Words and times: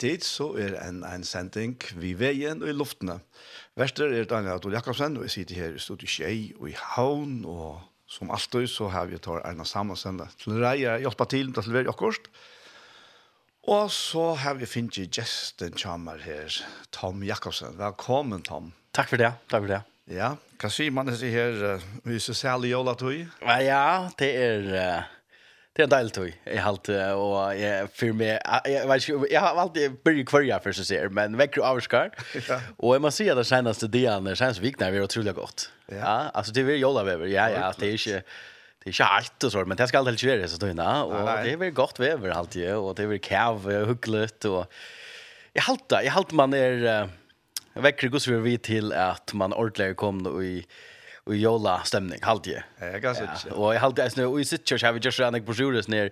tid 0.00 0.24
så 0.26 0.52
er 0.60 0.76
en, 0.82 1.02
en 1.06 1.24
sending 1.26 1.76
vi 2.00 2.14
veien 2.18 2.62
og 2.62 2.70
i 2.70 2.76
luftene. 2.76 3.18
Verster 3.78 4.10
er 4.14 4.28
Daniel 4.28 4.56
Adol 4.56 4.76
Jakobsen, 4.76 5.18
og 5.18 5.26
jeg 5.26 5.34
sitter 5.36 5.60
her 5.62 5.76
i 5.76 5.82
studiet 5.82 6.10
Kjei 6.10 6.38
og 6.58 6.70
i 6.70 6.76
Havn, 6.94 7.42
og 7.46 7.82
som 8.08 8.32
alltid 8.32 8.68
så 8.72 8.88
har 8.94 9.10
vi 9.10 9.20
tar 9.22 9.42
Erna 9.46 9.66
Samuelsen 9.68 10.22
til 10.40 10.56
reier, 10.62 11.02
hjelpa 11.04 11.28
til 11.28 11.52
til 11.52 11.70
å 11.70 11.76
være 11.76 11.92
akkurat. 11.92 12.30
Og 13.68 13.90
så 13.92 14.30
har 14.40 14.56
vi 14.56 14.70
finnet 14.70 15.12
gesten 15.12 15.76
kommer 15.76 16.22
her, 16.24 16.54
Tom 16.94 17.20
Jakobsen. 17.26 17.76
Velkommen, 17.76 18.42
Tom. 18.46 18.72
Takk 18.96 19.12
for 19.12 19.20
det, 19.20 19.34
takk 19.52 19.66
for 19.66 19.74
det. 19.74 19.82
Ja, 20.08 20.32
hva 20.56 20.70
sier 20.72 20.94
man 20.96 21.10
det 21.10 21.20
her, 21.20 21.76
uh, 21.76 21.86
hvis 22.08 22.30
du 22.30 22.32
særlig 22.32 22.72
jøla 22.72 22.96
tog? 22.96 23.28
Ja, 23.44 24.08
det 24.18 24.32
er... 24.40 24.68
Uh 24.72 25.17
Det 25.78 25.82
är 25.82 25.84
en 25.84 25.90
del 25.90 26.10
tog 26.10 26.32
halt 26.58 26.88
och 26.88 27.56
jag 27.56 27.90
för 27.92 28.12
mig 28.12 28.40
jag 28.64 28.88
vet 28.88 29.08
inte 29.08 29.34
jag 29.34 29.40
har 29.40 29.60
alltid 29.60 29.92
börjat 30.04 30.26
kvarja 30.26 30.60
för 30.60 30.72
så 30.72 30.84
ser 30.84 31.08
men 31.08 31.36
väcker 31.36 31.60
avskar. 31.60 32.10
Och 32.76 33.00
må 33.00 33.10
si 33.10 33.28
at 33.30 33.36
det 33.36 33.44
senaste 33.44 33.86
dian, 33.86 34.24
det 34.24 34.34
känns 34.36 34.58
vikt 34.58 34.82
vi 34.82 34.96
är 34.96 35.02
otroligt 35.02 35.34
gott. 35.34 35.70
Ja, 35.86 36.30
alltså 36.34 36.52
det 36.52 36.60
är 36.60 36.76
jolla 36.76 37.04
vever, 37.04 37.26
Ja 37.26 37.50
ja, 37.50 37.72
det 37.78 37.86
är 37.86 37.92
inte 37.92 38.22
det 38.78 38.86
är 38.86 38.88
inte 38.88 39.04
allt 39.04 39.44
og 39.44 39.52
så 39.52 39.64
men 39.64 39.76
det 39.76 39.88
ska 39.88 39.98
alltid 39.98 40.22
göra 40.22 40.48
så 40.48 40.58
då 40.58 40.68
innan 40.68 41.02
och 41.02 41.44
det 41.44 41.52
är 41.52 41.56
väl 41.56 41.70
gott 41.70 42.00
vever 42.00 42.30
alltid 42.30 42.74
och 42.74 42.94
det 42.94 43.02
är 43.02 43.06
väl 43.06 43.18
kav 43.18 43.70
hyggligt 43.86 44.44
och 44.44 44.66
jag 45.52 45.62
halta 45.62 46.02
jag 46.04 46.12
halt 46.12 46.32
man 46.32 46.54
är 46.54 47.08
vekker 47.74 48.08
gus 48.08 48.26
vi 48.26 48.58
till 48.58 48.92
att 48.92 49.32
man 49.32 49.52
ordentlig 49.52 49.96
kom 49.96 50.22
då 50.22 50.42
i 50.42 50.66
i 51.34 51.38
jola 51.38 51.82
stämning 51.84 52.18
halt 52.22 52.46
ju. 52.46 52.60
Ja, 52.78 52.98
ganska 52.98 53.36
så. 53.36 53.50
Och 53.50 53.74
jag 53.74 53.80
halt 53.80 53.98
alltså 53.98 54.26
och 54.26 54.40
i 54.40 54.44
sitt 54.44 54.68
church 54.68 54.84
har 54.84 54.92
vi 54.92 55.00
just 55.00 55.20
rank 55.20 55.46
brochures 55.46 55.88
ner. 55.88 56.10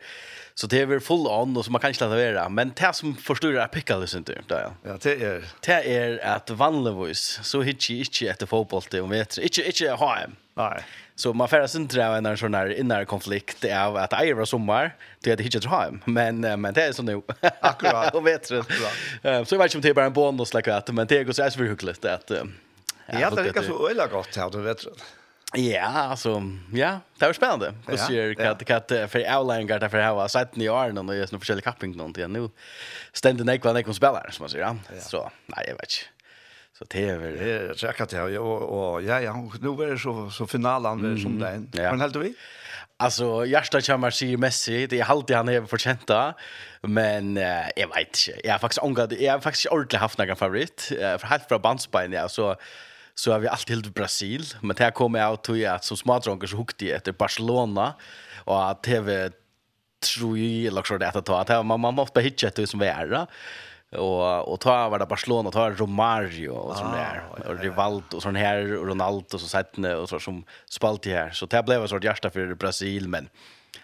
Så 0.54 0.66
det 0.66 0.80
är 0.80 0.86
väl 0.86 1.00
full 1.00 1.26
on 1.26 1.56
och 1.56 1.64
så 1.64 1.70
man 1.70 1.80
kan 1.80 1.90
inte 1.90 2.04
låta 2.04 2.16
vara, 2.16 2.48
men 2.48 2.72
det 2.76 2.92
som 2.94 3.16
förstår 3.16 3.58
är 3.58 3.66
pickles 3.66 4.14
inte 4.14 4.38
där. 4.46 4.70
Ja, 4.82 4.98
det 5.02 5.22
är 5.22 5.44
det 5.60 5.96
är 5.96 6.26
att 6.26 6.50
vanligtvis 6.50 7.40
så 7.42 7.62
hitchi 7.62 7.98
inte 7.98 8.28
efter 8.28 8.46
fotboll 8.46 8.82
det 8.90 9.00
om 9.00 9.10
vet 9.10 9.38
inte 9.38 9.66
inte 9.66 9.90
ha 9.90 10.14
hem. 10.14 10.30
Nej. 10.54 10.82
Så 11.14 11.32
man 11.32 11.48
färdas 11.48 11.74
inte 11.74 11.96
där 11.96 12.26
en 12.26 12.36
sån 12.36 12.54
här 12.54 12.80
inre 12.80 13.04
konflikt 13.04 13.64
av 13.64 13.96
att 13.96 14.10
det 14.10 14.16
är 14.16 14.44
sommar, 14.44 14.96
det 15.20 15.30
är 15.30 15.36
hitcha 15.36 15.42
hitchet 15.42 15.64
hem. 15.64 16.00
Men 16.04 16.40
men 16.40 16.74
det 16.74 16.82
är 16.82 16.92
så 16.92 17.02
nu. 17.02 17.22
Akkurat. 17.60 18.14
Och 18.14 18.26
vet 18.26 18.48
du. 18.48 18.62
Så 19.22 19.54
jag 19.54 19.58
vet 19.58 19.74
inte 19.74 19.76
om 19.76 19.82
det 19.82 19.88
är 19.88 19.94
bara 19.94 20.06
en 20.06 20.12
bonus 20.12 20.54
like 20.54 20.74
att 20.74 20.94
men 20.94 21.06
det 21.06 21.24
går 21.24 21.32
så 21.32 21.42
här 21.42 21.50
så 21.50 21.62
hyggligt 21.62 22.04
att 22.04 22.30
Ja, 23.06 23.30
det 23.30 23.42
verkar 23.42 23.62
så 23.62 23.88
øyla 23.88 24.06
godt 24.06 24.36
her, 24.36 24.50
du 24.50 24.62
vet. 24.62 24.86
Ja, 25.54 25.86
alltså, 25.86 26.42
ja, 26.72 27.00
det 27.18 27.26
var 27.26 27.32
spännande. 27.32 27.74
Och 27.86 27.98
så 27.98 28.12
det 28.12 28.34
kat 28.34 28.64
kat 28.64 28.88
för 28.88 29.36
outline 29.36 29.66
gata 29.66 29.88
för 29.88 30.00
hava 30.00 30.28
sett 30.28 30.56
ni 30.56 30.66
är 30.66 30.92
någon 30.92 31.08
och 31.08 31.14
är 31.14 31.26
såna 31.26 31.40
olika 31.50 31.70
capping 31.70 31.96
någon 31.96 32.14
till 32.14 32.28
nu. 32.28 32.48
Ständ 33.12 33.38
den 33.38 33.48
ekvan 33.48 33.76
ekon 33.76 33.94
spelare 33.94 34.32
som 34.32 34.42
man 34.42 34.50
säger, 34.50 34.64
ja. 34.64 34.76
Så 35.00 35.30
nej, 35.46 35.64
jag 35.68 35.74
vet 35.74 35.82
inte. 35.82 36.16
Så 36.78 36.84
det 36.88 37.08
är 37.08 37.18
väl 37.18 37.38
det 37.38 37.82
jag 37.82 37.96
kan 37.96 38.06
ta 38.06 38.22
och 38.22 39.02
ja 39.02 39.20
ja 39.20 39.50
nu 39.60 39.68
er 39.68 39.90
det 39.90 39.98
så 39.98 40.30
så 40.30 40.46
finalen 40.46 40.98
mm. 40.98 41.18
som 41.18 41.38
den. 41.38 41.70
Ja. 41.72 41.90
Men 41.90 42.00
helt 42.00 42.16
vi? 42.16 42.34
Alltså 42.96 43.46
Jarsta 43.46 43.80
Chamar 43.80 44.10
sig 44.10 44.36
Messi, 44.36 44.86
det 44.86 45.00
är 45.00 45.04
alltid 45.04 45.36
han 45.36 45.48
är 45.48 45.62
förtjänt 45.62 46.10
men 46.82 47.36
uh, 47.36 47.68
jag 47.76 47.88
vet 47.88 48.28
inte. 48.28 48.46
Jag 48.46 48.52
har 48.52 48.58
faktiskt 48.58 48.82
ångat, 48.82 49.12
jag 49.12 49.32
har 49.32 49.40
faktiskt 49.40 49.66
ordentligt 49.66 50.00
haft 50.00 50.18
några 50.18 50.36
favorit 50.36 50.92
Uh, 50.92 51.18
för 51.18 51.26
helt 51.26 51.48
från 51.48 51.60
bandsbein 51.60 52.12
ja 52.12 52.28
så 52.28 52.56
så 53.18 53.32
har 53.32 53.38
vi 53.38 53.48
alltid 53.48 53.76
helt 53.76 53.94
Brasil, 53.94 54.44
men 54.60 54.76
det 54.76 54.90
kom 54.90 55.14
jag 55.14 55.32
att 55.32 55.48
jag 55.48 55.84
som 55.84 55.96
smådronkar 55.96 56.46
så 56.46 56.56
hukte 56.56 56.86
jag 56.86 56.96
efter 56.96 57.12
Barcelona 57.12 57.94
och 58.44 58.70
att 58.70 58.82
TV 58.82 59.30
tror 60.14 60.38
ju 60.38 60.66
eller 60.66 60.82
så 60.82 60.98
det 60.98 61.08
att 61.08 61.24
ta 61.24 61.40
att 61.40 61.66
man 61.66 61.80
man 61.80 61.94
måste 61.94 62.20
hitta 62.20 62.46
ett 62.46 62.68
som 62.68 62.82
är 62.82 63.26
och 63.92 64.52
och 64.52 64.60
ta 64.60 64.88
var 64.88 64.98
det 64.98 65.06
Barcelona 65.06 65.50
ta 65.50 65.70
Romario 65.70 66.50
och 66.50 66.76
sån 66.76 66.92
där 66.92 67.22
och 67.46 67.58
Rivaldo 67.58 68.16
och 68.16 68.22
sån 68.22 68.36
här 68.36 68.76
och 68.76 68.86
Ronaldo 68.86 69.38
så 69.38 69.48
sett 69.48 69.78
och 69.78 70.08
så 70.08 70.20
som 70.20 70.44
spalt 70.70 71.06
i 71.06 71.12
här 71.12 71.30
så 71.30 71.46
det 71.46 71.62
blev 71.62 71.82
en 71.82 71.88
sorts 71.88 72.04
hjärta 72.04 72.30
för 72.30 72.54
Brasil 72.54 73.08
men 73.08 73.28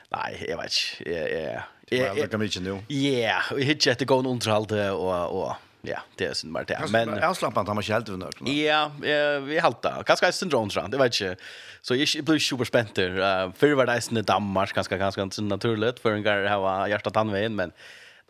nej 0.08 0.46
jag 0.48 0.56
vet 0.56 0.72
inte 1.00 1.10
jag 1.10 1.62
jag 1.88 2.18
jag 2.18 2.30
kan 2.30 2.42
inte 2.42 2.60
nu 2.60 2.78
ja 2.88 3.42
vi 3.56 3.64
hitta 3.64 3.90
ett 3.90 4.06
gå 4.06 4.18
underhåll 4.18 4.90
och 4.90 5.42
och 5.42 5.52
Ja, 5.82 5.98
det 6.16 6.24
är 6.24 6.34
synd 6.34 6.52
bara 6.52 6.64
det. 6.64 6.78
Men 6.90 7.08
jag 7.08 7.36
slappar 7.36 7.60
inte 7.60 7.74
man 7.74 7.82
helt 7.82 8.08
vunnet. 8.08 8.40
något. 8.40 8.48
Ja, 8.48 8.90
vi 9.38 9.58
halta. 9.58 10.02
Kanske 10.06 10.26
er 10.26 10.30
syndrom 10.30 10.70
tror 10.70 10.88
Det 10.88 10.98
vet 10.98 11.20
inte. 11.20 11.36
Så 11.80 11.94
jag 11.94 12.08
super 12.38 12.64
spent 12.64 12.94
där. 12.94 13.18
Uh, 13.18 13.52
før 13.52 13.74
var 13.74 13.86
det 13.86 13.92
eisen 13.92 14.16
i 14.16 14.22
Danmark 14.22 14.74
ganska 14.74 14.96
ganske 14.96 15.42
naturligt 15.42 15.98
för 15.98 16.12
en 16.12 16.22
grej 16.22 16.48
har 16.48 16.88
hjertet 16.88 17.14
tannveien, 17.14 17.56
men 17.56 17.72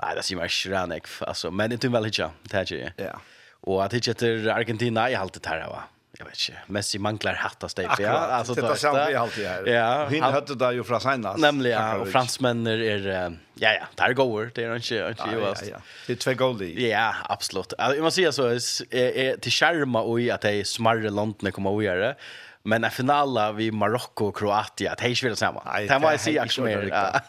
nej, 0.03 0.15
det 0.17 0.25
ser 0.25 0.37
ikke 0.37 0.49
schranek 0.49 1.07
alltså 1.21 1.51
men 1.51 1.71
det 1.71 1.85
er 1.85 1.91
vel 1.91 2.07
ikke, 2.07 2.31
det 2.43 2.53
här. 2.53 2.93
Ja. 2.97 3.21
Och 3.63 3.85
at 3.85 3.93
ikke 3.93 4.11
etter 4.11 4.49
Argentina 4.51 5.11
i 5.11 5.15
halta 5.15 5.41
där 5.41 5.69
va 5.69 5.83
jag 6.23 6.31
vet 6.31 6.49
inte. 6.49 6.61
Messi 6.67 6.99
manglar 6.99 7.35
hatta 7.35 7.69
steg. 7.69 7.89
Ja, 7.99 8.11
alltså 8.11 8.55
det 8.55 8.61
är 8.61 9.09
vi 9.09 9.15
alltid 9.15 9.47
här. 9.47 9.67
Ja, 9.67 10.09
hin 10.09 10.23
hade 10.23 10.55
det 10.55 10.73
ju 10.73 10.85
från 10.85 11.01
senast. 11.01 11.39
Nämligen 11.39 11.83
ja, 11.83 11.97
och 11.97 12.09
fransmännen 12.09 12.67
är 12.67 13.09
ja 13.55 13.73
ja, 13.73 13.87
där 13.95 14.13
går 14.13 14.51
det 14.55 14.65
är 14.65 14.77
inte 14.77 15.09
inte 15.09 15.29
ju 15.33 15.45
alltså. 15.45 15.65
Det 16.07 16.13
är 16.13 16.17
två 16.17 16.35
gold 16.35 16.63
i. 16.63 16.91
Ja, 16.91 17.15
absolut. 17.29 17.73
Alltså 17.79 18.03
man 18.03 18.13
ser 18.13 18.31
så 18.31 18.47
är 18.47 19.37
till 19.37 19.53
skärma 19.53 20.03
och 20.03 20.21
i 20.21 20.31
att 20.31 20.41
det 20.41 20.53
är 20.53 20.65
smarre 20.65 21.11
landen 21.11 21.53
kommer 21.53 21.79
att 21.79 21.85
göra 21.85 22.15
Men 22.63 22.85
en 22.85 22.91
finale 22.91 23.53
vi 23.53 23.71
Marokko 23.71 24.27
och 24.27 24.37
Kroatia, 24.37 24.95
det 24.99 25.05
är 25.05 25.09
ju 25.09 25.29
väl 25.29 25.37
samma. 25.37 25.63
Det 25.89 25.99
var 25.99 26.13
ju 26.13 26.19
så 26.19 26.41
action 26.41 26.65
mer. 26.65 27.21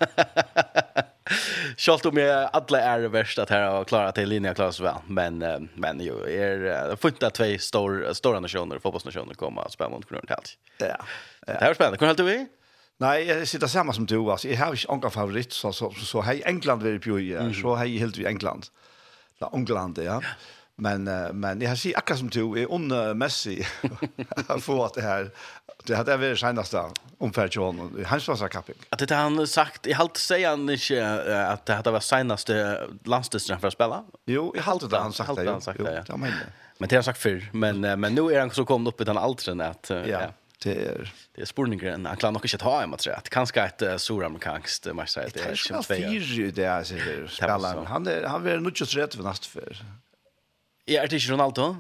Schalt 1.77 2.06
om 2.06 2.18
jag 2.18 2.50
alla 2.53 2.80
är 2.80 3.00
det 3.00 3.07
värst 3.07 3.39
att 3.39 3.50
här 3.50 3.69
har 3.69 3.83
klarat 3.83 4.15
till 4.15 4.30
linjen 4.30 4.56
så 4.71 4.83
väl, 4.83 4.95
men 5.07 5.39
men 5.75 6.00
ju 6.00 6.13
är 6.13 6.95
funta 6.95 7.30
två 7.30 7.57
stor 7.59 8.13
stora 8.13 8.39
nationer, 8.39 8.80
fotbollsnationer 8.80 9.33
kommer 9.33 9.62
att 9.62 9.71
spela 9.71 9.89
mot 9.89 10.07
Kroatien 10.07 10.25
helt. 10.27 10.57
Ja. 10.77 11.06
Det 11.45 11.51
här 11.59 11.69
är 11.69 11.74
spännande. 11.74 11.97
Kommer 11.97 12.13
du 12.13 12.24
vi? 12.24 12.47
Nej, 12.97 13.27
jag 13.27 13.47
sitter 13.47 13.68
samma 13.68 13.94
som 13.94 14.06
du 14.06 14.18
alltså. 14.18 14.47
Jag 14.47 14.57
har 14.57 14.74
ju 14.74 14.88
några 14.88 15.09
favorit 15.09 15.53
så 15.53 15.74
så 15.74 15.91
så 15.91 16.21
hej 16.21 16.44
England 16.45 16.83
vill 16.83 16.94
ju 16.94 17.53
så 17.53 17.75
hej 17.75 17.97
helt 17.97 18.18
vi 18.18 18.25
England. 18.25 18.65
Ja, 19.38 19.51
England 19.53 19.97
ja. 19.97 20.03
ja. 20.03 20.21
Men 20.75 21.03
men 21.39 21.61
jag 21.61 21.77
ser 21.77 21.97
akkurat 21.97 22.19
som 22.19 22.29
du 22.29 22.61
är 22.61 22.71
on 22.71 23.17
Messi 23.17 23.63
för 24.59 24.85
att 24.85 24.93
det 24.93 25.01
här 25.01 25.31
det 25.83 25.95
hade 25.95 26.17
varit 26.17 26.39
senaste 26.39 26.83
ungefär 27.17 27.49
John 27.51 27.79
han 27.79 28.05
hans 28.05 28.39
så 28.39 28.47
kappig. 28.47 28.75
Att 28.89 29.07
det 29.07 29.15
han 29.15 29.47
sagt 29.47 29.87
i 29.87 29.93
halt 29.93 30.17
säger 30.17 30.49
han 30.49 30.69
inte 30.69 31.47
att 31.49 31.65
det 31.65 31.73
hade 31.73 31.91
varit 31.91 32.03
senaste 32.03 32.87
landstestern 33.03 33.59
för 33.59 33.67
att 33.67 33.73
spela. 33.73 34.03
Jo, 34.25 34.55
i 34.55 34.59
halt 34.59 34.89
det 34.89 34.97
han 34.97 35.13
sagt 35.13 35.35
det. 35.35 35.51
Han 35.51 35.61
sagt 35.61 35.79
det. 35.79 36.05
Ja, 36.07 36.17
men 36.17 36.31
men 36.77 36.89
det 36.89 36.95
har 36.95 37.03
sagt 37.03 37.19
för 37.19 37.49
men 37.51 37.81
men 37.99 38.15
nu 38.15 38.33
är 38.33 38.39
han 38.39 38.51
så 38.51 38.65
kommit 38.65 38.93
upp 38.93 39.01
i 39.01 39.03
den 39.03 39.17
altren 39.17 39.61
att 39.61 39.91
ja. 40.07 40.21
Det 40.63 40.85
är 40.85 41.13
det 41.35 41.41
är 41.41 41.45
spårningar 41.45 41.91
än 41.91 42.05
han 42.05 42.17
klarar 42.17 42.31
nog 42.33 42.45
inte 42.45 42.55
att 42.55 42.61
ha 42.61 42.83
en 42.83 42.89
match 42.89 43.07
att 43.07 43.29
kanske 43.29 43.61
ett 43.61 44.01
suramerikanskt 44.01 44.93
match 44.93 45.15
det 45.15 45.45
är 45.45 45.55
22. 45.55 45.83
Det 45.87 46.03
är 46.03 46.19
fyra 46.19 46.51
det 46.55 46.65
är 46.65 47.27
spelaren. 47.27 47.85
Han 47.85 48.07
han 48.25 48.47
är 48.47 48.57
nog 48.57 48.81
inte 48.81 48.83
rätt 48.83 49.15
för 49.15 49.23
nästa 49.23 49.47
för. 49.47 49.77
Ja, 50.88 51.03
er 51.03 51.13
ikke 51.13 51.33
Ronaldo. 51.33 51.74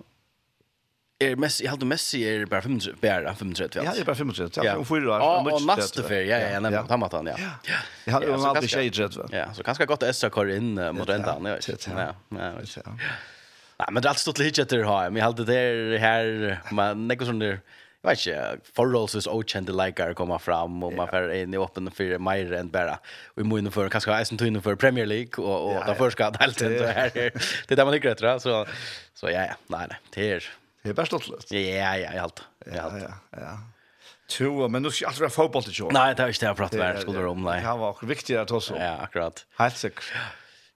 Er 1.23 1.35
Messi, 1.39 1.63
jeg 1.63 1.71
halte 1.71 1.87
Messi 1.87 2.23
er 2.27 2.45
bare 2.51 2.63
35, 2.65 2.97
bare 3.01 3.35
35. 3.35 3.83
Ja, 3.83 3.91
det 3.95 4.01
er 4.01 4.07
bare 4.07 4.15
35. 4.15 4.63
Ja, 4.65 4.75
om 4.79 4.85
fyra 4.87 5.17
år. 5.17 5.25
Og, 5.27 5.51
og 5.53 5.67
neste 5.67 6.03
fyr, 6.07 6.23
ja, 6.27 6.39
ja, 6.41 6.59
nemlig, 6.63 6.81
ta 6.89 6.97
han, 6.97 7.29
ja. 7.29 7.35
Ja, 7.39 7.51
ja, 7.69 7.81
ja, 8.09 8.21
Ronaldo 8.31 8.63
ikke 8.65 9.09
Ja, 9.31 9.45
så 9.53 9.63
kanskje 9.63 9.87
godt 9.87 10.03
Essa 10.07 10.27
SK 10.27 10.35
kår 10.35 10.51
inn 10.57 10.73
mot 10.97 11.09
enda, 11.09 11.37
ja, 11.43 11.59
ja, 11.59 12.09
ja, 12.31 12.49
ja. 12.97 13.15
Men 13.89 13.99
det 14.01 14.07
er 14.07 14.11
alltid 14.13 14.23
stått 14.23 14.39
litt 14.39 14.59
etter 14.61 14.83
HM. 14.87 15.17
Jeg 15.17 15.25
halte 15.25 15.45
det 15.47 15.61
her, 15.99 16.27
men 16.71 17.07
det 17.07 17.15
er 17.15 17.19
ikke 17.19 17.29
sånn 17.31 17.41
der, 17.43 17.57
jag 18.03 18.09
vet 18.09 18.27
inte, 18.27 18.57
förhållsvis 18.75 19.27
okända 19.27 19.85
likar 19.85 20.13
komma 20.13 20.39
fram 20.39 20.83
och 20.83 20.93
man 20.93 21.07
får 21.07 21.33
in 21.33 21.53
i 21.53 21.57
öppen 21.57 21.91
för 21.91 22.19
mer 22.19 22.53
än 22.53 22.69
bara. 22.69 22.99
Vi 23.35 23.43
måste 23.43 23.71
för 23.71 23.89
kanske 23.89 24.11
ha 24.11 24.19
en 24.19 24.37
tunn 24.37 24.61
för 24.61 24.75
Premier 24.75 25.05
League 25.05 25.45
och 25.45 25.67
och 25.67 25.85
där 25.85 25.93
först 25.93 26.17
ska 26.17 26.31
det 26.31 26.39
helt 26.39 26.59
så 26.59 26.65
här. 26.65 27.31
Det 27.67 27.75
där 27.75 27.85
man 27.85 27.93
ligger 27.93 28.15
rätt 28.15 28.41
så 28.41 28.65
så 29.13 29.29
ja 29.29 29.31
ja, 29.45 29.55
nej 29.67 29.87
nej, 29.89 29.97
det 30.13 30.31
är 30.31 30.43
det 30.83 30.89
är 30.89 30.93
bäst 30.93 31.13
att 31.13 31.51
Ja 31.51 31.59
ja 31.59 31.97
ja, 31.97 32.21
allt 32.21 32.43
Ja 32.65 32.91
ja 32.99 33.13
ja. 33.31 33.59
Två, 34.29 34.67
men 34.67 34.83
nu 34.83 34.91
ska 34.91 35.05
jag 35.05 35.13
vara 35.19 35.29
fotboll 35.29 35.63
till 35.63 35.73
Jordan. 35.75 36.03
Nej, 36.03 36.15
det 36.15 36.23
är 36.23 36.27
inte 36.27 36.39
det 36.39 36.45
jag 36.45 36.57
pratar 36.57 36.77
med, 36.77 36.99
skulle 37.01 37.19
du 37.19 37.25
om, 37.25 37.43
nej. 37.43 37.61
Det 37.61 37.67
var 37.67 38.05
viktigt 38.05 38.37
att 38.37 38.51
också. 38.51 38.77
Ja, 38.79 38.97
akkurat. 38.97 39.45
Helt 39.57 39.77
säkert. 39.77 40.03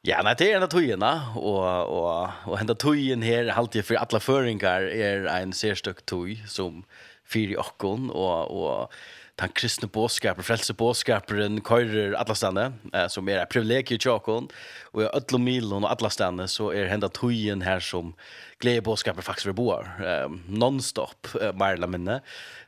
Ja, 0.07 0.21
nei, 0.23 0.35
det 0.39 0.45
er 0.47 0.59
enda 0.59 0.67
tøyene, 0.71 1.09
og, 1.35 1.63
og, 1.91 2.35
og 2.47 2.59
enda 2.61 2.75
tøyen 2.77 3.23
her, 3.25 3.49
alltid 3.51 3.83
for 3.83 3.99
alle 3.99 4.21
føringer, 4.23 4.85
er 4.93 5.25
en 5.41 5.51
særstøk 5.51 6.03
tøy 6.07 6.37
som 6.47 6.83
fyri 7.27 7.57
okkon 7.59 8.11
og 8.13 8.51
og 8.57 8.93
den 9.37 9.53
kristne 9.53 9.85
båskaper, 9.93 10.45
frelse 10.45 10.73
båskaperen, 10.73 11.59
køyrer 11.65 12.15
alla 12.17 12.33
stande, 12.35 12.71
eh, 12.89 13.05
som 13.07 13.27
er 13.29 13.43
et 13.43 13.51
privilegium 13.53 13.99
til 13.99 14.07
tjåkon, 14.07 14.47
og 14.95 15.03
i 15.03 15.09
ødlo 15.13 15.37
milen 15.41 15.85
og 15.85 15.91
alla 15.91 16.09
stande, 16.09 16.47
så 16.49 16.71
er 16.73 16.89
henda 16.89 17.09
tøyen 17.13 17.61
her 17.61 17.83
som 17.83 18.15
glede 18.63 18.81
båskaper 18.87 19.21
faktisk 19.21 19.51
vi 19.51 19.53
boar, 19.59 19.91
eh, 20.01 20.25
non-stop, 20.49 21.29
eh, 21.39 21.53
mer 21.53 21.77
eller 21.77 21.87
minne. 21.87 22.21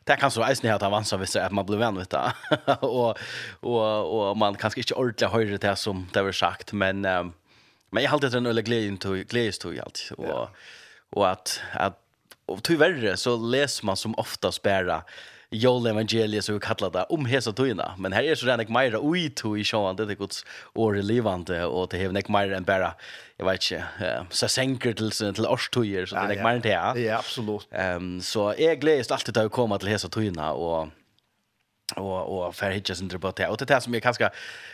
Det 0.06 0.19
kan 0.19 0.29
så 0.29 0.45
eisen 0.45 0.69
i 0.69 0.73
at 0.73 0.85
han 0.85 0.94
vanser 0.94 1.17
hvis 1.17 1.35
at 1.41 1.51
man 1.51 1.65
blir 1.65 1.81
venn, 1.81 1.97
vet 1.97 2.13
du, 2.13 2.19
og, 2.85 3.17
og, 3.63 3.81
og 4.13 4.38
man 4.38 4.57
kanskje 4.57 4.83
ikke 4.83 5.00
ordentlig 5.01 5.33
høyre 5.33 5.57
det 5.57 5.77
som 5.77 6.06
det 6.13 6.23
var 6.23 6.38
sagt, 6.38 6.73
men, 6.73 7.01
eh, 7.01 7.23
men 7.89 8.03
jeg 8.03 8.11
har 8.11 8.19
alltid 8.19 8.38
en 8.38 8.51
øyne 8.53 8.65
gledestøy, 8.65 9.25
gledestøy 9.25 9.81
alt, 9.81 10.06
og, 10.19 10.29
ja. 10.29 10.45
og 11.17 11.27
at, 11.31 11.57
at 11.73 11.97
och 12.49 12.63
tyvärr 12.63 13.15
så 13.15 13.37
läser 13.37 13.85
man 13.85 13.97
som 13.97 14.15
ofta 14.17 14.51
spära 14.51 15.03
Joel 15.51 15.87
evangeliet 15.87 16.45
så 16.45 16.53
vi 16.53 16.59
kallar 16.59 16.91
det 16.93 17.03
om 17.09 17.25
hesa 17.25 17.51
tøyna, 17.57 17.95
men 17.97 18.13
her 18.13 18.27
er 18.29 18.37
så 18.37 18.45
rennig 18.45 18.69
meira 18.69 18.99
ui 19.01 19.31
to 19.33 19.55
i 19.57 19.63
sjåan, 19.65 19.97
det 19.97 20.05
er 20.05 20.19
gods 20.19 20.43
åre 20.77 21.01
livande, 21.01 21.63
og 21.65 21.89
det 21.89 22.03
er 22.05 22.13
nek 22.13 22.29
meira 22.29 22.59
enn 22.59 22.67
bara, 22.67 22.91
jeg 23.39 23.47
vet 23.47 23.65
ikke, 23.65 23.79
um, 24.19 24.29
så 24.29 24.49
senker 24.53 24.93
til, 24.99 25.09
til 25.09 25.49
årstøyer, 25.49 26.05
så 26.05 26.19
det 26.19 26.21
er 26.21 26.31
nek 26.35 26.43
meira 26.45 26.59
enn 26.59 26.67
det. 26.67 26.75
Ja, 26.75 27.17
ja 27.17 27.19
ehm 27.73 27.97
Um, 27.99 28.21
så 28.21 28.51
jeg 28.59 28.77
gledes 28.83 29.09
alltid 29.11 29.33
til 29.33 29.49
å 29.49 29.53
komme 29.53 29.79
til 29.81 29.89
hesa 29.89 30.09
tøyna, 30.09 30.53
og 30.53 30.93
och 31.97 32.47
och 32.47 32.55
för 32.55 32.71
hitcha 32.71 32.95
sin 32.95 33.09
på 33.09 33.31
det. 33.31 33.47
Och 33.47 33.57
det 33.57 33.71
är 33.71 33.79
som 33.79 33.93
jag 33.93 34.03
kanske 34.03 34.29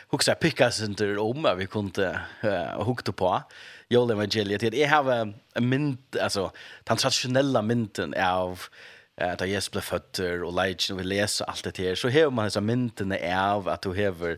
huxar 0.10 0.36
pickas 0.36 0.82
inte 0.82 1.18
om 1.18 1.48
vi 1.58 1.68
kunde 1.68 2.20
uh, 2.44 2.84
hukta 2.84 3.12
på. 3.12 3.44
Jol 3.90 4.12
evangeliet. 4.12 4.74
Jag 4.74 4.90
har 4.90 5.34
en 5.54 5.70
mynd, 5.70 5.98
alltså 6.22 6.52
den 6.84 6.98
traditionella 6.98 7.62
mynden 7.62 8.14
av 8.14 8.62
eh 9.18 9.38
där 9.38 9.46
Jesus 9.46 9.72
blev 9.72 10.44
och 10.44 10.54
lejt 10.54 10.94
och 10.94 11.00
vi 11.00 11.26
allt 11.48 11.64
det 11.64 11.78
här 11.78 11.96
så 11.96 12.10
här 12.10 12.30
man 12.30 12.52
så 12.52 12.62
mynten 12.62 13.12
är 13.12 13.50
av 13.50 13.68
att 13.68 13.82
du 13.82 13.94
hever 13.94 14.38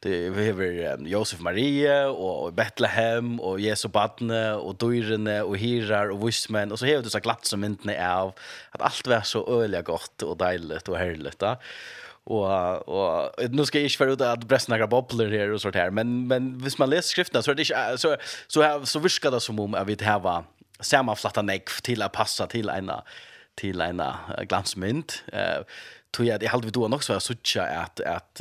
du 0.00 0.34
hever 0.34 0.96
Josef 1.06 1.40
Maria 1.40 2.08
och 2.08 2.52
Betlehem 2.52 3.40
och 3.40 3.60
Jesu 3.60 3.88
barn 3.88 4.30
och 4.54 4.76
dyrene 4.76 5.42
och 5.42 5.56
hirar 5.56 6.10
och 6.10 6.28
vismän 6.28 6.72
och 6.72 6.78
så 6.78 6.86
hever 6.86 7.02
du 7.02 7.10
så 7.10 7.18
glatt 7.18 7.44
som 7.44 7.60
mynten 7.60 7.90
är 7.90 8.14
av 8.14 8.32
att 8.70 8.82
allt 8.82 9.06
var 9.06 9.20
så 9.20 9.62
öliga 9.62 9.82
gott 9.82 10.22
och 10.22 10.36
dejligt 10.36 10.88
och 10.88 10.98
härligt 10.98 11.42
va 11.42 11.56
och 12.24 12.88
och 12.88 13.50
nu 13.50 13.64
ska 13.66 13.78
jag 13.78 13.86
inte 13.86 13.98
vara 13.98 14.12
ute 14.12 14.30
att 14.30 14.44
bränna 14.44 14.64
några 14.68 14.86
bubblor 14.86 15.30
här 15.30 15.50
och 15.50 15.60
sånt 15.60 15.74
här 15.74 15.90
men 15.90 16.26
men 16.26 16.58
hvis 16.58 16.78
man 16.78 16.90
läser 16.90 17.08
skrifterna 17.08 17.42
så 17.42 17.50
är 17.50 17.54
det 17.54 17.62
inte, 17.62 17.98
så 17.98 18.16
så 18.46 18.62
här 18.62 18.84
så 18.84 18.98
viskar 18.98 19.30
det 19.30 19.40
som 19.40 19.60
om 19.60 19.74
jag 19.74 19.84
vet 19.84 20.00
här 20.00 20.18
var 20.18 20.44
samma 20.80 21.16
flatta 21.16 21.42
neck 21.42 21.82
till 21.82 22.02
att 22.02 22.12
passa 22.12 22.46
till 22.46 22.68
en 22.68 22.90
till 23.54 23.80
en 23.80 24.02
glansmynt. 24.48 25.24
Eh 25.32 25.40
uh, 25.40 25.64
tror 26.16 26.28
jag 26.28 26.40
det 26.40 26.46
hade 26.46 26.64
vi 26.64 26.70
då 26.70 26.94
också 26.94 27.20
så 27.20 27.32
att 27.32 27.56
att 27.56 28.00
att, 28.00 28.40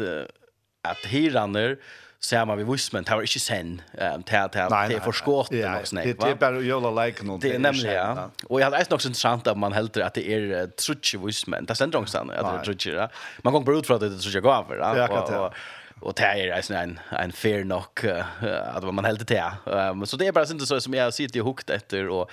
att 0.82 1.06
hyranner 1.06 1.78
ser 2.22 2.46
man 2.46 2.58
vi 2.58 2.64
vismen 2.64 3.06
tar 3.06 3.24
ikke 3.26 3.40
sen 3.42 3.80
ehm 3.98 4.24
tar 4.24 4.48
tar 4.54 4.90
det 4.90 5.00
för 5.04 5.12
skott 5.12 5.50
det 5.50 5.70
något 5.70 5.88
snäpp 5.88 6.20
det 6.20 6.30
är 6.30 6.36
bara 6.36 6.62
jolla 6.62 7.06
like 7.06 7.24
någon 7.24 7.40
det 7.40 7.56
är 7.56 7.60
nämligen 7.60 7.96
ja. 7.96 8.30
jeg 8.50 8.64
hadde 8.64 8.78
hade 8.78 8.96
också 8.96 9.08
interessant 9.08 9.48
at 9.48 9.58
man 9.58 9.74
helt 9.74 9.98
at 9.98 10.14
det 10.14 10.30
är 10.30 10.68
trutje 10.68 11.20
vismen 11.20 11.66
det 11.66 11.76
sen 11.76 11.96
også 11.96 12.20
at 12.20 12.46
det 12.46 12.66
trutje 12.66 12.94
ja. 12.94 13.08
Man 13.44 13.54
går 13.54 13.62
brut 13.62 13.88
för 13.88 13.94
att 13.96 14.02
det 14.02 14.20
trutch 14.20 14.42
går 14.42 14.54
över 14.54 14.76
ja. 14.76 15.08
Og 15.40 15.54
og 16.02 16.14
det 16.18 16.24
är 16.24 16.74
en 16.84 17.00
en 17.12 17.32
fair 17.32 17.64
knock 17.64 18.04
at 18.04 18.84
man 18.84 19.06
helt 19.06 19.28
til 19.28 19.38
ehm 19.38 20.06
så 20.06 20.18
det 20.18 20.28
er 20.28 20.32
bare 20.32 20.46
sånn 20.46 20.60
så 20.60 20.80
som 20.80 20.94
jeg 20.94 21.14
sitter 21.14 21.40
ju 21.40 21.44
hooked 21.44 21.70
etter 21.70 22.10
og 22.10 22.30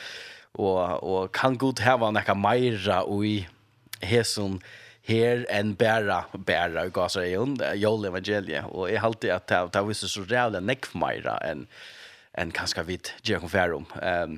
og 0.54 1.02
og 1.02 1.32
kan 1.32 1.56
god 1.56 1.80
ha 1.80 1.96
vara 1.96 2.10
några 2.10 2.34
mera 2.34 3.02
och 3.02 3.26
i 3.26 3.48
hesson 4.00 4.60
her 5.08 5.44
enn 5.52 5.74
bæra, 5.78 6.22
bæra 6.46 6.84
i 6.86 6.92
Gaza 6.94 7.24
i 7.24 7.36
hun, 7.38 7.56
jol 7.80 8.04
evangeliet, 8.10 8.68
og 8.68 8.90
jeg 8.92 9.00
halte 9.00 9.32
at 9.32 9.48
det, 9.48 9.62
det 9.74 9.86
visste 9.88 10.10
så 10.10 10.24
rævlig 10.28 10.60
nekv 10.64 10.92
meira 11.00 11.38
enn 11.48 11.66
en 12.38 12.52
kanskje 12.54 12.84
vidt 12.86 13.14
gjør 13.26 13.42
hun 13.42 13.50
færum. 13.50 13.86
Um, 13.98 14.36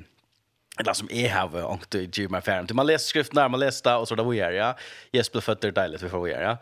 eller 0.79 0.95
som 0.97 1.09
jeg 1.11 1.29
har 1.29 1.53
ångt 1.67 1.93
i 1.99 2.07
gjør 2.07 2.31
meg 2.33 2.45
færum. 2.45 2.69
Man 2.73 2.87
leser 2.87 3.11
skriften 3.11 3.37
der, 3.37 3.51
man 3.51 3.61
leser 3.61 3.85
det, 3.89 3.97
og 3.99 4.07
så 4.07 4.15
er 4.15 4.21
det 4.21 4.27
vi 4.29 4.39
jeg, 4.39 4.57
ja. 4.57 4.71
Jesper 5.13 5.37
ble 5.37 5.45
født, 5.45 5.61
det 5.61 5.69
er 5.69 5.77
deilig, 5.83 6.01
vi 6.01 6.09
får 6.09 6.23
vi 6.23 6.31
gjøre, 6.31 6.53
ja. 6.53 6.55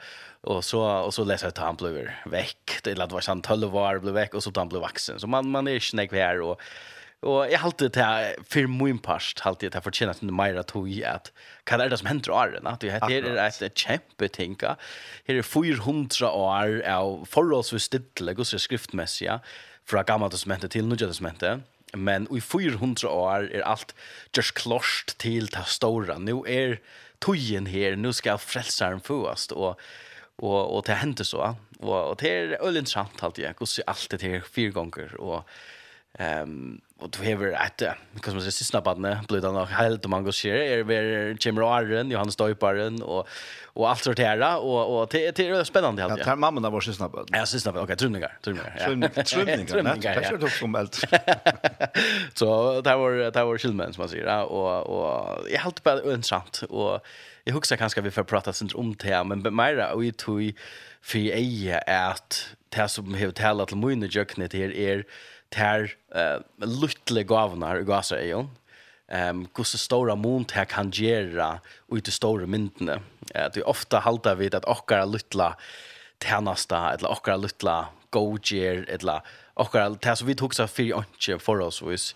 Og 0.50 0.64
så 0.64 0.80
og 0.80 1.14
så 1.14 1.24
leser 1.28 1.48
jeg 1.48 1.54
att 1.58 1.64
han 1.64 1.76
blev 1.76 2.10
väck. 2.26 2.80
Det 2.84 2.96
var 2.98 3.22
sånn 3.22 3.42
12 3.44 3.76
år 3.76 4.00
ble 4.04 4.14
vekk, 4.16 4.36
og 4.40 4.44
så 4.44 4.52
han 4.56 4.72
ble 4.72 4.80
vaksen. 4.80 5.20
Så 5.20 5.28
man 5.28 5.48
man 5.52 5.68
er 5.68 5.80
ikke 5.80 5.92
snägg 5.92 6.16
her, 6.16 6.42
og... 6.42 6.60
Og 7.28 7.50
jeg 7.52 7.60
halte 7.60 7.90
det 7.92 8.00
her, 8.00 8.38
for 8.48 8.70
min 8.72 9.00
part, 9.04 9.42
halte 9.44 9.66
jeg 9.66 9.74
til 9.74 9.82
å 9.82 9.84
fortjene 9.84 10.14
til 10.16 10.32
Meira 10.32 10.64
tog 10.64 10.88
i 10.88 11.02
at 11.04 11.34
hva 11.68 11.82
er 11.84 11.92
det 11.92 12.00
som 12.00 12.08
hender 12.08 12.32
åren? 12.32 12.70
At 12.70 12.80
det 12.80 12.94
her 12.94 13.12
er 13.12 13.42
et 13.50 13.76
kjempe 13.76 14.30
ting. 14.32 14.56
Her 14.62 15.42
er 15.42 15.44
400 15.44 16.30
år 16.30 16.80
av 16.88 17.26
forholdsvis 17.28 17.90
stidtelig 17.92 18.38
og 18.40 18.48
skriftmessige 18.54 19.36
fra 19.90 20.06
gamle 20.08 20.32
testamentet 20.32 20.72
til 20.72 20.88
nødvendig 20.88 21.12
testamentet. 21.12 21.68
Men 21.98 22.30
i 22.32 22.40
400 22.40 23.12
år 23.12 23.50
er 23.52 23.68
alt 23.68 23.92
just 24.38 24.56
klost 24.56 25.18
til 25.20 25.52
det 25.52 25.68
store. 25.68 26.20
Nå 26.24 26.46
er 26.48 26.78
tøyen 27.20 27.68
her, 27.68 28.00
nå 28.00 28.14
skal 28.16 28.40
frelseren 28.40 29.04
fåast, 29.04 29.52
og, 29.52 29.76
og, 30.40 30.60
og 30.62 30.86
det 30.88 31.02
hender 31.02 31.28
så. 31.28 31.56
Og, 31.82 31.96
og 31.98 32.20
det 32.22 32.32
er 32.32 32.60
øyelig 32.62 32.86
interessant, 32.86 33.20
halte 33.20 33.44
jeg, 33.44 33.58
hvordan 33.60 33.90
alt 33.92 34.14
det 34.14 34.22
her 34.24 34.46
fire 34.48 34.78
ganger, 34.80 35.20
og... 35.20 35.44
Um, 36.20 36.80
och 37.00 37.10
då 37.10 37.24
har 37.24 37.66
ett 37.66 37.84
kan 38.22 38.34
man 38.34 38.42
säga 38.42 38.52
sista 38.52 38.82
badne 38.82 39.22
blir 39.28 39.42
det 39.42 39.52
nog 39.52 39.68
helt 39.68 40.08
man 40.08 40.24
går 40.24 40.32
share 40.32 40.68
är 40.68 40.84
vi 40.84 41.38
Jim 41.40 41.60
Roaren 41.60 42.12
Johan 42.12 42.32
Stoiparen 42.32 43.02
och 43.02 43.28
och 43.74 43.90
allt 43.90 44.04
sånt 44.04 44.20
här 44.20 44.58
och 44.58 45.02
och 45.02 45.08
det 45.12 45.36
det 45.36 45.48
är 45.48 45.64
spännande 45.64 46.02
helt. 46.02 46.18
Ja, 46.18 46.26
tar 46.26 46.36
mamman 46.36 46.64
där 46.64 46.70
var 46.70 46.82
sista 46.82 47.10
band. 47.10 47.30
Ja, 47.32 47.46
sista. 47.46 47.82
Okej, 47.82 47.96
trumningar, 47.96 48.38
trumningar. 48.42 48.78
Trumningar, 48.80 49.24
trumningar. 49.66 49.96
Det 50.02 50.26
är 50.26 50.32
ju 50.32 50.46
också 50.46 50.68
helt. 50.68 50.96
Så 52.34 52.82
där 52.82 52.98
var 52.98 53.32
det 53.32 53.44
var 53.44 53.58
skillnaden 53.58 53.94
som 53.94 54.02
man 54.02 54.10
säger 54.10 54.44
och 54.44 54.84
och 54.86 55.40
jag 55.50 55.60
helt 55.60 55.84
på 55.84 56.12
intressant 56.12 56.64
och 56.70 57.06
jag 57.44 57.54
huskar 57.54 57.78
kanske 57.78 58.02
vi 58.02 58.12
får 58.12 58.24
prata 58.24 58.54
sen 58.54 58.70
om 58.74 58.96
det 58.96 59.24
men 59.24 59.56
mera 59.56 59.94
och 59.94 60.06
i 60.06 60.12
tog 60.12 60.54
för 61.02 61.20
eje 61.20 61.80
att 61.80 62.56
det 62.70 62.88
som 62.88 63.14
har 63.14 63.32
talat 63.32 63.68
till 63.68 63.78
mina 63.78 64.06
jöknet 64.06 64.54
här 64.54 64.74
är 64.74 65.06
ter 65.52 65.90
uh, 66.16 66.40
luttle 66.60 67.24
gavnar 67.24 67.82
i 67.82 67.86
gasa 67.88 68.20
ehm 68.20 68.50
um, 69.10 69.46
kusse 69.54 69.78
stora 69.82 70.16
mont 70.16 70.52
her 70.52 70.66
kan 70.66 70.92
gjera 70.92 71.60
ut 71.90 72.06
de 72.06 72.12
stora 72.12 72.46
myntene. 72.46 73.00
Eh 73.34 73.46
uh, 73.46 73.50
det 73.54 73.64
ofta 73.66 74.00
halda 74.06 74.36
við 74.36 74.56
at 74.56 74.68
okkara 74.70 75.06
lutla 75.06 75.56
ternasta 76.20 76.94
eller 76.94 77.10
okkara 77.10 77.38
lutla 77.38 77.90
gojer 78.12 78.86
eller 78.88 79.22
okkara 79.56 79.96
tær 79.96 80.16
so 80.16 80.26
vit 80.26 80.40
hugsa 80.40 80.68
fyrir 80.68 80.98
onki 81.02 81.40
for 81.40 81.62
oss 81.62 81.82
vis 81.82 82.14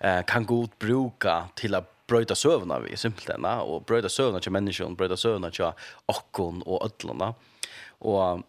eh 0.00 0.22
kan 0.22 0.44
godt 0.44 0.78
bruka 0.78 1.48
til 1.56 1.74
at 1.74 1.84
brøyta 2.08 2.34
sövna 2.34 2.78
vi 2.82 2.96
simpelthen 2.96 3.44
og 3.44 3.86
brøyta 3.86 4.08
sövna 4.08 4.40
till 4.40 4.52
människan 4.52 4.96
brøyta 4.96 5.16
sövna 5.16 5.50
till 5.50 5.72
okkon 6.06 6.62
og 6.66 6.82
ölluna. 6.82 7.34
Og 8.00 8.42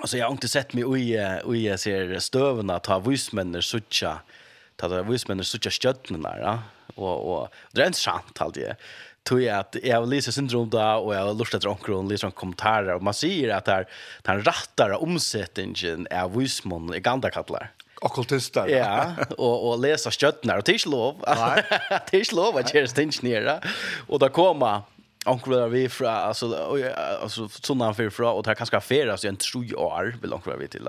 Alltså 0.00 0.16
jag 0.16 0.26
har 0.26 0.32
inte 0.32 0.48
sett 0.48 0.72
mig 0.72 0.84
i 0.84 1.14
i 1.54 1.68
jag 1.68 1.80
ser 1.80 2.18
stövna 2.18 2.78
ta 2.78 2.98
vismänner 2.98 3.60
sucha 3.60 4.18
ta 4.76 4.88
ta 4.88 5.02
vismänner 5.02 5.42
sucha 5.42 5.70
stöttna 5.70 6.38
ja 6.40 6.62
och 6.94 7.32
och 7.32 7.48
det 7.72 7.82
är 7.82 7.86
inte 7.86 7.98
sant 7.98 8.40
allt 8.40 8.54
det 8.54 8.76
tror 9.22 9.42
jag 9.42 9.58
att 9.58 9.76
jag 9.82 10.00
har 10.00 10.06
läst 10.06 10.32
syndrom 10.32 10.70
där 10.70 10.96
och 10.96 11.14
jag 11.14 11.26
har 11.26 11.34
lust 11.34 11.54
att 11.54 11.64
onkel 11.64 11.94
och 11.94 12.34
kommentarer 12.34 12.94
och 12.94 13.02
man 13.02 13.14
ser 13.14 13.48
att 13.48 13.66
här 13.66 13.88
den 14.22 14.44
rattar 14.44 15.02
omsättningen 15.02 16.06
är 16.10 16.28
vismän 16.28 16.94
i 16.94 17.00
gamla 17.00 17.30
kallar 17.30 17.70
okkultister. 18.04 18.68
Ja, 18.68 19.14
och 19.38 19.64
och 19.64 19.72
og 19.72 19.82
det 19.82 20.06
och 20.58 20.68
ikke 20.68 20.90
lov. 20.90 21.24
Nej. 21.26 21.62
tisch 22.10 22.32
lov 22.32 22.56
att 22.56 22.74
göra 22.74 22.86
stinch 22.86 23.22
nere. 23.22 23.60
Och 24.08 24.18
då 24.18 24.28
komma 24.28 24.82
onkel 25.24 25.52
där 25.52 25.68
vi 25.68 25.88
fra 25.88 26.10
alltså 26.10 26.76
alltså 27.22 27.48
såna 27.48 27.84
han 27.84 28.10
fra 28.10 28.32
och 28.32 28.42
där 28.42 28.54
kanske 28.54 28.80
färas 28.80 29.24
ju 29.24 29.28
en 29.28 29.36
sju 29.36 29.74
år 29.74 30.16
vill 30.22 30.32
onkel 30.32 30.58
vi 30.58 30.68
till. 30.68 30.88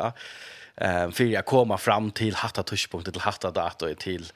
Ehm 0.77 1.11
för 1.11 1.23
jag 1.23 1.45
kommer 1.45 1.77
fram 1.77 2.11
till 2.11 2.35
hatta 2.35 2.63
tuschpunkter 2.63 3.11
till 3.11 3.21
hatta 3.21 3.51
dator 3.51 3.93
till 3.93 4.31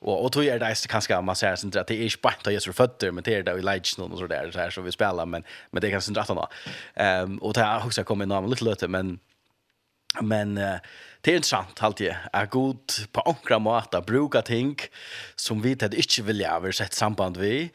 Och 0.00 0.24
och 0.24 0.32
tror 0.32 0.44
jag 0.44 0.60
det 0.60 0.66
där 0.66 0.88
kanske 0.88 1.20
man 1.20 1.36
säger 1.36 1.56
sen 1.56 1.72
att 1.76 1.86
det 1.86 1.94
är 1.94 2.02
inte 2.02 2.16
bara 2.22 2.34
att 2.44 2.52
jag 2.52 2.62
så 2.62 2.72
fötter 2.72 3.10
men 3.10 3.24
det 3.24 3.34
är 3.34 3.42
där 3.42 3.54
vi 3.54 3.62
lights 3.62 3.98
någon 3.98 4.12
och 4.12 4.18
så 4.18 4.26
där 4.26 4.50
så 4.50 4.58
här 4.58 4.70
så 4.70 4.80
vi 4.80 4.92
spelar 4.92 5.26
men 5.26 5.44
men 5.70 5.80
det 5.80 5.90
kan 5.90 6.02
inte 6.08 6.20
att 6.20 6.28
han. 6.28 6.46
Ehm 6.94 7.38
och 7.38 7.54
det 7.54 7.62
har 7.62 7.86
också 7.86 8.04
kommit 8.04 8.28
några 8.28 8.46
lite 8.46 8.64
lite 8.64 8.88
men 8.88 9.18
men 10.20 10.58
uh, 10.58 10.76
det 11.20 11.30
är 11.30 11.36
intressant 11.36 11.82
alltid 11.82 12.06
jag 12.06 12.16
är 12.42 12.46
god 12.46 12.80
på 13.12 13.20
ankra 13.20 13.58
måta 13.58 14.00
bruka 14.00 14.42
ting 14.42 14.76
som 15.36 15.62
vi 15.62 15.74
det 15.74 15.94
inte 15.94 16.22
vill 16.22 16.40
jag 16.40 16.56
översätta 16.56 16.94
samband 16.94 17.36
vi 17.36 17.70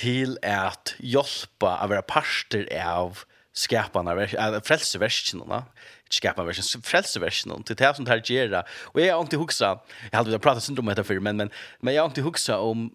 til 0.00 0.38
at 0.46 0.94
hjelpa 0.98 1.76
av 1.84 1.92
være 1.92 2.06
parster 2.08 2.66
av 2.80 3.24
skapene 3.56 4.14
av 4.16 4.60
frelseversjonerna 4.64 5.64
skapa 6.10 6.44
version 6.44 6.82
frelseversjonen 6.82 7.62
till 7.62 7.76
det 7.76 7.96
som 7.96 8.06
tar 8.06 8.22
gera. 8.24 8.64
Och 8.82 9.00
jag 9.00 9.06
jeg 9.06 9.14
har 9.14 9.24
ikke 9.24 9.38
huksa 9.38 9.78
jeg 10.10 10.16
hadde 10.16 10.30
vi 10.30 10.60
syndrom 10.60 10.88
om 10.88 10.94
dette 10.94 11.20
men, 11.20 11.36
men, 11.36 11.50
men 11.80 11.94
jag 11.94 12.02
har 12.02 12.10
ikke 12.10 12.56
om 12.56 12.90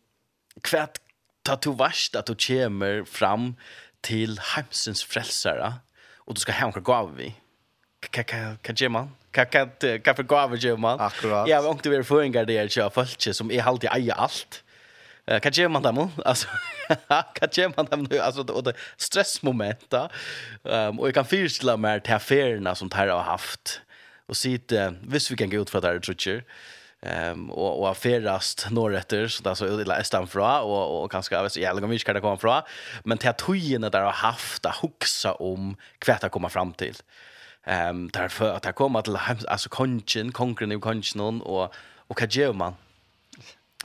kvärt 0.62 1.00
ta 1.43 1.55
to 1.55 1.71
varst 1.71 2.15
att 2.15 2.25
du 2.25 2.35
kommer 2.35 3.05
fram 3.05 3.55
till 4.01 4.39
hemsens 4.39 5.03
frälsare 5.03 5.74
och 6.17 6.33
du 6.33 6.39
ska 6.41 6.51
ha 6.51 6.71
gå 6.71 6.93
av 6.93 7.15
vi 7.15 7.35
hva 8.12 8.24
gjør 8.75 8.89
man? 8.89 9.09
hva 9.33 10.15
for 10.15 10.24
gave 10.24 10.57
vi 10.57 10.75
man? 10.75 11.00
akkurat 11.00 11.47
jag 11.47 11.62
har 11.62 11.74
ikke 11.75 11.89
vært 11.89 12.05
føringar 12.05 12.45
det 12.45 12.53
jag 12.53 12.83
har 12.83 12.89
folk 12.89 13.33
som 13.33 13.51
er 13.51 13.63
alltid 13.63 13.89
eier 13.89 14.13
alt 14.13 14.63
kan 15.25 15.51
ge 15.51 15.67
man 15.67 15.82
dem 15.82 16.12
alltså 16.25 16.48
kan 17.34 17.50
ge 17.51 17.70
man 17.75 17.86
dem 17.86 18.08
nu 18.10 18.20
alltså 18.20 18.41
och 18.41 18.63
det 18.63 18.74
stressmoment 18.98 19.89
då. 19.89 20.10
Ehm 20.70 21.00
och 21.00 21.08
jag 21.08 21.13
kan 21.13 21.25
fyrstla 21.25 21.77
mer 21.77 22.00
till 22.00 22.13
affärerna 22.13 22.75
som 22.75 22.89
tar 22.89 22.98
här 22.98 23.08
har 23.08 23.22
haft 23.22 23.82
och 24.27 24.38
sitt 24.38 24.72
uh, 24.72 24.91
visst 25.01 25.32
vi 25.32 25.36
kan 25.36 25.50
gå 25.50 25.58
ut 25.58 25.70
för 25.70 25.82
det 25.82 25.88
här 25.88 26.00
tror 26.00 26.44
Ehm 27.01 27.51
och 27.51 27.79
och 27.79 27.89
affärast 27.89 28.67
norrätter 28.72 29.27
så 29.27 29.44
där 29.44 29.55
så 29.55 29.82
illa 29.82 30.03
stam 30.03 30.27
fra 30.27 30.62
och 30.62 31.03
och 31.03 31.12
kanske 31.12 31.36
jag 31.36 31.51
så 31.51 31.60
jävla 31.60 31.88
mycket 31.88 32.05
kan 32.05 32.15
det 32.15 32.22
komma 32.22 32.38
fra 32.38 32.63
men 33.03 33.17
till 33.17 33.34
tojen 33.38 33.82
där 33.82 34.01
har 34.01 34.12
haft 34.12 34.65
att 34.65 34.75
huxa 34.75 35.34
om 35.34 35.75
kvätta 36.00 36.29
komma 36.29 36.50
fram 36.50 36.74
till. 36.74 36.96
Ehm 37.63 38.10
därför 38.13 38.53
att 38.53 38.63
det 38.63 38.74
kommer 38.74 39.01
till 39.01 39.17
alltså 39.48 39.70
konchen 39.70 40.32
konkret 40.32 40.82
konchen 40.82 41.41
och 41.41 41.74
och 42.08 42.22
vad 42.22 42.34
gör 42.34 42.53
man 42.53 42.74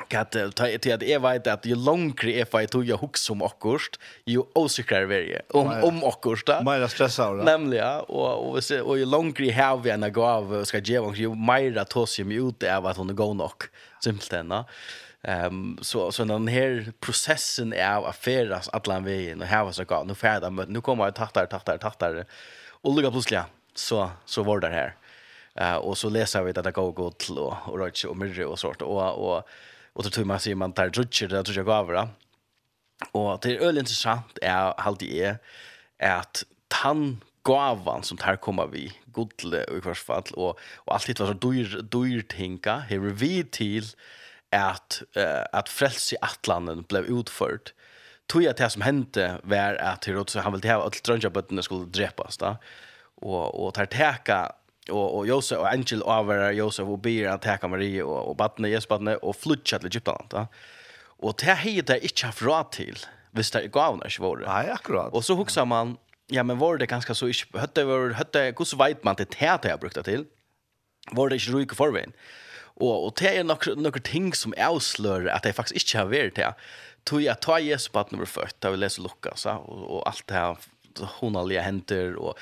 kat 0.08 0.36
ta 0.54 0.66
till 0.80 0.92
at 0.92 1.02
jag 1.02 1.20
vet 1.20 1.46
att 1.46 1.66
ju 1.66 1.74
långre 1.74 2.32
är 2.32 2.44
för 2.44 2.66
to 2.66 2.82
jag 2.82 2.96
hooks 2.96 3.20
som 3.22 3.42
akkurst 3.42 4.00
ju 4.24 4.42
osäkrare 4.54 5.06
varje 5.06 5.42
om 5.50 5.82
om 5.82 6.04
akkurst 6.04 6.46
där 6.46 6.64
mera 6.64 6.88
stressar 6.88 7.36
det 7.36 7.44
nämligen 7.44 8.00
och 8.00 8.50
och 8.50 8.58
och 8.84 8.98
ju 8.98 9.06
långre 9.06 9.52
har 9.52 9.76
vi 9.76 9.90
en 9.90 10.02
av 10.02 10.64
ska 10.64 10.78
ge 10.78 10.98
och 10.98 11.16
ju 11.16 11.34
mera 11.34 11.84
tos 11.84 12.18
ju 12.18 12.48
ut 12.48 12.62
är 12.62 12.80
vad 12.80 12.96
hon 12.96 13.16
go 13.16 13.34
nok 13.34 13.62
simpelt 14.02 14.24
simpelthen 14.24 14.64
Ehm 15.22 15.78
så 15.82 16.12
så 16.12 16.24
den 16.24 16.48
här 16.48 16.92
processen 17.00 17.72
är 17.72 18.08
affäras 18.08 18.68
alla 18.68 19.00
vägen 19.00 19.40
och 19.40 19.46
här 19.46 19.64
var 19.64 19.72
så 19.72 19.84
gott. 19.84 20.06
Nu 20.06 20.14
färda 20.14 20.50
men 20.50 20.68
nu 20.68 20.80
kommer 20.80 21.04
jag 21.04 21.14
tattar 21.14 21.46
tattar 21.46 21.78
tattar 21.78 22.24
och 22.82 22.94
lugga 22.94 23.10
plötsligt 23.10 23.40
så 23.74 24.10
så 24.24 24.42
var 24.42 24.60
det 24.60 24.68
här. 24.68 24.94
Eh 25.54 25.74
och 25.74 25.98
så 25.98 26.08
läser 26.08 26.42
vi 26.42 26.50
att 26.50 26.64
det 26.64 26.70
går 26.70 26.92
gott 26.92 27.28
och 27.28 27.54
och 27.68 28.04
och 28.08 28.16
myrre 28.16 28.44
och 28.44 28.58
sånt. 28.58 28.82
Och 28.82 29.30
och 29.30 29.48
och 29.92 30.02
då 30.02 30.10
tror 30.10 30.24
man 30.24 30.40
sig 30.40 30.54
man 30.54 30.72
tar 30.72 30.88
drutcher 30.88 31.28
det 31.28 31.42
tror 31.42 31.56
jag 31.56 31.66
gav 31.66 31.86
va. 31.86 32.08
Och 33.12 33.38
det 33.42 33.56
är 33.56 33.58
öl 33.58 33.78
intressant 33.78 34.38
är 34.42 34.74
halt 34.78 35.00
det 35.00 35.38
är 35.98 36.16
att 36.16 36.44
han 36.74 37.20
gavan 37.44 38.02
som 38.02 38.16
tar 38.18 38.36
komma 38.36 38.66
vi 38.66 38.92
godle 39.06 39.64
i 39.76 39.80
vars 39.80 40.02
fall 40.02 40.22
och 40.32 40.58
och 40.74 40.94
allt 40.94 41.06
det 41.06 41.20
var 41.20 41.26
så 41.26 41.32
dyr 41.32 41.82
dyr 41.82 42.22
tänka 42.22 42.76
här 42.76 42.98
vi 42.98 43.44
till 43.44 43.84
att 44.50 45.02
uh, 45.16 45.44
att 45.52 45.68
frälsa 45.68 46.16
atlanten 46.20 46.82
blev 46.88 47.04
utfört 47.04 47.72
tog 48.26 48.42
jag 48.42 48.56
det 48.56 48.70
som 48.70 48.82
hände 48.82 49.40
var 49.42 49.74
att 49.74 50.04
Herodes 50.04 50.34
han 50.34 50.52
ville 50.52 50.72
ha 50.72 50.86
att 50.86 51.02
drönja 51.02 51.30
skulle 51.62 51.84
drepas 51.84 52.36
då 52.36 52.56
och 53.14 53.66
och 53.66 53.74
tar 53.74 53.86
täcka 53.86 54.52
och 54.90 55.18
och 55.18 55.26
Josef 55.26 55.58
och 55.58 55.68
Angel 55.68 56.02
över 56.02 56.52
Josef 56.52 56.88
och 56.88 56.98
ber 56.98 57.28
at 57.28 57.42
ta 57.42 57.68
Maria 57.68 58.04
och 58.04 58.30
og 58.30 58.36
barnet 58.36 58.70
Jesus 58.70 58.88
barnet 58.88 59.18
och 59.22 59.36
flytta 59.36 59.78
til 59.78 59.86
Egypten 59.86 60.28
va. 60.32 60.46
Och 61.22 61.34
det 61.40 61.54
här 61.54 61.82
det 61.82 62.02
inte 62.02 62.26
haft 62.26 62.42
råd 62.42 62.72
till. 62.72 62.98
Visst 63.32 63.52
det 63.52 63.72
gavene 63.72 64.02
när 64.02 64.10
svår. 64.10 64.44
Nej, 64.46 64.70
akkurat. 64.70 65.12
Och 65.12 65.24
så 65.24 65.34
huxar 65.34 65.64
man 65.64 65.96
ja 66.26 66.42
men 66.42 66.58
var 66.58 66.76
det 66.76 66.86
ganska 66.86 67.14
så 67.14 67.26
ikke, 67.26 67.58
hötte 67.58 67.84
var 67.84 68.12
hade 68.12 68.54
hur 68.58 68.78
vet 68.78 69.04
man 69.04 69.14
det 69.18 69.34
här 69.34 69.58
det 69.62 69.68
jag 69.68 69.80
brukte 69.80 70.02
till. 70.02 70.24
Var 71.12 71.28
det 71.28 71.34
inte 71.34 71.50
rika 71.50 71.74
förvän. 71.74 72.12
Och 72.80 73.06
och 73.06 73.14
det 73.20 73.36
är 73.36 73.44
nok, 73.44 73.66
noen 73.66 74.02
ting 74.02 74.34
som 74.34 74.54
avslöjar 74.58 75.26
att 75.26 75.42
det 75.42 75.52
faktiskt 75.52 75.86
inte 75.86 75.98
har 75.98 76.06
vært 76.06 76.36
det. 76.36 76.54
Tog 77.04 77.22
jag 77.22 77.40
ta 77.40 77.58
Jesus 77.58 77.92
barnet 77.92 78.12
nummer 78.12 78.26
født, 78.26 78.60
da 78.60 78.70
vi 78.70 78.76
leser 78.76 79.02
Lukas 79.02 79.46
och 79.46 79.90
och 79.90 80.08
allt 80.08 80.26
det 80.26 80.34
här 80.34 80.56
honaliga 81.20 81.62
henter, 81.62 82.16
och 82.16 82.38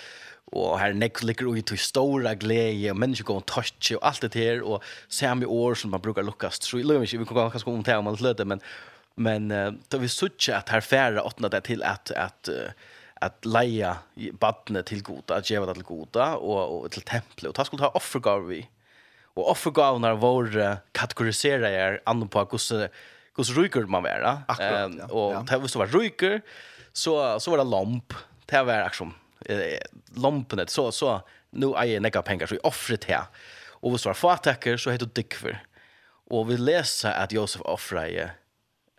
og 0.52 0.78
her 0.80 0.94
nekk 0.96 1.22
ligger 1.26 1.50
ui 1.50 1.62
til 1.66 1.80
stora 1.80 2.34
glede, 2.38 2.90
og 2.92 3.00
mennesker 3.00 3.26
går 3.28 3.42
og 3.42 3.48
touch, 3.50 3.92
og 3.96 4.04
alt 4.08 4.24
det 4.24 4.38
her, 4.38 4.62
og 4.64 4.84
samme 5.12 5.46
år 5.46 5.76
som 5.76 5.92
man 5.92 6.02
brukar 6.04 6.24
lukkas 6.26 6.60
tro, 6.64 6.80
løy 6.80 7.02
ikke, 7.02 7.20
vi 7.20 7.28
kan 7.28 7.36
gå 7.36 7.48
ganske 7.52 7.72
om 7.72 7.84
det 7.84 7.98
om 7.98 8.08
alt 8.08 8.24
løte, 8.24 8.46
men, 8.48 8.62
men 9.16 9.50
uh, 9.52 9.72
da 9.92 10.00
vi 10.00 10.08
suttje 10.12 10.56
at 10.56 10.72
her 10.72 10.84
færre 10.84 11.24
åttna 11.24 11.52
det 11.52 11.64
til 11.68 11.84
at, 11.84 12.14
at, 12.16 12.52
uh, 12.52 12.72
at 13.24 13.44
leia 13.44 13.98
badne 14.40 14.84
til 14.88 15.04
goda, 15.04 15.36
at 15.36 15.50
djeva 15.50 15.68
det 15.68 15.76
til 15.82 15.88
goda, 15.90 16.32
og, 16.40 16.58
og 16.78 16.90
til 16.96 17.04
tempelet, 17.04 17.52
og 17.52 17.58
ta 17.58 17.68
skulle 17.68 17.84
ta 17.84 17.92
offergav 17.98 18.48
vi, 18.48 18.64
og 19.38 19.54
var 19.54 20.50
uh, 20.56 20.80
kategoriserer 20.96 21.68
er 21.68 22.00
annet 22.06 22.30
på 22.32 22.48
hur 22.50 22.88
hur 23.38 23.54
ryker 23.54 23.86
man 23.86 24.02
var. 24.02 24.42
Akkurat, 24.48 24.90
ja. 24.98 25.06
Och 25.06 25.32
ja. 25.32 25.44
det 25.46 25.74
var 25.76 25.86
ryker, 25.86 26.40
så, 26.92 27.40
så 27.40 27.50
var 27.50 27.58
det 27.58 27.64
lamp. 27.70 28.14
Det 28.46 28.62
var 28.62 28.82
akkurat 28.82 29.14
eh, 29.48 29.78
lompenet 30.14 30.70
så 30.70 30.92
så 30.92 31.22
nu 31.50 31.74
är 31.74 31.84
jag 31.84 32.02
näka 32.02 32.22
pengar 32.22 32.46
så 32.46 32.54
i 32.54 32.58
offret 32.62 33.04
här. 33.04 33.24
Och 33.80 33.94
vi 33.94 33.98
svarar 33.98 34.14
fatacker 34.14 34.76
så 34.76 34.90
heter 34.90 35.06
Dickver. 35.06 35.64
Och 36.30 36.50
vi 36.50 36.56
läser 36.56 37.10
att 37.10 37.32
Josef 37.32 37.62
offrar 37.62 38.06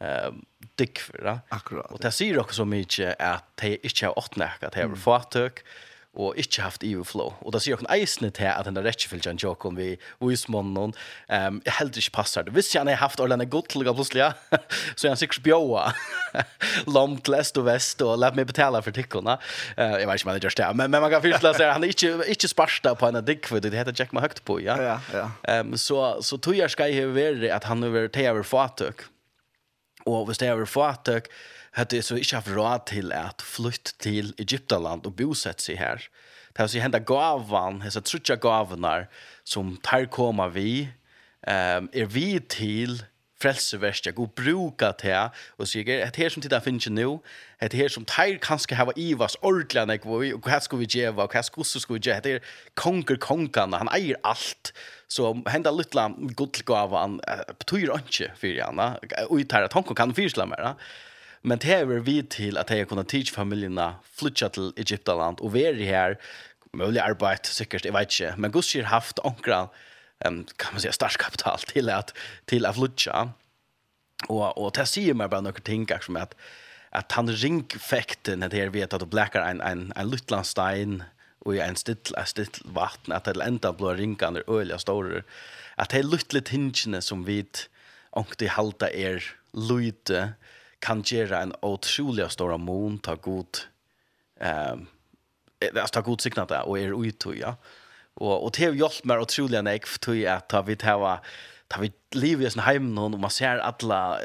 eh 0.01 0.32
dikver. 0.75 1.39
Akkurat. 1.50 1.91
Och 1.91 2.00
det 2.00 2.12
säger 2.12 2.39
också 2.39 2.65
mycket 2.65 3.22
att 3.22 3.44
det 3.56 3.86
inte 3.86 4.06
är 4.06 4.20
åtnäka 4.20 4.68
att 4.68 4.74
det 4.74 4.82
är 4.82 4.96
fattack. 4.96 5.60
Mm 5.60 5.70
og 6.18 6.38
ikke 6.42 6.63
haft 6.66 6.84
overflow. 6.84 7.36
Og 7.46 7.54
det 7.54 7.62
sier 7.62 7.75
jo 7.75 7.86
eisende 7.94 8.32
til 8.34 8.50
at 8.50 8.66
den 8.66 8.78
der 8.78 8.86
rettjefylgjen 8.88 9.38
jokken 9.39 9.78
vi 9.78 9.92
vismannen 10.24 10.96
um, 10.96 11.60
jeg 11.66 11.75
heldig 11.78 12.01
ikke 12.01 12.16
passer 12.18 12.48
det. 12.48 12.54
Hvis 12.56 12.72
jeg 12.74 12.88
har 12.88 12.98
haft 13.04 13.22
Orlanda 13.22 13.46
godt 13.46 13.70
til 13.74 13.86
å 13.86 13.94
plutselig, 13.94 14.24
ja, 14.25 14.32
så 14.98 15.06
er 15.06 15.13
han 15.13 15.22
sikkert 15.22 15.46
bjøa. 15.46 15.86
lom 16.96 17.18
til 17.25 17.38
øst 17.38 17.58
og 17.62 17.68
vest 17.70 18.01
og 18.06 18.18
lett 18.22 18.38
meg 18.38 18.50
betale 18.50 18.82
for 18.86 18.96
tikkene. 18.96 19.38
Uh, 19.78 20.00
jeg 20.01 20.10
vet 20.10 20.20
ikke 20.20 20.28
om 20.28 20.34
han 20.34 20.42
gjør 20.42 20.58
det, 20.62 20.72
men, 20.82 20.92
men 20.96 21.06
man 21.06 21.13
kan 21.13 21.24
fyrstla 21.25 21.54
seg, 21.58 21.70
han 21.75 21.86
er 21.86 21.94
ikke, 21.94 22.16
ikke 22.34 22.51
sparsta 22.51 22.96
på 22.98 23.10
en 23.10 23.22
dikkvid, 23.25 23.70
det 23.70 23.78
heter 23.78 23.96
Jack 23.96 24.16
meg 24.16 24.25
høyt 24.25 24.44
på, 24.50 24.60
ja. 24.66 24.80
ja, 24.82 24.98
ja. 25.13 25.30
Um, 25.62 25.78
så, 25.78 26.18
så 26.25 26.42
tog 26.42 26.58
jeg 26.58 26.74
skal 26.74 26.94
jeg 26.94 27.13
være 27.13 27.54
at 27.54 27.70
han 27.70 27.86
er 27.86 28.10
til 28.10 28.32
å 28.32 28.39
være 28.39 28.50
fatøk. 28.50 29.06
Og 30.10 30.25
hvis 30.25 30.42
det 30.42 30.50
er 30.50 30.66
fatøk, 30.66 31.30
hade 31.71 32.01
så 32.01 32.17
inte 32.17 32.35
haft 32.35 32.47
råd 32.47 32.85
till 32.85 33.11
att 33.11 33.41
flytta 33.41 33.91
till 33.97 34.33
Egyptaland 34.38 35.05
och 35.05 35.11
bosätta 35.11 35.59
sig 35.59 35.75
här. 35.75 36.07
Det 36.53 36.61
har 36.61 36.67
så 36.67 36.79
hända 36.79 36.99
gavan, 36.99 37.79
dessa 37.79 38.01
trutja 38.01 38.35
gavarna 38.35 39.05
som 39.43 39.77
tar 39.77 40.05
komma 40.05 40.47
vi 40.47 40.89
ehm 41.47 41.89
är 41.93 42.05
vi 42.05 42.39
till 42.39 43.03
frälseverstja, 43.39 44.11
god 44.11 44.33
bruka 44.35 44.91
til, 44.99 45.31
og 45.57 45.67
sier, 45.67 45.88
et 46.03 46.17
her 46.19 46.31
som 46.31 46.43
tida 46.43 46.59
finnes 46.59 46.88
ikke 46.89 47.19
et 47.63 47.73
her 47.73 47.91
som 47.91 48.05
teir 48.05 48.39
kanskje 48.43 48.75
hava 48.75 48.91
ivas 48.99 49.38
ordelig 49.41 49.79
enn 49.79 49.93
og 49.95 50.43
hva 50.43 50.59
skal 50.59 50.81
vi 50.81 50.89
djeva, 50.91 51.23
og 51.23 51.31
hva 51.31 51.43
skal 51.43 51.95
vi 51.95 51.99
djeva, 51.99 52.17
et 52.17 52.25
her 52.25 52.39
konger 52.75 53.19
konkan 53.23 53.73
han 53.73 53.91
eier 53.95 54.19
alt, 54.23 54.73
så 55.07 55.31
henda 55.47 55.71
lilla 55.71 56.09
godlgava 56.35 57.05
han 57.05 57.19
betyr 57.61 57.95
ikke 57.95 58.33
for 58.35 58.59
hana, 58.59 58.89
og 59.29 59.39
i 59.39 59.47
tar 59.47 59.63
at 59.63 59.73
han 59.73 59.88
kan 59.95 60.15
fyrsla 60.15 60.45
mer, 60.49 60.75
Men 61.41 61.62
det 61.63 61.72
er 61.72 62.01
vi 62.03 62.22
til 62.22 62.58
at 62.60 62.72
jeg 62.72 62.88
kunne 62.88 63.05
teach 63.08 63.31
familjerna 63.34 63.93
flytja 64.19 64.50
til 64.55 64.74
Egyptaland 64.77 65.39
og 65.39 65.53
være 65.53 65.88
her, 65.88 66.15
mulig 66.74 67.01
arbeid, 67.01 67.48
sikkert, 67.50 67.86
jeg 67.86 67.93
vet 67.93 68.12
ikke, 68.13 68.34
men 68.38 68.51
Guds 68.51 68.74
har 68.74 68.89
haft 68.91 69.19
ankra, 69.25 69.67
um, 70.27 70.46
kan 70.60 70.74
man 70.74 70.81
säga, 70.81 70.91
startkapital 70.91 71.58
til 71.65 71.89
at, 71.89 72.13
til 72.48 72.65
at 72.65 72.75
flytja. 72.75 73.29
Og, 74.29 74.58
og 74.58 74.74
det 74.75 74.88
sier 74.88 75.15
meg 75.15 75.31
bare 75.31 75.46
noen 75.46 75.63
ting, 75.65 75.88
som 76.03 76.19
at, 76.19 76.36
at 76.91 77.12
han 77.15 77.31
ringfekten, 77.31 78.43
at 78.43 78.53
jeg 78.53 78.74
vet 78.74 78.93
at 78.93 79.01
du 79.01 79.08
blekker 79.08 79.41
en, 79.41 79.62
en, 79.62 79.88
en 79.96 80.12
luttlandstein, 80.12 81.01
og 81.48 81.55
en 81.55 81.77
still, 81.79 81.98
en 82.19 82.27
still 82.27 82.51
vatten, 82.75 83.15
at 83.15 83.25
det 83.25 83.39
enda 83.41 83.72
blå 83.72 83.96
ringene 83.96 84.43
er 84.43 84.50
øyelig 84.51 84.75
og 84.75 84.81
store, 84.84 85.22
at 85.79 85.91
det 85.91 86.01
er 86.01 86.10
luttlig 86.12 86.43
tingene 86.50 87.01
som 87.01 87.24
vi 87.25 87.46
ångte 88.17 88.50
halta 88.51 88.89
er 88.91 89.24
lute, 89.53 90.34
kan 90.79 91.03
göra 91.05 91.41
en 91.41 91.53
otrolig 91.62 92.31
stor 92.31 92.57
mån 92.57 93.00
ta 93.00 93.15
god 93.15 93.57
ehm 94.39 94.79
um, 94.79 94.88
ta 95.91 96.01
god 96.01 96.21
signat 96.21 96.51
och 96.51 96.79
är 96.79 97.05
ut 97.05 97.25
ja. 97.41 97.55
Och 98.13 98.43
och 98.43 98.51
det 98.51 98.65
har 98.65 98.74
hjälpt 98.74 99.03
mig 99.03 99.17
otroligt 99.17 99.63
när 99.63 99.71
jag 99.71 100.00
tog 100.00 100.25
att 100.25 100.50
ta 100.50 100.62
vi 100.62 100.77
här 100.81 101.19
ta 101.69 101.81
vi 101.81 101.91
lever 102.12 102.48
i 102.48 102.50
sin 102.50 102.62
hem 102.62 102.95
någon 102.95 103.13
och 103.13 103.19
man 103.19 103.29
ser 103.29 103.57
alla 103.57 104.19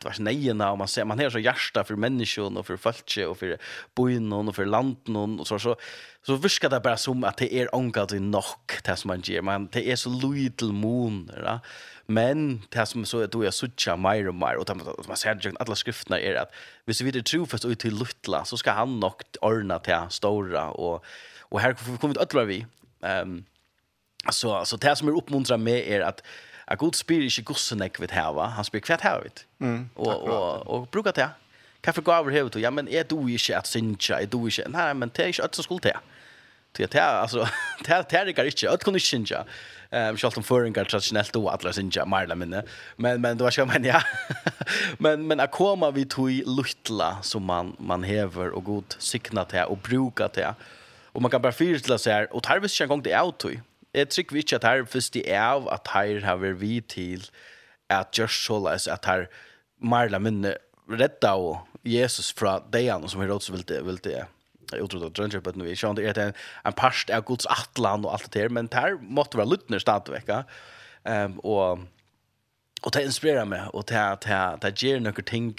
det 0.00 0.04
var 0.04 0.20
nejna 0.20 0.70
och 0.70 0.78
man 0.78 0.88
ser 0.88 1.04
man 1.04 1.18
har 1.18 1.30
så 1.30 1.38
hjärta 1.38 1.84
för 1.84 1.96
människan 1.96 2.56
och 2.56 2.66
för 2.66 2.76
folket 2.76 3.26
och 3.26 3.38
för 3.38 3.58
byn 3.96 4.32
och 4.32 4.54
för 4.54 4.66
landet 4.66 5.40
och 5.40 5.46
så 5.46 5.58
så 5.58 5.76
så 6.22 6.36
viskar 6.36 6.70
det 6.70 6.80
bara 6.80 6.96
som 6.96 7.24
att 7.24 7.36
det 7.36 7.54
är 7.54 7.74
angat 7.74 8.12
i 8.12 8.20
nok 8.20 8.80
det 8.84 8.96
som 8.96 9.08
man 9.08 9.20
ger 9.20 9.42
man 9.42 9.68
det 9.72 9.90
är 9.90 9.96
så 9.96 10.10
little 10.10 10.72
moon 10.72 11.30
va 11.42 11.60
Men 12.10 12.62
det 12.68 12.86
som 12.86 13.04
så 13.04 13.20
är 13.20 13.26
då 13.26 13.44
jag 13.44 13.54
sucha 13.54 13.96
mer 13.96 14.28
och 14.28 14.34
mer 14.34 14.56
och 14.56 14.64
det 14.64 14.74
man 15.08 15.16
ser 15.16 15.40
ju 15.42 15.52
alla 15.60 15.74
skrifterna 15.74 16.20
är 16.20 16.34
att 16.34 16.52
hvis 16.84 17.00
vi 17.00 17.10
det 17.10 17.26
tror 17.26 17.46
fast 17.46 17.64
ut 17.64 17.78
till 17.78 17.98
Lutla 17.98 18.44
så 18.44 18.56
ska 18.56 18.70
han 18.70 19.00
nog 19.00 19.22
ordna 19.40 19.78
till 19.78 19.96
stora 20.10 20.70
och 20.70 21.04
och 21.50 21.60
här 21.60 21.74
kommer 21.98 22.14
vi 22.14 22.20
öllra 22.20 22.44
vi. 22.44 22.66
Ehm 23.02 23.44
så 24.32 24.64
så 24.64 24.76
det 24.76 24.96
som 24.96 25.08
är 25.08 25.16
uppmuntra 25.16 25.56
med 25.56 25.88
är 25.88 26.00
att 26.00 26.22
att 26.64 26.78
god 26.78 26.94
spyr 26.94 27.22
inte 27.22 27.42
gossen 27.42 27.78
jag 27.78 28.00
vet 28.00 28.10
här 28.10 28.32
va. 28.32 28.46
Han 28.46 28.64
spyr 28.64 28.80
kvätt 28.80 29.00
här 29.00 29.20
vet. 29.22 29.46
Mm, 29.60 29.90
och 29.94 30.22
och 30.22 30.66
och 30.66 30.86
brukar 30.86 31.12
det. 31.12 31.30
Kan 31.80 31.94
för 31.94 32.02
gå 32.02 32.12
över 32.12 32.30
huvudet. 32.30 32.62
Ja 32.62 32.70
men 32.70 32.88
är 32.88 33.04
du 33.08 33.32
inte 33.32 33.58
att 33.58 33.66
synja, 33.66 34.20
är 34.20 34.26
du 34.26 34.38
inte. 34.38 34.68
Nej 34.68 34.94
men 34.94 35.10
det 35.14 35.22
är 35.22 35.26
inte 35.26 35.44
att 35.44 35.54
så 35.54 35.62
skulle 35.62 35.80
det. 35.80 35.98
Det 36.72 36.94
är 36.94 37.00
alltså 37.00 37.48
det 37.84 37.92
är 37.92 38.04
det 38.10 38.16
är 38.16 38.44
inte 38.44 38.70
att 38.70 38.84
kunna 38.84 38.98
synja. 38.98 39.44
Ehm 39.90 40.16
um, 40.24 40.30
om 40.36 40.42
föringar 40.42 40.84
traditionellt 40.84 41.32
då 41.32 41.48
alla 41.48 41.72
sin 41.72 41.90
Marla 42.06 42.34
minne. 42.34 42.62
Men 42.96 43.20
men 43.20 43.38
det 43.38 43.44
var 43.44 43.50
ska 43.50 43.64
man 43.64 43.84
ja. 43.84 44.02
men 44.98 45.26
men 45.26 45.40
att 45.40 45.50
komma 45.50 45.90
vi 45.90 46.04
tog 46.04 46.30
lutla 46.30 47.18
som 47.22 47.44
man 47.44 47.76
man 47.78 48.02
häver 48.02 48.50
och 48.50 48.64
god 48.64 48.94
signat 48.98 49.52
här 49.52 49.68
och 49.68 49.78
bruka 49.78 50.28
här. 50.36 50.54
Och 51.12 51.22
man 51.22 51.30
kan 51.30 51.42
bara 51.42 51.52
fyrtla 51.52 51.98
så 51.98 52.10
här 52.10 52.34
och 52.34 52.42
tarvis 52.42 52.80
en 52.80 52.88
gång 52.88 53.02
det 53.02 53.12
är 53.12 53.32
tog. 53.32 53.60
Jag 53.92 54.10
tycker 54.10 54.34
vi 54.34 54.40
inte 54.40 54.56
att 54.56 54.64
här 54.64 54.84
först 54.84 55.12
det 55.12 55.32
är 55.32 55.50
av 55.52 55.68
att 55.68 55.88
här 55.88 56.20
har 56.20 56.36
vi 56.36 56.82
till 56.82 57.22
att 57.88 58.18
just 58.18 58.44
så 58.46 58.68
läs 58.68 58.88
att 58.88 59.04
här 59.04 59.28
Marla 59.80 60.18
minne 60.18 60.56
rädda 60.90 61.34
och 61.34 61.58
Jesus 61.82 62.32
från 62.32 62.70
dejan 62.70 63.08
som 63.08 63.20
vi 63.20 63.26
råds 63.26 63.50
vill 63.50 63.62
det 63.62 63.82
vill 63.82 63.96
det 63.96 64.26
utrot 64.76 65.02
att 65.02 65.14
drönja 65.14 65.40
på 65.40 65.52
vi 65.54 65.76
sjön 65.76 65.94
det 65.94 66.18
är 66.18 66.18
en 66.18 66.32
en 66.64 66.72
past 66.72 67.10
är 67.10 67.20
Guds 67.20 67.46
attland 67.46 68.06
och 68.06 68.12
allt 68.12 68.32
det 68.32 68.40
där 68.40 68.48
men 68.48 68.66
där 68.66 68.92
måste 69.00 69.36
vara 69.36 69.46
lutner 69.46 69.78
stad 69.78 70.08
vecka. 70.08 70.44
Ehm 71.04 71.38
och 71.38 71.78
och 72.82 72.90
det 72.92 73.02
inspirerar 73.02 73.44
mig 73.44 73.62
och 73.72 73.84
det 73.86 74.10
att 74.10 74.20
det 74.20 74.58
det 74.60 74.82
ger 74.82 75.00
några 75.00 75.22
ting 75.22 75.56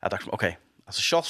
att 0.00 0.12
okej 0.12 0.32
okay, 0.32 0.54
alltså 0.86 1.22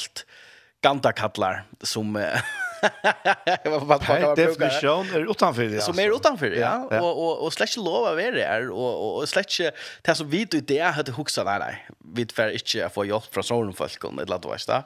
ganta 0.81 1.13
kallar 1.13 1.65
som 1.83 2.13
vad 3.65 4.07
vad 4.07 4.37
definition 4.37 5.07
är 5.15 5.31
utanför 5.31 5.65
det. 5.65 5.81
Som 5.81 5.99
är 5.99 6.17
utanför, 6.17 6.47
ja. 6.47 7.01
Och 7.01 7.25
och 7.25 7.45
och 7.45 7.53
släcka 7.53 7.81
lov 7.81 8.05
av 8.05 8.17
det 8.17 8.43
är 8.43 8.71
och 8.71 9.17
och 9.17 9.29
släcka 9.29 9.71
det 10.03 10.15
som 10.15 10.31
vi 10.31 10.45
det 10.45 10.81
hade 10.81 11.13
huxat 11.13 11.47
nej 11.47 11.59
nej. 11.59 11.87
Vi 12.15 12.27
för 12.27 12.51
inte 12.51 12.89
få 12.95 13.05
hjälp 13.05 13.35
från 13.35 13.45
sån 13.45 13.73
folk 13.75 14.05
eller 14.05 14.27
vad 14.27 14.43
det 14.43 14.49
var 14.49 14.85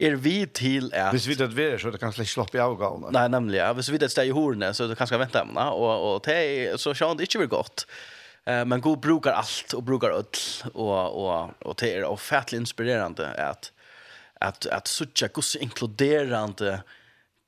er 0.00 0.16
vi 0.16 0.46
til 0.46 0.90
at... 0.94 1.10
Hvis 1.10 1.26
vi 1.26 1.34
vet 1.34 1.46
at 1.48 1.56
vi 1.56 1.62
er, 1.62 1.78
så 1.78 1.88
er 1.88 1.96
det 1.96 2.00
kanskje 2.00 2.22
ikke 2.22 2.32
slopp 2.32 2.54
i 2.54 2.62
avgavene. 2.62 3.10
Nei, 3.14 3.26
nemlig, 3.32 3.58
ja. 3.58 3.72
Hvis 3.74 3.88
vi 3.90 3.96
vet 3.96 4.06
at 4.06 4.14
det 4.14 4.24
er 4.24 4.30
i 4.30 4.36
horene, 4.36 4.70
så 4.74 4.84
er 4.84 4.92
det 4.92 4.98
kanskje 5.00 5.18
vente 5.18 5.42
henne, 5.42 5.64
og, 5.74 6.06
og 6.10 6.22
det 6.26 6.36
er, 6.38 6.78
så 6.78 6.94
ser 6.94 7.18
det 7.18 7.26
ikke 7.28 7.42
blir 7.42 7.52
godt. 7.56 7.86
Eh, 8.48 8.64
men 8.64 8.80
god 8.80 9.00
brukar 9.00 9.32
allt 9.32 9.72
och 9.72 9.82
brukar 9.82 10.10
öll 10.10 10.24
och 10.74 11.26
och 11.26 11.50
och 11.62 11.74
det 11.80 11.94
är 11.94 12.04
ofattligt 12.04 12.60
inspirerande 12.60 13.34
att 13.50 13.72
att 14.40 14.66
att 14.66 14.86
sucha 14.86 15.28
kus 15.28 15.56
inkluderande 15.56 16.82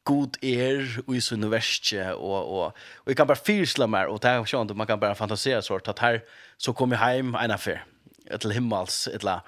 god 0.04 0.36
er 0.42 1.00
i 1.14 1.20
sin 1.20 1.44
universe 1.44 2.12
och 2.12 2.52
och 2.52 2.66
og 2.66 2.72
jag 3.06 3.16
kan 3.16 3.26
bara 3.26 3.36
fyrsla 3.36 3.86
mer 3.86 4.06
och 4.06 4.20
det 4.20 4.28
här 4.28 4.44
känns 4.44 4.74
man 4.74 4.86
kan 4.86 5.00
bara 5.00 5.14
fantisera 5.14 5.62
sort 5.62 5.88
att 5.88 5.98
här 5.98 6.22
så 6.56 6.72
kommer 6.72 6.96
hem 6.96 7.34
en 7.34 7.50
affär 7.50 7.84
ett 8.30 8.52
himmels 8.52 9.08
ettla 9.08 9.42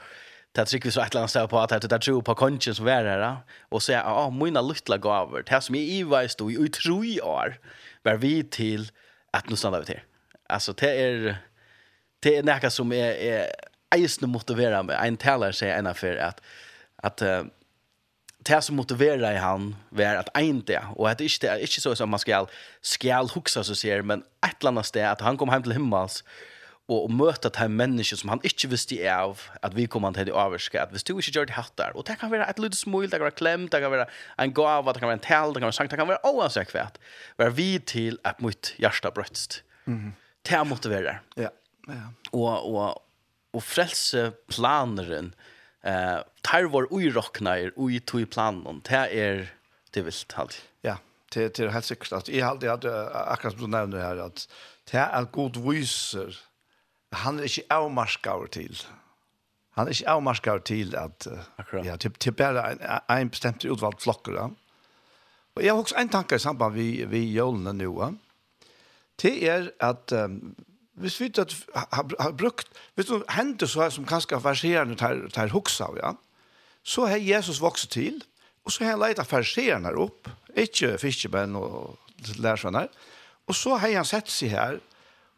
Det 0.53 0.65
tycker 0.65 0.85
vi 0.85 0.93
så 0.93 1.01
ett 1.01 1.15
land 1.15 1.51
på 1.51 1.59
att 1.59 1.69
det 1.71 1.89
där 1.89 1.99
tror 1.99 2.23
på 2.23 2.35
konchen 2.35 2.75
som 2.75 2.87
är 2.87 3.05
där 3.05 3.37
och 3.69 3.83
så 3.83 3.93
ja, 3.93 4.31
mina 4.31 4.61
lilla 4.61 4.97
gåvor. 4.97 5.43
Det 5.47 5.61
som 5.61 5.75
är 5.75 5.81
i 5.81 6.03
vad 6.03 6.31
stod 6.31 6.53
i 6.53 6.57
utroj 6.57 7.21
år 7.21 7.59
var 8.03 8.15
vi 8.15 8.45
till 8.45 8.91
att 9.31 9.49
nu 9.49 9.57
stannar 9.57 9.79
vi 9.79 9.85
till. 9.85 10.01
Alltså 10.49 10.73
det 10.73 11.03
är 11.03 11.37
det 12.21 12.37
är 12.37 12.43
näka 12.43 12.71
som 12.71 12.93
är 12.93 13.11
är 13.13 13.47
eisne 13.95 14.27
motivera 14.27 14.83
mig. 14.83 14.97
En 15.01 15.17
talar 15.17 15.53
säger 15.53 15.79
en 15.79 15.87
affär 15.87 16.17
att 16.17 16.41
att 16.97 17.23
det 18.43 18.63
som 18.63 18.77
motiverar 18.77 19.33
i 19.33 19.37
han 19.37 19.77
var 19.89 20.15
att 20.15 20.39
inte 20.39 20.83
och 20.97 21.11
att 21.11 21.21
inte 21.21 21.49
är 21.49 21.59
inte 21.59 21.81
så 21.81 21.97
som 21.97 22.11
man 22.11 22.19
ska 22.19 22.47
skall 22.81 23.29
huxa 23.29 23.65
så 23.65 23.75
ser 23.75 24.03
men 24.03 24.23
ett 24.47 24.65
annat 24.65 24.87
sted 24.87 25.11
att 25.11 25.21
han 25.21 25.37
kom 25.37 25.49
hem 25.49 25.63
till 25.63 25.73
himmels 25.73 26.25
og 26.91 27.13
møte 27.15 27.51
de 27.55 27.67
mennesker 27.71 28.19
som 28.19 28.33
han 28.33 28.43
ikke 28.47 28.73
visste 28.73 28.99
av, 29.09 29.45
at 29.63 29.75
vi 29.77 29.87
kommer 29.91 30.15
til 30.17 30.33
å 30.33 30.41
avvarske, 30.47 30.81
at 30.81 30.91
hvis 30.91 31.07
du 31.07 31.15
ikke 31.15 31.37
gjør 31.37 31.49
det 31.49 31.57
hatt 31.57 31.77
der, 31.79 31.95
og 31.95 32.07
det 32.09 32.19
kan 32.21 32.33
vara 32.33 32.49
et 32.51 32.59
lite 32.63 32.79
smil, 32.79 33.07
det 33.07 33.21
kan 33.21 33.29
vara 33.29 33.39
klem, 33.39 33.69
det 33.71 33.81
kan 33.85 33.93
være 33.93 34.09
en 34.43 34.55
gåva 34.57 34.93
det 34.93 35.03
kan 35.03 35.11
vara 35.11 35.19
en 35.21 35.25
tal 35.25 35.55
det 35.55 35.63
kan 35.63 35.69
vara 35.69 35.75
en 35.75 35.79
sang, 35.79 35.91
det 35.93 36.01
kan 36.01 36.11
vara 36.11 36.33
oansett 36.33 36.73
kvært, 36.73 36.99
være 37.39 37.55
vi 37.59 37.69
til 37.79 38.19
at 38.29 38.43
mot 38.43 38.75
hjärta 38.83 39.11
brøtst. 39.15 39.63
Mm 39.87 39.99
-hmm. 39.99 40.13
Det 40.43 40.93
er. 40.93 41.23
Ja, 41.37 41.49
ja. 41.89 41.95
Og, 42.33 42.75
og, 42.75 43.03
og 43.53 43.63
frelse 43.63 44.33
planeren, 44.49 45.35
eh, 45.85 46.23
tar 46.43 46.65
vår 46.65 46.89
uirokner 46.91 47.71
ui 47.77 48.01
tog 48.01 48.31
planen, 48.31 48.83
det 48.89 49.09
er 49.13 49.47
det 49.95 50.05
vilt 50.05 50.33
halt 50.33 50.63
Ja, 50.83 50.97
det, 51.35 51.57
det 51.57 51.67
er 51.67 51.71
helt 51.71 51.85
sikkert. 51.85 52.29
Jeg 52.29 52.45
hadde 52.45 52.71
alltid 52.71 52.91
akkurat 53.15 53.53
som 53.53 53.61
du 53.61 53.67
nevner 53.67 54.01
her, 54.01 54.25
at 54.25 54.47
det 54.91 55.01
er 55.01 55.25
god 55.25 55.59
viser, 55.63 56.35
han 57.13 57.39
er 57.39 57.49
ikke 57.49 57.69
avmarskar 57.71 58.47
til. 58.53 58.83
Han 59.77 59.89
er 59.89 59.97
ikke 59.97 60.09
avmarskar 60.09 60.59
til 60.69 60.97
at 60.97 61.29
Akkurat. 61.59 61.87
ja, 61.87 61.97
typ, 61.97 62.19
typ 62.21 62.37
bare 62.37 62.73
en, 62.73 62.83
en 63.11 63.31
bestemt 63.31 63.65
utvalgt 63.65 64.03
flokker. 64.03 64.37
Ja. 64.37 64.49
Og 65.55 65.65
jeg 65.65 65.73
har 65.73 65.81
også 65.81 65.97
en 66.01 66.09
tanke 66.09 66.37
i 66.37 66.39
samband 66.39 66.75
vi, 66.75 67.05
vi 67.05 67.25
jølene 67.33 67.73
nå. 67.77 68.13
Det 69.23 69.35
er 69.49 69.71
at 69.81 70.13
um, 70.13 70.55
hvis 70.95 71.21
vi 71.21 71.31
har, 71.37 71.89
har, 71.93 72.11
har 72.21 72.33
brukt, 72.33 72.69
hvis 72.95 73.07
det 73.07 73.23
hender 73.31 73.67
så 73.67 73.83
her 73.83 73.91
som 73.91 74.07
kanskje 74.07 74.41
verserende 74.45 74.97
tar, 74.97 75.29
tar 75.33 75.53
huksa, 75.53 75.89
ja, 75.97 76.15
så 76.83 77.07
har 77.07 77.17
Jesus 77.17 77.61
vokset 77.61 77.91
til, 77.91 78.23
og 78.65 78.73
så 78.73 78.85
har 78.85 78.97
han 78.97 79.03
leidt 79.03 79.33
verserende 79.33 79.95
opp, 79.99 80.29
ikke 80.57 80.99
fiskebenn 80.99 81.57
og 81.57 81.99
lærersvenner, 82.39 82.89
og 83.47 83.55
så 83.55 83.77
har 83.77 83.97
han 83.97 84.09
sett 84.09 84.31
seg 84.31 84.53
her, 84.53 84.81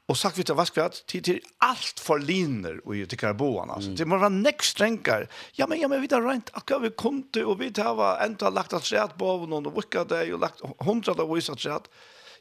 Och 0.07 0.17
sagt 0.17 0.39
vi 0.39 0.45
till 0.45 0.55
vaskvart 0.55 1.07
till 1.07 1.23
till 1.23 1.41
allt 1.59 2.01
för 2.01 2.19
linjer 2.19 2.81
och 2.87 2.97
ju 2.97 3.07
till 3.07 3.19
karbon 3.19 3.71
alltså. 3.71 3.91
Det 3.91 4.05
måste 4.05 4.19
vara 4.19 4.29
näck 4.29 4.63
stränkar. 4.63 5.29
Ja 5.53 5.67
men 5.67 5.81
ja 5.81 5.89
men 5.89 6.01
vi 6.01 6.07
där 6.07 6.23
rent 6.23 6.51
akka 6.53 6.79
vi 6.79 6.91
kunde 6.91 7.45
och 7.45 7.61
vi 7.61 7.71
där 7.71 7.95
var 7.95 8.19
ända 8.19 8.51
lagt 8.51 8.73
att 8.73 8.85
skärd 8.85 9.19
på 9.19 9.27
och 9.27 9.49
någon 9.49 9.75
vecka 9.75 10.05
det 10.05 10.25
ju 10.25 10.39
lagt 10.39 10.61
hundra 10.79 11.13
och 11.13 11.37
visat 11.37 11.61
skärd. 11.61 11.83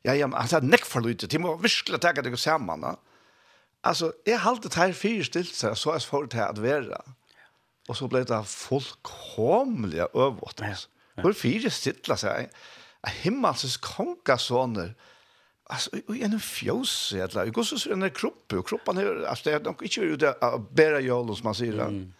Ja 0.02 0.16
ja 0.16 0.28
men 0.28 0.40
alltså 0.40 0.60
näck 0.60 0.86
för 0.86 1.02
lite 1.02 1.28
till 1.28 1.40
måste 1.40 1.64
virkla 1.64 1.98
ta 1.98 2.14
det 2.14 2.38
samman. 2.38 2.82
Va? 2.82 2.96
Alltså 3.82 4.14
är 4.26 4.38
halt 4.38 4.64
det 4.64 4.76
här 4.76 4.94
fyra 4.94 5.24
stilt 5.24 5.56
så 5.56 5.76
så 5.76 5.92
är 5.92 6.00
svårt 6.00 6.34
här 6.34 6.50
att 6.50 6.58
vara. 6.58 7.02
Och 7.88 7.98
så 7.98 8.08
blev 8.08 8.26
det 8.26 8.44
fullkomliga 8.44 10.08
övåt. 10.14 10.60
Ja. 10.60 10.76
Ja. 11.16 11.24
Hur 11.24 11.34
fyra 11.34 11.70
så 12.18 12.28
här 12.28 12.50
Himmelsens 13.08 13.78
kongasoner. 13.78 14.96
Ja 14.98 15.13
Alltså 15.66 15.90
i 15.96 16.24
en 16.24 16.40
fjós 16.40 17.14
eller 17.14 17.46
jag 17.46 17.54
går 17.54 17.64
så 17.64 17.90
den 17.90 18.10
kropp 18.10 18.54
och 18.54 18.68
kroppen 18.68 18.98
är 18.98 19.26
alltså 19.26 19.50
det 19.50 19.56
är 19.56 19.60
nog 19.60 19.84
inte 19.84 20.00
ju 20.00 20.16
det 20.16 20.36
bära 20.72 21.00
jag 21.00 21.26
som 21.38 21.44
man 21.44 21.56
säger. 21.56 21.74
Mm. 21.74 22.14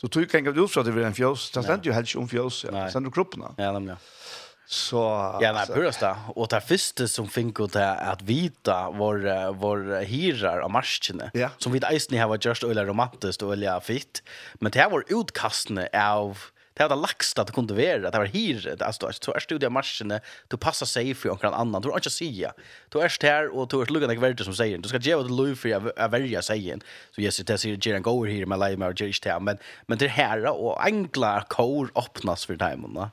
Så 0.00 0.08
tog 0.08 0.30
kan 0.30 0.44
du 0.44 0.68
så 0.68 0.82
det 0.82 0.92
blir 0.92 1.04
en 1.04 1.14
fjós. 1.14 1.50
Det 1.50 1.62
ständ 1.62 1.86
ju 1.86 1.92
helt 1.92 2.16
om 2.16 2.28
fjós. 2.28 2.66
Ja. 2.72 2.90
Sen 2.90 3.02
du 3.02 3.10
kroppen. 3.10 3.42
Ja, 3.56 3.72
men 3.72 3.86
ja. 3.86 3.96
Så 4.68 4.96
ja, 5.40 5.52
men 5.52 5.66
purst 5.66 6.00
då. 6.00 6.16
Och 6.34 6.48
det 6.48 6.60
första 6.60 7.08
som 7.08 7.28
fick 7.28 7.60
ut 7.60 7.76
är 7.76 7.96
att 7.96 8.22
vita 8.22 8.90
var 8.90 9.52
var 9.52 10.04
hyrar 10.04 10.58
av 10.58 10.70
marskene, 10.70 11.30
ja. 11.34 11.50
som 11.58 11.72
vid 11.72 11.84
isen 11.92 12.18
har 12.18 12.28
var 12.28 12.38
just 12.42 12.62
eller 12.62 12.84
romantiskt 12.84 13.42
och 13.42 13.52
eller 13.52 13.80
fitt. 13.80 14.22
Men 14.54 14.72
det 14.72 14.78
här 14.78 14.90
var 14.90 15.04
utkastne 15.08 15.88
av 15.92 16.38
det 16.76 16.82
hade 16.82 16.94
laxta 16.94 17.42
att 17.42 17.52
kunde 17.52 17.74
vara 17.74 18.10
det 18.10 18.18
var 18.18 18.26
hyr 18.26 18.82
alltså 18.82 19.10
du 19.26 19.32
är 19.32 19.40
studia 19.40 19.70
marscherna 19.70 20.20
du 20.48 20.56
passar 20.56 20.86
sig 20.86 21.14
för 21.14 21.28
någon 21.28 21.54
annan 21.54 21.82
du 21.82 21.88
har 21.88 21.96
inte 21.96 22.10
säga 22.10 22.52
du 22.88 23.00
är 23.00 23.22
här 23.22 23.56
och 23.56 23.68
du 23.68 23.80
är 23.80 23.86
lugna 23.86 24.06
dig 24.06 24.16
värde 24.16 24.44
som 24.44 24.54
säger 24.54 24.78
du 24.78 24.88
ska 24.88 24.98
ge 24.98 25.16
det 25.16 25.28
lov 25.28 25.54
för 25.54 25.98
att 25.98 26.12
välja 26.12 26.42
sägen 26.42 26.80
så 27.10 27.20
yes 27.20 27.36
det 27.36 27.58
säger 27.58 27.78
Jeren 27.82 28.02
går 28.02 28.26
här 28.26 28.46
med 28.46 28.58
Lime 28.58 28.86
och 28.86 29.00
Jerish 29.00 29.22
Town 29.22 29.44
men 29.44 29.58
men 29.86 29.98
det 29.98 30.08
här 30.08 30.46
och 30.46 30.84
enkla 30.84 31.44
kor 31.48 31.90
öppnas 31.94 32.46
för 32.46 32.56
timmarna 32.56 33.10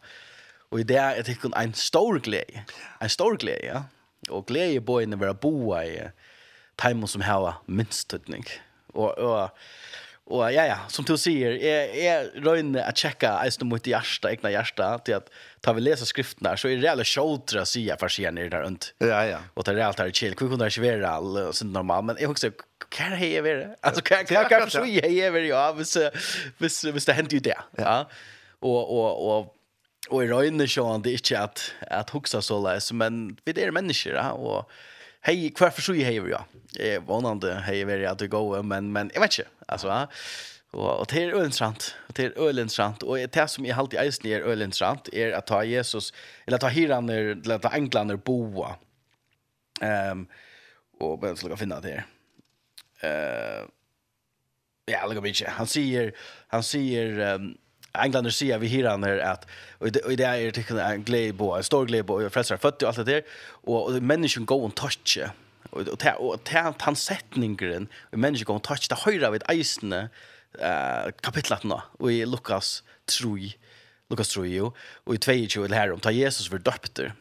och 0.69 0.80
i 0.80 0.84
det 0.84 0.95
är 0.95 1.23
det 1.23 1.58
en 1.58 1.73
stor 1.73 2.19
glädje 2.19 2.63
en 2.99 3.10
stor 3.10 3.38
glädje 3.38 3.73
ja. 3.73 3.84
Och 4.30 4.47
glädje 4.47 4.80
boy 4.80 5.04
inne 5.04 5.15
vi 5.15 5.34
boa 5.34 5.86
i 5.86 6.02
timon 6.76 7.08
som 7.08 7.21
har 7.21 7.54
minst 7.65 8.08
tydning 8.10 8.43
och 8.93 9.17
och 9.17 9.49
Och 10.26 10.54
ja 10.54 10.66
ja, 10.66 10.78
som 10.88 11.06
du 11.06 11.18
säger, 11.18 11.52
är 11.52 11.96
är 11.96 12.42
rönne 12.42 12.84
att 12.84 12.98
checka 12.98 13.40
eisen 13.44 13.68
mot 13.68 13.88
hjärta, 13.88 14.32
egna 14.32 14.52
hjärta 14.52 15.00
till 15.00 15.16
att 15.16 15.30
ta 15.62 15.74
vi 15.74 15.82
läsa 15.82 16.06
skriften 16.06 16.44
där 16.44 16.56
så 16.56 16.68
är 16.68 16.78
det 16.78 16.88
alla 16.88 17.04
shouldra 17.04 17.66
säga 17.66 17.98
för 17.98 18.08
sig 18.08 18.32
ner 18.32 18.50
där 18.50 18.62
runt. 18.62 18.94
Ja 18.98 19.26
ja. 19.26 19.40
Och 19.54 19.64
det 19.64 19.72
är 19.72 19.86
allt 19.86 20.00
här 20.00 20.12
chill, 20.12 20.30
hur 20.30 20.50
kunde 20.50 20.66
det 20.66 20.72
svär 20.72 21.02
all 21.02 21.54
så 21.54 21.66
normalt, 21.66 22.06
men 22.06 22.18
jag 22.20 22.32
också 22.32 22.52
kan 22.90 23.20
det 23.20 23.42
vara. 23.42 23.76
Alltså 23.82 24.02
kan 24.02 24.26
kan 24.26 24.50
kan 24.50 24.70
så 24.70 24.86
ju 24.86 25.00
är 25.00 25.40
ju 25.40 25.48
ja, 25.48 25.78
så 25.84 26.10
vis 26.58 26.84
vis 26.84 27.06
det 27.06 27.14
händer 27.14 27.34
ju 27.34 27.40
där. 27.40 27.62
Ja. 27.78 28.10
Och 28.60 29.00
och 29.00 29.38
och 29.38 29.56
och 30.10 30.24
i 30.24 30.28
rönne 30.28 30.68
så 30.68 30.98
det 30.98 31.10
är 31.10 31.14
inte 31.14 31.40
att 31.40 31.74
att 31.92 32.10
huxa 32.10 32.42
så 32.42 32.64
läs, 32.64 32.92
men 32.92 33.38
vi 33.46 33.64
är 33.64 33.72
människor 33.72 34.14
ja, 34.14 34.32
och 34.32 34.72
Hej, 35.26 35.50
kvar 35.50 35.70
för 35.70 35.82
sig 35.82 36.04
hej 36.04 36.20
vi 36.20 36.32
ja. 36.32 36.46
Eh, 36.80 37.04
vanande 37.04 37.54
hej 37.54 37.82
är 37.82 38.08
att 38.08 38.20
det 38.20 38.28
går 38.28 38.64
men 38.64 38.92
men 38.92 39.12
jag 39.14 39.22
vet 39.22 39.40
inte. 39.40 39.50
Alltså 39.67 39.88
ja. 39.88 40.08
Och, 40.71 40.99
och 40.99 41.08
det 41.10 41.23
är 41.23 41.36
ointressant. 41.36 41.95
Det 42.08 42.26
är 42.26 42.39
ointressant 42.39 43.04
Och 43.04 43.17
det 43.17 43.47
som 43.47 43.65
jag 43.65 43.80
alltid 43.80 43.99
eisen 43.99 44.32
är 44.32 44.41
ölintrant 44.41 45.10
är 45.13 45.32
att 45.32 45.47
ta 45.47 45.63
Jesus, 45.63 46.13
eller 46.45 46.58
ta 46.58 46.67
hiraner, 46.67 47.19
eller 47.19 47.56
att 47.56 47.62
ta 47.62 47.69
änglaner 47.69 48.15
boa. 48.15 48.76
Um, 49.82 50.28
och 50.99 51.28
jag 51.28 51.38
ska 51.38 51.58
finna 51.58 51.80
det 51.80 52.04
Eh 53.02 53.63
Uh, 53.63 53.67
ja, 54.86 55.06
lägga 55.06 55.21
mig 55.21 55.34
Han 55.47 55.67
säger, 55.67 56.13
han 56.47 56.63
säger, 56.63 57.34
um, 57.36 57.58
Englander 57.93 58.32
säger 58.32 58.58
vi 58.60 58.67
hyran 58.67 59.04
här 59.04 59.17
att 59.17 59.47
och 59.80 59.91
det 59.91 59.99
och 59.99 60.17
det 60.17 60.23
er 60.23 60.52
en 60.80 61.04
glädje 61.04 61.58
en 61.58 61.63
stor 61.63 61.86
glädje 61.86 62.15
och 62.15 62.34
frälsar 62.34 62.58
født 62.58 62.82
och 62.82 62.88
allt 62.89 62.97
det 62.97 63.04
der, 63.04 63.21
och, 63.63 63.86
og 63.88 64.04
människan 64.04 64.45
går 64.45 64.65
och 64.65 64.76
touch 64.76 65.17
og 65.71 65.95
ta 66.02 66.15
og 66.19 66.43
ta 66.47 66.67
han 66.69 66.97
setningren 66.99 67.89
og 68.12 68.19
mennesker 68.19 68.49
kom 68.49 68.62
touch 68.63 68.89
det 68.91 69.04
høyre 69.06 69.34
ved 69.36 69.47
eisene 69.52 70.08
eh 70.60 71.10
kapitlet 71.26 71.65
nå 71.65 71.80
og 71.99 72.12
i 72.12 72.23
Lukas 72.30 72.84
3 73.10 73.54
Lukas 74.12 74.34
3 74.36 74.45
jo 74.52 74.73
og 75.06 75.15
i 75.15 75.17
22 75.17 75.65
eller 75.65 75.80
her 75.80 75.93
om 75.93 76.04
ta 76.04 76.13
Jesus 76.13 76.49
for 76.52 76.62
døpter 76.62 77.13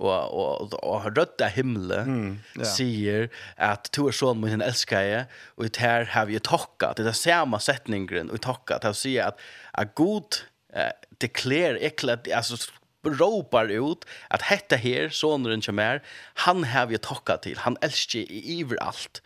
og 0.00 0.34
og 0.34 0.74
og 0.82 1.02
har 1.04 1.14
rødda 1.18 1.48
himle 1.52 2.04
mm, 2.06 2.38
yeah. 2.56 2.66
sier 2.66 3.28
at 3.56 3.90
to 3.92 4.08
er 4.08 4.16
sånn 4.16 4.40
min 4.40 4.64
elsker 4.64 5.06
jeg 5.06 5.26
og 5.56 5.68
ut 5.68 5.80
her 5.82 6.08
har 6.14 6.26
vi 6.26 6.40
tokka 6.40 6.94
det 6.96 7.06
er 7.06 7.16
samme 7.16 7.60
setningen 7.60 8.32
og 8.32 8.40
tokka 8.40 8.80
til 8.80 8.94
å 8.96 9.00
si 9.00 9.16
at 9.20 9.38
at 9.74 9.94
god 9.94 10.42
eh, 10.72 10.92
declare 11.20 11.78
ekla 11.90 12.18
altså 12.34 12.58
ropar 13.06 13.68
ut 13.68 14.04
att 14.28 14.42
hetta 14.42 14.76
her, 14.76 15.08
sonren 15.08 15.62
som 15.62 15.78
er, 15.78 16.02
han 16.34 16.64
har 16.64 16.86
vi 16.86 16.98
tokka 16.98 17.36
till 17.36 17.58
han 17.58 17.76
elsker 17.82 18.18
i 18.20 18.60
iver 18.60 18.76
allt. 18.82 19.22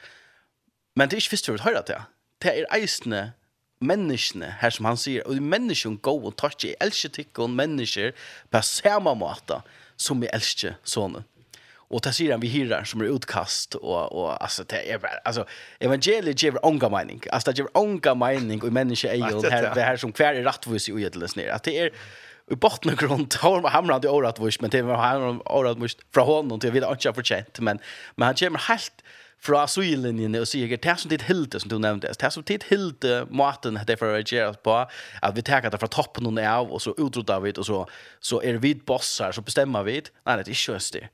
Men 0.97 1.09
det 1.09 1.17
är 1.17 1.25
inte 1.33 1.47
for 1.47 1.59
å 1.59 1.65
høre 1.65 1.83
det 1.87 2.03
det 2.45 2.61
är 2.61 2.67
eisne 2.77 3.33
menneskene 3.81 4.55
här 4.61 4.71
som 4.71 4.85
han 4.85 4.97
sier, 4.97 5.27
och 5.27 5.35
människan 5.35 5.99
går 6.03 6.27
och 6.27 6.37
touch 6.37 6.65
i 6.65 6.75
älskar 6.81 7.09
tycker 7.09 7.49
mennesker 7.49 8.13
på 8.51 8.63
samme 8.63 9.15
måte 9.15 9.63
som 9.97 10.21
vi 10.21 10.27
elsker 10.27 10.77
sonen 10.83 11.25
och 11.95 12.01
det 12.01 12.13
sier 12.13 12.33
han 12.33 12.41
vi 12.41 12.49
hyrer 12.49 12.85
som 12.85 13.01
är 13.01 13.05
utkast 13.05 13.75
och 13.75 14.13
och 14.13 14.43
alltså 14.43 14.65
det 14.65 14.81
er 14.89 14.99
bare, 14.99 15.21
alltså 15.25 15.45
evangeliet 15.81 16.43
ger 16.43 16.65
ånga 16.67 16.89
mening 16.89 17.21
altså, 17.31 17.51
det 17.51 17.59
ger 17.59 17.77
ånga 17.77 18.15
mening 18.15 18.63
och 18.63 18.73
människa 18.73 19.09
är 19.09 19.43
det 19.43 19.51
här 19.51 19.75
det 19.75 19.83
här 19.83 19.97
som 19.97 20.13
hver 20.13 20.35
er 20.35 20.45
rättvis 20.45 20.89
i 20.89 20.93
ujedelsnär 20.93 21.49
att 21.49 21.63
det 21.63 21.79
är 21.79 21.91
i 22.51 22.55
botten 22.55 22.93
och 22.93 22.99
grund 22.99 23.35
har 23.35 23.61
man 23.63 23.73
hamnat 23.73 24.05
i 24.05 24.09
året 24.09 24.39
vars 24.39 24.61
men 24.61 24.71
det 24.71 24.83
var 24.83 24.97
han 24.97 25.41
året 25.47 25.79
måste 25.79 26.03
från 26.15 26.27
honom 26.27 26.61
till 26.61 26.73
vidare 26.73 26.93
inte 26.93 27.13
förtjänt 27.13 27.61
men 27.61 27.79
men 28.17 28.27
han 28.27 28.35
kommer 28.35 28.59
helt 28.59 29.03
fra 29.45 29.63
asyllinjen 29.63 30.37
og 30.41 30.47
sier 30.49 30.77
det 30.77 30.95
som 31.01 31.11
ditt 31.13 31.27
hilde 31.29 31.61
som 31.61 31.69
du 31.69 31.79
nämnde 31.79 32.13
det 32.21 32.31
som 32.33 32.45
ditt 32.49 32.65
hilde 32.71 33.27
maten 33.31 33.77
det 33.77 33.97
er 33.97 34.01
for 34.01 34.13
å 34.13 34.17
reagere 34.17 34.55
på 34.65 34.77
at 35.23 35.37
vi 35.37 35.43
tar 35.43 35.71
det 35.71 35.81
från 35.81 35.93
toppen 35.93 36.27
och 36.27 36.45
av 36.45 36.73
och 36.73 36.83
så 36.83 36.95
utrotar 36.99 37.41
vi 37.41 37.53
det 37.53 37.61
och 37.61 37.67
så 37.67 37.87
så 38.21 38.43
är 38.43 38.55
vi 38.55 38.75
bossar 38.75 39.33
så 39.33 39.43
bestämmer 39.43 39.83
vi 39.83 40.03
nej 40.27 40.37
det 40.37 40.49
är 40.49 40.51
ikke 40.51 40.73
just 40.73 40.93
det 40.93 41.09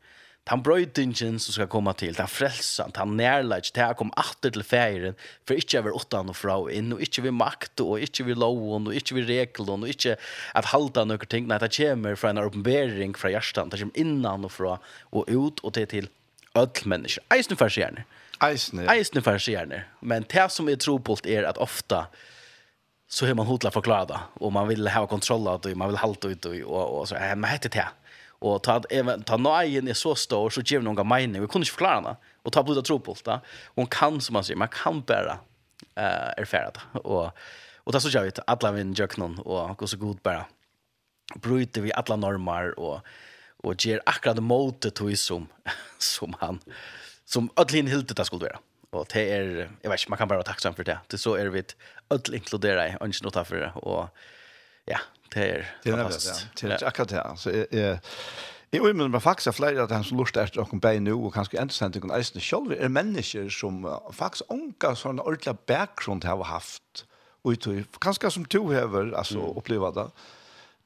han 0.48 0.62
brøytingen 0.66 1.36
som 1.38 1.54
skal 1.54 1.68
komme 1.70 1.92
til, 1.94 2.16
han 2.18 2.30
frelsen, 2.30 2.94
han 2.96 3.12
nærlæg, 3.18 3.68
han 3.76 3.94
kom 3.94 4.10
alltid 4.18 4.56
til 4.56 4.64
feiren, 4.66 5.18
for 5.46 5.54
ikke 5.54 5.82
over 5.82 5.98
åttan 6.00 6.32
og 6.32 6.38
fra 6.38 6.56
og 6.58 6.72
inn, 6.74 6.94
og 6.96 7.02
ikke 7.04 7.22
ved 7.28 7.36
makt, 7.38 7.82
og 7.84 8.00
ikke 8.02 8.26
ved 8.26 8.40
loven, 8.40 8.88
og 8.90 8.96
ikke 8.98 9.18
ved 9.20 9.28
reglen, 9.30 9.84
og 9.84 9.92
ikke 9.92 10.16
at 10.58 10.70
halda 10.72 11.04
noen 11.06 11.30
ting, 11.30 11.46
nei, 11.46 11.60
det 11.62 11.70
kommer 11.76 12.18
fra 12.18 12.32
en 12.32 12.42
oppenbering 12.42 13.14
fra 13.18 13.30
hjertan, 13.30 13.70
det 13.70 13.82
kommer 13.82 14.00
innan 14.00 14.48
og 14.48 14.54
fra, 14.56 14.80
og 15.12 15.30
ut, 15.30 15.62
og 15.62 15.76
det 15.76 15.90
til 15.94 16.10
ødel 16.58 16.88
mennesker. 16.88 17.22
Eisne 17.30 17.56
gjerne. 17.56 18.04
Eisne. 18.42 18.88
Ja. 18.88 18.96
seg 19.38 19.54
gjerne. 19.54 19.84
Men 20.00 20.26
det 20.32 20.50
som 20.50 20.68
er 20.68 20.80
tror 20.80 20.98
på 20.98 21.18
er 21.28 21.46
at 21.46 21.58
ofta 21.58 22.06
så 23.10 23.26
har 23.26 23.34
man 23.34 23.46
hotla 23.46 23.70
förklara 23.70 24.04
det. 24.04 24.18
Och 24.34 24.52
man 24.52 24.68
vill 24.68 24.88
ha 24.88 25.06
kontroll 25.06 25.48
av 25.48 25.60
det. 25.60 25.74
Man 25.74 25.88
vill 25.88 25.96
halta 25.96 26.28
ut 26.28 26.42
det. 26.42 26.64
Och, 26.64 27.00
och 27.00 27.08
så. 27.08 27.14
Men 27.14 27.58
det 27.62 27.72
det. 27.72 27.88
Och 28.40 28.62
ta 28.62 28.80
even 28.90 29.22
ta 29.22 29.36
nøyen 29.36 29.88
er 29.88 29.94
så 29.94 30.14
stor 30.14 30.50
så 30.50 30.62
ger 30.64 30.80
noen 30.80 31.08
mening. 31.08 31.42
Vi 31.42 31.46
kunde 31.48 31.66
inte 31.66 31.76
förklara 31.76 32.00
det. 32.00 32.16
Och 32.42 32.52
ta 32.52 32.62
blodet 32.62 32.84
tro 32.84 32.98
på 32.98 33.16
det. 33.24 33.40
Hon 33.76 33.86
kan 33.86 34.20
som 34.20 34.32
man 34.32 34.44
sier 34.44 34.56
man 34.56 34.68
kan 34.68 35.00
bära 35.00 35.38
eh 35.96 36.32
erfärda 36.36 36.80
och 36.92 37.30
och 37.84 37.92
det 37.92 38.00
så 38.00 38.08
jag 38.08 38.22
vet 38.22 38.38
alle 38.46 38.72
min 38.72 38.94
jöknon 38.94 39.38
og 39.44 39.76
går 39.76 39.86
så 39.86 39.96
god 39.96 40.16
bare 40.22 40.44
bryter 41.34 41.82
vi 41.82 41.92
alla 41.92 42.16
normer 42.16 42.78
och 42.78 43.00
och 43.64 43.74
ger 43.86 44.00
akkurat 44.06 44.36
det 44.36 44.42
måte 44.42 44.90
tog 44.90 45.18
som 45.18 45.46
som 45.98 46.34
han 46.40 46.60
som 47.24 47.50
ödlin 47.56 47.86
hilde 47.86 48.14
det 48.14 48.24
skulle 48.24 48.44
vara 48.44 48.58
och 48.90 49.06
det 49.12 49.32
är 49.32 49.70
jag 49.82 49.90
vet 49.90 50.00
ikke 50.00 50.10
man 50.10 50.18
kan 50.18 50.28
bara 50.28 50.38
vara 50.38 50.52
tacksam 50.52 50.74
för 50.74 50.84
det 50.84 50.98
det 51.10 51.18
så 51.18 51.34
är 51.34 51.46
vi 51.46 51.62
ødelin 52.10 52.40
inkludere 52.40 52.88
i 52.88 52.96
ønsken 53.00 53.28
i 53.28 53.30
ta 53.30 53.44
for 53.44 53.56
det 53.56 53.72
och 53.74 54.08
ja 54.84 54.98
det 55.34 55.92
er 55.92 55.96
fantastisk. 55.96 56.46
Det 56.60 56.72
er 56.72 56.86
akkurat 56.86 57.14
det. 57.14 57.24
Så 57.40 57.50
jeg, 57.54 57.66
Jeg 57.72 57.98
jeg, 58.72 58.82
vil 58.82 58.94
men 58.94 59.20
faktisk 59.20 59.50
er 59.50 59.54
flere 59.56 59.82
av 59.82 59.88
dem 59.90 60.04
som 60.06 60.18
lurt 60.20 60.36
etter 60.38 60.62
åkken 60.62 60.80
bei 60.82 61.00
nå, 61.02 61.16
og 61.18 61.32
kanskje 61.34 61.58
enda 61.58 61.74
sendt 61.74 61.96
åkken 61.98 62.12
eisene 62.14 62.42
selv, 62.44 62.70
er 62.76 62.92
mennesker 62.92 63.48
som 63.50 63.82
faktisk 64.14 64.46
ånka 64.54 64.94
sånne 64.94 65.24
ordentlig 65.26 65.56
bakgrunn 65.66 66.22
til 66.22 66.36
å 66.36 66.44
ha 66.44 66.52
haft, 66.54 67.02
og 67.42 67.58
kanskje 67.98 68.30
som 68.30 68.46
to 68.46 68.68
hever, 68.70 69.10
altså, 69.18 69.40
mm. 69.40 69.58
oppleva 69.58 69.90
det. 69.96 70.06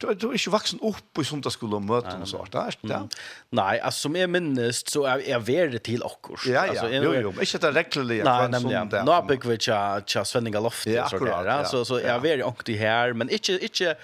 Du 0.01 0.09
er, 0.09 0.17
du 0.19 0.27
er 0.31 0.39
ikke 0.39 0.51
vaksen 0.51 0.81
opp 0.83 1.21
i 1.21 1.25
sundagsskolen 1.29 1.77
og 1.77 1.85
møter 1.87 2.19
og 2.19 2.27
sånt, 2.27 2.57
er 2.59 2.73
ikke 2.73 2.89
det? 2.91 3.21
Nei, 3.55 3.77
altså 3.77 4.09
som 4.09 4.17
jeg 4.19 4.33
minnes, 4.33 4.81
så 4.91 5.05
er 5.13 5.23
jeg 5.29 5.45
verre 5.47 5.81
til 5.87 6.03
okkur. 6.09 6.41
Ja, 6.51 6.65
ja, 6.73 6.89
jo, 6.91 7.13
jo, 7.15 7.31
men 7.37 7.47
ikke 7.47 7.61
det 7.63 7.71
reglerlige. 7.77 8.27
Nei, 8.27 8.49
nemlig, 8.57 8.75
ja. 8.75 9.05
Nå 9.07 9.21
bygger 9.29 9.53
vi 9.53 9.61
ikke 9.61 10.25
Svenninga 10.27 10.65
Loftet, 10.65 10.97
ja, 10.97 11.05
akkurat, 11.07 11.47
ja. 11.47 11.61
Så, 11.69 11.85
så 11.87 12.01
jeg 12.01 12.11
er 12.17 12.25
verre 12.25 12.49
ånkt 12.49 12.73
her, 12.81 13.15
men 13.15 13.31
ikke, 13.33 13.61
ikke 13.69 13.95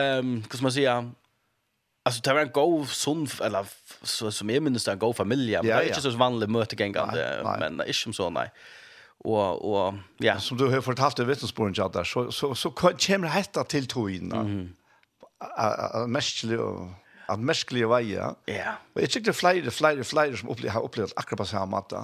ehm 0.00 0.40
vad 0.40 0.56
ska 0.56 0.62
man 0.62 0.72
säga 0.72 1.12
Alltså 2.04 2.20
det 2.22 2.32
var 2.34 2.40
en 2.40 2.52
god 2.52 2.88
son 2.88 3.28
eller 3.44 3.66
så 4.02 4.30
som 4.32 4.50
jag 4.50 4.62
minns 4.62 4.84
det 4.84 4.92
en 4.92 4.98
god 4.98 5.16
familj 5.16 5.56
men 5.56 5.66
ja, 5.66 5.76
det 5.76 5.82
är 5.84 5.88
inte 5.88 6.00
så 6.00 6.10
vanligt 6.10 6.50
mötegängande 6.50 7.42
men 7.58 7.80
inte 7.80 7.92
som 7.92 8.12
så 8.12 8.30
nej. 8.30 8.50
Och 9.24 9.72
och 9.72 9.94
ja 10.18 10.40
som 10.40 10.58
du 10.58 10.68
har 10.68 10.80
fortalt 10.80 11.18
i 11.18 11.22
det 11.22 11.28
vittnesbörden 11.28 11.74
jag 11.76 12.06
så 12.06 12.32
så 12.32 12.54
så 12.54 12.70
kommer 12.70 13.22
det 13.22 13.28
hetta 13.28 13.64
till 13.64 13.86
troin. 13.86 14.32
Mm. 14.32 14.74
Mäsklig 16.06 16.60
og 16.60 16.94
at 17.30 17.38
mäsklig 17.38 17.86
veier. 17.88 18.34
Ja. 18.50 18.76
Og 18.94 19.04
jeg 19.04 19.10
tykker 19.14 19.30
det 19.30 19.36
er 19.36 19.40
flere, 19.40 19.70
flere, 19.74 20.04
flere 20.04 20.36
som 20.36 20.50
upplevde 20.50 20.74
har 20.74 20.86
opplevd 20.86 21.14
akkurat 21.16 21.44
på 21.44 21.48
samme 21.52 21.76
måte. 21.76 22.02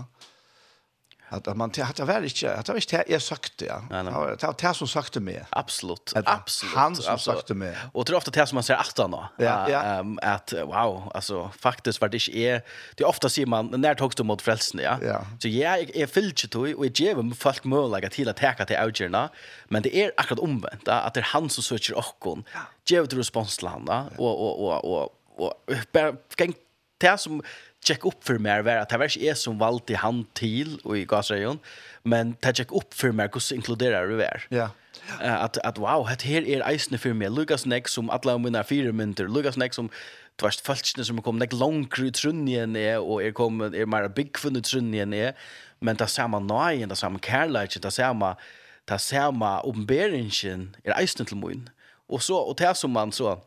Att, 1.29 1.49
att 1.49 1.57
man 1.57 1.71
att 1.71 1.97
det 1.97 2.05
var 2.05 2.23
inte 2.23 2.55
att 2.55 2.67
det 2.67 2.73
var 2.73 2.77
inte 2.77 3.05
jag 3.09 3.23
sagt 3.23 3.63
ja. 3.67 3.83
Det 3.91 4.11
var 4.11 4.69
det 4.69 4.75
som 4.75 4.89
sagte 4.89 5.21
mig. 5.21 5.45
Absolut. 5.51 6.13
Att 6.17 6.29
absolut. 6.29 6.75
Han 6.75 6.97
som 6.97 7.19
sagt 7.19 7.47
det 7.47 7.55
mig. 7.55 7.77
Och 7.93 8.07
tror 8.07 8.17
ofta 8.17 8.31
det 8.31 8.47
som 8.47 8.57
man 8.57 8.63
säger 8.63 8.81
åtta 8.81 9.09
då. 9.09 9.29
Ja, 9.37 9.71
ja. 9.71 10.05
Att 10.23 10.53
wow, 10.53 11.13
alltså 11.15 11.51
faktiskt 11.59 12.01
vart 12.01 12.11
det 12.11 12.29
är 12.29 12.63
det 12.95 13.05
ofta 13.05 13.29
ser 13.29 13.47
man 13.47 13.67
när 13.81 13.95
tog 13.95 14.13
du 14.17 14.23
mot 14.23 14.43
frälsen 14.43 14.81
ja. 14.81 14.99
ja. 15.03 15.27
Så 15.39 15.49
jag 15.49 15.97
är 15.97 16.07
fyllt 16.07 16.37
till 16.37 16.75
och 16.75 16.87
jag 16.87 17.01
ger 17.01 17.15
mig 17.15 17.37
folk 17.37 17.65
möjlighet 17.65 18.13
till 18.13 18.29
att 18.29 18.37
ta 18.37 18.65
till 18.65 18.77
outjerna, 18.85 19.29
men 19.69 19.83
det 19.83 19.97
är 19.97 20.13
akkurat 20.17 20.41
omvänt 20.41 20.89
att 20.89 21.15
det 21.15 21.21
är 21.21 21.25
han 21.25 21.51
som 21.51 21.63
söker 21.63 21.95
och 21.97 22.39
Ger 22.89 23.03
du 23.03 23.19
respons 23.19 23.57
till 23.57 23.69
han 23.69 23.89
och 23.89 24.41
och 24.41 24.67
och 24.67 24.85
och 24.85 25.13
och 25.37 25.53
bara 25.93 26.13
gäng 26.39 26.55
det 26.99 27.19
som 27.19 27.43
check 27.87 28.05
upp 28.05 28.25
för 28.25 28.39
mer 28.39 28.63
var 28.63 28.77
att 28.77 28.89
det 28.89 28.99
var 28.99 29.05
inte 29.05 29.27
är 29.27 29.35
som 29.35 29.59
valde 29.59 29.97
han 29.97 30.25
till 30.33 30.79
och 30.85 30.99
i 30.99 31.05
gasregion 31.05 31.59
men 32.03 32.37
det 32.41 32.57
check 32.57 32.73
upp 32.73 32.95
för 32.95 33.13
mer 33.13 33.31
hur 33.33 33.41
så 33.41 33.55
inkluderar 33.55 34.09
du 34.09 34.17
vär. 34.17 34.47
Ja. 34.49 34.71
Uh, 35.23 35.35
att 35.45 35.59
att 35.59 35.79
wow, 35.79 36.09
det 36.19 36.23
här 36.23 36.49
är 36.49 36.73
isne 36.73 36.99
för 36.99 37.13
mig 37.13 37.31
Lucas 37.31 37.67
Neck 37.67 37.89
som 37.89 38.11
alla 38.11 38.39
mina 38.39 38.65
fyra 38.65 38.93
mynter 38.93 39.29
Lucas 39.29 39.57
Neck 39.57 39.75
som 39.75 39.89
tvärst 40.37 40.67
falskne 40.67 41.05
som 41.05 41.23
kom 41.23 41.39
nek 41.39 41.53
långt 41.53 41.99
ut 41.99 42.15
trunnien 42.15 42.77
är 42.77 42.99
och 42.99 43.23
är 43.23 43.33
kom 43.33 43.61
är 43.61 43.87
mer 43.87 44.09
big 44.09 44.39
för 44.39 44.51
nu 44.51 44.61
trunnien 44.61 45.15
är 45.15 45.35
men 45.79 45.97
det 45.97 46.07
samma 46.07 46.39
nej 46.39 46.87
det 46.87 46.97
samma 46.97 47.19
kärlek 47.19 47.83
det 47.83 47.91
samma 47.91 48.37
det 48.85 48.99
samma 48.99 49.61
uppenbarelsen 49.61 50.77
är 50.85 51.03
isne 51.03 51.25
till 51.25 51.37
mun. 51.37 51.71
Och 52.09 52.23
så 52.23 52.37
och 52.37 52.57
det 52.57 52.77
som 52.77 52.91
man 52.91 53.13
så 53.13 53.43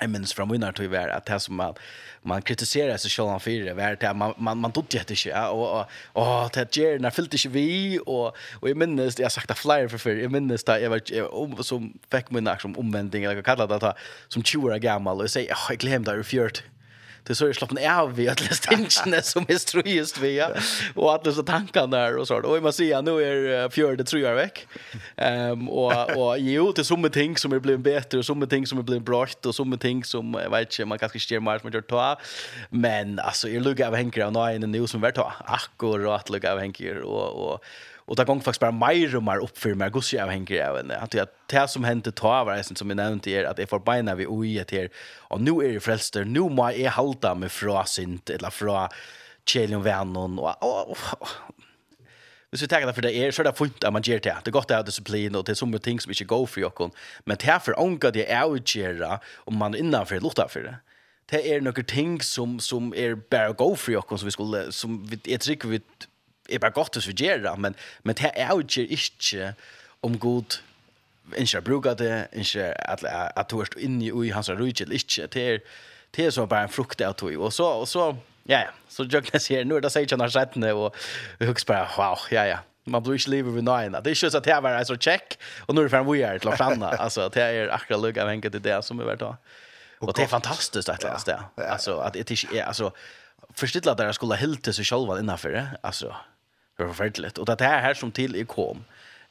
jag 0.00 0.10
minns 0.10 0.34
från 0.34 0.52
vinnar 0.52 0.72
tog 0.72 0.86
var 0.86 1.08
att 1.08 1.26
det 1.26 1.40
som 1.40 1.56
man, 1.56 1.74
man 2.22 2.42
kritiserar 2.42 2.96
sig 2.96 3.10
själv 3.10 3.38
för 3.38 3.64
det 3.64 3.74
var 3.74 4.10
att 4.10 4.16
man, 4.16 4.34
man, 4.36 4.58
man 4.58 4.72
tog 4.72 4.84
det 4.88 5.10
inte 5.10 5.28
ja, 5.28 5.48
och, 5.48 5.80
och, 6.12 6.42
och 6.44 6.50
det 6.54 6.76
ger 6.76 6.98
när 6.98 7.10
fyllt 7.10 7.34
inte 7.34 7.48
vi 7.48 8.00
och, 8.06 8.26
och 8.60 8.68
jag 8.70 8.76
minns, 8.76 9.18
jag 9.18 9.24
har 9.24 9.30
sagt 9.30 9.48
det 9.48 9.54
flyer 9.54 9.88
för 9.88 9.98
förr 9.98 10.16
jag 10.16 10.32
minns 10.32 10.64
det, 10.64 10.80
jag 10.80 10.90
var 10.90 11.00
jag, 11.06 11.64
som 11.64 11.98
fick 12.10 12.30
min 12.30 12.50
som 12.60 12.78
omvändning 12.78 13.24
eller 13.24 13.34
vad 13.34 13.44
kallar 13.44 13.66
det 13.78 13.94
som 14.28 14.42
20 14.42 14.66
år 14.66 14.76
gammal 14.76 15.20
och 15.20 15.30
säger, 15.30 15.52
oh, 15.52 15.66
jag 15.68 15.78
glömde 15.78 16.12
det 16.12 16.18
ur 16.18 16.22
fjört 16.22 16.62
det 17.26 17.34
så 17.34 17.46
är 17.46 17.52
slappna 17.52 18.00
av 18.00 18.14
vi 18.14 18.28
att 18.28 18.40
lästingen 18.40 18.90
som 19.22 19.44
är 19.48 19.58
ströjst 19.58 20.18
vi 20.18 20.36
ja. 20.36 20.50
Och 20.94 21.14
att 21.14 21.26
läsa 21.26 21.36
så 21.36 21.42
tankarna 21.42 21.96
där 21.96 22.16
och 22.16 22.28
så 22.28 22.42
och 22.42 22.62
man 22.62 22.72
säger 22.72 23.02
nu 23.02 23.10
är 23.10 23.68
fjärde 23.68 24.04
tror 24.04 24.22
jag 24.22 24.34
veck. 24.34 24.66
Ehm 25.16 25.68
och 25.68 26.16
och 26.16 26.38
jo 26.38 26.72
det 26.72 26.84
som 26.84 27.10
ting 27.10 27.36
som 27.36 27.52
är 27.52 27.58
blivit 27.58 27.80
bättre 27.80 28.18
och 28.18 28.26
som 28.26 28.46
ting 28.48 28.66
som 28.66 28.78
är 28.78 28.82
blivit 28.82 29.04
bra 29.04 29.26
och 29.46 29.54
som 29.54 29.78
ting 29.78 30.04
som 30.04 30.36
jag 30.42 30.50
vet 30.50 30.72
inte 30.72 30.84
man 30.84 30.98
kanske 30.98 31.18
sker 31.18 31.40
mer 31.40 31.58
som 31.58 31.70
gör 31.70 31.80
ta. 31.80 32.18
Men 32.70 33.18
alltså 33.18 33.48
jag 33.48 33.62
luggar 33.62 33.88
av 33.88 33.94
hänger 33.94 34.22
av 34.22 34.58
nu 34.58 34.86
som 34.86 35.00
vart 35.00 35.14
ta. 35.14 35.32
Akkor 35.44 36.06
och 36.06 36.14
att 36.14 36.44
av 36.44 36.58
henker 36.58 36.98
och 36.98 37.52
och 37.52 37.64
Och 38.06 38.16
där 38.16 38.24
gång 38.24 38.40
faktiskt 38.40 38.60
bara 38.60 38.70
mer 38.70 39.16
och 39.16 39.22
mer 39.22 39.38
upp 39.42 39.58
för 39.58 39.74
mig 39.74 39.90
gosse 39.90 40.16
jag 40.16 40.26
hänger 40.26 40.68
av 40.68 40.76
henne. 40.76 40.96
Att 40.96 41.14
det 41.46 41.68
som 41.68 41.84
hände 41.84 42.12
ta 42.12 42.44
var 42.44 42.56
det 42.56 42.64
som 42.64 42.90
jag 42.90 42.96
nämnde 42.96 43.30
er 43.30 43.44
att 43.44 43.58
jag 43.58 43.68
får 43.68 43.78
beina 43.78 44.14
vid 44.14 44.26
oj 44.28 44.58
ett 44.58 44.70
här. 44.70 44.88
Och 45.18 45.40
nu 45.40 45.50
är 45.50 45.72
det 45.72 45.80
frälster. 45.80 46.24
Nu 46.24 46.40
må 46.40 46.70
jag 46.70 46.90
halta 46.90 47.34
mig 47.34 47.48
från 47.48 47.86
synd 47.86 48.30
eller 48.30 48.50
från 48.50 48.88
Kjellin 49.46 49.82
vännen. 49.82 50.38
och 50.38 50.96
Hvis 52.54 52.62
vi 52.62 52.68
tenker 52.68 52.86
det 52.86 52.94
for 52.94 53.02
det 53.02 53.10
er, 53.18 53.32
så 53.34 53.42
er 53.42 53.48
det 53.48 53.58
funnet 53.58 53.84
at 53.84 53.92
man 53.92 54.04
gjør 54.06 54.20
det. 54.22 54.32
Det 54.46 54.50
er 54.52 54.54
godt 54.54 54.70
å 54.70 54.76
ha 54.78 54.84
disiplin, 54.86 55.34
og 55.34 55.42
det 55.42 55.56
er 55.56 55.58
sånne 55.58 55.80
ting 55.82 55.98
som 55.98 56.12
ikke 56.14 56.28
går 56.30 56.44
for 56.46 56.62
dere. 56.62 56.86
Men 57.26 57.40
det 57.42 57.48
er 57.50 57.58
for 57.58 57.74
ånka 57.82 58.12
det 58.14 58.28
er 58.30 58.44
å 58.46 58.60
gjøre, 58.60 59.16
om 59.50 59.56
man 59.58 59.74
er 59.74 59.82
innenfor 59.82 60.20
eller 60.20 60.30
utenfor 60.30 60.62
det. 60.68 60.74
Det 61.32 61.40
er 61.50 61.64
noen 61.66 61.88
ting 61.90 62.12
som, 62.22 62.60
som 62.62 62.92
er 62.94 63.16
bare 63.18 63.50
å 63.50 63.58
gå 63.58 63.66
for 63.74 63.96
dere, 63.96 64.20
som 64.22 64.30
vi 64.30 64.34
skulle, 64.36 64.60
som 64.70 65.00
vi, 65.10 65.18
jeg 65.26 65.42
tror 65.42 65.56
ikke 65.56 65.72
vi 65.72 65.80
är 66.48 66.58
bara 66.58 66.70
gott 66.70 66.96
att 66.96 67.20
göra 67.20 67.56
men, 67.56 67.74
men 68.02 68.14
det 68.14 68.40
är 68.40 68.62
ju 68.68 68.86
inte 68.86 69.54
om 70.00 70.18
god 70.18 70.54
inte 71.36 71.60
bruka 71.60 71.94
det, 71.94 72.28
inte 72.32 72.74
at, 72.74 73.04
att 73.36 73.48
du 73.48 73.60
är 73.60 73.78
inne 73.78 74.26
i 74.26 74.30
hans 74.30 74.48
rujtjel, 74.48 74.92
inte 74.92 75.26
det 75.26 75.50
är 75.50 75.60
det 76.10 76.26
är 76.26 76.30
så 76.30 76.46
bara 76.46 76.60
en 76.60 76.68
frukt 76.68 77.00
av 77.00 77.12
tog, 77.12 77.40
och 77.40 77.52
så, 77.52 77.68
och 77.68 77.88
så, 77.88 78.16
ja, 78.42 78.60
ja, 78.60 78.70
så 78.88 79.06
jag 79.10 79.24
kan 79.24 79.40
se 79.40 79.64
nu 79.64 79.80
det 79.80 79.90
säger 79.90 80.06
jag 80.10 80.18
när 80.18 80.24
har 80.24 80.30
sett 80.30 80.54
det, 80.54 80.72
og 80.72 80.94
jeg 81.40 81.86
wow, 81.96 82.18
ja, 82.30 82.44
ja, 82.44 82.58
man 82.86 83.02
blir 83.02 83.14
ikke 83.14 83.30
livet 83.30 83.54
med 83.54 83.62
nine 83.62 83.92
Det 83.92 84.10
är 84.10 84.24
ju 84.24 84.30
så 84.30 84.36
att 84.36 84.44
det 84.44 84.60
var 84.60 84.84
så 84.84 84.96
check 84.96 85.38
och 85.66 85.74
nu 85.74 85.80
är 85.80 85.84
det 85.84 85.90
frem 85.90 86.12
vi 86.12 86.22
är 86.22 86.38
till 86.38 86.48
å 86.48 86.52
alltså 86.98 87.28
det 87.28 87.42
är 87.42 87.68
akkurat 87.68 88.00
lukk 88.00 88.16
av 88.16 88.28
enkelt 88.28 88.62
det 88.62 88.84
som 88.84 88.98
vi 88.98 89.04
värt 89.04 89.18
då 89.18 89.36
och 89.98 90.12
det 90.14 90.22
är 90.22 90.26
fantastiskt 90.26 90.88
att 90.88 91.02
läsa 91.02 91.46
det 91.56 91.68
alltså 91.68 91.98
att 91.98 92.12
det 92.12 92.30
är 92.30 92.64
alltså 92.64 92.92
förstilla 93.54 93.94
där 93.94 94.12
skulle 94.12 94.34
helt 94.34 94.74
så 94.74 94.82
själva 94.82 95.18
innanför 95.18 95.52
det, 95.52 95.66
alltså 95.80 96.16
Det 96.74 96.86
var 96.86 96.92
forferdelig. 96.92 97.38
Og 97.38 97.46
det 97.46 97.60
er 97.60 97.80
her 97.80 97.94
som 97.94 98.12
til 98.12 98.36
jeg 98.36 98.48
kom. 98.50 98.84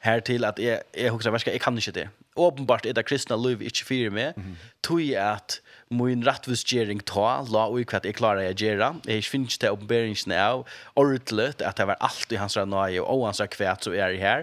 Her 0.04 0.20
til 0.20 0.44
at 0.44 0.58
jeg, 0.60 0.80
jeg 0.96 1.10
husker, 1.10 1.32
jeg, 1.32 1.46
jeg 1.46 1.60
kan 1.60 1.76
ikke 1.76 1.92
det. 1.92 2.08
Åpenbart 2.36 2.86
er 2.86 2.92
det 2.92 3.06
kristna 3.06 3.36
liv 3.36 3.62
ikke 3.62 3.84
fyrir 3.84 4.10
meg. 4.10 4.32
Mm 4.36 4.42
-hmm. 4.42 4.72
Tog 4.82 5.00
at 5.00 5.60
min 5.90 6.26
rettvisgjering 6.26 7.04
ta, 7.06 7.42
la 7.42 7.66
og 7.68 7.78
hva 7.78 8.00
jeg 8.04 8.14
klarer 8.14 8.40
jeg 8.40 8.56
gjøre. 8.56 9.00
Jeg 9.06 9.24
finner 9.24 9.46
ikke 9.46 9.58
til 9.58 9.70
oppenberingen 9.70 10.32
av 10.32 10.66
ordentlig, 10.96 11.60
at 11.60 11.76
det 11.76 11.86
var 11.86 11.96
alt 12.00 12.32
i 12.32 12.36
hans 12.36 12.56
rannaie, 12.56 13.02
og 13.02 13.26
hans 13.26 13.42
kvæt 13.50 13.84
så 13.84 13.90
er 13.90 14.08
jeg 14.08 14.20
her. 14.20 14.42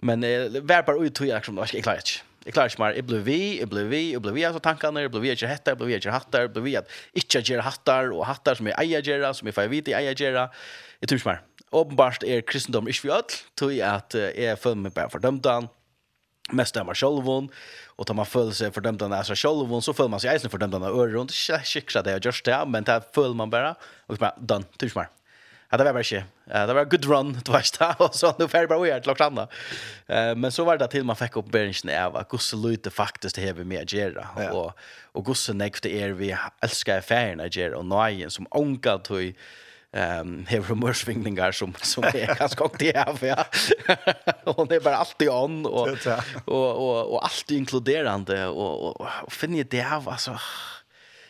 Men 0.00 0.22
jeg 0.22 0.68
var 0.68 0.82
bare 0.82 0.98
ut 0.98 1.14
tog 1.14 1.26
jeg, 1.26 1.42
jeg 1.72 1.82
klarer 1.82 1.98
ikke. 1.98 2.22
Jeg 2.46 2.52
klarer 2.52 2.68
ikke 2.68 2.82
mer. 2.82 2.94
Jeg 2.96 3.06
ble 3.06 3.18
vi, 3.24 3.58
jeg 3.60 3.68
ble 3.68 3.84
vi, 3.84 4.12
jeg 4.12 4.22
ble 4.22 4.32
vi 4.32 4.44
av 4.48 4.56
tankene, 4.64 5.00
jeg 5.04 5.10
ble 5.10 5.20
vi 5.20 5.30
at 5.30 5.42
jeg 5.42 5.50
heter, 5.50 5.74
jeg 5.74 5.78
ble 5.78 5.86
vi 5.90 5.94
at 5.98 6.04
jeg 6.04 6.12
hatter, 6.12 6.46
jeg 6.46 6.52
ble 6.54 6.62
vi 6.64 6.74
at 6.74 6.86
ikke 7.14 7.42
jeg 7.44 7.60
hattar 7.60 8.06
hatter, 8.06 8.16
og 8.16 8.26
hatter 8.26 8.54
som 8.54 8.66
jeg 8.66 8.74
eier 8.80 9.04
gjør, 9.04 9.32
som 9.36 9.50
jeg 9.50 9.54
får 9.54 9.68
vite 9.68 9.92
jeg 9.92 10.00
eier 10.00 10.14
gjør. 10.14 10.48
Jeg 11.00 11.08
tror 11.08 11.16
ikke 11.20 11.28
mer 11.28 11.42
åpenbart 11.70 12.24
er 12.26 12.42
kristendom 12.46 12.88
ikke 12.90 13.06
for 13.06 13.18
alt, 13.20 13.36
tog 13.58 13.76
at 13.84 14.16
jeg 14.16 14.58
føler 14.60 14.86
meg 14.86 14.96
bare 14.96 15.12
fordømt 15.12 15.46
han, 15.46 15.70
mest 16.56 16.74
av 16.74 16.82
dømmer 16.82 16.98
sjolvun, 16.98 17.46
og 17.94 18.08
tar 18.08 18.18
man 18.18 18.28
føler 18.28 18.56
seg 18.56 18.74
fordømt 18.74 19.04
han 19.04 19.14
av 19.14 19.28
seg 19.28 19.38
sjolvun, 19.38 19.84
så 19.84 19.94
føler 19.94 20.16
man 20.16 20.22
seg 20.22 20.34
eisen 20.34 20.52
fordømt 20.52 20.74
han 20.76 20.88
av 20.88 20.98
øren, 20.98 21.30
det 21.30 21.36
er 21.36 21.62
ikke 21.62 21.72
sikkert 21.76 22.02
at 22.02 22.10
jeg 22.10 22.18
har 22.18 22.26
gjort 22.26 22.44
det, 22.48 22.58
men 22.74 22.90
det 22.90 22.98
føler 23.14 23.38
man 23.38 23.52
bare, 23.52 23.76
og 24.08 24.16
så 24.16 24.24
bare, 24.26 24.46
done, 24.52 24.66
tusen 24.80 25.02
mer. 25.02 25.16
Ja, 25.70 25.78
det 25.78 25.84
var 25.86 25.94
bare 25.94 26.02
ikke. 26.02 26.24
Det 26.50 26.74
var 26.74 26.88
good 26.90 27.06
run, 27.06 27.28
du 27.46 27.52
vet 27.54 27.76
da, 27.78 27.92
og 28.02 28.14
så 28.18 28.32
nå 28.34 28.48
ferdig 28.50 28.72
bare 28.72 28.82
å 28.82 28.86
gjøre 28.88 29.04
til 29.04 29.12
lagt 29.12 29.22
annet. 29.22 29.52
Men 30.42 30.50
så 30.50 30.64
var 30.66 30.80
det 30.80 30.88
til 30.90 31.04
man 31.06 31.18
fikk 31.18 31.38
opp 31.38 31.52
bergensene 31.54 31.94
av 31.94 32.18
at 32.18 32.26
gosse 32.32 32.58
lute 32.58 32.90
faktisk 32.90 33.36
det 33.36 33.44
hever 33.44 33.68
med 33.70 33.84
å 33.84 34.00
gjøre, 34.00 34.24
og, 34.50 34.72
og 35.14 35.28
gosse 35.30 35.54
nekte 35.54 35.92
er 35.94 36.16
vi 36.18 36.32
elsker 36.34 37.06
ferien 37.06 37.44
å 37.44 37.46
gjøre, 37.46 37.78
og 37.78 37.86
nøyen 37.86 38.34
som 38.34 38.50
ångat 38.50 39.06
tog, 39.06 39.44
ehm 39.92 40.46
um, 40.50 40.64
humörsvingningar 40.64 41.52
som 41.52 41.74
som 41.82 42.04
är 42.04 42.34
ganska 42.38 42.62
gott 42.62 42.78
det 42.78 42.96
här 42.96 43.18
ja. 43.22 43.44
och 44.44 44.68
det 44.68 44.76
är 44.76 44.80
bara 44.80 44.96
alltid 44.96 45.28
on 45.28 45.66
och 45.66 45.88
och 46.44 46.76
och 46.76 47.12
och 47.12 47.24
allt 47.24 47.50
inkluderande 47.50 48.46
och 48.46 49.00
och, 49.00 49.32
finner 49.32 49.64
det 49.64 49.84
av 49.84 50.08
alltså 50.08 50.38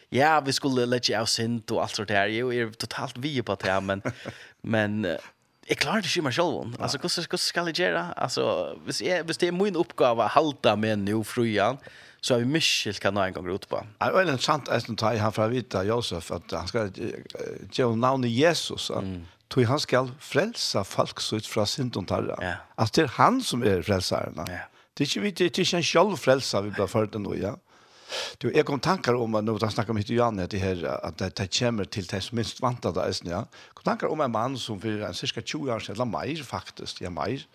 ja 0.08 0.40
vi 0.40 0.52
skulle 0.52 0.86
lägga 0.86 1.22
oss 1.22 1.40
in 1.40 1.62
och 1.70 1.82
allt 1.82 1.94
sånt 1.94 2.08
där 2.08 2.26
ju 2.26 2.62
är 2.62 2.70
totalt 2.70 3.18
vi 3.18 3.42
på 3.42 3.54
det 3.54 3.70
här 3.70 3.80
men 3.80 4.02
men 4.60 5.18
jag 5.66 5.78
klarar 5.78 6.00
det 6.00 6.08
ikke 6.08 6.22
meg 6.22 6.38
Alltså, 6.38 6.82
Altså, 6.82 6.98
hvordan, 6.98 7.24
hvordan 7.30 7.38
skal 7.38 7.74
jeg 7.78 8.76
hvis, 8.84 9.02
jeg, 9.02 9.22
hvis 9.22 9.38
det 9.38 9.48
är 9.48 9.52
min 9.52 9.76
oppgave 9.76 10.24
att 10.24 10.30
halta 10.30 10.76
med 10.76 10.98
nu, 10.98 11.24
frujan, 11.24 11.78
så 12.20 12.34
har 12.34 12.38
vi 12.38 12.46
Michel 12.46 12.94
kan 12.94 13.16
ha 13.16 13.26
en 13.26 13.32
gång 13.32 13.54
ut 13.54 13.68
på. 13.68 13.86
Det 13.98 14.04
är 14.04 14.36
sant 14.36 14.68
att 14.68 14.86
han 14.86 14.96
tar 14.96 15.16
han 15.16 15.32
för 15.32 15.44
att 15.44 15.50
vita 15.50 15.84
Josef 15.84 16.30
att 16.32 16.52
han 16.52 16.68
ska 16.68 16.88
ge 17.72 17.84
honom 17.84 18.00
namnet 18.00 18.30
Jesus. 18.30 18.90
Mm. 18.90 19.26
Tog 19.48 19.64
han 19.64 19.80
ska 19.80 20.08
frälsa 20.18 20.84
folk 20.84 21.20
så 21.20 21.36
ut 21.36 21.46
från 21.46 21.66
synden 21.66 22.06
tarra. 22.06 22.38
Ja. 22.40 22.54
Att 22.74 22.92
det 22.92 23.02
är 23.02 23.06
han 23.06 23.42
som 23.42 23.62
är 23.62 23.82
frälsaren. 23.82 24.34
Ja. 24.36 24.44
Det 24.94 25.04
är 25.04 25.06
inte 25.06 25.20
vi, 25.20 25.30
det 25.30 25.44
är 25.44 25.60
inte 25.60 25.76
en 25.76 25.82
själv 25.82 26.16
frälsa 26.16 26.60
vi 26.60 26.70
bara 26.70 26.88
för 26.88 27.06
det 27.06 27.18
nu, 27.18 27.38
ja. 27.42 27.56
Du, 28.38 28.50
jeg 28.50 28.66
kom 28.66 28.80
tankar 28.80 29.14
om, 29.14 29.34
att 29.34 29.60
da 29.60 29.70
snakker 29.70 29.92
med 29.92 30.10
Jan 30.10 30.16
Janne, 30.16 30.46
det 30.46 30.58
her, 30.58 30.84
at 31.04 31.18
det, 31.18 31.36
det 31.36 31.58
kommer 31.58 31.84
til 31.84 32.06
det 32.10 32.22
som 32.22 32.36
minst 32.36 32.62
vant 32.62 32.84
av 32.84 32.94
det, 32.94 33.22
ja. 33.24 33.44
kom 33.74 33.84
tankar 33.84 34.10
om 34.10 34.20
en 34.20 34.30
mann 34.30 34.58
som 34.58 34.80
for 34.80 34.88
en 34.88 35.14
cirka 35.14 35.40
20 35.40 35.72
år 35.72 35.78
siden, 35.78 35.94
eller 36.00 36.04
mer 36.04 36.42
faktisk, 36.42 37.02
ja, 37.02 37.10
mer, 37.10 37.46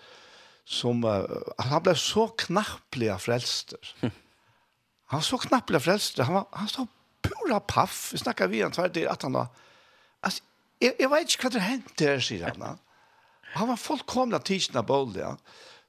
som, 0.65 1.03
uh, 1.03 1.25
han 1.59 1.83
ble 1.83 1.95
så 1.95 2.27
knapplig 2.27 3.09
av 3.09 3.19
frelster. 3.19 3.95
Han 5.05 5.21
så 5.21 5.37
knappla 5.37 5.79
frälst. 5.79 6.17
Han 6.17 6.33
var 6.33 6.47
han 6.51 6.67
så 6.67 6.87
pura 7.21 7.59
paff. 7.59 8.09
Vi 8.13 8.17
snackar 8.17 8.47
vi 8.47 8.63
antar 8.63 8.89
det 8.89 9.07
att 9.07 9.21
han 9.21 9.31
då 9.31 9.47
alltså 10.19 10.43
jag, 10.79 10.93
jag 10.99 11.09
vet 11.09 11.21
inte 11.21 11.43
vad 11.43 11.53
det 11.53 11.59
hände 11.59 11.85
där 11.97 12.19
sig 12.19 12.41
han. 12.41 12.77
Han 13.41 13.67
var 13.67 13.75
fullkomna 13.75 14.39
tidsna 14.39 14.83
boll 14.83 15.15
ja. 15.15 15.37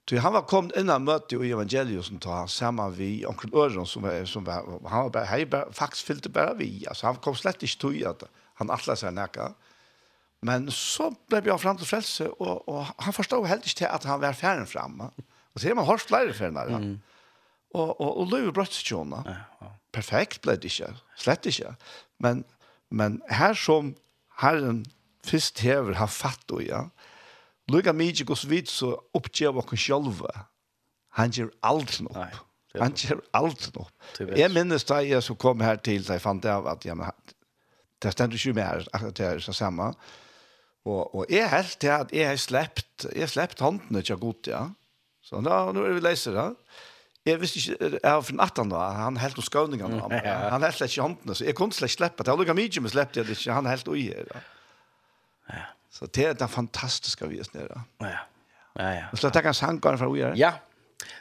Så 0.08 0.18
han 0.18 0.32
var 0.32 0.42
kom 0.42 0.70
innan 0.76 1.04
möte 1.04 1.36
i 1.36 1.50
evangeliet 1.50 2.04
som 2.04 2.18
tar 2.18 2.46
samma 2.46 2.88
vi 2.88 3.26
onkel 3.26 3.54
Örson 3.54 3.86
som 3.86 4.02
var 4.02 4.24
som 4.24 4.44
var 4.44 4.88
han 4.88 5.02
var 5.02 5.10
bara 5.10 5.24
hej 5.24 5.50
faktiskt 5.72 6.06
fyllde 6.06 6.28
bara 6.28 6.54
vi 6.54 6.86
alltså 6.88 7.06
han 7.06 7.16
kom 7.16 7.34
slett 7.34 7.62
inte 7.62 7.78
tog 7.78 8.04
att 8.04 8.22
han 8.54 8.70
alla 8.70 8.96
sig 8.96 9.12
näka. 9.12 9.54
Men 10.40 10.70
så 10.70 11.14
blev 11.28 11.46
jag 11.46 11.60
fram 11.60 11.76
till 11.76 11.86
frälse 11.86 12.28
och 12.28 12.68
och 12.68 12.86
han 12.96 13.12
förstod 13.12 13.46
helt 13.46 13.66
inte 13.66 13.88
att 13.88 14.04
han 14.04 14.20
var 14.20 14.32
färden 14.32 14.66
framme. 14.66 15.10
Och 15.52 15.60
så 15.60 15.68
är 15.68 15.74
man 15.74 15.86
har 15.86 15.98
flera 15.98 16.32
färden 16.32 16.54
där. 16.54 16.66
Mm. 16.66 17.00
Og, 17.74 18.00
og, 18.00 18.10
og 18.22 18.30
løy 18.32 18.50
brøtt 18.54 18.76
Ja. 18.86 19.72
Perfekt 19.96 20.42
ble 20.44 20.56
det 20.60 20.70
ikke, 20.70 20.92
slett 21.16 21.46
ikke. 21.48 21.72
Men, 22.20 22.44
men 22.90 23.22
her 23.32 23.56
som 23.56 23.94
Herren 24.40 24.84
først 25.26 25.60
hever 25.64 25.96
har 25.96 26.10
fatt 26.12 26.52
og 26.52 26.62
ja, 26.64 26.86
Lukka 27.72 27.90
mykje 27.96 28.26
gos 28.28 28.44
vidt 28.46 28.70
så 28.70 28.92
oppgjør 29.16 29.56
oss 29.58 29.72
sjølve. 29.82 30.30
Han 31.18 31.32
gjør 31.34 31.48
alt 31.66 31.96
opp. 32.04 32.12
Nei, 32.14 32.28
han 32.78 32.94
gjør 32.94 33.24
alt 33.34 33.64
opp. 33.72 33.90
Jeg 34.20 34.52
minnes 34.54 34.86
da 34.86 35.00
jeg 35.02 35.24
som 35.26 35.38
kom 35.40 35.64
her 35.64 35.80
til, 35.82 36.04
da 36.06 36.14
jeg 36.14 36.22
fant 36.22 36.46
av 36.46 36.68
at 36.70 36.86
ja, 36.86 36.94
men, 36.94 37.10
det 37.98 38.12
stender 38.14 38.38
ikke 38.38 38.54
mer 38.54 38.86
at 38.94 39.08
det 39.18 39.26
er 39.26 39.42
så 39.42 39.56
samme. 39.56 39.88
Og, 40.86 41.00
og 41.10 41.32
jeg 41.32 41.50
helt 41.50 41.74
til 41.82 41.90
at 41.96 42.14
jeg 42.14 42.28
har 42.30 42.38
sleppt, 42.38 43.08
jeg 43.08 43.24
har 43.24 43.32
sleppt 43.32 43.64
håndene 43.64 44.04
til 44.06 44.20
godt, 44.22 44.52
ja. 44.52 44.68
Så 45.26 45.40
da, 45.42 45.64
nå 45.74 45.82
er 45.82 45.96
vi 45.96 46.04
leser 46.04 46.36
da. 46.38 46.52
Ja. 46.52 46.84
Jeg 47.26 47.40
visste 47.42 47.58
ikke, 47.58 47.88
jeg 47.96 48.00
var 48.04 48.22
fra 48.22 48.36
18 48.44 48.70
da, 48.70 48.82
han 49.00 49.16
helt 49.18 49.38
noen 49.38 49.46
skåningene, 49.48 49.98
han, 50.04 50.12
han 50.52 50.66
helt 50.66 50.84
ikke 50.86 51.02
håndene, 51.02 51.34
så 51.34 51.48
jeg 51.48 51.56
kunne 51.58 51.74
slett 51.74 51.96
slippe, 51.96 52.22
det 52.22 52.32
var 52.32 52.46
noe 52.46 52.58
mye, 52.58 52.82
men 52.84 52.92
slippte 52.92 53.22
jeg 53.22 53.34
ikke, 53.34 53.56
han 53.56 53.70
helt 53.70 53.90
ui 53.90 54.04
her. 54.06 54.30
Ja. 55.50 55.64
Så 55.96 56.06
det 56.12 56.28
er 56.28 56.38
det 56.38 56.48
fantastiske 56.52 57.26
vi 57.30 57.40
er 57.42 57.50
her. 57.56 57.84
Ja, 58.04 58.14
ja, 58.78 58.88
ja. 59.00 59.04
Så 59.14 59.26
jeg 59.26 59.36
tenker 59.38 59.50
en 59.50 59.58
sangkaren 59.58 59.98
fra 59.98 60.10
ui 60.12 60.20
her. 60.22 60.36
Ja, 60.38 60.54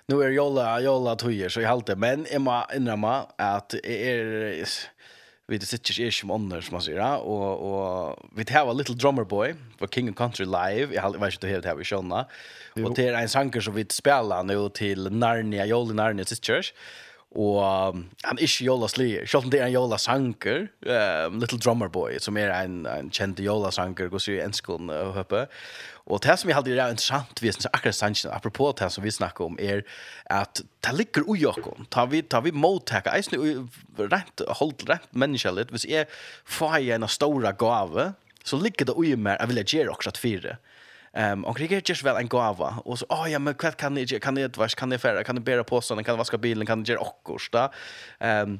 nå 0.09 0.19
er 0.23 0.33
jolla, 0.35 0.67
jolla 0.83 1.15
tøyer, 1.19 1.49
så 1.51 1.63
jeg 1.63 1.69
halte, 1.69 1.95
men 1.99 2.27
jeg 2.29 2.41
må 2.43 2.59
innrømme 2.75 3.15
at 3.41 3.75
jeg 3.81 4.13
er 4.13 4.75
vi 5.51 5.60
det 5.62 5.67
sitter 5.69 5.99
ikke 6.08 6.17
som 6.19 6.34
ånder, 6.34 6.63
som 6.65 6.73
man 6.77 6.84
sier, 6.86 6.97
ja. 6.97 7.15
og, 7.21 7.65
og 7.69 8.29
vi 8.38 8.47
har 8.49 8.69
Little 8.73 8.97
Drummer 8.97 9.27
Boy 9.29 9.53
for 9.77 9.88
King 9.88 10.10
of 10.10 10.17
Country 10.17 10.45
Live, 10.45 10.93
jeg, 10.95 11.01
jeg 11.01 11.21
vet 11.21 11.38
ikke 11.38 11.53
helt 11.53 11.69
her 11.69 11.77
vi 11.77 11.86
skjønner, 11.86 12.29
og 12.81 12.95
det 12.97 13.10
er 13.12 13.19
en 13.19 13.31
sanger 13.31 13.62
som 13.62 13.75
vi 13.77 13.86
spiller 13.93 14.45
nå 14.47 14.69
til 14.77 15.10
Narnia, 15.13 15.67
Joli 15.69 15.97
Narnia 15.97 16.25
Sisters, 16.25 16.73
og 17.36 17.58
um, 17.91 18.03
han 18.23 18.38
er 18.38 18.47
ikke 18.47 18.63
Jola 18.63 18.88
Slier, 18.88 19.25
selv 19.27 19.45
om 19.45 19.51
det 19.51 19.60
er 19.60 19.67
en 19.67 19.75
Jola 19.75 19.97
Sanker, 19.99 20.69
um, 20.88 21.39
Little 21.41 21.60
Drummer 21.60 21.91
Boy, 21.91 22.15
som 22.23 22.38
er 22.39 22.53
en, 22.55 22.86
en 22.88 23.12
kjent 23.12 23.41
Jola 23.43 23.73
Sanker, 23.75 24.08
går 24.12 24.23
sier 24.23 24.45
enskån 24.45 24.89
og 24.93 25.12
høpe, 25.17 25.43
Och 26.07 26.19
det 26.19 26.37
som 26.37 26.49
jag 26.49 26.55
hade 26.55 26.71
er 26.71 26.89
intressant 26.89 27.41
vi 27.41 27.51
syns 27.51 27.67
akkurat 27.73 27.95
sannsyn, 27.95 28.31
apropå 28.31 28.71
det 28.71 28.89
som 28.89 29.03
vi 29.03 29.11
snackar 29.11 29.45
om 29.45 29.59
är 29.59 29.83
att 30.29 30.61
det 30.79 30.91
ligger 30.91 31.29
ui 31.29 31.45
okken, 31.45 31.85
Ta 31.89 32.05
vi 32.05 32.21
ta 32.21 32.41
vi 32.41 32.51
mottaka 32.51 33.17
is 33.17 33.33
rent, 33.33 33.71
rätt 33.97 34.41
håll 34.47 34.73
rent 34.85 35.13
människa 35.13 35.51
hvis 35.51 35.71
vis 35.71 35.85
är 35.85 36.05
fire 36.45 36.95
en 36.95 37.07
stora 37.07 37.51
gåva 37.51 38.13
så 38.43 38.57
ligger 38.57 38.85
det 38.85 38.93
ui 38.95 39.15
mer 39.15 39.37
jag 39.39 39.47
vill 39.47 39.63
ge 39.67 39.87
också 39.87 40.09
att 40.09 40.17
fyra. 40.17 40.57
Ehm 41.13 41.45
och 41.45 41.59
det 41.59 41.89
just 41.89 42.03
väl 42.03 42.15
en 42.15 42.27
gåva 42.27 42.79
och 42.85 42.99
så 42.99 43.05
oh 43.09 43.31
ja 43.31 43.39
men 43.39 43.53
kvart 43.53 43.77
kan 43.77 43.93
ni 43.93 44.05
kan 44.05 44.33
ni 44.33 44.47
vars 44.47 44.75
kan 44.75 44.89
ni 44.89 44.97
färra 44.97 45.23
kan 45.23 45.35
ni 45.35 45.41
bära 45.41 45.63
på 45.63 45.81
såna 45.81 46.03
kan 46.03 46.17
vaska 46.17 46.37
bilen? 46.37 46.65
Kan 46.65 46.79
ni 46.79 46.89
ge 46.89 46.97
också 46.97 47.69
Ehm 48.19 48.59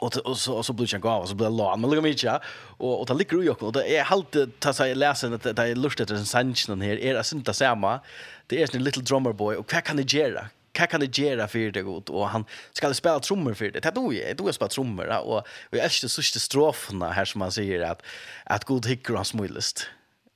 och 0.00 0.16
och 0.16 0.38
så 0.38 0.54
och 0.54 0.66
så 0.66 0.72
blir 0.72 0.94
jag 0.94 1.02
gav 1.02 1.26
så 1.26 1.34
blir 1.34 1.50
lån. 1.50 1.80
Men 1.80 1.90
lugga 1.90 2.02
mig 2.02 2.16
ja. 2.22 2.40
Och 2.78 3.00
och 3.00 3.06
ta 3.06 3.14
ligger 3.14 3.42
ju 3.42 3.50
och 3.50 3.72
det 3.72 3.96
är 3.96 4.02
halt 4.02 4.36
ta 4.58 4.72
sig 4.72 4.94
läsa 4.94 5.26
att 5.26 5.42
det 5.42 5.58
är 5.58 5.74
lust 5.74 6.00
att 6.00 6.10
en 6.10 6.26
sanchen 6.26 6.80
här. 6.80 6.98
Är 6.98 7.14
det 7.14 7.32
inte 7.32 7.54
samma 7.54 8.00
det 8.46 8.62
är 8.62 8.76
en 8.76 8.84
little 8.84 9.02
drummer 9.02 9.32
boy. 9.32 9.56
Och 9.56 9.72
vad 9.72 9.84
kan 9.84 9.96
det 9.96 10.12
göra? 10.12 10.46
Vad 10.78 10.88
kan 10.88 11.00
det 11.00 11.18
göra 11.18 11.48
för 11.48 11.70
det 11.70 11.82
gott 11.82 12.10
och 12.10 12.28
han 12.28 12.44
ska 12.72 12.94
spela 12.94 13.20
trummor 13.20 13.54
för 13.54 13.70
det. 13.70 13.80
Det 13.80 13.90
då 13.94 14.12
är 14.14 14.34
då 14.34 14.52
spela 14.52 14.68
trummor 14.68 15.06
och 15.06 15.36
och 15.38 15.44
jag 15.70 15.84
älskar 15.84 16.08
sista 16.08 16.38
stroferna 16.38 17.10
här 17.12 17.24
som 17.24 17.38
man 17.38 17.52
säger 17.52 17.80
att 17.80 18.02
att 18.44 18.64
god 18.64 18.86
hickar 18.86 19.14
hans 19.14 19.28
smilest 19.28 19.86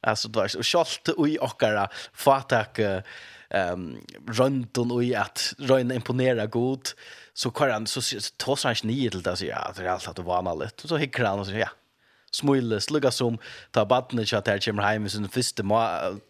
alltså 0.06 0.28
då 0.28 0.40
och 0.58 0.66
skalt 0.66 1.08
och 1.08 1.28
i 1.28 1.38
ochkara 1.38 1.88
fatak 2.12 2.78
ehm 3.50 3.96
runt 4.26 4.78
och 4.78 5.04
i 5.04 5.14
att 5.14 5.54
röna 5.58 5.94
imponera 5.94 6.46
god 6.46 6.88
så 7.34 7.50
kvar 7.50 7.68
han 7.68 7.86
så 7.86 8.00
tar 8.36 8.58
han 8.62 8.72
inte 8.72 8.86
ner 8.86 9.10
till 9.10 9.22
det 9.22 9.36
så 9.36 9.44
ja, 9.44 9.72
det 9.76 9.82
är 9.82 9.86
allt 9.86 10.08
att 10.08 10.18
vara 10.18 10.42
vanligt. 10.42 10.80
Så 10.84 10.96
hickar 10.96 11.24
han 11.24 11.38
och 11.38 11.46
så 11.46 11.52
ja, 11.52 11.68
smule 12.34 12.80
slugga 12.80 13.10
som 13.10 13.38
ta 13.70 13.84
badne 13.84 14.26
chat 14.26 14.48
här 14.48 14.58
kommer 14.58 14.82
hem 14.82 15.08
sin 15.08 15.28
första 15.28 15.62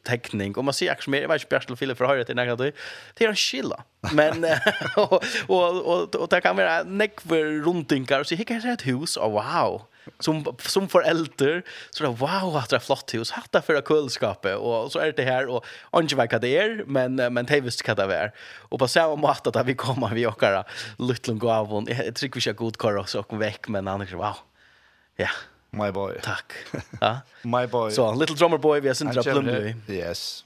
tekning. 0.06 0.56
Och 0.56 0.64
man 0.64 0.74
ser 0.74 0.92
också 0.92 1.10
mer 1.10 1.20
jag 1.20 1.28
vet 1.28 1.70
inte 1.70 1.94
för 1.94 2.04
höra 2.04 2.24
till 2.24 2.36
några 2.36 2.56
det 2.56 3.24
är 3.24 3.28
en 3.28 3.36
skilla. 3.36 3.84
Men 4.12 4.46
och 4.96 5.24
och 5.48 6.14
och 6.14 6.28
det 6.28 6.40
kan 6.40 6.56
vara 6.56 6.82
neck 6.82 7.20
för 7.20 7.64
runtinkar 7.64 8.24
så 8.24 8.34
hickar 8.34 8.66
ett 8.66 8.86
hus 8.86 9.16
och 9.16 9.32
wow 9.32 9.82
som 10.18 10.56
som 10.58 10.88
förälder 10.88 11.62
så 11.90 12.04
där 12.04 12.10
wow 12.10 12.56
att 12.56 12.70
det 12.70 12.76
är 12.76 12.80
flott 12.80 13.14
hus 13.14 13.30
hatta 13.30 13.62
för 13.62 13.80
kölskapet 13.80 14.56
och 14.56 14.92
så 14.92 14.98
är 14.98 15.12
det 15.12 15.22
här 15.22 15.46
och 15.48 15.64
inte 15.96 16.16
vad 16.16 16.40
det 16.40 16.58
är 16.58 16.84
men 16.86 17.16
men 17.16 17.46
det 17.46 17.60
visst 17.60 17.88
vad 17.88 17.96
det 17.96 18.16
är 18.16 18.32
och 18.68 18.78
på 18.78 18.88
samma 18.88 19.16
mat 19.16 19.46
att 19.46 19.66
vi 19.66 19.74
kommer 19.74 20.08
vi 20.08 20.26
åkara 20.26 20.64
luttlung 20.98 21.38
gåvon 21.38 21.86
jag 21.88 22.14
tycker 22.14 22.34
vi 22.34 22.40
ska 22.40 22.52
god 22.52 22.78
kara 22.78 23.06
så 23.06 23.20
och 23.20 23.42
veck 23.42 23.68
men 23.68 23.88
annars 23.88 24.12
wow 24.12 24.36
ja. 25.16 25.24
yeah. 25.24 25.53
My 25.76 25.92
boy. 25.92 26.12
Tack. 26.22 26.52
Ja. 27.00 27.18
My 27.42 27.66
boy. 27.66 27.90
Så 27.90 27.94
so, 27.94 28.20
little 28.20 28.36
drummer 28.36 28.58
boy 28.58 28.80
vi 28.80 28.88
har 28.88 28.94
sentrat 28.94 29.24
plum 29.24 29.44
nu. 29.44 29.74
Yes. 29.88 30.44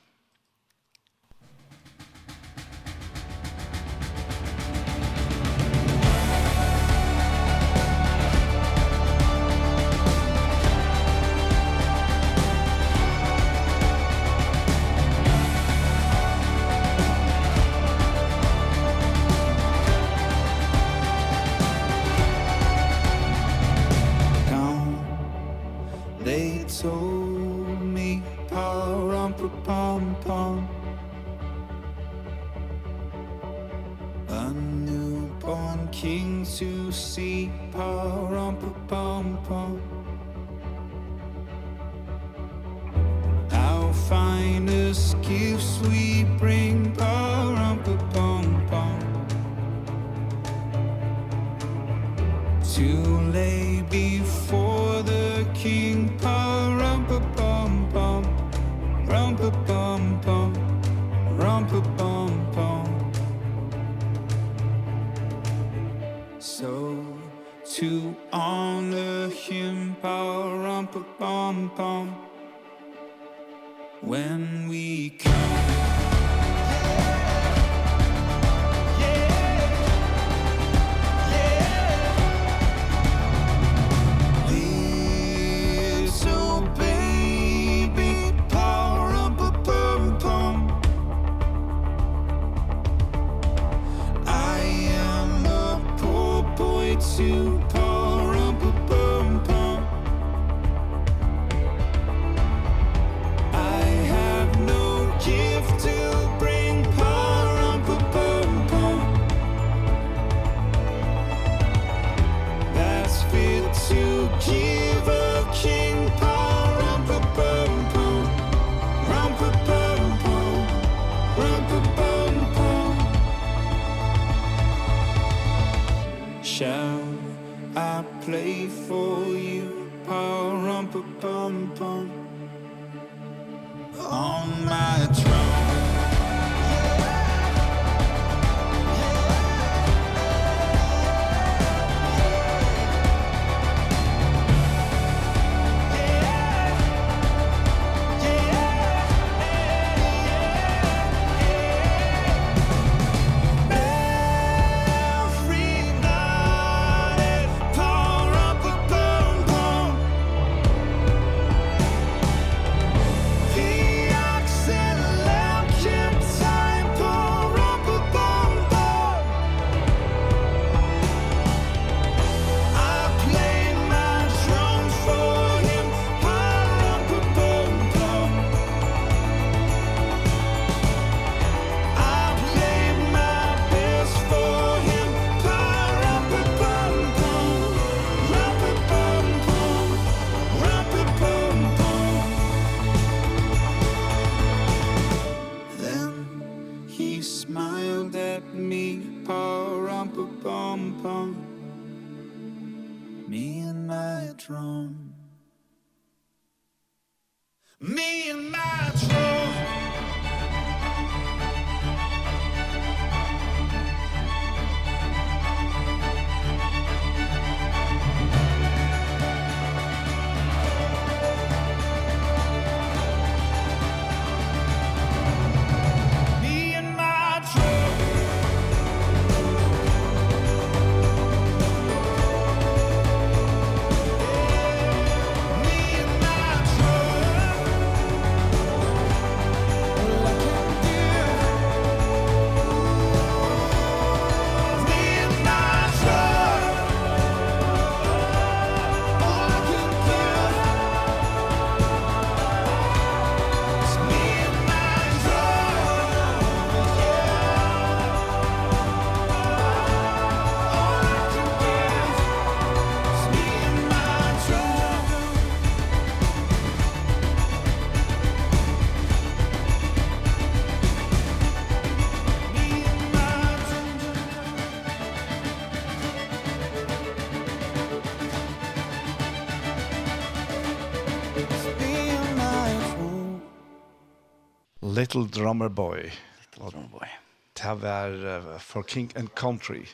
Little 285.09 285.25
Drummer 285.25 285.71
Boy. 285.71 286.13
Little 286.53 286.71
Drummer 286.71 286.89
Boy. 286.89 287.09
Det 287.57 287.81
var 287.81 288.11
uh, 288.11 288.59
for 288.59 288.83
King 288.83 289.13
and 289.17 289.35
Country. 289.35 289.87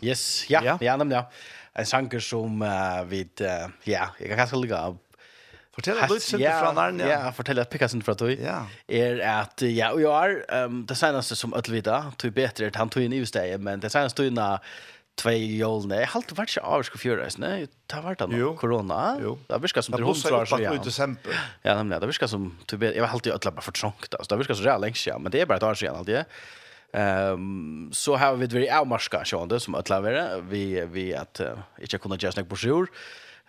Yes, 0.00 0.46
ja, 0.50 0.62
ja, 0.62 0.76
ja, 0.80 0.96
ja. 1.10 1.22
En 1.74 1.86
sanger 1.86 2.20
som 2.20 2.62
uh, 2.62 3.02
vi, 3.10 3.24
uh, 3.40 3.74
ja, 3.86 4.06
jeg 4.20 4.28
kan 4.28 4.38
kanskje 4.38 4.60
ligge 4.62 4.78
av 4.78 5.00
Fortell 5.72 5.98
at 5.98 6.10
litt 6.12 6.22
sinte 6.22 6.52
fra 6.52 6.70
Narnia. 6.76 7.06
Ja, 7.08 7.20
fortell 7.32 7.58
at 7.62 7.70
Pekka 7.72 7.88
sinte 7.88 8.04
fra 8.04 8.14
tog. 8.20 8.30
Ja. 8.36 8.58
Er 8.86 9.18
at, 9.24 9.64
ja, 9.66 9.90
og 9.96 10.02
jeg 10.04 10.12
er, 10.12 10.66
um, 10.66 10.82
det 10.86 10.98
seneste 11.00 11.34
som 11.38 11.56
ødelvida, 11.56 12.04
tog 12.20 12.34
betre, 12.36 12.68
han 12.76 12.92
tog 12.92 13.02
inn 13.02 13.14
i 13.16 13.22
stedet, 13.26 13.56
men 13.58 13.80
det 13.80 13.90
seneste 13.90 14.20
tog 14.20 14.28
inn 14.28 14.38
av, 14.38 14.74
två 15.14 15.30
jul 15.30 15.86
nej 15.86 16.04
halt 16.04 16.32
vart 16.32 16.50
så 16.50 16.60
avsk 16.60 16.98
för 16.98 17.18
oss 17.26 17.38
nej 17.38 17.66
ta 17.86 18.00
vart 18.00 18.18
då 18.18 18.56
corona 18.56 19.18
det 19.48 19.58
viskar 19.58 19.80
som 19.80 19.96
det 19.96 20.02
hon 20.02 20.14
tror 20.14 20.44
så 20.44 20.58
ja 20.60 20.72
ja 21.62 21.74
nämligen 21.74 22.00
det 22.00 22.06
viska 22.06 22.28
som 22.28 22.58
typ 22.66 22.82
jag 22.82 23.04
har 23.04 23.12
alltid 23.12 23.32
ödla 23.32 23.50
bara 23.50 23.60
för 23.60 23.72
trångt 23.72 24.14
alltså 24.14 24.34
det 24.34 24.38
viska 24.38 24.54
så 24.54 24.62
jävla 24.62 24.78
länge 24.78 25.18
men 25.18 25.32
det 25.32 25.40
är 25.40 25.46
bara 25.46 25.56
ett 25.56 25.62
år 25.62 25.74
sedan 25.74 25.96
alltid. 25.96 26.24
Ehm 26.92 27.90
så 27.92 28.16
har 28.16 28.36
vi 28.36 28.46
det 28.46 28.54
väldigt 28.54 28.72
avmarska 28.72 29.24
sjönde 29.24 29.60
som 29.60 29.74
ödla 29.74 30.00
vara 30.00 30.40
vi 30.40 30.84
vi 30.84 31.14
att 31.14 31.40
inte 31.80 31.98
kunna 31.98 32.16
just 32.16 32.34
snack 32.34 32.48
på 32.48 32.56
sjur. 32.56 32.86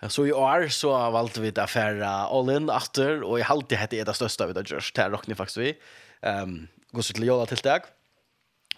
Så 0.07 0.26
i 0.28 0.34
år 0.34 0.68
så 0.68 1.09
valgte 1.11 1.41
vi 1.41 1.51
det 1.51 1.64
affære 1.64 2.07
all-in 2.07 2.70
after, 2.70 3.24
og 3.24 3.39
i 3.39 3.43
halvtid 3.47 3.78
hette 3.78 3.95
det 3.95 4.07
det 4.07 4.16
største 4.16 4.47
vi 4.47 4.53
har 4.53 4.64
gjort, 4.68 4.91
det 4.95 5.05
råkner 5.11 5.36
faktisk 5.36 5.57
vi. 5.57 5.76
Um, 6.22 6.68
Gå 6.91 7.01
så 7.01 7.14
til 7.14 7.24
jola 7.24 7.45
tiltak. 7.45 7.88
Mm 7.88 8.03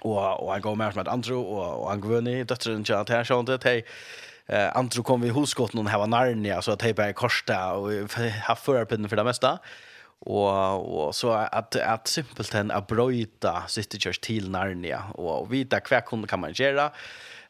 och 0.06 0.44
och 0.44 0.52
han 0.52 0.62
går 0.62 0.76
med 0.76 0.96
med 0.96 1.08
Andrew 1.08 1.50
och 1.56 1.84
og 1.84 1.90
han 1.90 2.02
gvunni 2.02 2.44
döttren 2.44 2.84
till 2.84 2.96
att 2.96 3.10
här 3.10 3.24
sånt 3.24 3.48
det 3.48 3.64
hej 3.64 3.86
eh 4.48 4.78
Andrew 4.78 5.04
kom 5.04 5.22
vi 5.22 5.30
hos 5.30 5.54
gott 5.54 5.74
någon 5.74 5.88
här 5.88 6.00
var 6.00 6.08
Narnia 6.08 6.62
så 6.62 6.72
att 6.72 6.82
hej 6.82 6.94
bara 6.94 7.14
korsta 7.14 7.74
och 7.74 7.92
har 8.48 8.56
förpinnen 8.56 9.10
för 9.10 9.16
det 9.16 9.24
mesta 9.24 9.60
och 10.20 11.08
och 11.08 11.16
så 11.16 11.32
att 11.32 11.76
att 11.76 12.08
simpelt 12.08 12.54
en 12.54 12.72
abroita 12.72 13.64
sitter 13.68 14.08
just 14.08 14.22
till 14.22 14.50
Narnia 14.50 15.04
och 15.14 15.54
vita 15.54 15.80
kvar 15.80 16.28
kan 16.28 16.40
man 16.40 16.52
göra 16.54 16.92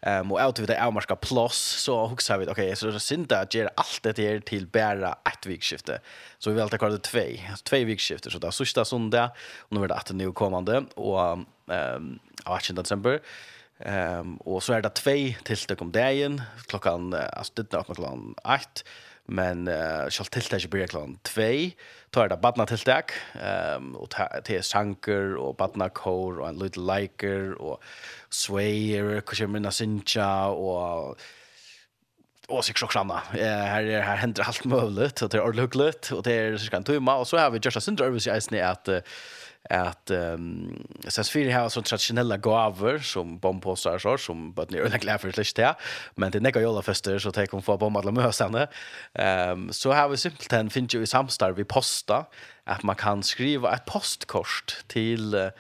Ehm 0.05 0.21
um, 0.21 0.31
och 0.31 0.49
ut 0.49 0.59
vid 0.59 0.67
det 0.67 0.75
Elmarska 0.75 1.15
plus 1.15 1.53
så 1.55 2.07
huxar 2.07 2.37
vi 2.37 2.45
okej 2.45 2.51
okay, 2.51 2.75
så 2.75 2.87
det 2.87 2.99
synd 2.99 3.31
att 3.31 3.53
göra 3.53 3.69
allt 3.75 4.03
det 4.03 4.17
här 4.17 4.39
till 4.39 4.67
bara 4.67 5.11
ett 5.11 5.45
vikskifte. 5.45 5.99
Så 6.39 6.49
vi 6.49 6.55
vill 6.61 6.69
kvar 6.69 6.89
det 6.89 6.97
två, 6.97 7.19
två 7.63 7.77
vikskifte 7.77 8.31
så 8.31 8.39
där 8.39 8.51
sista 8.51 8.85
söndag 8.85 9.31
och 9.59 9.71
nu 9.71 9.83
är 9.83 9.87
det 9.87 9.95
att 9.95 10.11
nu 10.11 10.31
kommande 10.31 10.83
och 10.95 11.39
ehm 11.71 12.19
av 12.45 12.59
18. 12.59 12.75
december. 12.75 13.19
Um, 13.85 14.37
og 14.47 14.61
så 14.63 14.77
er 14.77 14.85
det 14.85 14.93
tvei 14.95 15.35
tiltak 15.43 15.81
om 15.83 15.91
dagen, 15.91 16.39
klokkan, 16.69 17.11
altså 17.13 17.57
det 17.57 17.73
er 17.75 17.83
klokkan 17.83 18.29
8, 18.47 18.85
men 19.27 19.67
uh, 19.67 20.07
selv 20.07 20.31
tiltak 20.31 20.63
ikke 20.63 20.71
blir 20.77 20.91
klokkan 20.93 21.17
2, 21.27 21.47
så 22.13 22.23
er 22.23 22.31
det 22.31 22.39
badna 22.39 22.63
tiltak, 22.69 23.11
um, 23.35 23.97
og 23.99 24.15
det 24.47 24.61
er 24.61 24.63
sanker, 24.63 25.35
og 25.35 25.57
badna 25.59 25.89
kår, 25.91 26.39
og 26.39 26.47
en 26.47 26.61
liten 26.61 26.87
liker, 26.87 27.57
og 27.59 27.83
sveir, 28.31 29.17
hva 29.19 29.49
minna 29.51 29.75
sincha, 29.75 30.29
og 30.55 31.19
og 32.45 32.63
sig 32.63 32.77
så 32.77 32.87
framna. 32.87 33.21
Här 33.31 33.83
är 33.83 34.01
här 34.01 34.15
händer 34.15 34.43
allt 34.43 34.65
möjligt 34.65 35.21
och 35.21 35.29
det 35.29 35.37
är 35.37 35.41
ordentligt 35.41 36.11
och 36.11 36.23
det 36.23 36.33
är 36.33 36.57
så 36.57 36.69
kan 36.69 36.83
tumma 36.83 37.15
och 37.15 37.27
så 37.27 37.37
har 37.37 37.49
vi 37.49 37.59
just 37.63 37.75
en 37.75 37.81
syndrom 37.81 38.15
i 38.15 38.17
isen 38.17 38.65
att 38.65 38.89
att 39.69 40.11
um, 40.11 40.87
sen 41.07 41.23
för 41.23 41.49
här 41.49 41.69
så 41.69 41.81
traditionella 41.81 42.37
gåvor 42.37 42.97
som 42.97 43.37
bombpåsar 43.37 43.97
så 43.97 44.17
som 44.17 44.53
but 44.53 44.69
ni 44.69 44.77
öliga 44.77 44.97
glad 44.97 45.21
för 45.21 45.31
det 45.31 45.55
där 45.55 45.75
men 46.15 46.31
det 46.31 46.39
näka 46.39 46.61
jolla 46.61 46.81
fester 46.81 47.19
så 47.19 47.31
tar 47.31 47.45
kom 47.45 47.61
få 47.61 47.77
bomba 47.77 47.99
alla 47.99 48.11
mösarna 48.11 48.67
ehm 49.13 49.51
um, 49.51 49.73
så 49.73 49.91
har 49.91 50.09
vi 50.09 50.17
simpelt 50.17 50.53
en 50.53 50.69
finns 50.69 50.95
ju 50.95 51.01
i 51.01 51.07
samstar 51.07 51.51
vi 51.51 51.63
posta 51.63 52.25
att 52.63 52.83
man 52.83 52.95
kan 52.95 53.23
skriva 53.23 53.73
ett 53.73 53.85
postkort 53.85 54.83
till 54.87 55.51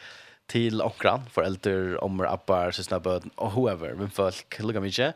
till 0.47 0.81
onkran 0.81 1.21
föräldrar 1.31 2.03
om 2.03 2.21
appar 2.21 2.71
sina 2.71 2.99
böd 2.99 3.29
och 3.35 3.51
whoever 3.51 3.93
men 3.93 4.09
folk 4.09 4.59
lugga 4.59 4.79
mycket 4.79 5.15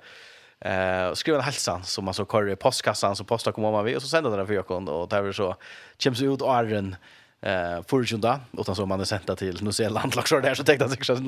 Eh 0.62 1.08
uh, 1.08 1.14
skriva 1.14 1.38
en 1.38 1.44
hälsan 1.44 1.84
som 1.84 2.06
man 2.06 2.14
så 2.14 2.26
kör 2.26 2.50
i 2.50 2.56
postkassan 2.56 3.16
så 3.16 3.24
postar 3.24 3.52
kommer 3.52 3.72
man 3.72 3.86
vi 3.86 3.96
och 3.96 4.02
så 4.02 4.08
sänder 4.08 4.38
det 4.38 4.46
för 4.46 4.54
jag 4.54 4.72
och 4.72 5.10
där 5.10 5.22
vi 5.22 5.34
så 5.34 5.56
kommer 6.04 6.34
ut 6.34 6.42
arren 6.42 6.96
eh 7.42 7.84
förrjunda 7.88 8.40
utan 8.58 8.76
så 8.76 8.86
man 8.86 9.00
är 9.00 9.06
sända 9.06 9.36
till 9.36 9.64
New 9.64 9.72
Zealand 9.72 10.16
lag 10.16 10.28
så 10.28 10.40
där 10.40 10.56
så 10.56 10.64
tänkte 10.64 10.84
jag 10.84 11.06
sig 11.06 11.18
sen 11.18 11.28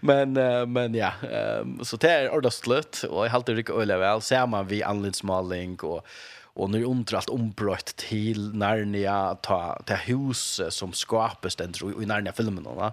men 0.00 0.36
uh, 0.36 0.66
men 0.66 0.94
ja 0.94 1.12
um, 1.60 1.84
så 1.84 1.96
det 1.96 2.10
är 2.10 2.30
ordas 2.34 2.56
slut 2.56 3.04
och 3.10 3.26
jag 3.26 3.30
håller 3.30 3.54
Rick 3.54 3.70
öle 3.70 3.96
väl. 3.96 4.20
Ser 4.20 4.46
man 4.46 4.66
vi 4.66 4.82
anleds 4.82 5.22
maling 5.22 5.76
och 5.80 6.06
och 6.52 6.70
nu 6.70 6.84
under 6.84 7.14
allt 7.14 7.28
ombrott 7.28 7.86
till 7.96 8.54
Narnia 8.54 9.34
ta 9.34 9.82
ta 9.86 9.94
hus 9.94 10.60
som 10.68 10.92
skapas 10.92 11.56
den 11.56 11.72
i 12.02 12.06
Narnia 12.06 12.32
filmen 12.32 12.64
va? 12.64 12.92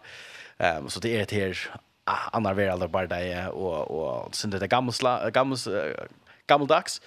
Ehm 0.58 0.84
um, 0.84 0.89
så 0.89 1.00
det 1.00 1.18
är 1.18 1.22
ett 1.24 1.32
här 1.32 1.70
annorlunda 2.32 2.76
värld 2.76 2.89
bara 2.89 3.08
det 3.08 3.48
och 3.48 3.91
och 3.91 4.36
sen 4.36 4.50
det 4.50 4.68
gamla 4.68 5.30
gamla 5.30 5.58
gammaldags. 6.48 7.02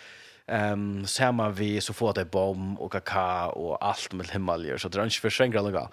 Ehm 0.50 0.98
um, 0.98 1.06
samma 1.06 1.48
vi 1.48 1.80
så 1.80 1.92
får 1.92 2.14
det 2.14 2.24
bom 2.24 2.78
och 2.80 2.92
kaka 2.92 3.46
och 3.46 3.84
allt 3.84 4.12
med 4.12 4.30
himmelier 4.30 4.78
så 4.78 4.88
det 4.88 4.98
är 4.98 5.04
inte 5.04 5.16
för 5.16 5.30
sängra 5.30 5.62
några. 5.62 5.88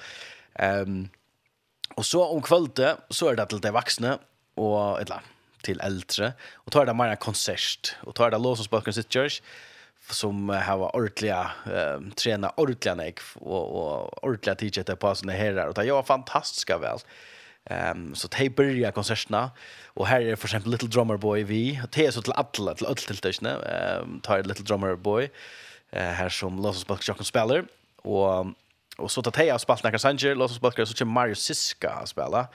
Ehm 0.54 0.82
um, 0.82 1.10
och 1.96 2.06
så 2.06 2.26
om 2.26 2.42
kvällte 2.42 2.98
så 3.10 3.30
är 3.30 3.36
det 3.36 3.46
till 3.46 3.62
de 3.62 3.72
vuxna 3.72 4.20
och 4.56 5.02
eller 5.02 5.22
till 5.62 5.80
äldre 5.82 6.34
och 6.54 6.72
tar 6.72 6.86
det 6.86 6.94
mer 6.94 7.16
konsert 7.16 7.96
och 8.04 8.16
tar 8.16 8.32
det 8.32 8.38
lås 8.38 8.60
och 8.60 8.66
spöken 8.66 8.94
sitt 8.94 9.14
church 9.14 9.42
som 10.10 10.50
har 10.50 10.78
varit 10.78 10.96
ordentliga 10.96 11.52
eh, 11.66 12.00
träna 12.16 12.50
ordentliga 12.50 12.96
nek 12.96 13.20
och, 13.36 13.66
och 13.76 14.24
ordentliga 14.24 14.56
teacher 14.56 14.96
på 14.96 15.16
såna 15.16 15.34
herrar 15.34 15.68
och 15.68 15.74
det 15.74 15.92
var 15.92 16.04
fantastiska 16.04 16.78
väl. 16.78 16.90
Well. 16.90 17.00
Ehm 17.70 17.98
um, 17.98 18.16
så 18.16 18.28
de 18.28 18.50
börjar 18.50 18.92
konserterna 18.92 19.52
och 19.86 20.08
här 20.08 20.22
är 20.22 20.36
för 20.36 20.48
exempel 20.48 20.72
Little 20.72 20.88
Drummer 20.90 21.18
Boy 21.18 21.44
vi 21.44 21.82
det 21.92 22.06
är 22.06 22.12
så 22.12 22.22
till 22.22 22.34
alla 22.34 22.74
till 22.76 22.86
alla 22.86 22.96
till 22.96 23.18
tjänsterna 23.18 23.62
ehm 23.64 24.20
tar 24.20 24.44
Little 24.44 24.66
Drummer 24.66 24.96
Boy 24.96 25.30
eh 25.92 26.02
här 26.02 26.30
som 26.30 26.62
Los 26.62 26.86
Angeles 26.90 27.08
Jackson 27.08 27.26
spelar 27.26 27.66
och 28.02 28.46
och 28.98 29.12
så 29.12 29.22
tar 29.22 29.32
det 29.32 29.60
spalt 29.60 29.84
spelar 29.84 29.92
några 29.92 30.00
sanger 30.00 30.36
Los 30.36 30.64
Angeles 30.64 30.90
så 30.90 30.96
kör 30.96 31.06
Mario 31.06 31.36
Siska 31.36 32.06
spela 32.06 32.48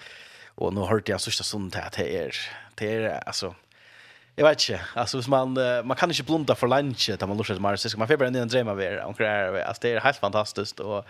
och 0.54 0.74
nu 0.74 0.80
hörte 0.80 1.12
jag 1.12 1.20
sista 1.20 1.44
sånt 1.44 1.74
här 1.74 1.90
det 1.96 2.16
är 2.18 2.36
det 2.74 2.94
är 2.94 3.28
alltså 3.28 3.54
Jag 4.36 4.48
vet 4.48 4.68
inte. 4.70 4.84
Alltså 4.94 5.16
hvis 5.18 5.28
man 5.28 5.52
man 5.84 5.96
kan 5.96 6.10
inte 6.10 6.22
blunda 6.22 6.54
för 6.54 6.68
lunch 6.68 7.10
där 7.18 7.26
man 7.26 7.36
lustar 7.36 7.58
Mario 7.58 7.76
Siska. 7.76 7.98
Man 7.98 8.08
får 8.08 8.16
bara 8.16 8.28
en 8.28 8.48
dröm 8.48 8.68
av 8.68 8.82
er. 8.82 9.04
Och 9.04 9.16
det 9.18 9.90
är 9.90 10.00
helt 10.00 10.16
fantastiskt 10.16 10.80
och 10.80 11.06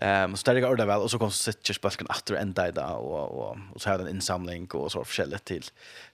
Ehm 0.00 0.30
um, 0.30 0.36
så 0.36 0.52
där 0.52 0.60
går 0.60 0.76
det 0.76 0.84
väl 0.84 1.00
och 1.00 1.10
så 1.10 1.18
kom 1.18 1.30
så 1.30 1.52
sitter 1.52 1.74
spöken 1.74 2.06
åter 2.06 2.36
ända 2.36 2.68
i 2.68 2.72
dag 2.72 3.04
och 3.04 3.28
och 3.38 3.56
och 3.74 3.82
så 3.82 3.90
har 3.90 3.98
en 3.98 4.08
insamling 4.08 4.66
och 4.70 4.92
så 4.92 5.04
förskället 5.04 5.44
till 5.44 5.64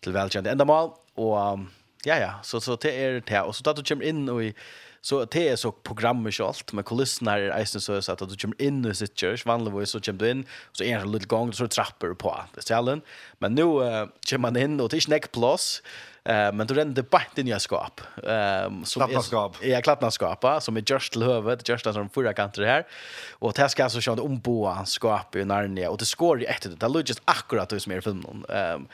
till 0.01 0.13
välkänd 0.13 0.47
ändamål 0.47 0.91
och 1.15 1.53
um, 1.53 1.71
ja 2.05 2.17
ja 2.17 2.35
så 2.43 2.61
så 2.61 2.77
det 2.77 3.05
är 3.05 3.23
det. 3.27 3.41
Och 3.41 3.57
så 3.57 3.63
då 3.63 3.73
du 3.73 3.83
kommer 3.83 4.05
in 4.05 4.29
och 4.29 4.45
i 4.45 4.55
så 5.01 5.25
det 5.25 5.49
är 5.49 5.57
så 5.57 5.73
programmet 5.73 6.41
och 6.41 6.47
allt 6.47 6.73
med 6.73 6.85
kulisserna 6.85 7.39
är 7.39 7.63
isen 7.63 7.81
så 7.81 8.03
så 8.03 8.13
att 8.13 8.19
du 8.19 8.37
kommer 8.37 8.63
in 8.63 8.85
i 8.85 8.95
sitt 8.95 9.21
church 9.21 9.47
vanligtvis 9.47 9.91
så 9.91 10.01
kommer 10.01 10.19
du 10.19 10.31
in 10.31 10.47
så 10.73 10.85
är 10.85 10.97
det 10.97 11.03
en 11.03 11.13
liten 11.13 11.29
gång 11.29 11.53
så 11.53 11.69
trappor 11.69 12.15
på 12.15 12.41
det 12.55 12.63
ställen 12.63 13.03
men 13.39 13.55
nu 13.55 13.63
uh, 13.63 14.07
kommer 14.31 14.39
man 14.39 14.57
in 14.57 14.81
och 14.81 14.89
det 14.89 14.97
är 14.97 15.01
snack 15.01 15.33
plus 15.33 15.83
Eh 16.25 16.53
men 16.53 16.67
då 16.67 16.75
rände 16.75 17.03
bort 17.03 17.39
in 17.39 17.49
i 17.49 17.61
skap. 17.61 18.01
Ehm 18.29 18.85
som 18.85 19.03
är 19.03 19.69
ja 19.69 19.81
klappnaskapa 19.81 20.61
som 20.61 20.77
är 20.77 20.85
just 20.87 21.13
till 21.13 21.23
huvudet, 21.23 21.69
just 21.69 21.85
som 21.85 22.09
förra 22.09 22.33
kanter 22.33 22.63
här. 22.63 22.87
Och 23.33 23.53
det 23.53 23.69
ska 23.69 23.85
alltså 23.85 24.01
sjön 24.01 24.21
om 24.21 24.41
på 24.41 24.79
skap 24.87 25.37
i 25.37 25.45
Narnia 25.45 25.91
och 25.91 25.99
det 25.99 26.05
skår 26.05 26.41
ju 26.41 26.47
ett 26.47 26.81
det 26.81 26.89
låg 26.89 27.09
just 27.09 27.23
akkurat 27.25 27.69
det 27.69 27.81
som 27.81 27.93
är 27.93 27.97
i 27.97 28.01
filmen. 28.01 28.45
Ehm 28.49 28.89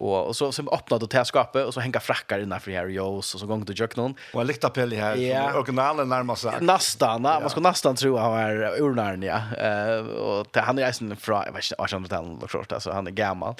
Och, 0.00 0.26
och 0.26 0.36
så 0.36 0.52
som 0.52 0.68
öppnade 0.68 1.06
det 1.06 1.16
här 1.16 1.24
skapet 1.24 1.66
och 1.66 1.74
så 1.74 1.80
hänga 1.80 2.00
frackar 2.00 2.38
innanför 2.38 2.70
här 2.70 2.86
Jos 2.86 3.34
och 3.34 3.40
så 3.40 3.46
gång 3.46 3.66
till 3.66 3.80
Jöknon. 3.80 4.14
Och 4.34 4.40
en 4.40 4.46
liten 4.46 4.70
pelle 4.70 4.96
här 4.96 5.16
yeah. 5.16 5.48
som 5.50 5.58
originalen 5.58 6.08
närmar 6.08 6.34
sig. 6.34 6.52
Nästan, 6.60 7.24
ja. 7.24 7.40
man 7.40 7.50
ska 7.50 7.60
nästan 7.60 7.96
tro 7.96 8.16
att 8.16 8.22
han 8.22 8.38
är 8.38 8.82
ur 8.82 8.94
Narnia. 8.94 9.42
Eh 9.58 10.06
och 10.06 10.56
han 10.56 10.78
är 10.78 11.02
ju 11.02 11.16
från, 11.16 11.42
jag 11.46 11.52
vet 11.52 11.64
inte, 11.64 11.74
vad 11.78 12.10
han 12.10 12.38
heter, 12.40 12.48
så, 12.48 12.74
alltså 12.74 12.90
han 12.90 13.06
är 13.06 13.10
gammal. 13.10 13.54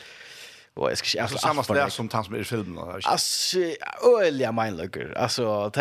Och 0.78 0.90
jag 0.90 0.98
ska 0.98 1.06
inte 1.06 1.22
alltså 1.22 1.38
samma 1.38 1.62
ställe 1.62 1.90
som 1.90 2.08
tant 2.08 2.26
som 2.26 2.36
i 2.36 2.44
filmen 2.44 2.78
alltså 3.02 3.58
öliga 4.22 4.52
mindlugger 4.52 5.18
alltså 5.18 5.72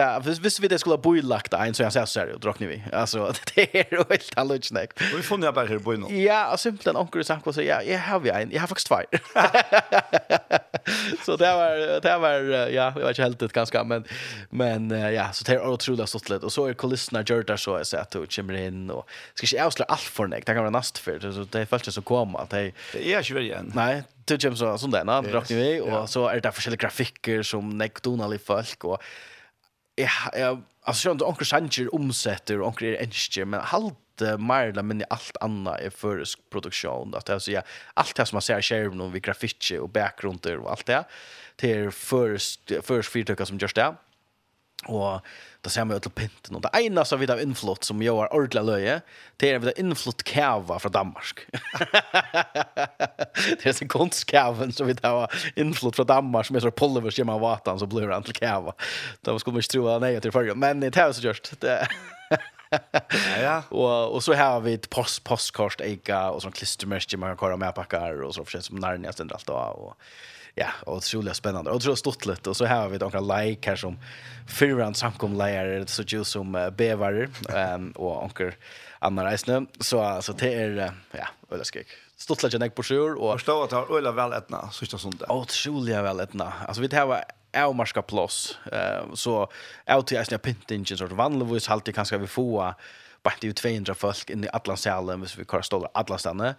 visst 0.41 0.60
vi 0.60 0.68
det 0.68 0.80
skulle 0.80 0.98
bo 0.98 1.16
i 1.18 1.22
lagt 1.22 1.54
en 1.54 1.74
så 1.74 1.84
jag 1.84 1.93
säger 1.93 2.06
så 2.06 2.20
här 2.20 2.34
och 2.34 2.39
drack 2.39 2.60
ni 2.60 2.68
vi. 2.68 2.84
Alltså 2.93 3.34
det 3.56 3.76
är 3.76 3.84
helt 3.84 4.36
hallucinack 4.36 5.02
vi 5.16 5.22
får 5.22 5.38
ner 5.38 5.52
bara 5.52 5.66
här 5.66 5.78
bo 5.78 5.93
i 5.93 6.26
ja 6.26 6.58
simpelt 6.58 6.88
en 6.88 6.98
onkel 6.98 7.26
sagt 7.26 7.54
så 7.56 7.62
ja 7.62 7.82
jag 7.82 8.00
har 8.00 8.20
vi 8.20 8.30
en. 8.30 8.52
Jag 8.52 8.62
har 8.62 8.68
faktiskt 8.68 8.88
två 8.88 8.95
så 11.26 11.36
det 11.36 11.54
var 11.54 12.02
det 12.02 12.18
var 12.18 12.34
ja 12.70 12.91
det 12.95 13.02
var 13.02 13.10
inte 13.10 13.22
helt 13.22 13.41
ett 13.41 13.54
ganska 13.54 13.84
men 13.84 14.04
men 14.50 14.89
ja 14.89 15.32
så 15.32 15.43
det 15.43 15.54
är 15.54 15.68
otroligt 15.68 16.10
stort 16.10 16.30
lätt 16.30 16.43
och 16.43 16.54
så 16.54 16.66
är 16.66 16.74
kulisserna 16.74 17.24
gjorda 17.26 17.58
så 17.58 17.72
jag 17.72 17.88
säger 17.88 18.02
att 18.02 18.12
du 18.12 18.26
kommer 18.26 18.54
in 18.54 18.89
och 18.89 19.10
ska 19.34 19.48
inte 19.48 19.66
avslöja 19.66 19.88
allt 19.89 20.02
för 20.02 20.28
dig. 20.28 20.39
det 20.45 20.54
kan 20.54 20.58
vara 20.58 20.70
näst 20.70 20.98
för 20.98 21.20
så 21.20 21.43
det 21.52 21.60
är 21.60 21.66
först 21.66 21.93
så 21.93 22.02
komma 22.02 22.39
att 22.39 22.50
det 22.50 22.72
är 22.93 23.22
ju 23.22 23.34
väl 23.34 23.43
igen 23.43 23.72
nej 23.76 24.04
det 24.28 24.41
kommer 24.41 24.55
så 24.55 24.78
sån 24.78 24.91
där 24.91 25.23
yes. 25.23 25.32
drar 25.32 25.55
vi 25.55 25.80
och 25.82 26.09
så 26.09 26.28
är 26.28 26.39
det 26.39 26.51
forskjellige 26.51 26.75
olika 26.75 26.88
grafiker 26.88 27.43
som 27.43 27.89
donal 28.01 28.34
i 28.34 28.38
folk 28.38 28.84
och 28.84 29.03
jag 29.95 30.09
jag 30.34 30.61
alltså 30.82 31.09
jag 31.09 31.21
onkel 31.21 31.45
Sanchez 31.45 31.89
omsätter 31.91 32.61
onker 32.61 32.86
er 32.86 33.01
Enche 33.01 33.45
men 33.45 33.61
halt 33.61 34.21
Marla 34.38 34.84
men 34.84 35.03
allt 35.09 35.38
annat 35.41 35.80
är 35.80 35.89
för 35.89 36.23
produktion 36.49 37.15
att 37.15 37.30
alltså 37.30 37.51
ja 37.51 37.61
allt 37.93 38.15
det 38.15 38.25
som 38.25 38.36
man 38.36 38.41
ser 38.41 38.59
i 38.59 38.61
skjermen, 38.61 39.11
vi 39.11 39.19
grafikker 39.19 39.80
och 39.80 39.89
bakgrunder 39.89 40.57
och 40.57 40.71
allt 40.71 40.86
det 40.86 41.03
till 41.55 41.91
först 41.91 42.71
först 42.84 43.11
fyrtökar 43.11 43.45
som 43.45 43.57
gjørs 43.57 43.73
det, 43.73 43.93
Og 44.88 45.23
da 45.65 45.71
ser 45.71 45.88
vi 45.88 45.97
jo 45.97 46.03
til 46.05 46.13
pinten. 46.15 46.57
Og 46.57 46.63
det 46.63 46.71
eneste 46.79 47.19
vi 47.19 47.27
har 47.29 47.41
innflott 47.43 47.88
som 47.88 48.01
jo 48.03 48.17
er 48.23 48.31
ordentlig 48.31 48.63
løye, 48.67 48.97
det 49.41 49.51
er 49.51 49.61
vi 49.61 49.69
har 49.71 49.81
innflott 49.81 50.23
kæva 50.27 50.77
fra 50.79 50.91
Danmark. 50.93 51.45
det 53.59 53.65
er 53.67 53.81
en 53.83 53.91
kunstkæven 53.91 54.71
som 54.75 54.88
vi 54.88 54.95
har 55.03 55.41
innflott 55.59 55.99
fra 55.99 56.07
Danmark, 56.07 56.47
som 56.47 56.59
er 56.59 56.67
så 56.67 56.71
polver 56.71 57.13
skjemme 57.13 57.35
av 57.35 57.43
vatan, 57.43 57.81
så 57.81 57.89
blir 57.89 58.13
han 58.13 58.27
til 58.27 58.38
kæva. 58.38 58.77
Da 59.25 59.35
skulle 59.38 59.57
man 59.57 59.65
ikke 59.65 59.75
tro 59.75 59.88
at 59.88 59.99
han 59.99 60.07
er 60.09 60.23
til 60.23 60.35
førre. 60.35 60.55
Men 60.55 60.85
det 60.85 60.95
er 60.95 61.11
jo 61.11 61.17
så 61.17 61.27
gjørst. 61.27 61.57
Det 61.61 61.81
ja, 62.69 63.39
ja. 63.41 63.63
Och 63.69 64.15
och 64.15 64.23
så 64.23 64.33
har 64.33 64.59
vi 64.59 64.73
ett 64.73 64.89
post 64.89 65.23
postkort 65.23 65.81
eika, 65.81 66.29
och 66.29 66.41
sån 66.41 66.51
klistermärke 66.51 67.17
man 67.17 67.29
kan 67.29 67.38
kåre 67.38 67.57
med 67.57 67.75
packar 67.75 68.21
och 68.21 68.35
så 68.35 68.43
forskjellig 68.43 68.65
som 68.65 68.77
närnäst 68.77 69.19
ändå 69.19 69.35
allt 69.35 69.47
då 69.47 69.53
och 69.53 69.97
ja, 70.58 70.68
och 70.86 70.95
otroligt 70.97 71.36
spännande. 71.36 71.72
Och 71.72 71.82
så 71.84 72.12
lite. 72.26 72.49
och 72.49 72.58
så 72.58 72.66
här 72.66 72.82
har 72.82 72.89
vi 72.89 72.97
några 72.97 73.20
like 73.20 73.70
här 73.70 73.76
som 73.76 73.99
fyrran 74.47 74.93
samkom 74.95 75.38
layer 75.38 75.86
så 75.88 76.01
ju 76.01 76.24
som 76.24 76.55
uh, 76.55 76.70
bevarer 76.70 77.30
ehm 77.49 77.86
um, 77.86 77.91
och 77.91 78.24
onkel 78.24 78.51
Anna 78.99 79.26
Reisne 79.26 79.66
så 79.80 80.01
alltså 80.01 80.34
det 80.34 80.53
är 80.53 80.93
ja, 81.12 81.28
eller 81.51 81.64
skräck. 81.64 81.88
Stortligt 82.18 82.53
jag 82.53 82.76
på 82.76 82.84
sjur 82.84 83.16
och 83.16 83.34
förstå 83.34 83.64
att 83.64 83.72
har 83.72 83.97
öla 83.97 84.12
väl 84.12 84.34
ettna 84.34 84.70
så 84.72 84.84
just 84.84 84.99
sånt. 84.99 85.24
Otroligt 85.30 85.95
väl 85.95 86.20
ettna. 86.20 86.53
Alltså 86.68 86.82
vi 86.82 86.88
det 86.88 86.95
här 86.95 87.24
är 87.51 87.74
marska 87.74 88.01
plus. 88.01 88.58
Eh 88.72 89.14
så 89.14 89.49
av 89.86 90.01
till 90.01 90.18
jag 90.30 90.41
pintingen 90.41 90.86
sort 90.86 91.12
vanligtvis 91.12 91.70
alltid 91.70 91.95
kanske 91.95 92.18
vi 92.18 92.28
få 92.28 92.74
bara 93.24 93.34
det 93.41 93.47
är 93.47 93.53
200 93.53 93.95
folk 93.95 94.30
in 94.30 94.43
i 94.43 94.49
Atlantsalen 94.53 95.22
hvis 95.22 95.38
vi 95.38 95.45
kör 95.45 95.62
stolar 95.62 95.89
Atlantsstanne. 95.93 96.55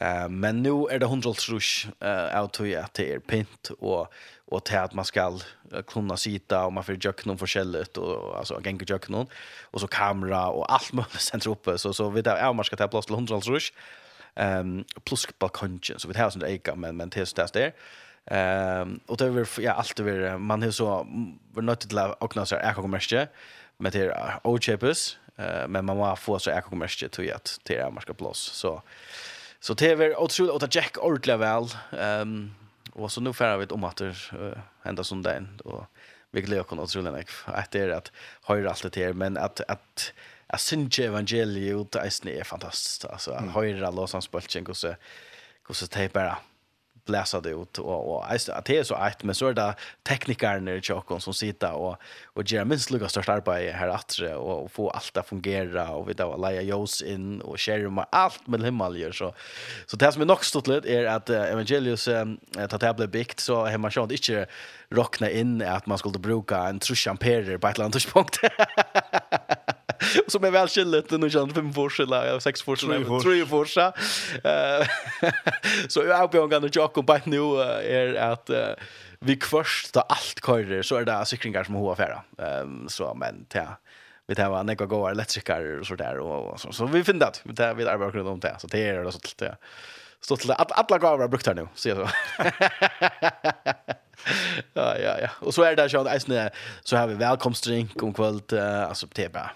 Eh 0.00 0.28
men 0.28 0.62
nu 0.62 0.86
är 0.90 0.98
det 0.98 1.06
100 1.06 1.30
rush 1.30 1.88
eh 2.00 2.38
att 2.38 2.52
det 2.52 2.74
är 2.74 2.86
det 2.92 3.12
är 3.12 3.18
pint 3.18 3.70
och 3.78 4.12
och 4.52 4.64
till 4.64 4.78
att 4.78 4.94
man 4.94 5.04
ska 5.04 5.38
kunna 5.86 6.16
sitta 6.16 6.64
och 6.64 6.72
man 6.72 6.84
får 6.84 6.94
jucka 6.94 7.22
någon 7.24 7.38
förskället 7.38 7.96
och 7.96 8.38
alltså 8.38 8.60
gänga 8.64 8.84
jucka 8.88 9.06
någon 9.08 9.26
och 9.62 9.80
så 9.80 9.86
kamera 9.86 10.48
och 10.48 10.72
allt 10.72 10.92
möjligt 10.92 11.20
sent 11.30 11.46
uppe 11.46 11.78
så 11.78 11.92
så 11.92 12.10
vet 12.10 12.26
jag 12.26 12.38
är 12.38 12.52
man 12.52 12.64
ska 12.64 12.76
ta 12.76 12.88
plats 12.88 13.06
till 13.06 13.14
100 13.14 13.36
rush. 13.36 13.72
Ehm 14.34 14.84
plus 15.04 15.26
balkongen 15.38 15.98
så 15.98 16.08
vi 16.08 16.18
har 16.18 16.30
sånt 16.30 16.44
eka 16.44 16.74
men 16.74 16.96
men 16.96 17.10
tills 17.10 17.32
det 17.32 17.52
där. 17.52 17.72
Ehm 18.26 19.00
och 19.06 19.16
det 19.16 19.24
är 19.24 19.60
ja 19.60 19.72
allt 19.72 20.00
över 20.00 20.38
man 20.38 20.62
har 20.62 20.70
så 20.70 21.06
var 21.52 21.62
nöjd 21.62 21.80
till 21.80 21.98
att 21.98 22.22
öppna 22.22 22.46
så 22.46 22.56
här 22.56 22.72
kommersie 22.72 23.28
med 23.76 23.92
det 23.92 24.40
ochepus 24.44 25.18
eh 25.38 25.68
men 25.68 25.84
man 25.84 25.96
måste 25.96 26.24
få 26.24 26.38
så 26.38 26.50
ekonomiska 26.50 27.08
till 27.08 27.32
att 27.32 27.60
det 27.62 27.90
man 27.92 28.02
ska 28.02 28.14
plus 28.14 28.38
så 28.38 28.82
Så 29.62 29.74
det 29.74 29.90
är 29.90 30.20
otroligt 30.20 30.62
att 30.62 30.74
Jack 30.74 30.98
ordla 30.98 31.36
väl. 31.36 31.64
Ehm 31.98 32.20
um, 32.20 32.54
och 32.92 33.12
så 33.12 33.20
nu 33.20 33.32
färdar 33.32 33.58
vi 33.58 33.66
om 33.66 33.84
att 33.84 33.96
det 33.96 34.14
uh, 34.32 34.52
ända 34.82 35.04
som 35.04 35.22
den 35.22 35.60
och 35.64 35.86
vi 36.30 36.40
glädjer 36.40 36.80
oss 36.80 36.96
otroligt 36.96 37.14
mycket 37.14 37.34
att 37.44 37.70
det 37.70 37.80
är 37.80 37.88
att 37.88 38.12
höra 38.42 38.70
allt 38.70 38.92
det 38.92 39.04
här 39.04 39.12
men 39.12 39.36
att 39.36 39.60
att 39.68 40.12
Jag 40.48 40.60
syns 40.60 40.98
evangeliet 40.98 41.76
ut, 41.76 41.92
det 42.22 42.38
är 42.38 42.44
fantastiskt. 42.44 43.04
Alltså, 43.04 43.30
han 43.30 43.42
mm. 43.42 43.54
höjrar 43.54 43.92
låtsans 43.92 44.30
böltning 44.30 44.66
och 44.66 44.76
så, 44.76 44.94
och 45.68 45.76
så 45.76 45.86
det 45.86 46.12
bara 46.12 46.38
bläsa 47.04 47.40
det 47.40 47.50
ut 47.50 47.78
och 47.78 48.14
och 48.14 48.32
att 48.32 48.64
det 48.64 48.78
är 48.78 48.84
så 48.84 49.04
ett 49.04 49.24
men 49.24 49.34
så 49.34 49.46
är 49.46 49.52
det 49.52 49.74
teknikerna 50.08 50.72
i 50.72 50.82
Chokon 50.82 51.20
som 51.20 51.34
sitter 51.34 51.72
och 51.72 51.96
och 52.24 52.50
gör 52.50 52.64
minst 52.64 52.90
lugga 52.90 53.08
störst 53.08 53.28
arbete 53.28 53.72
här 53.72 53.88
att 53.88 54.18
och, 54.36 54.62
och 54.62 54.72
få 54.72 54.90
allt 54.90 55.16
att 55.16 55.28
fungera 55.28 55.90
och 55.90 56.08
vi 56.08 56.12
då 56.12 56.36
lägga 56.36 56.62
jos 56.62 57.02
in 57.02 57.40
och 57.40 57.60
skärma 57.60 58.06
allt 58.10 58.46
med 58.46 58.64
himmel 58.64 59.12
så 59.12 59.34
så 59.86 59.96
det 59.96 60.12
som 60.12 60.22
är 60.22 60.26
nog 60.26 60.44
stort 60.44 60.66
lite 60.66 60.88
är 60.88 61.04
att 61.04 61.30
uh, 61.30 61.36
evangelius 61.36 62.08
um, 62.08 62.40
att 62.56 62.80
det 62.80 62.94
blev 62.94 63.10
bikt 63.10 63.40
så 63.40 63.64
hemma 63.64 63.90
sånt 63.90 64.12
inte 64.12 64.46
rockna 64.90 65.30
in 65.30 65.62
att 65.62 65.86
man 65.86 65.98
skulle 65.98 66.18
bruka 66.18 66.58
en 66.58 66.78
trushampere 66.78 67.58
på 67.58 67.68
ett 67.68 67.74
eller 67.74 67.84
annat 67.84 67.92
tidspunkt. 67.92 68.38
som 70.26 70.44
är 70.44 70.50
väl 70.50 70.68
skillet 70.68 71.10
nu 71.10 71.30
kan 71.30 71.54
fem 71.54 71.72
forskella, 71.72 72.40
sex 72.40 72.62
forskella, 72.62 73.20
tre 73.20 73.46
forskella. 73.46 73.92
Eh 74.44 74.86
så 75.88 76.04
jag 76.04 76.16
har 76.16 76.48
gått 76.48 76.64
och 76.64 76.76
jocka 76.76 77.02
på 77.02 77.18
nu 77.24 77.60
är 77.82 78.14
att 78.14 78.50
vi 79.18 79.36
första 79.36 80.00
allt 80.00 80.46
körer 80.46 80.82
så 80.82 80.96
är 80.96 81.04
det 81.04 81.26
cyklingar 81.26 81.64
som 81.64 81.74
hoa 81.74 81.96
färra. 81.96 82.22
Ehm 82.38 82.88
så 82.88 83.14
men 83.14 83.46
ja 83.54 83.78
vi 84.26 84.34
tar 84.34 84.50
vad 84.50 84.66
några 84.66 84.86
går 84.86 85.10
elektriker 85.10 85.80
och 85.80 85.86
så 85.86 85.94
där 85.94 86.18
och 86.18 86.60
så 86.60 86.72
så 86.72 86.86
vi 86.86 87.04
finner 87.04 87.26
att 87.26 87.40
vi 87.44 87.54
tar 87.54 87.74
vi 87.74 87.88
arbetar 87.88 88.18
runt 88.18 88.28
om 88.28 88.40
det. 88.40 88.56
Så 88.58 88.66
det 88.66 88.88
är 88.88 89.04
det 89.04 89.12
så 89.12 89.18
till 89.18 89.34
det 89.36 89.56
stått 90.20 90.40
till 90.40 90.50
att 90.50 90.72
alla 90.72 90.98
gåvar 90.98 91.28
brukt 91.28 91.46
här 91.46 91.54
nu 91.54 91.68
så 91.74 91.88
jag 91.88 91.96
så. 91.96 92.08
Ja 94.72 94.98
ja 94.98 95.18
ja. 95.20 95.28
Och 95.40 95.54
så 95.54 95.62
är 95.62 95.76
det 95.76 95.82
där 95.82 95.88
så 95.88 96.00
att 96.00 96.52
så 96.82 96.96
har 96.96 97.06
vi 97.06 97.14
välkomstdrink 97.14 98.02
om 98.02 98.14
kväll 98.14 98.40
alltså 98.88 99.06
det 99.14 99.32
bara 99.32 99.50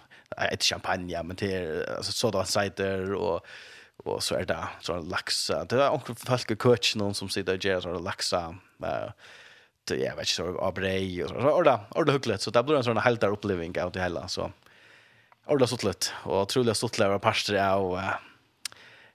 ett 0.52 0.62
champagne 0.62 1.22
men 1.22 1.36
det 1.36 1.54
är 1.54 1.96
alltså 1.96 2.12
sådana 2.12 2.44
cider 2.44 3.12
och 3.14 3.46
och 4.04 4.22
så 4.22 4.34
är 4.34 4.44
det 4.44 4.68
så 4.80 5.00
laxa 5.00 5.64
det 5.64 5.82
är 5.82 5.90
också 5.90 6.14
folk 6.14 6.58
coach 6.58 6.96
någon 6.96 7.14
som 7.14 7.28
sitter 7.28 7.54
och 7.54 7.64
gör 7.64 7.80
så 7.80 7.98
laxa 7.98 8.54
eh 8.82 9.10
det 9.84 9.96
jag 9.96 10.16
vet 10.16 10.18
inte 10.18 10.30
så 10.30 10.58
abrei 10.64 11.22
och 11.22 11.28
så 11.28 11.36
orda 11.36 11.80
orda 11.90 12.12
hyggligt 12.12 12.40
så 12.40 12.50
det 12.50 12.62
blir 12.62 12.76
en 12.76 12.84
sån 12.84 12.96
helt 12.96 13.20
där 13.20 13.28
upplevelse 13.28 13.82
av 13.82 13.92
det 13.92 14.02
hela 14.02 14.28
så 14.28 14.52
orda 15.46 15.66
så 15.66 15.86
lätt 15.86 16.12
och 16.24 16.42
otroligt 16.42 16.76
så 16.76 16.88
lever 16.98 17.12
var 17.12 17.18
pastor 17.18 17.76
och 17.76 18.00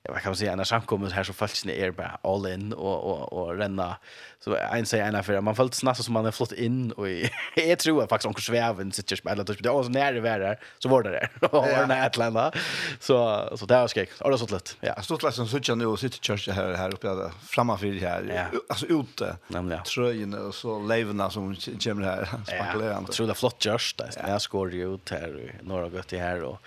jag 0.04 0.22
kan 0.22 0.36
säga 0.36 0.56
när 0.56 0.74
han 0.90 1.12
här 1.12 1.24
så 1.24 1.34
fallt 1.34 1.56
sina 1.56 1.74
är 1.74 1.92
bara 1.92 2.20
all 2.22 2.48
in 2.48 2.74
och 2.74 3.12
och 3.12 3.34
och 3.34 3.58
renna 3.58 3.98
så 4.40 4.56
en 4.56 4.86
säger 4.86 5.06
en 5.06 5.16
affär 5.16 5.42
man 5.42 5.56
fallt 5.56 5.74
snabbt 5.74 6.04
som 6.04 6.14
man 6.14 6.26
har 6.26 6.32
flott 6.32 6.52
in 6.52 6.92
och 6.92 7.10
jag 7.56 7.80
tror 7.80 8.08
faktiskt 8.08 8.26
onkel 8.26 8.44
Sväven 8.44 8.92
sitter 8.92 9.16
ju 9.16 9.32
eller 9.32 9.44
det 9.64 9.70
var 9.70 9.84
så 9.84 9.90
när 9.90 10.14
det 10.14 10.22
var 10.22 10.40
där 10.40 10.60
så 10.80 10.90
var 10.90 11.04
det 11.04 11.10
där. 11.10 11.30
Och 11.56 11.68
den 11.68 11.92
här 11.92 12.08
Atlanta 12.08 12.52
så 13.00 13.50
så 13.58 13.66
där 13.66 13.88
ska 13.88 14.00
jag 14.00 14.32
det 14.32 14.38
så 14.38 14.48
lätt 14.48 14.78
ja. 14.82 15.02
Så 15.02 15.18
lätt 15.18 15.34
som 15.34 15.48
sitter 15.48 15.76
nu 15.76 15.86
och 15.86 16.00
sitter 16.00 16.20
church 16.20 16.50
här 16.50 16.74
här 16.74 16.94
uppe 16.94 17.08
där 17.08 17.32
framför 17.48 18.00
här. 18.00 18.50
Alltså 18.70 18.86
ute. 18.86 19.38
Tröjorna 19.84 20.40
och 20.40 20.56
så 20.56 20.80
leverna 20.80 21.30
som 21.30 21.56
kommer 21.56 22.04
här. 22.04 22.30
Spankulerande 22.48 23.12
tror 23.12 23.28
det 23.28 23.34
flott 23.34 23.66
just 23.66 23.98
det 23.98 24.12
jag 24.28 24.42
skor 24.42 24.74
ju 24.74 24.96
ut 24.96 25.10
här 25.10 25.56
några 25.62 25.90
gott 25.90 26.12
här 26.12 26.44
och 26.44 26.62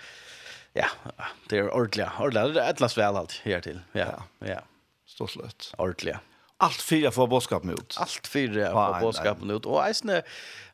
Ja, 0.77 0.87
det 1.49 1.57
är 1.57 1.73
ordentligt. 1.73 2.07
Ordentligt, 2.19 2.55
det 2.55 2.61
är 2.61 2.87
ett 2.87 2.97
väl 2.97 3.15
allt 3.15 3.41
här 3.43 3.61
till. 3.61 3.79
Ja, 3.91 4.05
ja. 4.39 4.47
ja. 4.47 4.61
Stort 5.07 5.31
slut. 5.31 5.73
Ordentligt. 5.77 6.15
Allt 6.57 6.81
fyra 6.81 7.11
får 7.11 7.27
bådskapen 7.27 7.69
ut. 7.69 7.95
Allt 7.99 8.27
fyra 8.27 8.71
får 8.71 9.01
bådskapen 9.01 9.49
ut. 9.49 9.65
Och 9.65 9.87
eisne, 9.87 10.21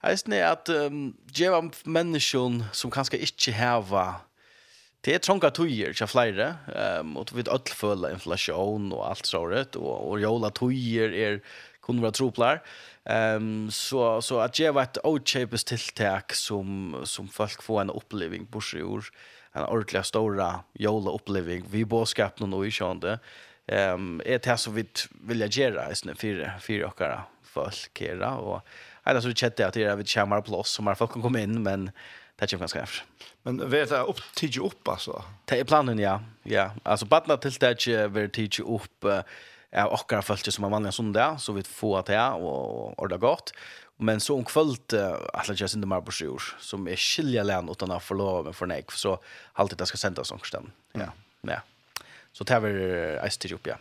eisne 0.01 0.41
at 0.45 0.69
um, 0.69 1.13
djeva 1.33 1.61
menneskjon 1.85 2.63
som 2.71 2.91
kanske 2.91 3.17
inte 3.17 3.51
heva 3.51 4.15
Det 5.01 5.15
är 5.15 5.19
trånga 5.19 5.49
tøyer, 5.49 5.95
ikke 5.95 6.05
flere, 6.05 6.45
um, 6.99 7.15
og 7.17 7.31
vi 7.33 7.41
vet 7.41 7.69
føler 7.73 8.13
inflasjon 8.13 8.91
og 8.93 9.07
alt 9.07 9.25
sånt, 9.25 9.75
og, 9.75 10.11
og 10.11 10.19
jola 10.21 10.51
tøyer 10.53 11.09
er 11.09 11.39
kunne 11.81 12.03
være 12.03 12.11
troplar. 12.11 12.61
Ehm 13.09 13.71
så 13.71 14.21
så 14.21 14.39
att 14.39 14.59
ge 14.59 14.65
ett 14.67 14.97
outchapes 15.03 15.63
tack 15.95 16.33
som 16.33 16.95
som 17.03 17.27
folk 17.27 17.61
får 17.61 17.81
en 17.81 17.89
upplevelse 17.89 18.51
på 18.51 18.61
sjur 18.61 19.09
en 19.53 19.63
ordentlig 19.63 20.05
stora 20.05 20.59
jola 20.73 21.11
upplevelse 21.11 21.67
vi 21.71 21.85
boskap 21.85 22.39
någon 22.39 22.53
och 22.53 22.67
i 22.67 22.71
sjönde 22.71 23.19
ehm 23.67 24.21
är 24.25 24.39
det 24.39 24.57
så 24.57 24.71
vi 24.71 24.85
vill 25.09 25.39
jag 25.39 25.49
göra 25.49 25.91
istället 25.91 26.19
för 26.19 26.59
för 26.59 26.85
åkare 26.85 27.21
folk 27.43 28.01
era 28.01 28.35
och 28.35 28.61
Eller 29.03 29.21
så 29.21 29.27
det 29.27 29.39
chatta 29.39 29.67
att 29.67 29.73
det 29.73 29.83
är 29.83 29.95
vid 29.95 30.09
Chamar 30.09 30.41
Plus 30.41 30.67
som 30.67 30.87
har 30.87 30.95
folk 30.95 31.11
kan 31.11 31.21
komma 31.21 31.39
in 31.39 31.63
men 31.63 31.91
det 32.35 32.45
är 32.45 32.53
ju 32.53 32.59
ganska 32.59 32.81
efter. 32.81 33.05
Men 33.43 33.69
vet 33.69 33.91
jag 33.91 34.07
upp 34.07 34.21
till 34.35 34.61
upp 34.61 34.87
alltså. 34.87 35.23
Det 35.45 35.59
är 35.59 35.63
planen 35.63 35.99
ja. 35.99 36.21
Ja, 36.43 36.71
alltså 36.83 37.05
badna 37.05 37.37
till 37.37 37.51
det 37.51 37.87
är 37.87 38.07
väl 38.07 38.29
till 38.29 38.49
ju 38.59 38.63
upp 38.63 39.05
av 39.75 39.93
okkara 39.93 40.21
folk 40.21 40.51
som 40.51 40.63
har 40.63 40.71
vanliga 40.71 40.91
söndag 40.91 41.37
så 41.39 41.53
vi 41.53 41.63
får 41.63 41.99
att 41.99 42.05
det 42.05 42.29
och 42.29 42.99
ordar 42.99 43.17
gott. 43.17 43.53
Men 44.01 44.19
så 44.19 44.35
om 44.35 44.45
kvöld 44.45 44.93
alla 45.33 45.53
jag 45.55 45.69
synd 45.69 45.87
mer 45.87 46.01
på 46.01 46.11
sjur 46.11 46.43
som 46.59 46.87
är 46.87 46.95
skilja 46.95 47.43
län 47.43 47.69
utan 47.69 47.91
att 47.91 48.03
förlova 48.03 48.43
mig 48.43 48.53
för 48.53 48.65
nej 48.65 48.85
så 48.89 49.19
alltid 49.53 49.77
det 49.77 49.85
ska 49.85 49.97
sändas 49.97 50.27
som 50.27 50.39
stäm. 50.39 50.71
Ja. 50.93 51.13
Ja. 51.41 51.61
Så 52.31 52.43
tar 52.45 52.59
vi 52.59 53.29
ice 53.29 53.51
upp 53.51 53.67
ja. 53.67 53.75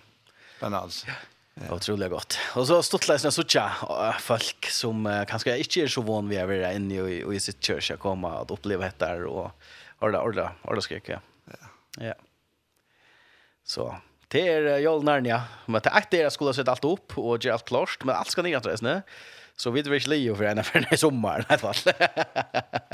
Men 0.61 0.75
alls. 0.75 1.07
Ja. 1.55 1.75
Otroligt 1.75 2.11
gott. 2.11 2.39
Och 2.55 2.67
så 2.67 2.83
stått 2.83 3.09
läsna 3.09 3.31
så 3.31 3.43
tjå 3.43 3.71
folk 4.21 4.67
som 4.67 5.25
kanske 5.29 5.59
inte 5.59 5.81
är 5.81 5.89
så 5.89 6.01
van 6.01 6.29
vid 6.29 6.41
att 6.41 6.49
vara 6.49 6.73
inne 6.73 6.95
i 6.95 7.25
och 7.25 7.35
i 7.35 7.41
sitt 7.41 7.65
kyrka 7.65 7.97
komma 7.97 8.41
att 8.41 8.51
uppleva 8.51 8.85
detta 8.85 9.15
och 9.15 9.51
och 10.01 10.09
orda 10.09 10.23
orda 10.23 10.53
orda 10.65 10.81
skrek 10.81 11.09
ja. 11.09 11.21
Ja. 11.99 12.15
Så 13.65 13.97
det 14.29 14.49
är 14.49 14.79
Jolnarnia. 14.79 15.43
Men 15.67 15.81
det 15.83 15.89
är 15.89 15.99
att 15.99 16.11
det 16.11 16.23
är 16.23 16.31
skulle 16.31 16.55
sätta 16.55 16.71
allt 16.71 16.85
upp 16.85 17.19
och 17.19 17.45
göra 17.45 17.55
allt 17.55 17.65
klart 17.65 18.05
men 18.05 18.15
allt 18.15 18.31
ska 18.31 18.43
ner 18.43 18.57
att 18.57 18.67
resna. 18.67 19.03
Så 19.61 19.71
vi 19.71 19.83
vill 19.83 20.03
Leo 20.09 20.35
för 20.37 20.45
en 20.45 20.65
för 20.65 20.79
den 20.79 20.85
här 20.91 20.97
sommaren 20.97 21.41
i 21.41 21.45
alla 21.49 21.59
fall. 21.59 21.75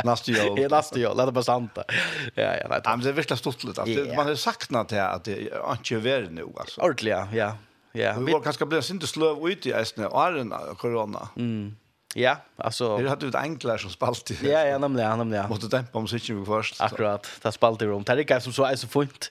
Nästa 0.05 0.33
år. 0.51 0.61
Ja, 0.61 0.69
nästa 0.69 1.11
år. 1.11 1.14
Låt 1.14 1.27
det 1.27 1.33
bara 1.33 1.43
sant. 1.45 1.73
Ja, 1.77 1.87
ja, 2.35 2.67
nej. 2.71 2.81
Men 2.85 3.01
det 3.01 3.09
är 3.09 3.12
virkelig 3.12 3.39
stort 3.39 3.64
lite. 3.64 3.83
Att 3.83 4.17
man 4.17 4.27
har 4.27 4.35
saknat 4.35 4.89
det 4.89 5.09
att 5.09 5.25
det 5.25 5.33
inte 5.71 5.95
är 5.95 5.99
värre 5.99 6.31
nu 6.31 6.47
alltså. 6.57 6.81
Ordentligt, 6.81 7.14
ja. 7.33 7.57
Ja. 7.93 8.14
Vi 8.19 8.33
var 8.33 8.41
kanske 8.41 8.67
bli 8.67 8.81
inte 8.91 9.07
slöv 9.07 9.49
ut 9.49 9.67
i 9.67 9.73
Estland 9.73 10.12
och 10.12 10.23
arena 10.25 10.59
corona. 10.79 11.29
Mm. 11.37 11.77
Ja, 12.14 12.37
alltså 12.57 12.99
Det 12.99 13.09
hade 13.09 13.27
ut 13.27 13.35
enklare 13.35 13.79
som 13.79 13.91
spalt. 13.91 14.31
Ja, 14.43 14.64
ja, 14.64 14.79
nämligen, 14.79 15.19
nämligen. 15.19 15.49
Måste 15.49 15.67
dämpa 15.67 15.99
om 15.99 16.09
switchen 16.09 16.47
först. 16.47 16.81
Akkurat. 16.81 17.31
Det 17.43 17.53
spalt 17.53 17.83
i 17.83 17.87
rum. 17.87 18.03
Det 18.07 18.31
är 18.31 18.41
som 18.41 18.53
så 18.53 18.64
är 18.64 18.77
så 18.77 18.89
fint. 18.89 19.31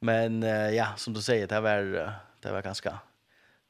Men 0.00 0.42
ja, 0.74 0.86
som 0.96 1.12
du 1.14 1.22
säger, 1.22 1.46
det 1.46 1.60
var 1.60 1.78
det 2.42 2.52
var 2.52 2.62
ganska 2.62 2.98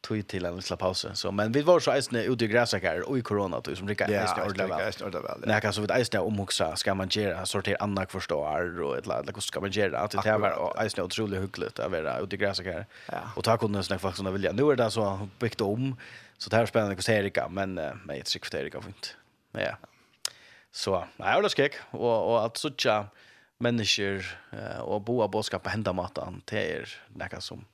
tog 0.06 0.26
till 0.26 0.44
en 0.44 0.56
liten 0.56 0.76
paus. 0.76 1.06
Så 1.14 1.32
men 1.32 1.52
vi 1.52 1.62
var 1.62 1.80
så 1.80 1.96
isne 1.96 2.22
ute 2.22 2.44
i 2.44 2.48
gräsäkar 2.48 3.08
och 3.08 3.18
i 3.18 3.22
corona 3.22 3.60
tog, 3.60 3.76
som 3.76 3.88
riktigt 3.88 4.08
yeah, 4.08 4.24
isne 4.24 4.44
ordla 4.44 4.66
väl. 4.66 4.88
Isne 4.88 5.06
ordla 5.06 5.20
väl. 5.20 5.42
Nej, 5.46 5.60
kan 5.60 5.72
så 5.72 5.80
vid 5.80 5.90
isne 5.90 6.18
om 6.18 6.40
också 6.40 6.72
ska 6.76 6.94
man 6.94 7.08
göra 7.10 7.46
sortera 7.46 7.76
andra 7.80 8.06
förstår 8.06 8.80
och 8.80 8.98
ett 8.98 9.06
lag 9.06 9.42
ska 9.42 9.60
man 9.60 9.70
göra 9.70 9.98
att 9.98 10.10
det 10.10 10.38
var 10.38 10.50
och 10.50 10.84
isne 10.84 11.02
otroligt 11.02 11.42
hyggligt 11.42 11.78
att 11.78 11.90
vara 11.90 12.18
ute 12.18 12.36
i 12.36 12.38
gräsäkar. 12.38 12.86
Ja. 13.06 13.18
Och 13.36 13.44
ta 13.44 13.56
kunde 13.56 13.82
snack 13.82 14.00
faktiskt 14.00 14.24
när 14.24 14.30
vilja. 14.30 14.52
Nu 14.52 14.70
är 14.70 14.76
det 14.76 14.90
så 14.90 15.28
byggt 15.38 15.60
om 15.60 15.96
så 16.38 16.50
det 16.50 16.56
här 16.56 16.62
är 16.62 16.66
spännande 16.66 16.94
hos 16.96 17.08
Erika 17.08 17.48
men 17.48 17.74
men 17.74 18.10
ett 18.10 18.28
sikt 18.28 18.54
Erika 18.54 18.80
fint. 18.80 19.16
Ja. 19.52 19.76
Så, 20.72 21.04
nej, 21.16 21.42
det 21.42 21.48
skek 21.48 21.72
och 21.90 22.30
och 22.30 22.44
att 22.44 22.56
såcha 22.56 23.06
människor 23.58 24.38
och 24.80 25.00
boa 25.00 25.28
boskap 25.28 25.62
på 25.62 25.70
hända 25.70 25.92
matan 25.92 26.42
till 26.44 26.58
er 26.58 26.88
näka 27.08 27.40
som 27.40 27.64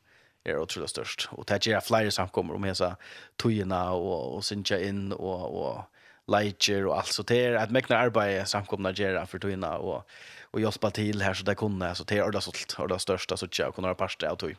är 0.45 0.59
otroligt 0.59 0.91
störst. 0.91 1.29
Och 1.31 1.45
det 1.45 1.67
här 1.67 1.81
flyer 1.81 2.11
samkommer 2.11 2.55
om 2.55 2.65
hela 2.65 2.97
tojorna 3.37 3.93
och, 3.93 4.35
och 4.35 4.45
synka 4.45 4.81
in 4.81 5.13
och, 5.13 5.67
och 5.67 5.85
leitjer 6.27 6.87
och 6.87 6.99
allt 6.99 7.07
så 7.07 7.23
det 7.23 7.45
är 7.45 7.55
att 7.55 7.71
mäkna 7.71 7.97
arbete 7.97 8.47
samkomna 8.47 8.93
gera 8.93 9.27
för 9.27 9.39
tojorna 9.39 9.79
och, 9.79 10.09
och 10.43 10.61
hjälpa 10.61 10.91
till 10.91 11.23
här 11.23 11.35
så 11.35 11.45
det 11.45 11.55
kunde. 11.55 11.95
Så 11.95 12.05
det 12.05 12.19
är 12.19 12.23
ordentligt 12.23 12.57
stolt 12.71 12.79
och 12.79 12.89
det 12.89 12.99
största 12.99 13.37
så 13.37 13.49
tjej 13.49 13.67
och 13.67 13.75
kunna 13.75 13.89
ha 13.89 13.95
parste 13.95 14.31
av 14.31 14.37
toj. 14.37 14.57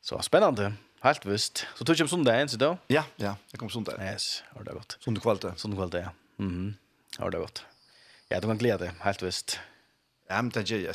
Så 0.00 0.22
spännande. 0.22 0.72
Helt 1.00 1.26
visst. 1.26 1.66
Så 1.74 1.84
tog 1.84 1.96
jag 1.96 2.04
om 2.04 2.08
söndagen 2.08 2.48
så 2.48 2.56
då? 2.56 2.78
Ja, 2.86 3.04
ja. 3.16 3.36
Jag 3.50 3.60
kom 3.60 3.70
söndag. 3.70 4.12
Yes, 4.12 4.42
har 4.48 4.64
det 4.64 4.72
gått. 4.72 4.98
Söndag 5.00 5.20
kvalitet. 5.20 5.52
Söndag 5.56 5.76
kvalitet, 5.76 5.98
ja. 5.98 6.10
Mhm. 6.36 6.74
Har 7.18 7.30
det 7.30 7.38
gått. 7.38 7.64
Ja, 8.28 8.40
du 8.40 8.46
kan 8.46 8.58
glädje, 8.58 8.92
helt 9.00 9.22
visst. 9.22 9.60
Ja, 10.28 10.42
men 10.42 10.48
det 10.48 10.70
är 10.70 10.74
ju 10.74 10.92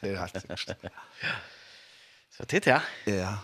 Det 0.00 0.08
är 0.08 0.16
helt 0.16 0.50
visst. 0.50 0.70
Så 2.38 2.46
det 2.46 2.66
ja. 2.70 2.80
Ja. 3.10 3.34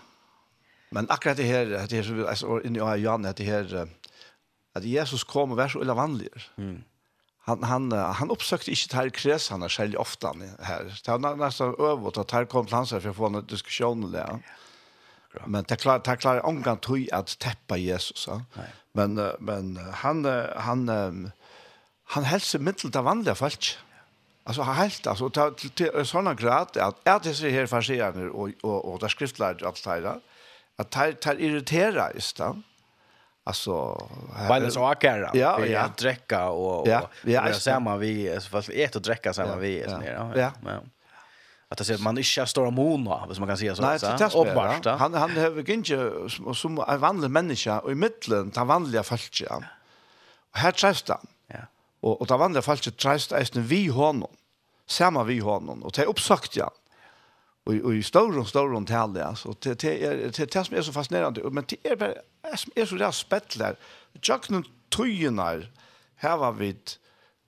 Men 0.94 1.10
akkurat 1.10 1.36
det 1.36 1.48
her, 1.50 1.72
det 1.90 2.04
her, 2.04 2.26
altså, 2.30 2.60
inni 2.64 2.78
i 2.78 3.02
Johan, 3.02 3.26
det 3.26 3.46
her, 3.46 3.88
at 4.74 4.84
Jesus 4.86 5.24
kom 5.26 5.50
og 5.50 5.58
var 5.58 5.72
så 5.72 5.82
illa 5.82 5.96
vanlig. 5.98 6.30
Mm. 6.56 6.84
Han, 7.48 7.64
han, 7.66 7.90
han 7.92 8.30
oppsøkte 8.30 8.70
ikke 8.72 8.88
til 8.92 9.10
kres 9.12 9.48
han 9.52 9.66
er 9.66 9.72
selv 9.72 9.98
ofte 10.00 10.30
her. 10.64 10.86
Det 10.88 11.16
var 11.18 11.34
nesten 11.36 11.74
øvått 11.76 12.20
at 12.22 12.32
her 12.32 12.46
kom 12.48 12.66
til 12.66 12.78
hans 12.78 12.94
her 12.94 13.02
for 13.04 13.12
å 13.12 13.18
få 13.18 13.30
en 13.32 13.42
diskusjon 13.50 14.06
om 14.06 14.14
det. 14.14 14.22
Ja. 14.22 15.48
Men 15.50 15.66
det 15.68 15.80
klarer, 15.82 16.00
det 16.06 16.20
klarer 16.22 16.46
omgang 16.46 16.78
tog 16.80 17.02
at 17.12 17.34
teppa 17.42 17.76
Jesus. 17.76 18.28
Ja. 18.30 18.38
Men, 18.94 19.18
men 19.42 19.74
han, 20.04 20.22
han, 20.24 20.88
han, 20.88 21.32
han 22.14 22.28
helser 22.30 22.62
middel 22.62 22.94
av 22.94 23.10
vanlige 23.10 23.34
folk. 23.42 23.74
Alltså 24.46 24.62
har 24.62 24.74
helt 24.74 25.06
alltså 25.06 25.30
ta 25.30 25.50
till 25.50 26.04
såna 26.04 26.34
grad 26.34 26.76
att 26.76 27.08
är 27.08 27.20
det 27.22 27.34
så 27.34 27.48
här 27.48 27.66
fascinerande 27.66 28.30
och 28.30 28.50
och 28.62 28.92
och 28.92 28.98
där 28.98 29.08
skriftlärd 29.08 29.62
att 29.62 29.78
säga 29.78 30.20
att 30.76 30.90
ta 30.90 31.12
ta 31.12 31.32
irritera 31.32 32.12
just 32.14 32.36
då. 32.36 32.56
Alltså 33.44 33.72
vad 34.48 34.72
så 34.72 34.84
akara. 34.84 35.30
Ja, 35.34 35.66
ja, 35.66 35.88
dräcka 35.96 36.48
och 36.48 36.88
ja, 36.88 37.08
ja, 37.22 37.48
jag 37.48 37.56
ser 37.56 37.80
man 37.80 37.98
vi 37.98 38.38
fast 38.50 38.68
ett 38.68 38.96
och 38.96 39.02
dräcka 39.02 39.32
samma 39.32 39.56
vi 39.56 39.84
så 39.88 39.98
nere. 39.98 40.32
Ja. 40.36 40.52
ja. 40.64 40.80
Att 41.68 41.78
det 41.78 41.84
ser 41.84 41.98
man 41.98 42.18
inte 42.18 42.40
har 42.40 42.46
stora 42.46 42.70
mona, 42.70 43.26
hvis 43.26 43.38
man 43.38 43.48
kan 43.48 43.58
säga 43.58 43.74
så. 43.74 43.82
Nej, 43.82 43.98
det 43.98 44.06
är 44.06 44.54
bara. 44.54 44.96
Han 44.96 45.14
han 45.14 45.36
har 45.36 45.70
inte 45.70 46.12
som 46.54 46.84
en 46.88 47.00
vanlig 47.00 47.30
människa 47.30 47.78
och 47.78 47.92
i 47.92 47.94
mitten, 47.94 48.50
ta 48.50 48.64
vanliga 48.64 49.02
folk. 49.02 49.42
Ja. 49.50 49.62
Och 50.50 50.58
här 50.58 50.72
träffas 50.72 51.04
han. 51.08 51.26
Og, 52.04 52.20
og 52.20 52.28
det 52.28 52.38
vanlige 52.40 52.66
falske 52.66 52.92
treist 53.00 53.32
eisen 53.32 53.64
vi 53.68 53.86
hånden, 53.88 54.28
samme 54.86 55.24
vi 55.26 55.38
hånden, 55.40 55.82
og 55.82 55.94
det 55.96 56.04
er 56.04 56.12
oppsagt, 56.12 56.58
ja. 56.60 56.68
Og, 57.64 57.78
og 57.80 57.94
i 57.96 58.02
større 58.04 58.42
og 58.42 58.48
større 58.50 58.76
og 58.76 58.86
tale, 58.88 59.22
ja. 59.22 59.30
Så 59.34 59.54
Det, 59.64 59.80
det, 59.82 59.94
er, 60.04 60.16
det, 60.28 60.52
det 60.52 60.66
som 60.66 60.76
er 60.76 60.84
så 60.84 60.92
fascinerende, 60.92 61.50
men 61.50 61.64
det 61.70 61.78
er 61.84 61.96
bare, 61.96 62.20
det 62.44 62.60
som 62.60 62.76
er 62.76 62.90
så 62.90 63.00
rett 63.00 63.16
spettler, 63.16 63.80
tjøkken 64.20 64.66
tøyene 64.92 65.48
her 66.22 66.36
var 66.38 66.52
vi 66.58 66.74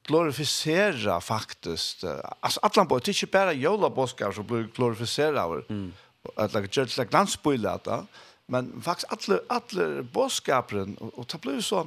glorifisera 0.07 1.19
faktisk, 1.21 2.05
altså 2.41 2.61
atlan 2.63 2.89
på, 2.89 2.99
det 2.99 3.13
er 3.13 3.19
ikke 3.19 3.35
bare 3.35 3.55
jolaboskar 3.59 4.33
som 4.33 4.47
blir 4.47 4.69
glorifisera 4.75 5.45
over, 5.47 5.65
mm. 5.69 5.93
eller 6.39 6.69
gjør 6.71 6.89
det 6.97 7.09
glansbøyla, 7.11 7.79
men 8.49 8.73
faktisk 8.83 9.13
alle, 9.13 9.41
alle 9.51 10.05
boskaperen, 10.05 10.97
og, 11.01 11.19
og 11.19 11.33
det 11.33 11.41
blir 11.41 11.61
så 11.61 11.87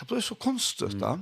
det 0.00 0.06
blir 0.08 0.20
så 0.24 0.34
konstigt, 0.34 0.94
mm. 0.94 1.00
da. 1.00 1.16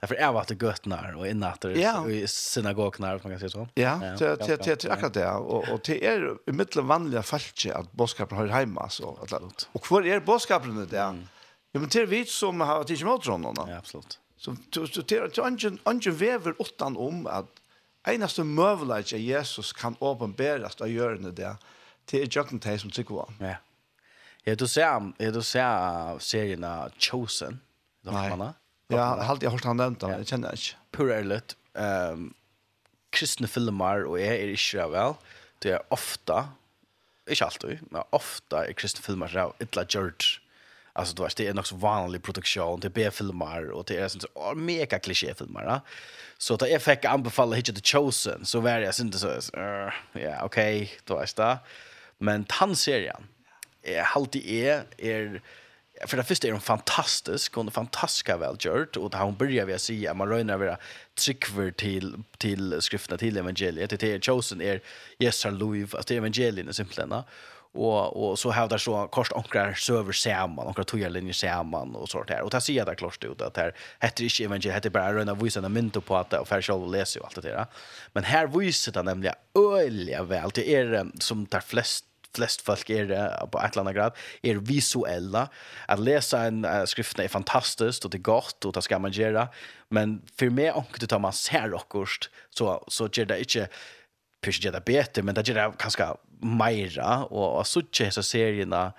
Därför 0.00 0.14
är 0.14 0.32
vart 0.32 0.62
göttnar 0.62 1.16
och 1.16 1.26
innatter 1.28 1.70
ja. 1.70 2.08
i 2.08 2.26
synagognar 2.26 3.12
man 3.12 3.20
kan 3.20 3.38
säga 3.38 3.50
så. 3.50 3.68
Ja, 3.74 4.00
det 4.18 4.36
det 4.36 4.64
det 4.64 4.82
det 4.82 4.90
akkurat 4.90 5.14
det 5.14 5.30
och 5.30 5.68
och 5.68 5.80
det 5.84 6.06
är 6.06 6.36
i 6.46 6.52
mitten 6.52 6.86
vanliga 6.86 7.22
falske 7.22 7.74
att 7.74 7.92
boskapen 7.92 8.38
har 8.38 8.46
hemma 8.46 8.88
så 8.88 9.18
att. 9.22 9.68
Och 9.72 9.90
var 9.90 10.02
är 10.02 10.20
boskapen 10.20 10.76
det 10.76 10.86
där? 10.86 11.26
Ja 11.72 11.80
men 11.80 11.88
till 11.88 12.06
vi 12.06 12.24
som 12.24 12.60
har 12.60 12.84
till 12.84 13.02
emot 13.02 13.26
honom 13.26 13.54
då. 13.54 13.66
Ja, 13.68 13.76
absolut. 13.76 14.18
Så 14.36 14.56
så 14.72 15.02
till 15.02 15.30
ungen 15.36 15.78
ungen 15.84 16.16
väver 16.16 16.54
åttan 16.62 16.96
om 16.96 17.26
att 17.26 17.46
enaste 18.08 18.44
mövlaget 18.44 19.12
Jesus 19.12 19.72
kan 19.72 19.96
uppenbaras 20.00 20.74
och 20.74 20.88
göra 20.88 21.16
det 21.16 21.30
där 21.30 21.56
till 22.04 22.30
te 22.60 22.78
som 22.78 22.90
tycker 22.90 23.14
var. 23.14 23.32
Ja. 23.38 23.54
Ja, 24.44 24.54
du 24.54 24.68
ser, 24.68 25.12
ja, 25.18 25.30
du 25.30 25.42
ser 25.42 26.18
serien 26.18 26.66
Chosen. 26.98 27.60
Nej. 28.02 28.52
Ja, 28.90 29.22
halt 29.22 29.42
jag 29.42 29.50
har 29.50 29.60
han 29.64 29.76
nämnt 29.76 30.02
han. 30.02 30.10
Jag 30.10 30.26
känner 30.26 30.50
inte. 30.50 30.76
Pure 30.90 31.18
Erlet. 31.18 31.56
Ehm 31.74 32.34
kristne 33.10 33.46
filmer 33.46 34.04
och 34.04 34.20
är 34.20 34.32
är 34.32 34.50
inte 34.50 34.86
väl. 34.88 35.14
Det 35.58 35.70
är 35.70 35.82
ofta 35.88 36.48
inte 37.30 37.44
alltid, 37.44 37.78
men 37.90 38.02
ofta 38.10 38.66
är 38.66 38.72
kristne 38.72 39.02
filmer 39.02 39.28
så 39.28 39.54
illa 39.58 39.84
gjort. 39.88 40.40
Alltså 40.92 41.14
du 41.14 41.24
är 41.24 41.32
det 41.36 41.46
är 41.46 41.54
nog 41.54 41.66
så 41.66 41.76
vanlig 41.76 42.22
produktion, 42.22 42.80
det 42.80 42.88
är 42.88 42.90
B-filmer 42.90 43.70
och 43.70 43.84
det 43.84 43.96
är 43.96 44.08
sånt 44.08 44.22
så 44.22 44.54
mega 44.54 44.98
klichéfilmer. 44.98 45.62
Ja? 45.62 45.80
Så 46.38 46.54
att 46.54 46.70
jag 46.70 46.82
fick 46.82 47.04
anbefalla 47.04 47.56
Hitch 47.56 47.70
the 47.70 47.80
Chosen 47.82 48.44
så 48.44 48.60
var 48.60 48.70
jag 48.70 48.94
inte 49.00 49.18
så 49.18 49.40
ja, 49.52 49.92
okej, 50.12 50.82
okay, 50.82 50.88
då 51.04 51.18
är 51.18 51.28
det. 51.36 51.58
Men 52.18 52.46
han 52.48 52.76
serien 52.76 53.26
är 53.82 54.02
alltid 54.02 54.46
är 54.46 54.84
är 54.98 55.42
för 56.06 56.16
det 56.16 56.24
första 56.24 56.48
är 56.48 56.52
hon 56.52 56.60
fantastisk, 56.60 57.54
hon 57.54 57.66
är 57.66 57.70
fantastiska 57.70 58.36
välgjort 58.36 58.96
och 58.96 59.14
hon 59.14 59.36
börjar 59.36 59.66
vi 59.66 59.74
att 59.74 59.80
säga 59.80 60.10
att 60.10 60.16
man 60.16 60.28
röjnar 60.28 60.58
våra 60.58 60.76
tryckver 61.24 61.70
till, 61.70 62.22
till 62.38 62.82
skrifterna, 62.82 63.18
till 63.18 63.36
evangeliet. 63.36 63.90
Det 63.90 64.02
är 64.02 64.20
chosen 64.20 64.60
är 64.60 64.80
Jesus 65.18 65.44
har 65.44 65.50
lov, 65.50 65.82
alltså 65.82 66.02
det 66.08 66.14
är 66.14 66.18
evangelien 66.18 66.68
i 66.68 66.72
simplarna. 66.72 67.24
Och, 67.72 68.30
och 68.30 68.38
så 68.38 68.50
hävdar 68.50 68.78
så 68.78 69.08
kort 69.08 69.32
onkrar 69.32 69.72
söver 69.72 70.12
samman, 70.12 70.66
onkrar 70.66 70.84
tojarlinjer 70.84 71.32
samman 71.32 71.96
och 71.96 72.08
sånt 72.08 72.28
där. 72.28 72.40
Och 72.42 72.50
det 72.50 72.60
ser 72.60 72.84
där 72.84 72.94
klart 72.94 73.24
ut 73.24 73.40
att 73.40 73.56
här 73.56 73.74
heter 74.00 74.24
inte 74.24 74.44
evangeliet, 74.44 74.76
heter 74.76 74.90
bara 74.90 75.14
röjna 75.14 75.34
visarna 75.34 75.68
mynt 75.68 76.06
på 76.06 76.16
att 76.16 76.32
och 76.32 76.48
färg 76.48 76.62
själv 76.62 76.82
och 76.82 76.90
läser 76.90 77.20
och 77.20 77.26
allt 77.26 77.34
det 77.34 77.40
där. 77.40 77.66
Men 78.12 78.24
här 78.24 78.46
visar 78.46 78.92
det 78.92 79.02
nämligen 79.02 79.34
öliga 79.74 80.22
väl, 80.22 80.50
det 80.54 80.74
är 80.74 81.10
som 81.20 81.46
tar 81.46 81.60
flest 81.60 82.04
flest 82.36 82.60
folk 82.60 82.90
är 82.90 83.06
det 83.06 83.48
på 83.52 83.60
ett 83.60 83.72
eller 83.72 83.80
annat 83.80 83.94
grad 83.94 84.12
är 84.42 84.54
visuella 84.54 85.48
att 85.86 86.00
läsa 86.00 86.42
en 86.42 86.64
uh, 86.64 86.84
skrift 86.84 87.18
är 87.18 87.28
fantastiskt 87.28 88.04
och 88.04 88.10
det 88.10 88.18
är 88.18 88.22
gott 88.22 88.64
och 88.64 88.72
det 88.72 88.82
ska 88.82 88.98
man 88.98 89.12
göra 89.12 89.48
men 89.88 90.22
för 90.36 90.50
mig 90.50 90.70
om 90.70 90.84
du 90.98 91.06
tar 91.06 91.18
man 91.18 91.32
ser 91.32 91.74
också 91.74 92.28
så 92.50 92.84
så 92.88 93.08
ger 93.12 93.24
det 93.24 93.38
inte 93.38 93.68
pysch 94.40 94.64
ger 94.64 94.72
det 94.72 94.84
bättre 94.84 95.22
men 95.22 95.34
det 95.34 95.48
gör 95.48 95.54
det 95.54 95.72
kanske 95.78 96.06
mera 96.40 97.24
och 97.24 97.58
och 97.58 97.66
så 97.66 97.82
tjej 97.92 98.12
så 98.12 98.22
serierna 98.22 98.92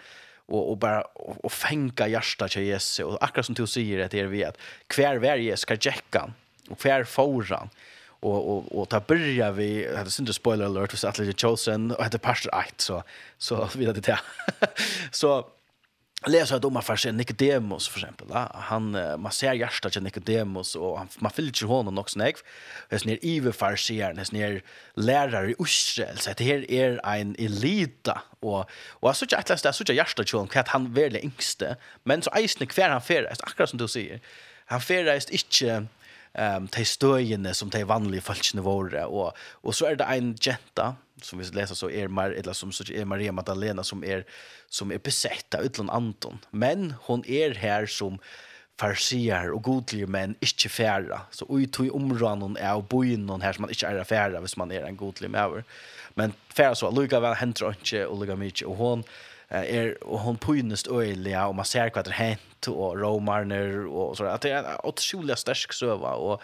och 0.52 0.70
och 0.72 0.78
bara 0.78 1.02
och, 1.02 1.46
och 1.46 1.52
fänka 1.52 2.08
hjärta 2.08 2.48
till 2.48 2.62
Jesus. 2.62 3.00
Och 3.00 3.24
akkurat 3.24 3.46
som 3.46 3.56
du 3.56 3.68
säger 3.68 4.06
att 4.06 4.12
det 4.12 4.20
är 4.20 4.26
vi 4.26 4.44
att 4.44 4.58
kvar 4.88 5.16
varje 5.16 5.58
ska 5.58 5.78
checka 5.78 6.34
och 6.70 6.80
kvar 6.80 7.04
foran 7.04 7.70
och 8.22 8.58
och 8.58 8.82
och 8.82 8.90
ta 8.90 9.00
börja 9.00 9.52
vi 9.52 9.84
det 9.84 9.98
hade 9.98 10.12
synd 10.12 10.36
spoiler 10.36 10.66
alert 10.66 10.92
för 10.92 11.08
Athletic 11.08 11.42
Chosen 11.42 11.92
och 11.92 12.04
hade 12.04 12.18
Pastor 12.18 12.56
8 12.56 12.66
så 12.78 13.04
så 13.38 13.78
vidare 13.78 13.94
det 13.94 14.02
där. 14.02 14.20
så 15.12 15.48
läser 16.26 16.56
jag 16.56 16.62
domar 16.62 16.82
för 16.82 17.12
Nicodemus 17.12 17.88
för 17.88 18.00
exempel. 18.00 18.28
Ja? 18.30 18.52
Han 18.54 18.92
man 19.22 19.32
ser 19.32 19.54
hjärtat 19.54 19.92
till 19.94 20.04
Nicodemus 20.04 20.76
och 20.76 20.98
han 20.98 21.08
man 21.18 21.32
fyller 21.32 21.68
honom 21.68 21.98
också 21.98 22.20
näck. 22.20 22.36
Det 22.90 22.96
är 22.96 23.08
ner 23.08 23.20
iver 23.22 23.52
farsier 23.52 24.14
det 24.14 24.42
är 24.42 24.62
lärare 24.96 25.52
i 25.52 25.56
Israel 25.60 26.18
så 26.18 26.32
det 26.38 26.44
här 26.44 26.72
är 26.72 27.00
en 27.06 27.36
elita 27.40 28.22
och 28.40 28.70
och 28.90 29.18
så 29.18 29.26
jag 29.30 29.40
atlas 29.40 29.62
där 29.62 29.72
så 29.72 29.84
jag 29.88 29.96
hjärtat 29.96 30.28
till 30.28 30.38
honom 30.38 30.50
att 30.56 30.68
han 30.68 30.86
är 30.86 30.90
väl 30.90 31.16
yngste 31.16 31.76
men 32.04 32.22
så 32.22 32.32
eisne 32.32 32.66
kvar 32.66 32.90
han 32.90 33.02
fer 33.02 33.34
akkurat 33.40 33.70
som 33.70 33.80
du 33.80 33.88
säger. 33.88 34.20
Han 34.66 34.82
fer 34.82 35.06
är 35.06 35.16
inte 35.16 35.88
um, 36.38 36.68
de 36.68 36.86
støyene 36.86 37.54
som 37.58 37.72
de 37.74 37.84
vanliga 37.88 38.24
folkene 38.26 38.64
våre. 38.66 39.06
Og, 39.08 39.38
og 39.64 39.76
så 39.76 39.92
er 39.92 40.00
det 40.00 40.10
en 40.10 40.36
jenta, 40.36 40.94
som 41.22 41.40
vi 41.40 41.46
läser 41.54 41.76
så 41.76 41.90
är 41.90 42.08
Mar, 42.08 42.32
eller 42.32 42.54
som, 42.54 42.72
så 42.72 42.84
är 42.94 43.06
Maria 43.06 43.32
Magdalena, 43.32 43.84
som 43.84 44.04
är 44.04 44.26
som 44.70 44.92
är 44.92 44.98
besatt 44.98 45.56
av 45.56 45.66
utland 45.66 45.90
Anton. 45.90 46.40
Men 46.52 46.94
hon 47.02 47.24
är 47.28 47.54
här 47.54 47.86
som 47.86 48.20
farsier 48.82 49.52
og 49.54 49.62
godlige 49.68 50.08
menn 50.10 50.36
ikke 50.42 50.70
færa. 50.72 51.26
Så 51.32 51.46
ui 51.50 51.68
tog 51.68 51.92
områden 51.96 52.58
er 52.58 52.80
bo 52.80 52.98
bojen 52.98 53.28
noen 53.28 53.44
her 53.46 53.54
som 53.54 53.68
man 53.68 53.74
ikke 53.74 53.92
er 53.92 54.08
færa 54.08 54.42
hvis 54.42 54.58
man 54.58 54.72
er 54.74 54.88
en 54.88 54.98
godlig 54.98 55.30
maver. 55.30 55.66
Men 56.16 56.34
færa 56.50 56.76
så, 56.76 56.90
lukka 56.90 57.22
vel 57.22 57.38
henter 57.38 57.76
ikke 57.76 58.08
og 58.08 58.20
lukka 58.20 58.34
och 58.34 58.72
Og 58.72 58.76
hon, 58.76 59.04
er 59.52 59.96
og 60.02 60.20
hon 60.20 60.38
pojnest 60.38 60.88
öliga 60.88 61.48
och 61.48 61.56
man 61.56 61.66
ser 61.66 61.92
vad 61.96 62.06
det 62.06 62.12
hent 62.12 62.68
och 62.68 63.00
romarner 63.00 63.88
och 63.88 64.18
så 64.18 64.26
att 64.26 64.42
det 64.42 64.52
er 64.52 64.58
en 64.58 64.80
otroligt 64.84 65.40
stark 65.40 65.74
söva 65.74 66.16
och 66.16 66.42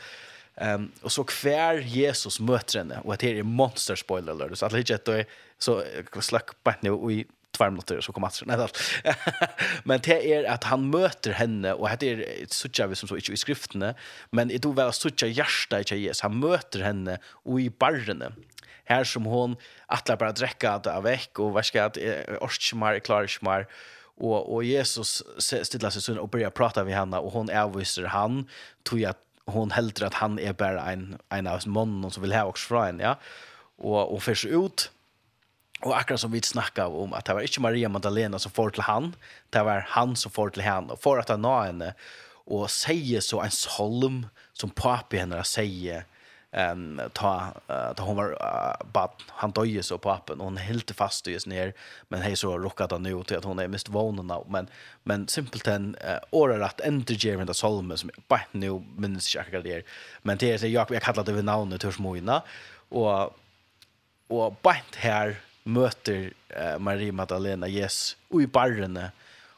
Ehm 0.62 0.92
och 1.02 1.12
så 1.12 1.24
kvar 1.24 1.74
Jesus 1.74 2.40
møter 2.40 2.80
henne 2.80 3.02
och 3.06 3.18
det 3.18 3.38
er 3.38 3.44
monster 3.44 3.96
spoiler 3.96 4.32
alert 4.32 4.58
så 4.58 4.66
att 4.66 4.72
det 4.72 4.90
inte 4.90 5.26
så 5.60 5.84
slack 6.22 6.50
på 6.64 6.74
nu 6.82 7.12
i 7.12 7.26
tvær 7.58 7.70
minutter 7.70 8.02
så 8.02 8.14
kommer 8.14 8.28
Mats. 8.28 8.44
Nei, 8.48 9.48
men 9.86 10.02
det 10.06 10.18
er 10.30 10.48
at 10.52 10.68
han 10.70 10.90
møter 10.92 11.34
henne, 11.38 11.74
og 11.76 11.90
det 12.02 12.12
er 12.12 12.52
så 12.54 12.88
vi 12.88 12.96
som 12.96 13.10
så 13.10 13.18
ikke 13.18 13.34
i 13.34 13.40
skriftene, 13.40 13.94
men 14.32 14.50
det 14.50 14.62
då 14.64 14.74
vel 14.78 14.94
suttja 14.94 15.28
hjertet 15.28 15.92
i 15.92 16.06
Jesus. 16.06 16.22
Han 16.26 16.38
møter 16.42 16.86
henne 16.86 17.18
og 17.46 17.62
i 17.62 17.70
barrene, 17.70 18.34
här 18.88 19.04
som 19.04 19.26
hon 19.26 19.56
attla 19.86 20.18
bara 20.18 20.32
dräcka 20.32 20.72
att 20.72 20.88
av 20.88 21.04
veck 21.04 21.40
och 21.40 21.52
vad 21.54 21.66
ska 21.66 21.84
att 21.84 21.98
orskmar 22.42 23.00
klarskmar 23.00 23.68
och 24.18 24.54
och 24.54 24.64
Jesus 24.64 25.24
stilla 25.40 25.92
sig 25.92 26.02
så 26.02 26.20
och 26.20 26.30
börjar 26.30 26.50
prata 26.50 26.84
med 26.84 26.96
henne 26.96 27.18
och 27.18 27.32
hon 27.32 27.50
avvisar 27.50 28.04
han 28.04 28.50
tror 28.84 29.02
jag 29.02 29.16
hon 29.46 29.72
helt 29.72 30.02
att 30.02 30.14
han 30.14 30.40
är 30.40 30.54
bara 30.54 30.92
en 30.92 31.18
en 31.30 31.48
av 31.48 31.68
mannen 31.68 32.12
som 32.12 32.24
vill 32.24 32.34
ha 32.34 32.44
också 32.44 32.68
från 32.68 32.86
henne 32.86 33.04
ja. 33.04 33.16
Och 33.78 34.14
och 34.14 34.24
förs 34.24 34.46
ut. 34.46 34.92
Og 35.82 35.94
akkurat 35.94 36.20
som 36.20 36.32
vi 36.32 36.42
snackade 36.42 36.90
om 36.90 37.14
at 37.14 37.26
det 37.26 37.36
var 37.38 37.46
ikke 37.46 37.62
Maria 37.62 37.90
Magdalena 37.90 38.40
som 38.42 38.52
får 38.52 38.70
til 38.74 38.88
han, 38.88 39.12
det 39.54 39.62
var 39.66 39.86
han 39.94 40.16
som 40.18 40.34
får 40.34 40.56
til 40.56 40.66
henne 40.66 40.96
og 40.96 41.02
for 41.04 41.22
at 41.22 41.30
han 41.30 41.44
nå 41.46 41.54
henne. 41.62 41.92
Og 42.48 42.70
sier 42.72 43.22
så 43.22 43.44
en 43.44 43.54
solm 43.54 44.24
som 44.58 44.74
papi 44.74 45.20
henne 45.22 45.44
sier, 45.46 46.08
um, 46.58 47.02
ta, 47.14 47.54
uh, 47.70 47.94
ta 47.94 48.04
hon 48.04 48.18
var 48.18 48.34
uh, 48.34 48.88
bad, 48.94 49.24
han 49.42 49.54
døye 49.56 49.84
så 49.86 49.98
på 50.02 50.12
appen, 50.12 50.42
og 50.42 50.52
hon 50.52 50.60
helt 50.62 50.92
fast 50.98 51.30
og 51.30 51.48
ner, 51.50 51.74
men 52.10 52.24
hej 52.26 52.36
så 52.42 52.58
rockat 52.58 52.92
han 52.92 53.04
nu 53.04 53.24
till 53.24 53.38
att 53.38 53.44
hon 53.44 53.60
är 53.60 53.68
mest 53.68 53.90
vånen 53.90 54.32
av, 54.32 54.50
men, 54.50 54.70
men 55.04 55.28
simpelt 55.28 55.68
en 55.68 55.96
uh, 55.96 56.20
årarat 56.32 56.82
entergerande 56.82 57.54
solmen 57.54 57.98
som 57.98 58.10
på 58.28 58.40
nu 58.52 58.84
minns 58.98 59.36
jag 59.36 59.46
inte 59.46 59.62
det 59.62 59.86
men 60.22 60.38
det 60.38 60.52
är 60.52 60.58
så 60.58 60.68
jag, 60.68 60.92
jag 60.92 61.02
kallar 61.02 61.24
det 61.24 61.34
vid 61.34 61.46
navnet 61.46 61.86
hur 61.86 61.92
småjna, 61.92 62.42
och, 62.90 63.38
och 64.28 64.56
bara 64.62 64.82
här 64.96 65.36
möter 65.64 66.34
uh, 66.60 66.80
Marie 66.80 67.12
Magdalena 67.12 67.68
Jesus 67.68 68.18
och 68.30 68.42
i 68.42 68.48
barrene, 68.48 69.12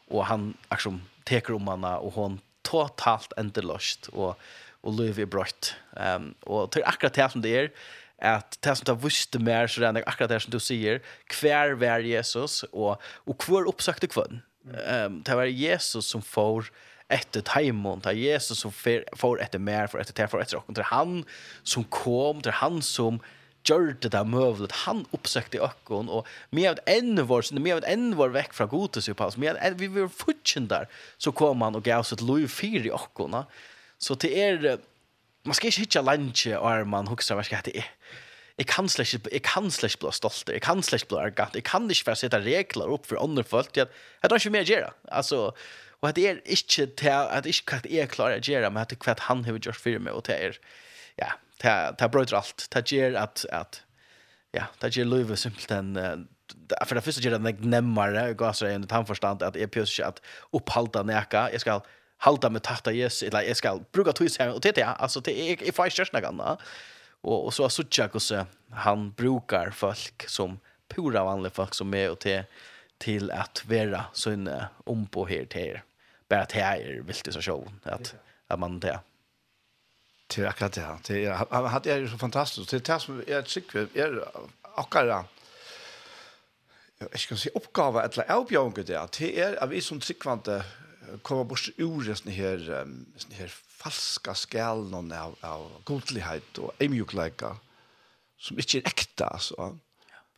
och 0.07 0.25
han 0.25 0.53
liksom 0.71 1.01
teker 1.23 1.53
om 1.53 1.67
henne, 1.67 1.95
och 1.95 2.13
hon 2.13 2.39
totalt 2.61 3.33
endelöst, 3.37 4.07
och 4.07 4.39
og 4.83 4.99
liv 4.99 5.19
er 5.19 5.29
brøtt. 5.29 5.73
Um, 5.95 6.33
og 6.47 6.69
det 6.73 6.85
akkurat 6.87 7.17
det 7.17 7.31
som 7.33 7.43
det 7.43 7.55
er, 7.55 7.71
at 8.19 8.57
det 8.63 8.75
som 8.77 8.87
det 8.89 8.97
visste 9.03 9.39
mer, 9.39 9.67
så 9.67 9.81
det 9.81 10.01
er 10.01 10.07
akkurat 10.09 10.31
det 10.33 10.41
som 10.43 10.53
du 10.53 10.59
sier, 10.63 10.99
hver 11.39 11.75
var 11.79 12.03
Jesus, 12.03 12.63
og, 12.71 12.99
og 13.25 13.47
hver 13.47 13.67
oppsøkte 13.71 14.11
kvann. 14.11 14.43
Um, 14.69 15.21
det 15.25 15.35
var 15.39 15.49
Jesus 15.49 16.11
som 16.11 16.23
får 16.23 16.69
etter 17.09 17.41
Taimon, 17.41 18.03
det 18.05 18.11
er 18.11 18.35
Jesus 18.35 18.61
som 18.61 18.71
får 18.71 19.41
etter 19.41 19.61
mer, 19.61 19.89
for 19.89 20.01
etter 20.01 20.13
til, 20.13 20.29
for 20.29 20.43
etter 20.43 20.59
åkken. 20.59 20.77
Det 20.77 20.85
er 20.85 20.93
han 20.93 21.23
som 21.65 21.87
kom, 21.89 22.43
det 22.45 22.53
er 22.53 22.61
han 22.61 22.83
som 22.85 23.17
gjør 23.67 23.95
det 24.01 24.11
der 24.13 24.27
møvlet, 24.27 24.71
han 24.85 25.01
oppsøkte 25.15 25.59
åkken, 25.63 26.07
og 26.11 26.27
vi 26.55 26.63
har 26.67 26.77
et 26.77 26.93
enda 26.99 27.25
vår, 27.27 27.49
vi 27.57 27.73
har 27.73 27.81
et 27.81 27.89
enda 27.91 28.19
vår 28.19 28.31
vekk 28.37 28.55
fra 28.55 28.69
godet, 28.69 29.03
vi 29.09 29.89
var 29.97 30.13
futsen 30.13 30.69
der, 30.71 30.87
så 31.17 31.33
kom 31.35 31.65
han 31.65 31.75
og 31.75 31.83
gav 31.83 32.05
oss 32.05 32.13
et 32.15 32.23
lov 32.23 32.45
fire 32.53 32.87
i 32.87 32.93
åkken, 32.93 33.35
og 33.35 33.49
Så 33.99 34.15
det 34.15 34.31
er, 34.39 34.79
man 35.45 35.57
skal 35.57 35.71
ikke 35.71 35.85
hitte 35.85 36.03
lantje 36.03 36.59
og 36.59 36.87
man 36.87 37.09
hukser 37.11 37.37
hva 37.37 37.45
skal 37.47 37.65
det 37.67 37.75
er. 37.83 37.89
Jeg 38.59 38.67
kan 38.67 38.89
slags 38.91 39.13
jeg 39.15 39.43
kan 39.47 39.69
slags 39.71 39.95
bli 39.99 40.11
stolt. 40.11 40.49
Jeg 40.51 40.61
kan 40.61 40.81
slags 40.83 41.05
bli 41.07 41.19
arrogant. 41.19 41.55
Jeg 41.55 41.63
kan 41.63 41.87
ikke 41.87 42.09
bare 42.09 42.19
sette 42.19 42.41
regler 42.43 42.91
opp 42.91 43.07
for 43.07 43.21
andre 43.21 43.45
folk. 43.47 43.71
Jeg, 43.77 43.87
har 44.23 44.35
ikke 44.35 44.51
mer 44.51 44.67
å 44.67 44.71
gjøre. 44.73 44.89
Altså, 45.15 45.43
og 45.99 46.15
det 46.15 46.25
er 46.27 46.41
ikke 46.43 46.87
til 46.99 47.11
at 47.11 47.47
ikke 47.47 47.79
hva 47.79 47.91
jeg 47.91 48.11
klarer 48.11 48.39
å 48.39 48.43
gjøre, 48.43 48.71
men 48.71 48.87
det 48.87 48.97
er 48.97 49.05
hva 49.05 49.15
han 49.27 49.45
har 49.47 49.59
gjort 49.59 49.79
for 49.79 50.03
meg, 50.03 50.15
og 50.15 50.25
det 50.27 50.35
er, 50.35 50.59
ja, 51.19 51.31
det 51.61 51.71
er, 51.71 51.95
det 51.95 52.05
er 52.05 52.11
brøyder 52.11 52.39
alt. 52.39 52.67
Det 52.71 52.83
gjør 52.91 53.15
at, 53.19 53.45
at, 53.55 53.81
ja, 54.55 54.67
det 54.81 54.93
gjør 54.95 55.11
livet 55.11 55.39
simpelthen, 55.39 55.95
for 56.85 56.95
det 56.95 57.03
første 57.05 57.23
gjør 57.23 57.37
det 57.37 57.55
nemmere, 57.63 58.29
og 58.31 58.39
gass 58.39 58.63
det 58.63 58.73
en 58.75 58.87
tannforstand, 58.91 59.43
at 59.43 59.59
jeg 59.59 59.71
pjøs 59.71 59.95
ikke 59.95 60.11
at 60.13 60.21
opphalda 60.55 61.03
neka. 61.07 61.47
Jeg 61.51 61.63
skal, 61.63 61.83
halda 62.19 62.49
med 62.49 62.63
tatta 62.63 62.91
Jesus 62.91 63.23
eller 63.23 63.41
jag 63.41 63.57
ska 63.57 63.79
bruka 63.91 64.11
tvis 64.11 64.39
här 64.39 64.53
och 64.53 64.61
titta 64.61 64.85
alltså 64.85 65.19
det 65.19 65.39
är 65.39 65.63
i 65.63 65.71
five 65.71 65.89
church 65.89 66.13
några 66.13 66.57
och 67.21 67.45
och 67.45 67.53
så 67.53 67.69
så 67.69 67.83
jag 67.97 68.15
också 68.15 68.45
han 68.71 69.11
brukar 69.11 69.69
folk 69.69 70.29
som 70.29 70.59
pura 70.87 71.23
vanliga 71.23 71.51
folk 71.51 71.73
som 71.73 71.93
är 71.93 72.11
och 72.11 72.19
till 72.19 72.43
till 72.97 73.31
att 73.31 73.65
vara 73.65 74.05
synne 74.13 74.67
om 74.83 75.07
på 75.07 75.25
här 75.25 75.45
till 75.45 75.79
bara 76.29 76.45
till 76.45 76.61
här 76.61 77.01
vill 77.05 77.15
det 77.23 77.31
så 77.31 77.41
show 77.41 77.71
att 77.83 78.15
att 78.47 78.59
man 78.59 78.79
det. 78.79 78.99
Till 80.27 80.47
akkurat 80.47 80.73
det 80.73 80.81
här. 80.81 81.47
Han 81.49 81.65
hade 81.65 81.97
ju 81.97 82.09
så 82.09 82.17
fantastiskt. 82.17 82.69
till 82.69 82.77
är 82.77 82.93
det 82.93 82.99
som 82.99 83.23
är 83.27 83.39
ett 83.39 83.49
sikve, 83.49 83.87
är 83.93 84.23
akkurat 84.75 85.25
jag 86.99 87.19
ska 87.19 87.35
säga 87.35 87.51
uppgave 87.55 88.01
eller 88.01 88.31
avbjörn 88.31 88.73
det 88.75 88.95
att 88.95 89.21
är 89.21 89.63
att 89.63 89.69
vi 89.69 89.81
som 89.81 90.01
sikvante 90.01 90.63
kommer 91.23 91.47
bort 91.49 91.69
ur 91.77 92.05
sånne 92.05 92.35
her, 92.35 92.63
sånne 93.19 93.39
her 93.39 93.53
falska 93.79 94.35
skalen 94.37 95.13
av, 95.15 95.37
av 95.45 95.67
godlighet 95.87 96.59
og 96.63 96.83
emjukleika, 96.83 97.55
som 98.39 98.59
ikke 98.59 98.81
er 98.81 98.91
ekte, 98.91 99.27
altså. 99.27 99.73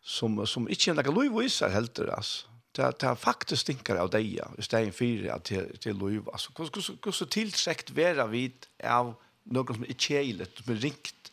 Som, 0.02 0.40
som 0.50 0.66
ikke 0.72 0.92
er 0.92 0.98
noe 0.98 1.14
lovviser 1.14 1.74
helt, 1.74 2.00
altså. 2.10 2.48
Det, 2.72 2.86
det 3.02 3.08
er 3.10 3.18
faktisk 3.20 3.66
stinker 3.66 3.98
av 4.00 4.14
deg, 4.14 4.38
i 4.40 4.64
stedet 4.64 4.96
for 4.96 5.26
at 5.34 5.50
det, 5.50 5.64
det 5.84 5.90
er 5.92 5.98
lov. 6.00 6.30
Altså, 6.32 6.54
hvordan 6.56 7.32
tiltrekt 7.34 7.92
være 7.98 8.30
vidt 8.32 8.70
av 8.80 9.12
noen 9.52 9.76
som 9.76 9.84
er 9.84 9.98
kjeilet, 10.00 10.62
som 10.62 10.72
er 10.72 10.80
ringt, 10.86 11.32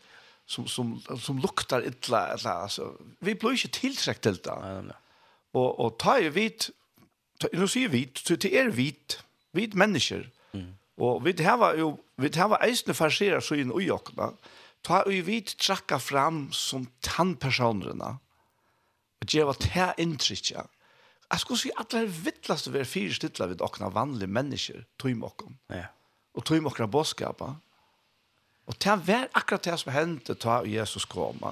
som, 0.49 0.67
som, 0.67 0.97
som 1.21 1.39
luktar 1.39 1.87
illa, 1.87 2.25
eller, 2.35 2.65
altså. 2.65 2.91
Vi 3.23 3.37
blir 3.39 3.55
ikke 3.55 3.77
tiltrekt 3.79 4.27
til 4.27 4.41
det. 4.43 4.59
Og, 5.55 5.69
og 5.79 5.97
ta 6.03 6.17
jo 6.25 6.35
vidt, 6.35 6.71
nu 7.55 7.69
sier 7.71 7.93
vi, 7.93 8.03
så 8.19 8.37
det 8.37 8.51
er 8.59 8.73
vidt, 8.75 9.21
Vi 9.53 9.69
mennesker. 9.75 10.27
Mm. 10.53 10.73
Og 10.99 11.23
vi 11.25 11.35
hava 11.45 11.73
jo, 11.79 11.93
vi 12.19 12.31
hava 12.37 12.59
eisne 12.67 12.97
farserar 12.97 13.45
så 13.45 13.59
inn 13.59 13.71
i 13.71 13.91
okna. 13.95 14.33
Ta 14.87 15.03
og 15.07 15.21
vi 15.27 15.41
trakka 15.43 15.99
fram 16.03 16.49
som 16.55 16.89
tannpersonerna. 17.05 18.17
Og 19.19 19.31
gjeva 19.31 19.55
ta 19.59 19.93
inntrykja. 19.99 20.67
Jeg 21.29 21.43
skulle 21.43 21.61
si 21.61 21.71
at 21.77 21.91
det 21.93 22.05
er 22.05 22.21
vittlast 22.25 22.71
å 22.71 22.75
være 22.75 22.89
fyrstidla 22.89 23.51
vid 23.51 23.63
okna 23.65 23.91
vanlige 23.93 24.33
mennesker, 24.33 24.85
tøym 25.01 25.27
okkom. 25.29 25.59
Ja. 25.69 25.91
Og 26.39 26.47
tøym 26.49 26.71
okra 26.71 26.87
bådskapa. 26.89 27.51
Og 28.69 28.77
det 28.81 28.95
var 29.09 29.27
akkurat 29.37 29.65
det 29.65 29.77
som 29.81 29.93
hendte 29.93 30.37
ta 30.41 30.63
Jesus 30.65 31.05
kom. 31.09 31.43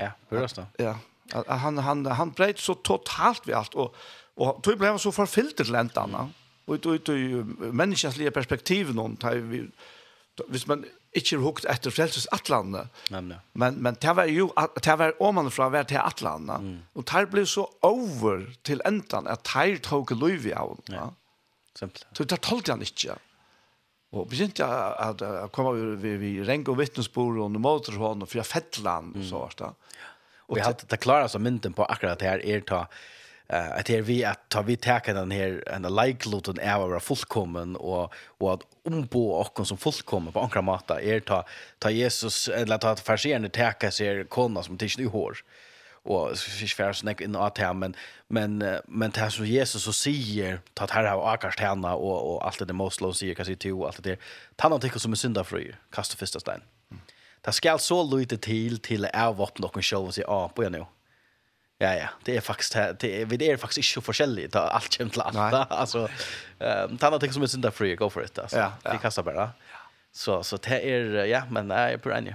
Ja, 0.00 0.12
høres 0.30 0.56
da. 0.56 0.66
Ja, 0.80 0.96
han, 1.32 1.78
han, 1.78 2.04
han 2.06 2.34
breit 2.36 2.60
så 2.60 2.74
totalt 2.84 3.46
ved 3.46 3.56
alt, 3.56 3.76
og, 3.78 3.96
og 4.36 4.60
tog 4.64 4.80
ble 4.80 4.92
så 4.98 5.12
forfyllt 5.14 5.60
til 5.60 5.76
entanna. 5.78 6.26
Mm 6.28 6.39
ut 6.70 6.86
ut 6.86 7.08
ut 7.08 7.58
människans 7.72 8.16
perspektiv 8.34 8.94
någon 8.94 9.16
tar 9.16 9.34
vi 9.34 9.68
hvis 10.48 10.66
man 10.70 10.84
ikke 11.16 11.36
er 11.36 11.42
hukt 11.42 11.66
etter 11.68 11.92
frelses 11.92 12.28
atlandet. 12.32 12.88
Men, 13.10 13.80
men 13.82 13.96
det 14.00 14.12
var 14.16 14.30
jo, 14.30 14.46
det 14.78 14.94
var 15.00 15.16
omanfra 15.20 15.68
hver 15.72 15.88
til 15.90 15.98
atlandet. 16.00 16.62
Mm. 16.62 16.76
Og 16.94 17.06
det 17.10 17.24
ble 17.32 17.44
så 17.50 17.66
over 17.86 18.46
til 18.66 18.82
enden 18.88 19.28
at 19.30 19.42
det 19.50 19.82
tok 19.88 20.14
liv 20.16 20.46
i 20.46 20.54
av 20.56 20.78
Ja, 20.88 21.10
Ja. 21.80 21.88
Så 22.12 22.24
det 22.26 22.40
tolte 22.42 22.74
han 22.74 22.82
ikke. 22.82 23.14
Og 24.10 24.26
begynte 24.28 24.66
jeg 24.66 24.94
at 24.98 25.20
jeg 25.22 25.50
kom 25.54 25.68
vi, 26.02 26.16
vi 26.18 26.30
reng 26.42 26.66
og 26.68 26.80
vittnesbord 26.80 27.38
og 27.38 27.60
måter 27.62 27.94
hånd 27.96 28.26
og 28.26 28.28
fra 28.28 28.42
fettland 28.42 29.14
og 29.16 29.24
så. 29.24 29.44
Mm. 29.60 29.76
Og 30.50 30.58
vi 30.58 30.64
hadde 30.66 30.88
det 30.90 30.98
klare 31.00 31.28
som 31.30 31.42
mynden 31.46 31.76
på 31.76 31.86
akkurat 31.86 32.18
det 32.18 32.28
her 32.28 32.42
er 32.42 32.66
ta 32.66 32.84
eh 33.52 33.70
att 33.70 33.86
det 33.86 34.00
vi 34.00 34.24
att 34.24 34.48
ta 34.48 34.62
vi 34.62 34.76
täcker 34.76 35.14
den 35.14 35.30
här 35.30 35.64
en 35.66 35.82
likloten 35.82 36.58
är 36.58 36.78
vara 36.78 37.00
fullkommen 37.00 37.76
och 37.76 38.14
och 38.38 38.54
att 38.54 38.60
om 38.84 39.08
på 39.08 39.32
och 39.32 39.66
som 39.66 39.78
fullkommen 39.78 40.32
på 40.32 40.40
ankra 40.40 40.62
mata 40.62 41.00
är 41.00 41.20
ta 41.20 41.44
ta 41.78 41.90
Jesus 41.90 42.48
eller 42.48 42.78
ta 42.78 42.90
att 42.90 43.00
förserande 43.00 43.48
täcka 43.48 43.90
sig 43.90 44.24
konna 44.24 44.62
som 44.62 44.78
tills 44.78 44.98
nu 44.98 45.06
hår 45.06 45.38
och 46.02 46.38
fisk 46.38 46.76
för 46.76 46.92
snack 46.92 47.20
in 47.20 47.36
att 47.36 47.58
här 47.58 47.74
men 47.74 47.94
men 48.28 48.64
men 48.88 49.10
det 49.10 49.30
så 49.30 49.44
Jesus 49.44 49.82
så 49.82 49.92
säger 49.92 50.60
ta 50.74 50.84
att 50.84 50.90
här 50.90 51.04
har 51.04 51.34
akars 51.34 51.58
hända 51.58 51.94
och 51.94 52.34
och 52.34 52.46
allt 52.46 52.68
det 52.68 52.72
Moslo 52.72 53.12
säger 53.12 53.34
kanske 53.34 53.56
till 53.56 53.82
allt 53.84 54.02
det 54.02 54.20
han 54.58 54.72
har 54.72 54.98
som 54.98 55.12
är 55.12 55.16
syndafrö 55.16 55.72
kasta 55.92 56.16
första 56.16 56.40
stein. 56.40 56.60
Det 57.44 57.52
skal 57.52 57.78
så 57.78 58.02
lite 58.04 58.36
til 58.36 58.78
til 58.78 59.06
avvåpne 59.14 59.64
noen 59.64 59.82
show 59.82 60.06
og 60.06 60.12
si, 60.14 60.22
ah, 60.28 60.48
på 60.48 60.62
jeg 60.62 60.74
nå. 60.74 60.84
Ja 61.82 61.94
ja, 61.94 62.08
det 62.24 62.36
är 62.36 62.40
faktiskt 62.40 62.72
det 62.72 63.22
är 63.22 63.26
vi 63.26 63.36
det 63.36 63.50
är 63.50 63.56
faktiskt 63.56 63.78
inte 63.78 63.88
så 63.88 64.00
forskjelligt 64.00 64.52
ta 64.52 64.58
allt 64.58 64.92
känt 64.92 65.16
la. 65.16 65.66
Alltså 65.70 66.08
ehm 66.58 66.98
tanna 66.98 67.18
ting 67.18 67.32
som 67.32 67.42
är 67.42 67.46
synda 67.46 67.70
free 67.70 67.96
go 67.96 68.10
for 68.10 68.24
it 68.24 68.38
alltså. 68.38 68.56
Ja, 68.58 68.72
ja. 68.82 68.92
Vi 68.92 68.98
kastar 68.98 69.22
bara. 69.22 69.50
Så 70.12 70.42
så 70.42 70.56
det 70.56 70.80
är 70.80 71.24
ja, 71.24 71.42
men 71.50 71.68
nej 71.68 71.98
på 71.98 72.08
den. 72.08 72.34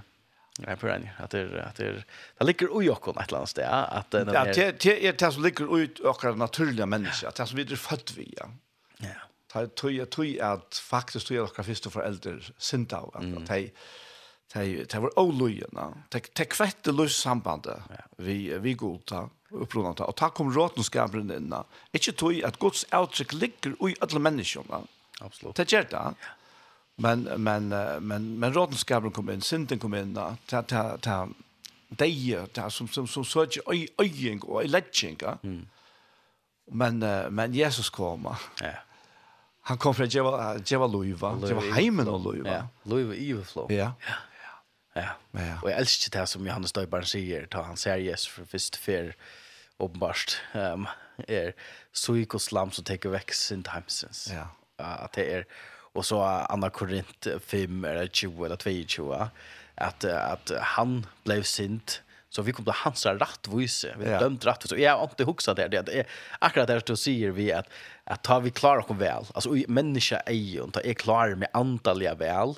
Jag 0.60 0.72
är 0.72 0.76
på 0.76 0.88
anja. 0.88 1.10
Att 1.18 1.32
det 1.32 1.66
att 1.66 1.76
det 1.76 2.04
det 2.38 2.46
ligger 2.46 2.84
i 2.84 2.90
och 2.90 3.22
ett 3.22 3.32
land 3.32 3.48
där 3.56 3.98
att 3.98 4.12
den 4.12 4.30
Ja, 4.34 4.44
det 4.46 4.80
det 4.80 5.08
är 5.08 5.14
det 5.14 5.32
som 5.32 5.44
ligger 5.44 5.80
ut 5.80 6.00
och 6.00 6.38
naturliga 6.38 6.86
människor 6.86 7.28
att 7.28 7.36
det 7.36 7.48
som 7.48 7.58
vi 7.58 7.64
är 7.64 7.76
född 7.76 8.12
vi. 8.16 8.34
Ja. 8.38 9.08
Ta 9.48 9.68
tog 9.68 9.92
jag 9.92 10.10
tog 10.10 10.40
att 10.40 10.76
faktiskt 10.76 11.28
tog 11.28 11.38
jag 11.38 11.50
några 11.58 11.92
för 11.92 12.02
äldre 12.02 12.40
synda 12.58 12.98
att 12.98 13.16
att 13.16 13.48
det 14.54 14.92
det 14.92 15.00
var 15.00 15.20
olojena 15.20 15.94
det 16.10 16.30
det 16.34 16.46
kvätte 16.46 16.92
lös 16.92 17.18
sambandet 17.18 17.80
vi 18.18 18.58
vi 18.58 18.74
godta 18.74 19.30
upprunanta 19.50 20.06
och 20.06 20.16
tack 20.16 20.40
om 20.40 20.54
rotenskapen 20.54 21.32
inna 21.32 21.64
inte 21.92 22.12
tog 22.12 22.44
att 22.44 22.60
Guds 22.60 22.86
outtryck 22.94 23.34
ligger 23.34 23.90
i 23.90 23.96
alla 24.00 24.20
människorna 24.20 24.82
absolut 25.20 25.56
det 25.56 25.72
gör 25.72 25.88
det 25.90 26.14
men 26.96 27.24
men 27.24 27.70
men 28.00 28.40
men 28.40 28.54
rotenskapen 28.54 29.12
kom 29.12 29.30
in 29.30 29.42
synden 29.42 29.80
kom 29.80 29.96
in 29.96 30.16
ta 30.46 30.62
ta 30.62 30.98
ta 30.98 31.28
det 31.90 32.46
ta 32.54 32.70
som 32.70 32.88
som 32.88 33.08
som 33.08 33.26
så 33.26 33.42
att 33.42 33.58
oj 33.66 33.88
oj 33.98 34.40
och 34.42 34.66
lätchinga 34.66 35.38
men 36.72 37.00
men 37.30 37.54
Jesus 37.54 37.90
kommer 37.90 38.38
ja. 38.62 38.70
Han 39.68 39.78
kom 39.78 39.94
fra 39.94 40.06
Jeva 40.06 40.88
Luiva, 40.88 41.32
Jeva 41.48 41.62
Heimen 41.74 42.08
og 42.08 42.22
Luiva. 42.22 42.52
Ja, 42.52 42.68
Luiva 42.86 43.16
Iveflå. 43.16 43.66
Ja. 43.70 43.92
ja. 44.08 44.18
Ja. 44.96 45.10
ja. 45.32 45.60
Och 45.62 45.70
jeg 45.70 45.80
elsker 45.80 46.20
det 46.20 46.28
som 46.30 46.46
Johannes 46.48 46.72
Døybarn 46.72 47.06
sier, 47.06 47.46
ta 47.52 47.66
han 47.68 47.78
ser 47.78 47.96
Jesus 47.96 48.28
för 48.28 48.46
först 48.46 48.76
för 48.76 49.14
uppenbart 49.78 50.38
um, 50.54 50.88
är 51.28 51.54
så 51.92 52.16
och 52.34 52.42
slam 52.42 52.72
som 52.72 52.84
teker 52.84 53.10
vekk 53.10 53.34
sin 53.34 53.64
timesens. 53.64 54.30
Ja. 54.32 54.48
Uh, 54.80 55.04
att 55.04 55.14
det 55.14 55.34
är 55.34 55.46
och 55.96 56.06
så 56.06 56.22
andra 56.22 56.70
Korint 56.70 57.28
5 57.46 57.86
eller 57.86 58.08
20 58.08 58.46
eller 58.46 58.58
22 58.58 59.28
att 59.76 60.04
att 60.04 60.52
han 60.62 61.06
blev 61.24 61.44
sint 61.44 62.02
så 62.30 62.42
vi 62.42 62.52
kom 62.52 62.66
till 62.66 62.74
hans 62.74 63.06
rattvise 63.06 63.96
vi 64.00 64.10
ja. 64.10 64.20
dömt 64.20 64.46
rätt 64.46 64.70
så 64.70 64.78
jag 64.78 64.98
har 64.98 65.04
inte 65.04 65.24
hukset 65.24 65.56
det 65.56 65.68
det 65.68 66.00
är 66.00 66.06
akkurat 66.40 66.68
det 66.68 66.86
du 66.86 66.96
säger 66.96 67.32
vi 67.32 67.52
att 67.52 67.70
att 68.04 68.24
ta 68.24 68.40
vi 68.40 68.52
klarer 68.52 68.92
oss 68.92 68.98
väl 68.98 69.26
alltså 69.34 69.56
människa 69.68 70.18
är 70.26 70.34
ju 70.34 70.64
inte 70.64 70.82
är 70.84 70.94
klar 70.94 71.36
med 71.36 71.50
antaliga 71.54 72.16
väl 72.16 72.56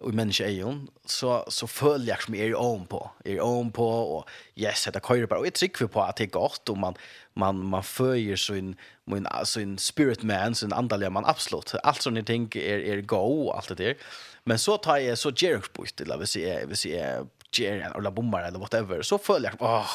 och 0.00 0.14
människa 0.14 0.44
är 0.44 0.50
ju 0.50 0.86
så 1.04 1.44
så 1.48 1.66
följer 1.66 2.08
jag 2.08 2.22
som 2.22 2.34
är 2.34 2.54
om 2.54 2.86
på 2.86 3.10
är 3.24 3.40
om 3.40 3.72
på 3.72 3.88
och 3.88 4.28
yes 4.56 4.88
det 4.92 5.00
kör 5.08 5.26
bara 5.26 5.38
och 5.38 5.46
ett 5.46 5.54
trick 5.54 5.92
på 5.92 6.02
att 6.02 6.16
det 6.16 6.26
gott 6.26 6.68
och 6.68 6.78
man 6.78 6.94
man 7.34 7.66
man 7.66 7.82
föjer 7.82 8.36
så 8.36 8.54
en 8.54 8.76
min 9.04 9.26
alltså 9.26 9.60
en 9.60 9.78
spirit 9.78 10.22
man 10.22 10.54
så 10.54 10.66
en 10.66 10.72
andliga 10.72 11.10
man 11.10 11.24
absolut 11.24 11.74
allt 11.82 12.02
som 12.02 12.14
ni 12.14 12.22
tänker 12.22 12.60
är 12.60 12.78
är 12.78 13.00
go 13.00 13.50
allt 13.50 13.68
det 13.68 13.74
där 13.74 13.96
men 14.44 14.58
så 14.58 14.76
tar 14.76 14.96
jag 14.98 15.18
så 15.18 15.30
Jericho 15.36 15.72
boost 15.74 16.00
eller 16.00 16.18
vi 16.18 16.26
ser 16.26 16.66
vi 16.66 16.76
ser 16.76 17.26
Jerian 17.52 17.92
eller 17.92 18.10
bommar 18.10 18.42
eller 18.42 18.58
whatever 18.58 19.02
så 19.02 19.18
följer 19.18 19.50
jag 19.58 19.68
åh 19.68 19.90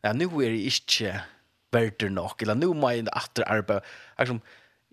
ja 0.00 0.12
nu 0.12 0.24
är 0.24 0.50
det 0.50 0.58
inte 0.58 1.20
bättre 1.72 2.10
nog 2.10 2.42
eller 2.42 2.54
nu 2.54 2.66
mind 2.66 3.08
efter 3.16 3.48
arbete 3.48 3.86
alltså 4.16 4.38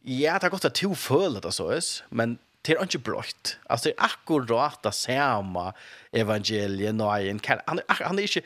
Ja, 0.09 0.33
det 0.33 0.45
har 0.45 0.49
gått 0.49 0.65
att 0.65 0.75
två 0.75 0.95
fölet 0.95 1.45
alltså, 1.45 1.79
men 2.09 2.37
det 2.67 2.75
er 2.75 2.83
ikke 2.83 2.99
brøtt. 2.99 3.57
Altså, 3.69 3.89
det 3.89 3.95
er 3.95 4.09
akkurat 4.09 4.83
det 4.83 4.93
samme 4.93 5.71
evangeliet 6.13 6.95
nej 6.95 7.29
han 7.67 7.79
han 7.87 8.19
är 8.19 8.23
inte 8.23 8.41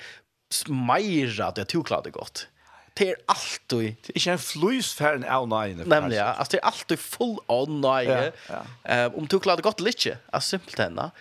smajra 0.51 1.51
det 1.51 1.65
tog 1.65 1.87
klart 1.87 2.03
det 2.03 2.11
godt. 2.11 2.47
Det 2.93 3.09
är 3.09 3.15
alltid 3.25 3.95
det 4.01 4.09
er 4.09 4.17
ikke 4.19 4.31
en 4.31 4.39
flusfärn 4.39 5.23
av 5.23 5.47
nej. 5.47 5.73
Nemlig, 5.73 6.17
ja, 6.17 6.33
Altså, 6.33 6.51
det 6.51 6.57
är 6.57 6.65
alltid 6.65 6.99
full 6.99 7.37
av 7.47 7.69
on 7.69 7.83
ja. 7.83 8.31
Eh 8.83 9.05
om 9.15 9.27
tog 9.27 9.43
klart 9.43 9.63
det 9.63 9.79
eller 9.79 9.89
ikke, 9.89 10.17
Alltså 10.31 10.49
simpelt 10.49 10.79
henne. 10.79 11.11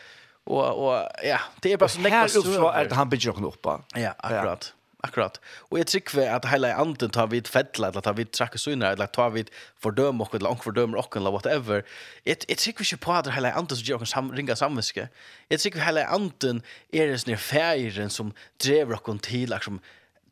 Og, 0.46 0.78
og 0.78 1.09
ja, 1.24 1.38
det 1.62 1.72
er 1.72 1.76
bare 1.76 1.88
så 1.88 2.01
läckert 2.01 2.36
er 2.74 2.88
det 2.88 2.96
han 2.96 3.11
bygger 3.11 3.32
noen 3.32 3.53
upp. 3.53 3.66
Ja, 3.96 4.12
akkurat 4.18 4.72
akkurat. 5.07 5.38
Og 5.70 5.78
jeg 5.78 5.86
trykker 5.86 6.22
at 6.36 6.48
hele 6.51 6.72
anden 6.74 7.11
tar 7.11 7.30
vidt 7.32 7.48
fettla, 7.48 7.88
eller 7.88 8.05
tar 8.05 8.16
vidt 8.18 8.32
trakke 8.36 8.59
syner, 8.59 8.92
eller 8.92 9.07
tar 9.07 9.30
vidt 9.34 9.51
fordøm 9.82 10.20
okkur, 10.20 10.38
eller 10.38 10.51
onk 10.51 10.64
fordøm 10.64 10.94
okkur, 10.94 11.20
eller 11.20 11.34
whatever. 11.34 11.82
Jeg, 12.26 12.36
jeg 12.48 12.59
trykker 12.59 12.84
ikke 12.84 13.05
på 13.07 13.14
at 13.16 13.24
det 13.24 13.34
hele 13.34 13.53
anden 13.53 13.76
som 13.76 13.86
gjør 13.86 14.01
okkur 14.01 14.11
sam, 14.12 14.30
ringa 14.30 14.55
samviske. 14.55 15.09
Jeg 15.51 15.61
trykker 15.61 15.86
hele 15.86 16.07
anden 16.07 16.62
er 16.92 17.11
en 17.11 17.18
sånne 17.18 17.40
feiren 17.40 18.11
som 18.11 18.34
drever 18.62 18.98
okkur 18.98 19.18
til, 19.24 19.48
liksom, 19.51 19.80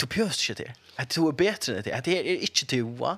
du 0.00 0.06
pjøst 0.06 0.48
ikke 0.48 0.62
det. 0.62 0.70
At 0.98 1.14
du 1.16 1.26
er 1.28 1.32
bedre 1.32 1.78
enn 1.78 1.84
det. 1.84 1.94
At 1.94 2.06
det 2.06 2.18
er 2.18 2.42
ikke 2.46 2.66
du, 2.70 3.16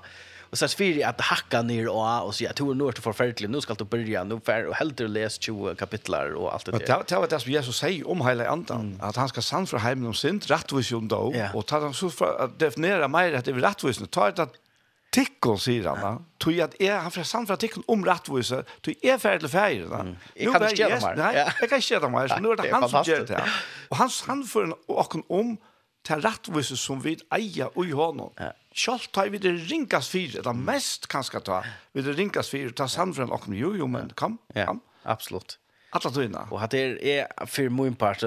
Og 0.51 0.59
så 0.59 0.67
spyr 0.69 1.07
att 1.07 1.21
hacka 1.21 1.63
ner 1.63 1.89
og 1.89 2.27
och 2.27 2.35
så 2.35 2.45
jag 2.45 2.57
tror 2.57 2.75
nog 2.75 2.89
att 2.89 2.99
forferdelig, 2.99 3.51
nå 3.51 3.61
skal 3.61 3.77
du 3.77 3.85
börja 3.85 4.25
nå 4.25 4.41
för 4.41 4.67
och 4.67 4.75
helt 4.75 5.01
läs 5.01 5.39
20 5.39 5.75
kapitlar 5.75 6.35
og 6.35 6.55
alt 6.55 6.67
det 6.67 6.73
där. 6.73 6.79
Men 6.79 7.07
det 7.09 7.17
var 7.17 7.27
det 7.27 7.41
som 7.41 7.53
Jesus 7.53 7.79
sier 7.79 8.09
om 8.09 8.21
hele 8.21 8.49
andan 8.49 8.99
at 9.03 9.17
han 9.17 9.29
skal 9.29 9.43
sann 9.43 9.67
fra 9.67 9.79
heimen 9.79 10.07
om 10.07 10.15
synd 10.15 10.43
rättvis 10.51 10.93
och 10.93 11.03
då 11.03 11.33
og 11.55 11.67
ta 11.67 11.81
dem 11.81 11.95
så 11.95 12.11
för 12.11 12.45
att 12.45 12.59
definiera 12.59 13.09
mer 13.09 13.35
at 13.35 13.45
det 13.45 13.55
er 13.57 13.61
rättvis 13.61 14.01
nu 14.01 14.07
ta 14.07 14.31
det 14.31 14.49
tikkon 15.15 15.59
sier 15.59 15.89
han 15.91 16.03
da. 16.03 16.13
Tog 16.41 16.61
at 16.63 16.77
jeg, 16.81 16.95
han 17.03 17.11
får 17.15 17.27
sand 17.29 17.51
fra 17.51 17.57
tikkon 17.61 17.85
om 17.91 18.05
rettvise, 18.07 18.63
tog 18.83 18.95
jeg 19.03 19.15
er 19.15 19.19
ferdig 19.23 19.47
til 19.47 19.53
ferie 19.55 19.89
da. 19.91 20.05
Jeg 20.37 20.55
kan 20.55 20.67
ikke 20.69 20.77
gjøre 20.85 21.01
meg. 21.03 21.19
Nei, 21.19 21.33
jeg 21.39 21.69
kan 21.69 21.83
ikke 21.83 21.89
gjøre 21.89 22.05
det 22.05 22.13
mer, 22.15 22.31
så 22.31 22.39
nå 22.45 22.53
er 22.55 22.63
det 22.63 22.71
han 22.75 22.89
som 22.93 23.09
gjør 23.09 23.27
det. 23.27 23.43
Og 23.91 24.01
han 24.01 24.15
sand 24.15 24.47
for 24.51 24.77
åkken 25.03 25.27
om 25.29 25.57
til 26.07 26.23
rettvise 26.25 26.79
som 26.81 27.03
vi 27.05 27.17
eier 27.35 27.73
og 27.75 27.83
i 27.87 27.97
hånden. 27.97 28.31
Sjalt 28.71 29.11
tar 29.13 29.33
vi 29.33 29.41
det 29.43 29.51
rinkas 29.67 30.09
fyra, 30.13 30.45
det 30.47 30.53
mest 30.55 31.09
kanskje 31.11 31.41
ta. 31.47 31.63
Vi 31.93 32.05
det 32.07 32.15
rinkas 32.19 32.53
fyra, 32.53 32.71
ta 32.77 32.89
samfram 32.89 33.33
och 33.33 33.49
jo 33.49 33.75
jo 33.77 33.87
men 33.87 34.13
kom. 34.15 34.39
Ja, 34.55 34.67
kom. 34.67 34.81
absolut. 35.03 35.59
Alla 35.91 36.11
tøyna. 36.11 36.47
Og 36.51 36.61
hatt 36.61 36.75
er, 36.75 36.95
er 37.03 37.47
for 37.51 37.71
min 37.71 37.97
part, 37.99 38.23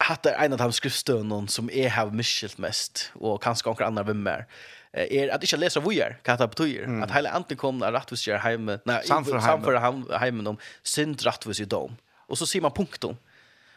hatt 0.00 0.26
er 0.26 0.38
en 0.40 0.56
av 0.56 0.62
de 0.62 0.72
skriftstøvnene 0.72 1.52
som 1.52 1.68
jeg 1.68 1.92
har 1.92 2.14
miskilt 2.16 2.58
mest, 2.58 3.10
og 3.20 3.42
kanskje 3.44 3.68
noen 3.68 3.90
andre 3.90 4.06
vimmer, 4.08 4.46
er 4.94 5.10
er 5.10 5.32
at 5.34 5.42
ikke 5.42 5.58
leser 5.58 5.82
vujer, 5.82 6.16
hva 6.24 6.36
det 6.38 6.48
betyr. 6.54 6.86
Mm. 6.86 7.02
At 7.02 7.12
hele 7.12 7.32
anten 7.34 7.58
kom 7.58 7.80
når 7.80 7.96
rettvis 7.96 8.24
gjør 8.28 8.40
heimen, 8.44 8.80
nei, 8.86 9.00
samfører 9.04 9.82
heimen 10.22 10.54
om 10.54 10.58
synd 10.86 11.24
rettvis 11.26 11.60
i 11.60 11.66
dom. 11.66 11.96
Og 12.28 12.38
så 12.38 12.46
sier 12.46 12.62
man 12.62 12.72
punktum. 12.72 13.18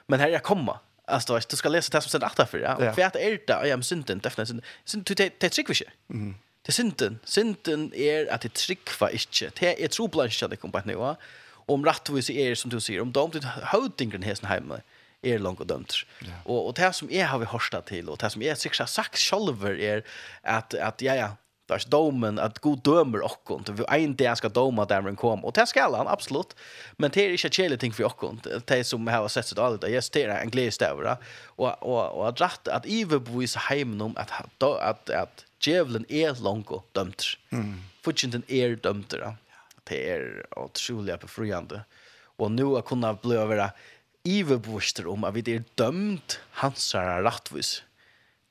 Men 0.08 0.22
her 0.24 0.32
er 0.38 0.46
komma. 0.46 0.78
Alltså 1.08 1.40
du 1.50 1.56
ska 1.56 1.70
läsa 1.70 1.98
det 1.98 2.02
som 2.02 2.10
står 2.10 2.44
efter. 2.44 2.60
Ja. 2.60 2.76
Och 2.76 2.96
för 2.96 3.02
att 3.02 3.16
är 3.16 3.32
det 3.48 3.68
jag 3.68 3.70
är 3.70 3.82
synden 3.82 4.20
definitivt. 4.20 4.64
Synd 4.86 5.04
du 5.06 5.14
det 5.16 5.50
trick 5.50 5.70
visst. 5.70 5.84
Mhm. 6.08 6.36
Det 6.62 6.72
synden, 6.72 7.20
synden 7.24 7.94
är 7.96 8.34
att 8.34 8.42
det 8.42 8.54
trick 8.54 9.00
var 9.00 9.10
inte. 9.10 9.52
Det 9.60 9.84
är 9.84 9.88
troblanschade 9.88 10.56
kompatnivå. 10.56 11.16
Om 11.50 11.86
rättvis 11.86 12.30
är 12.30 12.56
som 12.56 12.70
du 12.70 12.80
säger, 12.80 13.02
om 13.02 13.12
de 13.12 13.32
inte 13.34 13.48
hödingen 13.48 14.24
hästen 14.24 14.50
hemma 14.50 14.80
är 15.22 15.40
långt 15.40 15.60
och 15.60 15.68
dömt. 15.68 15.94
Och 16.44 16.68
och 16.68 16.74
det 16.74 16.94
som 16.94 17.12
är 17.12 17.26
har 17.26 17.40
vi 17.40 17.46
hørstet 17.46 17.86
till 17.86 18.10
och 18.10 18.18
det 18.18 18.30
som 18.30 18.42
är 18.42 18.56
sikkert 18.56 18.80
har 18.80 18.86
sagt 18.86 19.20
selv 19.20 19.66
er 19.80 20.04
att 20.42 20.74
at 20.74 21.02
ja, 21.02 21.16
ja, 21.16 21.30
Där 21.68 21.84
domen 21.88 22.40
att 22.40 22.60
god 22.60 22.80
dömer 22.84 23.22
och 23.22 23.52
inte 23.52 23.72
vi 23.72 23.84
är 23.88 23.98
inte 23.98 24.24
jag 24.24 24.38
ska 24.38 24.50
döma 24.50 24.86
där 24.86 25.02
men 25.02 25.16
kom 25.16 25.46
och 25.46 25.54
det 25.54 25.68
ska 25.68 25.98
han 25.98 26.08
absolut 26.08 26.56
men 26.98 27.12
det 27.12 27.26
är 27.26 27.30
inte 27.30 27.50
chele 27.50 27.78
ting 27.78 27.94
för 27.94 28.04
och 28.04 28.32
inte 28.32 28.62
det 28.66 28.84
som 28.84 29.08
har 29.08 29.28
sett 29.28 29.46
så 29.46 29.62
allt 29.62 29.88
jag 29.88 30.04
ser 30.04 30.30
en 30.30 30.50
glädje 30.50 30.72
där 30.80 31.18
och 31.46 31.84
och 31.84 32.18
och 32.18 32.30
att 32.30 32.42
rätt 32.42 32.68
att 32.68 32.86
Eve 32.86 33.20
boys 33.20 33.56
hem 33.56 34.02
om 34.02 34.18
att 34.18 34.62
att 34.62 35.10
att 35.10 35.46
Jevlen 35.60 36.06
är 36.10 36.44
långt 36.44 36.94
dömt. 36.94 37.24
Mm. 37.50 37.82
Futchen 38.02 38.44
är 38.48 38.76
dömt 38.76 39.10
då 39.10 39.36
Det 39.84 40.12
är 40.12 40.46
otroligt 40.52 41.20
befriande. 41.20 41.82
Och 42.38 42.52
nu 42.52 42.64
har 42.64 42.82
kunnat 42.82 43.22
bli 43.22 43.36
över 43.36 43.72
iverbostur 44.24 45.08
om 45.08 45.24
at 45.24 45.36
vi 45.36 45.44
er 45.56 45.64
dømt 45.76 46.40
hansara 46.52 47.22
rattvis. 47.24 47.84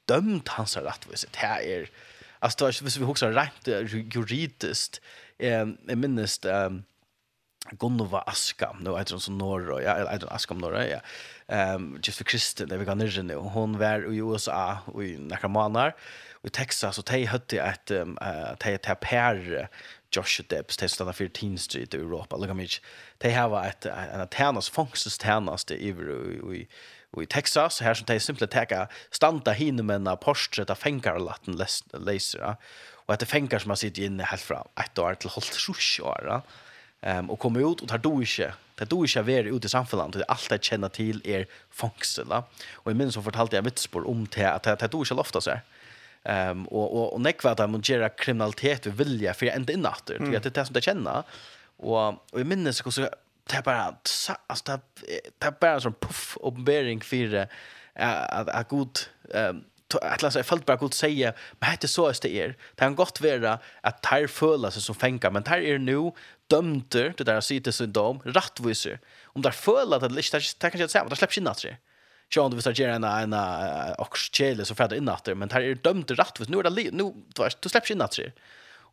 Dømt 0.08 0.48
hansara 0.48 0.90
rattvis. 0.90 1.26
Det 1.32 1.44
er 1.44 1.90
alltså 2.38 2.64
då 2.64 2.70
hvis 2.70 2.96
vi 2.96 3.04
huxar 3.04 3.32
rätt 3.32 3.66
juridiskt 4.14 5.00
eh 5.38 5.66
minst 5.96 6.44
eh 6.44 6.70
Gunnova 7.70 8.20
Askam, 8.26 8.76
nu 8.80 8.96
heter 8.96 9.14
hon 9.14 9.20
som 9.20 9.38
Norra, 9.38 9.82
ja, 9.82 9.94
eller 9.94 10.10
heter 10.10 10.26
hon 10.26 10.36
Askam 10.36 10.58
Norra, 10.58 10.86
ja. 10.86 11.00
Um, 11.74 12.00
just 12.02 12.18
för 12.18 12.24
Kristen, 12.24 12.68
det 12.68 12.76
vi 12.76 12.84
kan 12.84 12.98
nirra 12.98 13.22
nu. 13.22 13.34
Hon 13.34 13.78
var 13.78 14.12
i 14.12 14.18
USA 14.18 14.78
och 14.86 15.04
i 15.04 15.18
några 15.18 15.48
månader. 15.48 15.94
Och 16.32 16.46
i 16.46 16.50
Texas, 16.50 16.98
och 16.98 17.04
de 17.04 17.24
hade 17.24 17.60
ett, 17.60 17.90
um, 17.90 18.18
uh, 18.22 18.56
de 18.58 18.70
hade 18.70 18.94
per 19.00 19.68
Josh 20.10 20.42
Debs, 20.48 20.76
de 20.76 20.88
stannar 20.88 21.12
för 21.12 21.28
Teen 21.28 21.58
Street 21.58 21.94
i 21.94 21.96
Europa. 21.96 22.36
Lika 22.36 22.54
mycket, 22.54 22.82
de 23.18 23.30
hade 23.30 23.68
ett, 23.68 23.86
en 23.86 24.20
av 24.20 24.26
tjänas, 24.26 24.68
fångstens 24.70 25.22
tjänas 25.22 25.70
i, 25.70 25.74
i, 25.74 25.88
i 26.56 26.68
Och 27.16 27.22
i 27.22 27.26
Texas 27.26 27.80
här 27.80 27.94
som 27.94 28.04
de 28.06 28.20
simpelthen 28.20 28.60
teka 28.60 28.88
standa 29.10 29.52
hinne 29.52 29.82
med 29.82 29.96
en 29.96 30.06
fengar 30.06 30.70
av 30.70 30.74
fängarlatten 30.74 31.56
läser. 31.92 32.56
Och 33.06 33.14
att 33.14 33.20
det 33.20 33.26
fängar 33.26 33.58
som 33.58 33.70
har 33.70 33.76
sitter 33.76 34.02
inne 34.02 34.24
helt 34.24 34.42
fra 34.42 34.66
ett 34.76 34.98
år 34.98 35.14
til 35.14 35.30
holdt 35.30 35.56
sjusch 35.56 36.00
år. 36.04 36.42
Um, 37.00 37.30
och 37.30 37.38
kommer 37.38 37.72
ut 37.72 37.80
och 37.80 37.88
tar 37.88 37.98
då 37.98 38.20
inte. 38.20 38.52
Det 38.74 38.84
då 38.84 39.04
inte 39.04 39.22
vara 39.22 39.48
ute 39.56 39.66
i 39.66 39.68
samfunnet. 39.68 40.12
Det 40.12 40.24
alt 40.24 40.52
allt 40.52 40.64
kjenner 40.64 40.88
känner 40.88 40.88
till 40.88 41.20
er 41.24 41.46
Ja. 42.30 42.42
Och 42.74 42.92
i 42.92 42.94
minns 42.94 43.14
så 43.14 43.22
fortalte 43.22 43.56
jag 43.56 43.62
vitspår 43.62 44.08
om 44.08 44.26
det 44.34 44.44
att 44.44 44.62
det 44.62 44.88
då 44.90 44.98
inte 44.98 45.14
lofta 45.14 45.40
sig. 45.40 45.60
Um, 46.24 46.66
och, 46.66 46.96
och, 46.96 47.14
og 47.14 47.20
nekva 47.20 47.50
at 47.50 47.58
de 47.58 47.70
må 47.70 47.78
gjøre 47.78 48.08
kriminalitet 48.08 48.86
och 48.86 49.00
vilja 49.00 49.34
för 49.34 49.46
ända 49.46 49.72
innatter. 49.72 50.16
Mm. 50.16 50.30
Det 50.30 50.46
är 50.46 50.50
det 50.50 50.64
som 50.64 50.74
det 50.74 50.82
känner. 50.82 51.22
Och, 51.76 52.08
och 52.32 52.40
i 52.40 52.44
minns 52.44 52.94
så 52.94 53.08
det 53.50 53.56
är 53.56 53.62
bara 53.62 53.96
alltså 54.46 54.80
det 55.38 55.46
är 55.46 55.50
bara 55.60 55.80
som 55.80 55.92
puff 55.92 56.36
uppenbarelse 56.40 57.04
för 57.04 57.48
att 57.94 58.48
att 58.48 58.68
god 58.68 58.98
um, 59.22 59.64
läsa 60.22 60.38
jag 60.38 60.46
fällt 60.46 60.66
bara 60.66 60.76
god 60.76 60.94
säga 60.94 61.32
men 61.58 61.70
det 61.70 61.84
är 61.84 61.88
så 61.88 62.06
att 62.06 62.22
det 62.22 62.36
är 62.36 62.48
det 62.48 62.56
kan 62.76 62.94
gott 62.94 63.20
vara 63.20 63.58
att 63.80 64.02
tar 64.02 64.26
föla 64.26 64.70
sig 64.70 64.82
som 64.82 64.94
fänka 64.94 65.30
men 65.30 65.42
tar 65.42 65.58
är 65.58 65.78
nu 65.78 66.12
dömter 66.46 67.14
det 67.16 67.24
där 67.24 67.40
sitter 67.40 67.70
så 67.70 67.86
dom 67.86 68.20
rättvisor. 68.24 68.98
Om 69.24 69.42
där 69.42 69.50
föla 69.50 69.96
att 69.96 70.02
det 70.02 70.08
listar 70.08 70.70
kan 70.70 70.80
jag 70.80 70.90
säga 70.90 71.04
det 71.04 71.16
släpps 71.16 71.38
in 71.38 71.46
att 71.46 71.64
Så 72.34 72.42
om 72.42 72.50
du 72.50 72.56
vill 72.56 72.80
göra 72.80 72.94
en 72.94 73.04
en 73.04 73.34
oxchele 73.98 74.64
så 74.64 74.74
färdar 74.74 74.96
in 74.96 75.08
åter 75.08 75.34
men 75.34 75.50
här 75.50 75.60
är 75.60 75.74
dömt 75.74 76.10
rättvis. 76.10 76.48
Nu 76.48 76.58
är 76.58 76.62
det 76.62 76.90
nu 76.92 77.12
du 77.60 77.68
släpps 77.68 77.90
in 77.90 78.02
åter. 78.02 78.32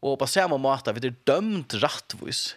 Och 0.01 0.20
på 0.20 0.28
samma 0.28 0.58
måte 0.58 0.93
vi 0.93 1.08
är 1.08 1.16
dömt 1.24 1.74
rättvis. 1.74 2.56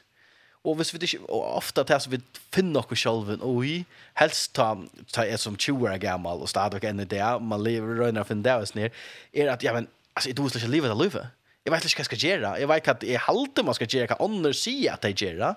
Og 0.67 0.75
hvis 0.81 0.91
vi 0.91 0.99
ikke, 1.07 1.23
og 1.31 1.45
ofte 1.61 1.85
til 1.87 1.95
at 1.95 2.07
vi 2.11 2.19
finner 2.55 2.81
noe 2.81 2.99
selv 2.99 3.31
og 3.37 3.59
vi 3.63 3.77
helst 4.19 4.55
ta, 4.59 4.73
ta 5.15 5.23
er 5.23 5.39
som 5.39 5.55
20 5.55 5.87
år 5.87 6.01
gammel 6.03 6.43
og 6.43 6.51
stadig 6.51 6.83
enn 6.89 7.05
i 7.05 7.09
det, 7.09 7.23
man 7.41 7.63
lever 7.63 8.01
røyner 8.01 8.27
for 8.27 8.35
en 8.35 8.43
det, 8.43 8.55
og 8.59 8.67
sånn 8.67 8.89
er 8.89 9.53
at, 9.53 9.63
ja, 9.63 9.75
men, 9.77 9.87
altså, 10.17 10.33
jeg 10.33 10.39
tror 10.39 10.51
ikke 10.51 10.73
livet 10.73 10.91
er 10.91 10.99
livet. 10.99 11.35
Jeg 11.67 11.75
vet 11.75 11.87
ikke 11.87 11.99
hva 11.99 12.05
jeg 12.05 12.11
skal 12.11 12.25
gjøre. 12.25 12.55
Jeg 12.61 12.71
vet 12.71 12.83
ikke 12.83 12.97
at 12.97 13.05
jeg 13.07 13.23
halte 13.27 13.67
man 13.67 13.77
skal 13.79 13.93
gjøre, 13.95 14.09
hva 14.13 14.27
andre 14.27 14.53
sier 14.55 14.95
at 14.95 15.07
jeg 15.07 15.19
gjør. 15.23 15.55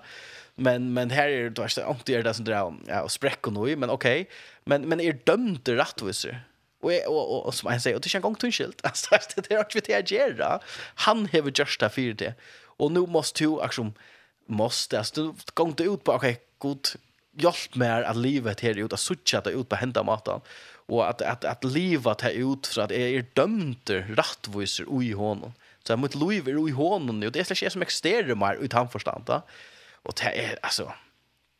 Men, 0.60 0.90
men 0.94 1.12
her 1.14 1.30
er 1.30 1.50
det 1.54 1.66
ikke 1.70 1.86
om 1.88 2.00
det 2.06 2.16
er 2.18 2.24
det 2.26 2.36
som 2.36 2.46
drar 2.46 2.70
ja, 2.88 3.02
og 3.06 3.12
sprekker 3.14 3.54
noe, 3.54 3.74
men 3.78 3.92
ok. 3.92 4.08
Men, 4.70 4.88
men 4.90 5.02
er 5.02 5.18
dømte 5.26 5.76
rettviser. 5.78 6.42
Og, 6.80 6.90
jeg, 6.94 7.04
og, 7.06 7.20
og, 7.20 7.46
og 7.50 7.54
som 7.54 7.70
jeg 7.70 7.84
sier, 7.84 7.96
og 7.96 8.02
det 8.02 8.08
er 8.08 8.14
ikke 8.14 8.22
en 8.22 8.26
gang 8.28 8.40
tunnskilt. 8.42 8.82
Altså, 8.90 9.20
det 9.36 9.50
er 9.50 9.62
ikke 9.62 9.84
hva 9.86 9.98
jeg 9.98 10.08
gjør. 10.14 10.42
Han 11.06 11.26
har 11.32 11.50
gjort 11.50 11.78
det 11.82 11.92
for 11.94 12.18
det. 12.24 12.32
Og 12.80 12.92
nå 12.94 13.04
måste 13.12 13.44
du, 13.44 13.60
akkurat, 13.62 14.06
måste 14.50 14.98
alltså 14.98 15.22
du 15.22 15.34
går 15.54 15.68
inte 15.68 15.82
ut 15.82 16.04
på 16.04 16.12
okej 16.12 16.30
okay, 16.30 16.42
god 16.58 16.88
hjälp 17.32 17.74
mer 17.74 18.02
att 18.02 18.16
livet 18.16 18.60
här 18.60 18.78
ut 18.78 18.92
att 18.92 19.00
sucha 19.00 19.40
det 19.40 19.50
ut 19.50 19.68
på 19.68 19.76
hända 19.76 20.02
maten 20.02 20.40
och 20.86 21.08
att 21.08 21.22
att 21.22 21.44
att 21.44 21.64
livet 21.64 22.20
här 22.20 22.30
ut 22.30 22.66
för 22.66 22.82
att 22.82 22.90
är 22.90 23.08
er 23.08 23.24
dömter 23.32 24.06
rättvisor 24.16 25.02
i 25.02 25.12
honom 25.12 25.52
så 25.84 25.96
mot 25.96 26.14
liv 26.14 26.48
är 26.48 26.68
i 26.68 26.72
honom 26.72 27.22
och 27.22 27.32
det 27.32 27.40
är 27.40 27.44
slags 27.44 27.72
som 27.72 27.82
exterior 27.82 28.34
mer 28.34 28.54
utan 28.54 28.88
förstånd 28.88 29.24
va 29.26 29.42
och 30.02 30.14
det 30.22 30.44
är 30.44 30.58
alltså 30.62 30.92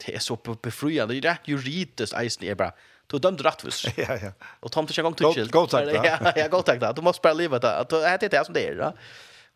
det 0.07 0.15
är 0.15 0.19
så 0.19 0.37
befriande 0.63 1.21
det 1.21 1.29
är 1.29 1.39
juridiskt 1.45 2.15
eisen 2.15 2.49
är 2.49 2.55
bara 2.55 2.73
Du 3.07 3.17
har 3.17 3.21
dömt 3.21 3.41
rättvis. 3.41 3.87
Ja, 3.97 4.19
ja. 4.23 4.33
Och 4.61 4.73
tomt 4.73 4.91
inte 4.91 5.01
en 5.01 5.05
gång 5.05 5.15
till. 5.35 5.51
Gå 5.51 5.67
tack 5.67 5.85
då. 5.85 5.91
Ja, 6.05 6.33
ja, 6.37 6.49
gå 6.49 6.63
tack 6.63 6.81
då. 6.81 6.93
Du 6.93 7.03
måste 7.03 7.21
bara 7.23 7.33
leva 7.33 7.59
det. 7.59 7.87
Det 7.89 8.27
är 8.27 8.29
det 8.29 8.45
som 8.45 8.55
det 8.55 8.69
är. 8.69 8.81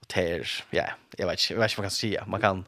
Och 0.01 0.07
det 0.15 0.33
är, 0.33 0.65
ja, 0.71 0.85
jag 1.17 1.27
vet 1.27 1.41
inte, 1.41 1.53
jag 1.53 1.61
vet 1.61 1.71
inte 1.71 1.81
vad 1.81 1.85
jag 1.85 1.91
kan 1.91 1.91
säga. 1.91 2.25
Man 2.27 2.41
kan, 2.41 2.65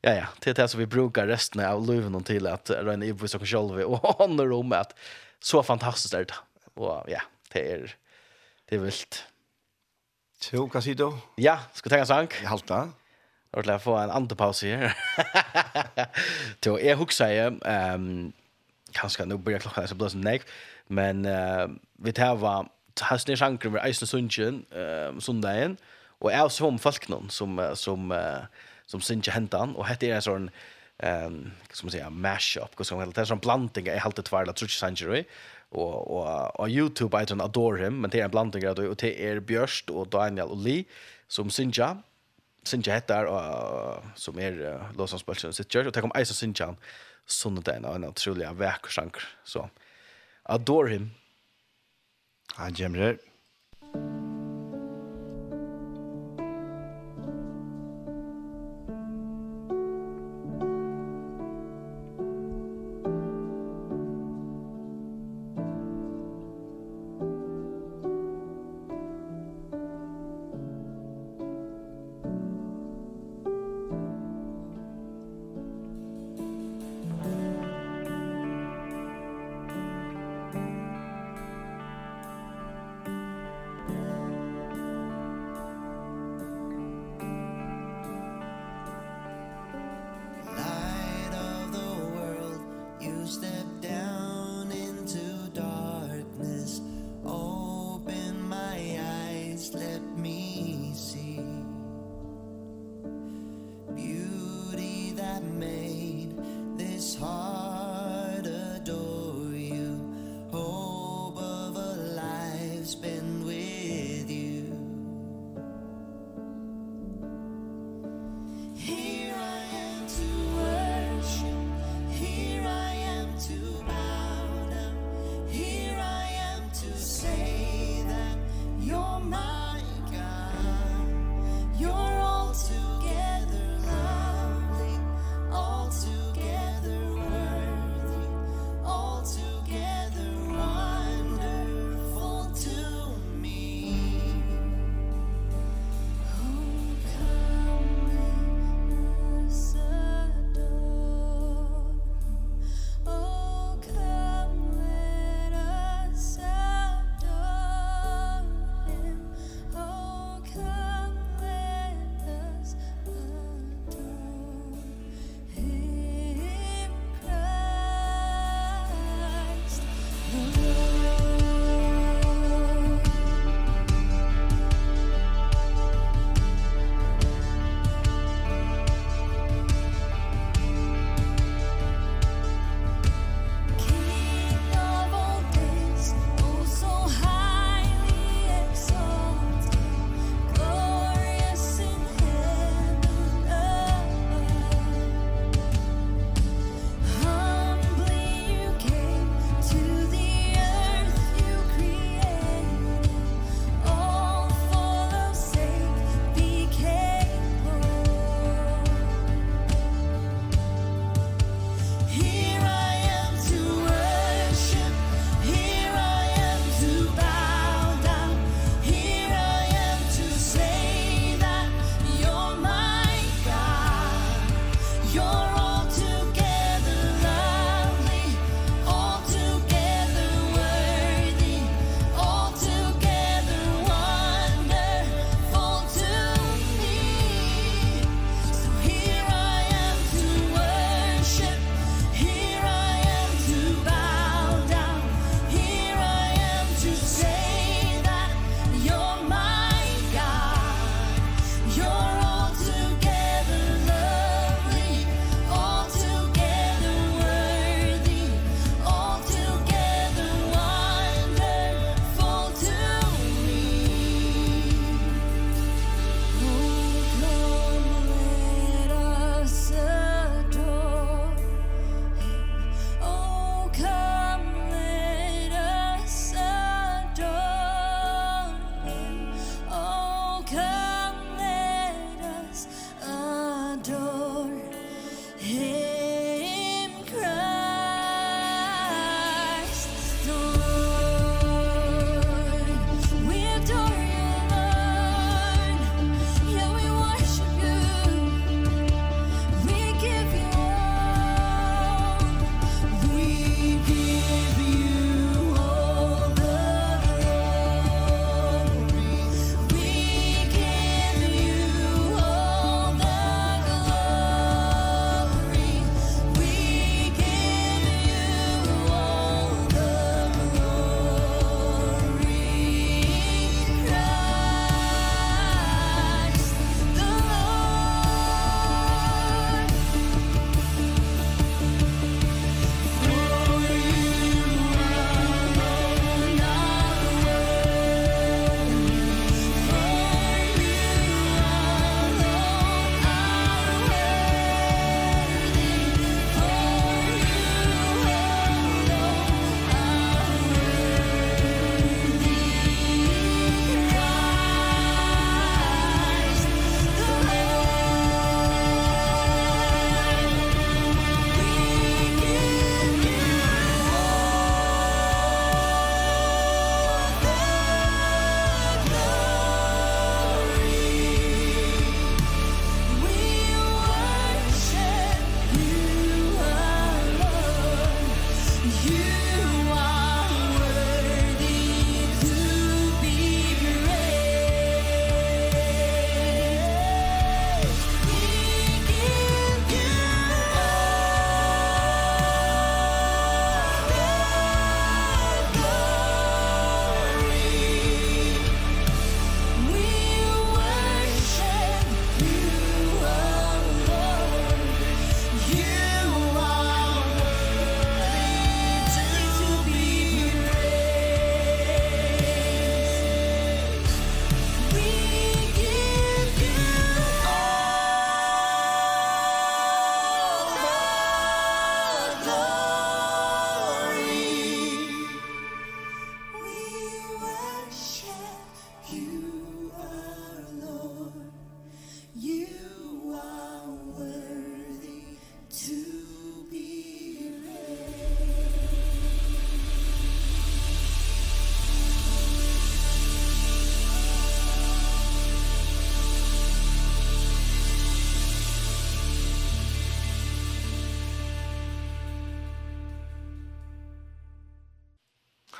Ja, 0.00 0.14
ja. 0.14 0.26
Det 0.38 0.50
är 0.50 0.54
det 0.54 0.68
som 0.68 0.80
vi 0.80 0.86
brukar 0.86 1.26
resten 1.26 1.64
av 1.64 1.86
livet 1.86 2.26
till 2.26 2.46
att 2.46 2.70
röna 2.70 3.04
i 3.04 3.12
vissa 3.12 3.38
själva 3.38 3.86
och 3.86 3.98
honor 4.18 4.52
om 4.52 4.72
att 4.72 4.98
så 5.40 5.62
fantastiskt 5.62 6.14
är 6.14 6.24
det. 6.24 6.34
Och 6.74 7.04
ja, 7.08 7.20
det 7.52 7.72
är 7.72 7.96
det 8.68 8.76
är 8.76 8.80
vilt. 8.80 9.24
Så, 10.40 10.66
hva 10.68 10.80
sier 10.84 10.94
du? 10.94 11.08
Ja, 11.40 11.56
ska 11.74 11.90
ta 11.90 11.96
en 11.96 12.06
sank? 12.06 12.34
Jag 12.42 12.48
halta. 12.52 12.88
Jag 13.50 13.62
vill 13.62 13.78
få 13.78 13.96
en 13.96 14.10
antepaus 14.10 14.62
här. 14.62 14.94
Så 16.64 16.78
jag 16.80 16.96
huxar 16.96 17.28
ju, 17.28 17.60
ehm, 17.64 18.32
kanske 18.92 19.24
nu 19.24 19.36
börjar 19.36 19.58
klockan 19.58 19.88
så 19.88 19.94
blir 19.94 20.06
det 20.06 20.10
som 20.10 20.20
nej, 20.20 20.42
men 20.86 21.26
uh, 21.26 21.68
vi 21.98 22.12
tar 22.12 22.36
var 22.36 22.68
hasne 23.00 23.36
sjankren 23.36 23.72
med 23.72 23.86
Eisen 23.86 24.08
Sundtjen, 24.08 24.64
uh, 24.72 25.18
sundagen, 25.18 25.78
og 26.20 26.32
jeg 26.32 26.50
som 26.50 26.78
folk 26.78 27.08
noen 27.08 27.30
som, 27.30 27.56
som 27.74 28.10
uh, 28.12 28.44
som 28.90 29.00
synge 29.00 29.30
hentan 29.30 29.76
och 29.76 29.86
hette 29.86 30.06
är 30.06 30.14
en 30.14 30.22
sån 30.22 30.50
ehm 30.98 31.50
ska 31.72 31.86
man 31.86 31.92
säga 31.92 32.10
mashup 32.10 32.80
och 32.80 32.86
så 32.86 33.04
det? 33.04 33.18
Är 33.18 33.24
sån 33.24 33.38
blandning 33.38 33.86
jag 33.86 34.00
helt 34.00 34.24
tvärla 34.24 34.52
tror 34.52 34.66
jag 34.66 34.70
sanjer 34.70 35.24
och 35.68 36.10
och 36.10 36.60
och 36.60 36.68
Youtube 36.68 37.22
I 37.22 37.26
tror 37.26 37.42
adore 37.42 37.84
him 37.84 38.00
men 38.00 38.10
det 38.10 38.20
är 38.20 38.24
en 38.24 38.30
blandning 38.30 38.62
där 38.62 38.88
och 38.88 38.96
det 38.96 39.28
är 39.28 39.40
Björst 39.40 39.90
och 39.90 40.08
Daniel 40.08 40.48
och 40.48 40.56
Lee 40.56 40.84
som 41.28 41.50
synja 41.50 42.02
synja 42.62 42.94
heter 42.94 43.24
och 43.24 44.02
som 44.14 44.38
är 44.38 44.82
Los 44.96 45.24
sitt 45.56 45.72
church 45.72 45.86
och 45.86 45.92
det 45.92 46.00
kom 46.00 46.12
Isa 46.16 46.34
synjan 46.34 46.76
sundagen 47.26 47.84
och 47.84 47.94
en 47.94 48.04
otrolig 48.04 48.48
vacker 48.48 48.90
sång 48.90 49.10
så 49.44 49.70
adore 50.42 50.90
him. 50.90 51.10
Han 52.54 52.74
gemrer. 52.74 53.18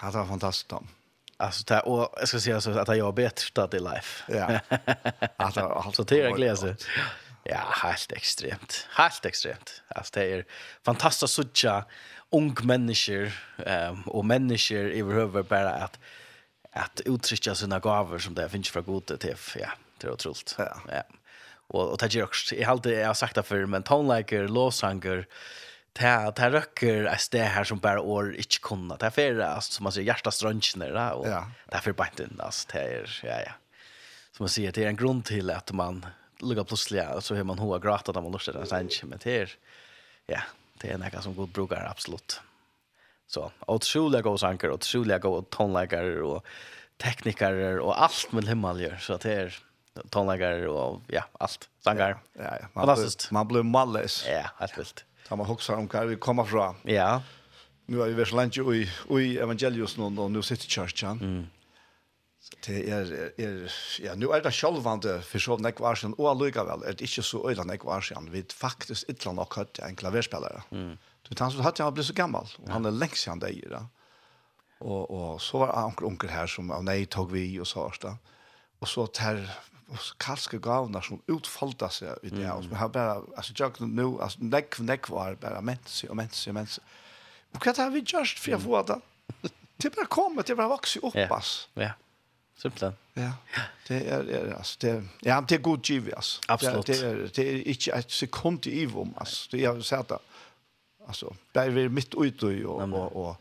det 0.00 0.18
var 0.18 0.26
fantastisk 0.26 0.68
Tom. 0.68 0.88
Alltså 1.36 1.64
det 1.66 1.80
och 1.80 2.14
jag 2.18 2.28
ska 2.28 2.40
säga 2.40 2.60
så 2.60 2.78
att 2.78 2.96
jag 2.96 3.14
bättre 3.14 3.46
stad 3.46 3.74
i 3.74 3.78
life. 3.78 4.32
Ja. 4.32 4.60
Alltså 5.36 5.60
alltså 5.60 6.02
det 6.04 6.20
är 6.20 6.30
glädje. 6.30 6.76
Ja, 7.44 7.60
helt 7.82 8.12
extremt. 8.12 8.86
Helt 8.90 9.24
extremt. 9.24 9.82
Alltså 9.88 10.12
det 10.14 10.24
är 10.24 10.44
fantastiskt 10.84 11.34
sucha 11.34 11.84
ung 12.30 12.56
människor 12.62 13.32
ehm 13.66 14.02
och 14.02 14.24
människor 14.24 14.90
i 14.90 15.00
överhuvud 15.00 15.44
bara 15.44 15.70
att 15.70 15.98
att 16.72 17.00
uttrycka 17.04 17.54
sina 17.54 17.78
gåvor 17.78 18.18
som 18.18 18.34
det 18.34 18.48
finns 18.48 18.70
för 18.70 18.80
gode 18.80 19.16
till 19.16 19.36
ja, 19.56 19.68
det 19.98 20.06
är 20.06 20.12
otroligt. 20.12 20.54
Ja. 20.58 20.80
ja. 20.88 21.02
Och 21.66 21.90
och 21.90 21.98
det 21.98 22.14
är 22.14 22.22
också 22.22 22.54
jag 22.54 22.66
har 22.66 22.72
alltid 22.72 22.98
jag 22.98 23.06
har 23.06 23.14
sagt 23.14 23.34
det 23.34 23.42
för 23.42 23.66
men 23.66 23.82
tonlager, 23.82 24.48
låsanger, 24.48 25.26
ta 25.92 26.30
det 26.30 26.50
röcker 26.50 27.04
är 27.04 27.18
det 27.30 27.38
här 27.38 27.64
som 27.64 27.78
bara 27.78 28.00
år 28.00 28.36
inte 28.36 28.58
kunna. 28.62 28.96
Det 28.96 29.06
är 29.06 29.10
för 29.10 29.38
alltså 29.38 29.72
som 29.72 29.84
man 29.84 29.92
säger 29.92 30.06
hjärta 30.06 30.30
strunchen 30.30 30.80
där 30.80 31.12
och 31.12 31.28
ja. 31.28 31.50
därför 31.66 31.92
bara 31.92 32.08
inte 32.08 32.42
alltså 32.44 32.68
det 32.72 32.78
är 32.78 33.20
ja 33.22 33.40
ja. 33.46 33.52
Som 34.32 34.44
man 34.44 34.48
säger 34.48 34.72
det 34.72 34.84
är 34.84 34.88
en 34.88 34.96
grund 34.96 35.24
till 35.24 35.50
att 35.50 35.72
man 35.72 36.06
lugga 36.38 36.64
plötsligt 36.64 37.08
och 37.14 37.24
så 37.24 37.34
hör 37.34 37.44
man 37.44 37.58
hoa 37.58 37.78
gråta 37.78 38.12
när 38.12 38.20
man 38.20 38.32
lustar 38.32 38.52
den 38.52 38.66
sen 38.66 38.88
men 39.02 39.18
det 39.22 39.36
är 39.36 39.54
ja, 40.26 40.40
det 40.74 40.90
är 40.90 40.98
något 40.98 41.22
som 41.22 41.34
god 41.34 41.48
brukar 41.48 41.86
absolut. 41.90 42.40
Så 43.26 43.52
otroliga 43.66 44.22
goda 44.22 44.48
och 44.48 44.64
otroliga 44.64 45.18
goda 45.18 45.46
tonläggare 45.50 46.22
och 46.22 46.46
tekniker 46.96 47.78
och 47.78 48.02
allt 48.02 48.32
med 48.32 48.48
himmel 48.48 48.96
så 49.00 49.12
att 49.12 49.20
det 49.20 49.32
är 49.32 49.58
tonläggare 50.10 50.68
och 50.68 51.02
ja, 51.06 51.24
allt. 51.32 51.68
sanker. 51.84 52.16
Ja, 52.32 52.56
ja. 52.60 52.66
Man 52.72 52.94
blir, 52.94 53.32
man 53.32 53.48
blir 53.48 53.62
mallis. 53.62 54.24
Ja, 54.28 54.50
helt 54.58 54.78
vilt. 54.78 55.04
Ta 55.28 55.36
man 55.36 55.48
husker 55.48 55.76
om 55.76 55.88
hva 55.90 56.06
vi 56.08 56.16
kommer 56.16 56.48
fra. 56.48 56.72
Ja. 56.88 57.20
Nu 57.88 58.00
er 58.02 58.10
vi 58.10 58.18
vært 58.18 58.34
langt 58.36 58.56
i, 58.56 58.82
i 58.84 59.28
evangelius 59.40 59.96
nu 59.98 60.08
og 60.08 60.32
nu 60.32 60.42
sitter 60.44 60.68
kjørkjen. 60.68 61.20
Mm. 61.20 61.46
Så 62.38 62.58
det 62.64 62.78
er, 62.94 63.10
er, 63.36 63.56
ja, 64.00 64.14
nu 64.16 64.30
er 64.32 64.44
det 64.44 64.54
sjølvande 64.54 65.18
for 65.26 65.42
så 65.42 65.56
nek 65.60 65.80
var 65.82 65.98
siden, 65.98 66.14
og 66.20 66.30
allikevel 66.32 66.84
er 66.86 66.96
det 66.96 67.08
ikke 67.08 67.24
så 67.26 67.42
øyla 67.50 67.66
nek 67.66 67.84
var 67.84 68.04
siden, 68.04 68.30
vi 68.32 68.44
faktisk 68.46 69.10
ytla 69.10 69.34
nok 69.36 69.58
hatt 69.58 69.80
en 69.84 69.98
klaverspillere. 69.98 70.62
Mm. 70.70 70.94
Du 71.26 71.32
vet, 71.32 71.42
han 71.42 71.52
som 71.52 71.66
hatt 71.66 71.82
han 71.82 71.96
ble 71.96 72.06
så 72.06 72.16
gammal, 72.16 72.48
og 72.62 72.70
han 72.72 72.88
er 72.88 72.94
lengst 72.94 73.26
siden 73.26 73.42
det 73.42 73.52
da. 73.72 73.82
Og, 74.78 75.10
og 75.10 75.40
så 75.42 75.64
var 75.64 75.74
anker 75.74 76.06
onkel 76.06 76.30
her 76.30 76.46
som, 76.48 76.70
av 76.70 76.84
nei, 76.86 77.02
tog 77.10 77.32
vi, 77.34 77.50
og 77.58 77.66
så, 77.66 77.88
og 77.90 77.98
så, 77.98 78.14
og 78.78 78.88
så, 78.88 79.08
kalske 80.20 80.58
gavnar 80.60 81.04
som 81.04 81.20
utfolda 81.32 81.88
seg 81.92 82.24
i 82.26 82.32
det, 82.32 82.46
og 82.52 82.64
som 82.66 82.74
har 82.76 82.90
bare, 82.92 83.22
altså, 83.36 83.54
jag 83.58 83.80
nu, 83.80 84.18
altså, 84.20 84.38
nekv, 84.40 84.82
nekv 84.84 85.12
var 85.14 85.38
bare 85.40 85.62
mensi 85.64 86.08
og 86.08 86.16
mensi 86.16 86.50
og 86.50 86.58
mensi. 86.58 86.82
Og 87.56 87.62
hva 87.64 87.72
har 87.78 87.94
vi 87.94 88.02
gjørst 88.04 88.42
for 88.42 88.58
å 88.58 88.60
få 88.60 88.82
det? 88.90 88.98
Det 89.78 89.88
er 89.88 89.94
bare 89.94 90.10
kommet, 90.10 90.46
det 90.46 90.52
er 90.52 90.60
bare 90.60 90.74
vokset 90.74 91.04
opp, 91.06 91.16
ass. 91.32 91.68
Ja, 91.78 91.92
simpelthen. 92.58 92.98
Ja, 93.16 93.32
det 93.88 94.00
er, 94.02 94.26
er 94.26 94.52
altså, 94.56 94.76
det 94.82 94.90
er, 94.90 95.06
ja, 95.24 95.38
det 95.40 95.56
er 95.56 95.62
god 95.64 95.78
giv, 95.86 96.10
ass. 96.16 96.40
Absolutt. 96.48 96.90
Det 96.90 96.98
er, 96.98 97.22
det 97.36 97.46
er 97.46 97.62
ikke 97.72 97.94
et 97.96 98.12
sekund 98.12 98.68
i 98.68 98.82
ivom, 98.82 99.14
ass. 99.22 99.46
Det 99.52 99.62
er, 99.62 99.70
jeg 99.70 99.88
sett 99.88 100.12
det, 100.12 100.20
altså, 101.06 101.32
det 101.54 101.64
er 101.64 101.88
mitt 101.88 102.14
ut 102.14 102.44
og, 102.44 102.60
og, 102.74 102.92
og, 102.92 103.16
og 103.16 103.36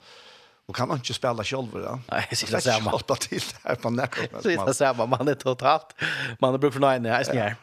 Og 0.67 0.75
kan 0.75 0.87
man 0.87 0.99
spille 1.03 1.43
selv, 1.47 1.71
da? 1.71 1.93
Nei, 2.09 2.23
jeg 2.29 2.37
sier 2.41 2.49
det 2.51 2.59
ser 2.63 2.81
man. 2.83 2.91
Hoppa 2.91 3.15
till 3.15 3.43
här 3.63 3.75
på 3.75 3.89
nätet. 3.89 4.31
Så 4.43 4.65
det 4.65 4.73
ser 4.75 4.93
man 4.93 5.09
man 5.09 5.27
är 5.27 5.35
totalt. 5.35 5.93
Man 6.39 6.51
har 6.51 6.57
brukt 6.57 6.73
för 6.73 6.81
nine 6.81 7.05
här 7.13 7.23
snär. 7.23 7.55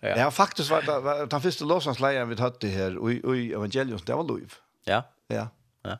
Ja. 0.00 0.30
faktisk 0.30 0.70
var 0.70 0.82
det 0.82 1.00
varit 1.00 1.30
den 1.30 1.40
første 1.40 1.64
låtsanslejen 1.64 2.28
vi 2.28 2.36
tatt 2.36 2.60
det 2.60 2.68
her, 2.68 2.98
og 2.98 3.36
i 3.36 3.52
evangelion 3.52 4.00
det 4.06 4.14
var 4.14 4.24
lov. 4.24 4.58
Ja. 4.84 5.02
Ja. 5.28 5.48
Ja. 5.82 5.96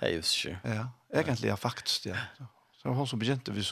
Det 0.00 0.06
är 0.06 0.10
ju 0.10 0.22
så. 0.22 0.48
Ja, 0.62 0.88
egentlig, 1.12 1.48
ja, 1.48 1.56
faktisk, 1.56 2.06
ja. 2.06 2.16
Så 2.82 2.88
var 2.88 2.94
hon 2.94 3.06
som 3.06 3.18
begynte 3.18 3.52
vi 3.52 3.62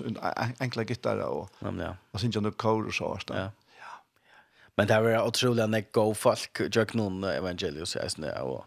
enkla 0.59 0.85
gitarrer 0.85 1.27
och 1.27 1.51
ja. 1.61 1.97
og 2.13 2.21
synes 2.21 2.37
jeg 2.37 2.45
ju 2.45 2.51
kår 2.51 2.87
og 2.87 2.95
så 2.95 3.19
där. 3.29 3.41
Ja. 3.41 3.51
Men 4.77 4.87
det 4.87 5.01
var 5.01 5.27
otroligt 5.27 5.71
när 5.71 5.85
go 5.93 6.15
folk 6.15 6.61
jag 6.77 6.95
någon 6.95 7.25
evangelion 7.25 7.87
så 7.87 7.99
här 7.99 8.09
snär 8.09 8.41
och 8.41 8.65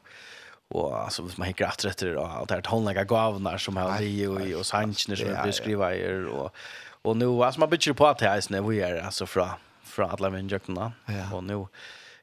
och 0.69 0.99
alltså 0.99 1.21
hvis 1.21 1.37
man 1.37 1.45
hinkar 1.45 1.67
efter 1.87 2.07
det 2.07 2.17
och 2.17 2.31
allt 2.31 2.49
det 2.49 2.55
här 2.55 2.61
tonliga 2.61 3.03
gavnar 3.03 3.57
som 3.57 3.77
har 3.77 3.99
vi 3.99 4.27
och 4.27 4.59
och 4.59 4.65
sanchner 4.65 5.15
som 5.15 5.37
vi 5.45 5.51
skriver 5.51 5.91
er 5.91 6.25
och 6.25 6.55
och 7.01 7.17
nu 7.17 7.43
alltså 7.43 7.59
man 7.59 7.69
bitcher 7.69 7.93
på 7.93 8.07
att 8.07 8.17
det 8.17 8.25
är 8.25 8.51
när 8.51 8.61
vi 8.61 8.81
är 8.81 9.01
alltså 9.01 9.25
från 9.25 9.49
från 9.83 10.09
alla 10.09 10.29
människorna 10.29 10.91
och 11.33 11.43
nu 11.43 11.53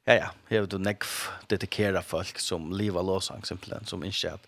ja. 0.05 0.15
Ja 0.15 0.31
jag 0.49 0.61
vet 0.61 0.71
du 0.71 0.79
neck 0.79 1.03
dedikera 1.47 2.03
folk 2.03 2.39
som 2.39 2.73
lever 2.73 3.03
låsang, 3.03 3.45
simpelthen 3.45 3.85
som 3.85 4.05
inte 4.05 4.33
att 4.33 4.47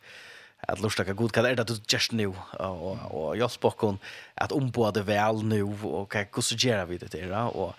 att 0.68 0.80
lusta 0.80 1.04
ka 1.04 1.12
god 1.12 1.32
kan 1.32 1.44
är 1.44 1.54
det 1.54 1.92
just 1.92 2.12
nu 2.12 2.32
och 2.58 2.98
och 3.10 3.36
jag 3.36 3.50
spokon 3.50 3.98
att 4.34 4.52
omboda 4.52 5.02
väl 5.02 5.42
nu 5.42 5.62
och 5.62 6.12
kan 6.12 6.26
hur 6.34 6.42
så 6.42 6.54
gör 6.54 6.86
vi 6.86 6.98
det 6.98 7.06
där 7.06 7.56
och 7.56 7.74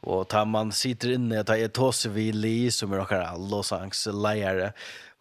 och 0.00 0.28
tar 0.28 0.44
man 0.44 0.72
sitter 0.72 1.12
inne 1.12 1.44
ta 1.44 1.56
ett 1.56 1.72
tosse 1.72 2.08
vi 2.08 2.32
li 2.32 2.70
som 2.70 2.92
är 2.92 2.96
några 2.96 3.36
låsangs 3.36 4.08
lejare 4.12 4.72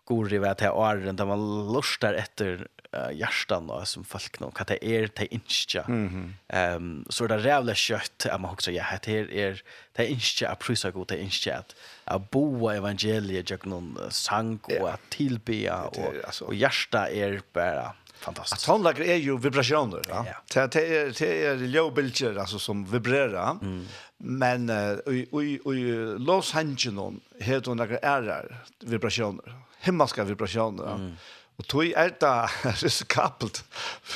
går 0.06 0.34
i 0.34 0.38
vet 0.38 0.62
här 0.62 0.74
åren 0.74 1.16
där 1.16 1.26
man 1.26 1.74
lustar 1.74 2.14
efter 2.14 2.68
uh, 2.96 3.18
hjärtan 3.18 3.70
och 3.70 3.88
som 3.88 4.04
folk 4.04 4.40
nog 4.40 4.62
att 4.62 4.68
det 4.68 4.86
är 4.86 5.08
ta 5.08 5.24
incha. 5.24 5.82
Ehm 5.88 6.34
um, 6.54 7.06
så 7.10 7.28
det 7.28 7.38
rävla 7.38 7.76
kött 7.76 8.26
att 8.32 8.42
man 8.42 8.52
också 8.52 8.72
jag 8.72 8.84
heter 8.84 9.12
är 9.12 9.30
er 9.32 9.64
ta 9.96 10.04
incha 10.04 10.50
att 10.50 10.60
prisa 10.60 10.92
god 10.92 11.08
till 11.08 11.20
incha 11.20 11.58
att 11.58 11.76
att 12.04 12.30
boa 12.30 12.76
evangeliet 12.76 13.50
jag 13.50 13.68
någon 13.68 14.00
sang 14.10 14.60
och 14.80 14.90
att 14.90 15.10
tillbe 15.10 15.72
och 15.72 16.42
och 16.42 16.56
hjärta 16.56 17.10
är 17.10 17.42
bara 17.54 17.96
fantastiskt. 18.20 18.66
Tonlager 18.66 19.04
är 19.04 19.16
ju 19.16 19.38
vibrationer, 19.38 20.02
va? 20.10 20.26
Ja. 20.54 20.68
Det 20.72 20.76
är 20.76 21.20
det 21.20 21.46
är 21.46 21.56
ljudbilder 21.56 22.36
alltså 22.36 22.60
som 22.60 22.86
vibrerar. 22.86 23.52
Mm. 23.52 23.88
Men 24.18 24.70
och 24.70 25.44
och 25.66 25.76
i 25.76 26.16
Los 26.18 26.56
Angeles 26.56 27.14
heter 27.40 27.76
några 27.76 27.98
ärrar 27.98 28.64
vibrationer 28.80 29.65
himmelska 29.86 30.26
vibrationer. 30.28 30.98
Mm. 30.98 31.12
Og 31.56 31.68
tog 31.72 31.92
er 31.96 32.12
det 32.20 32.36
risikabelt 32.84 33.64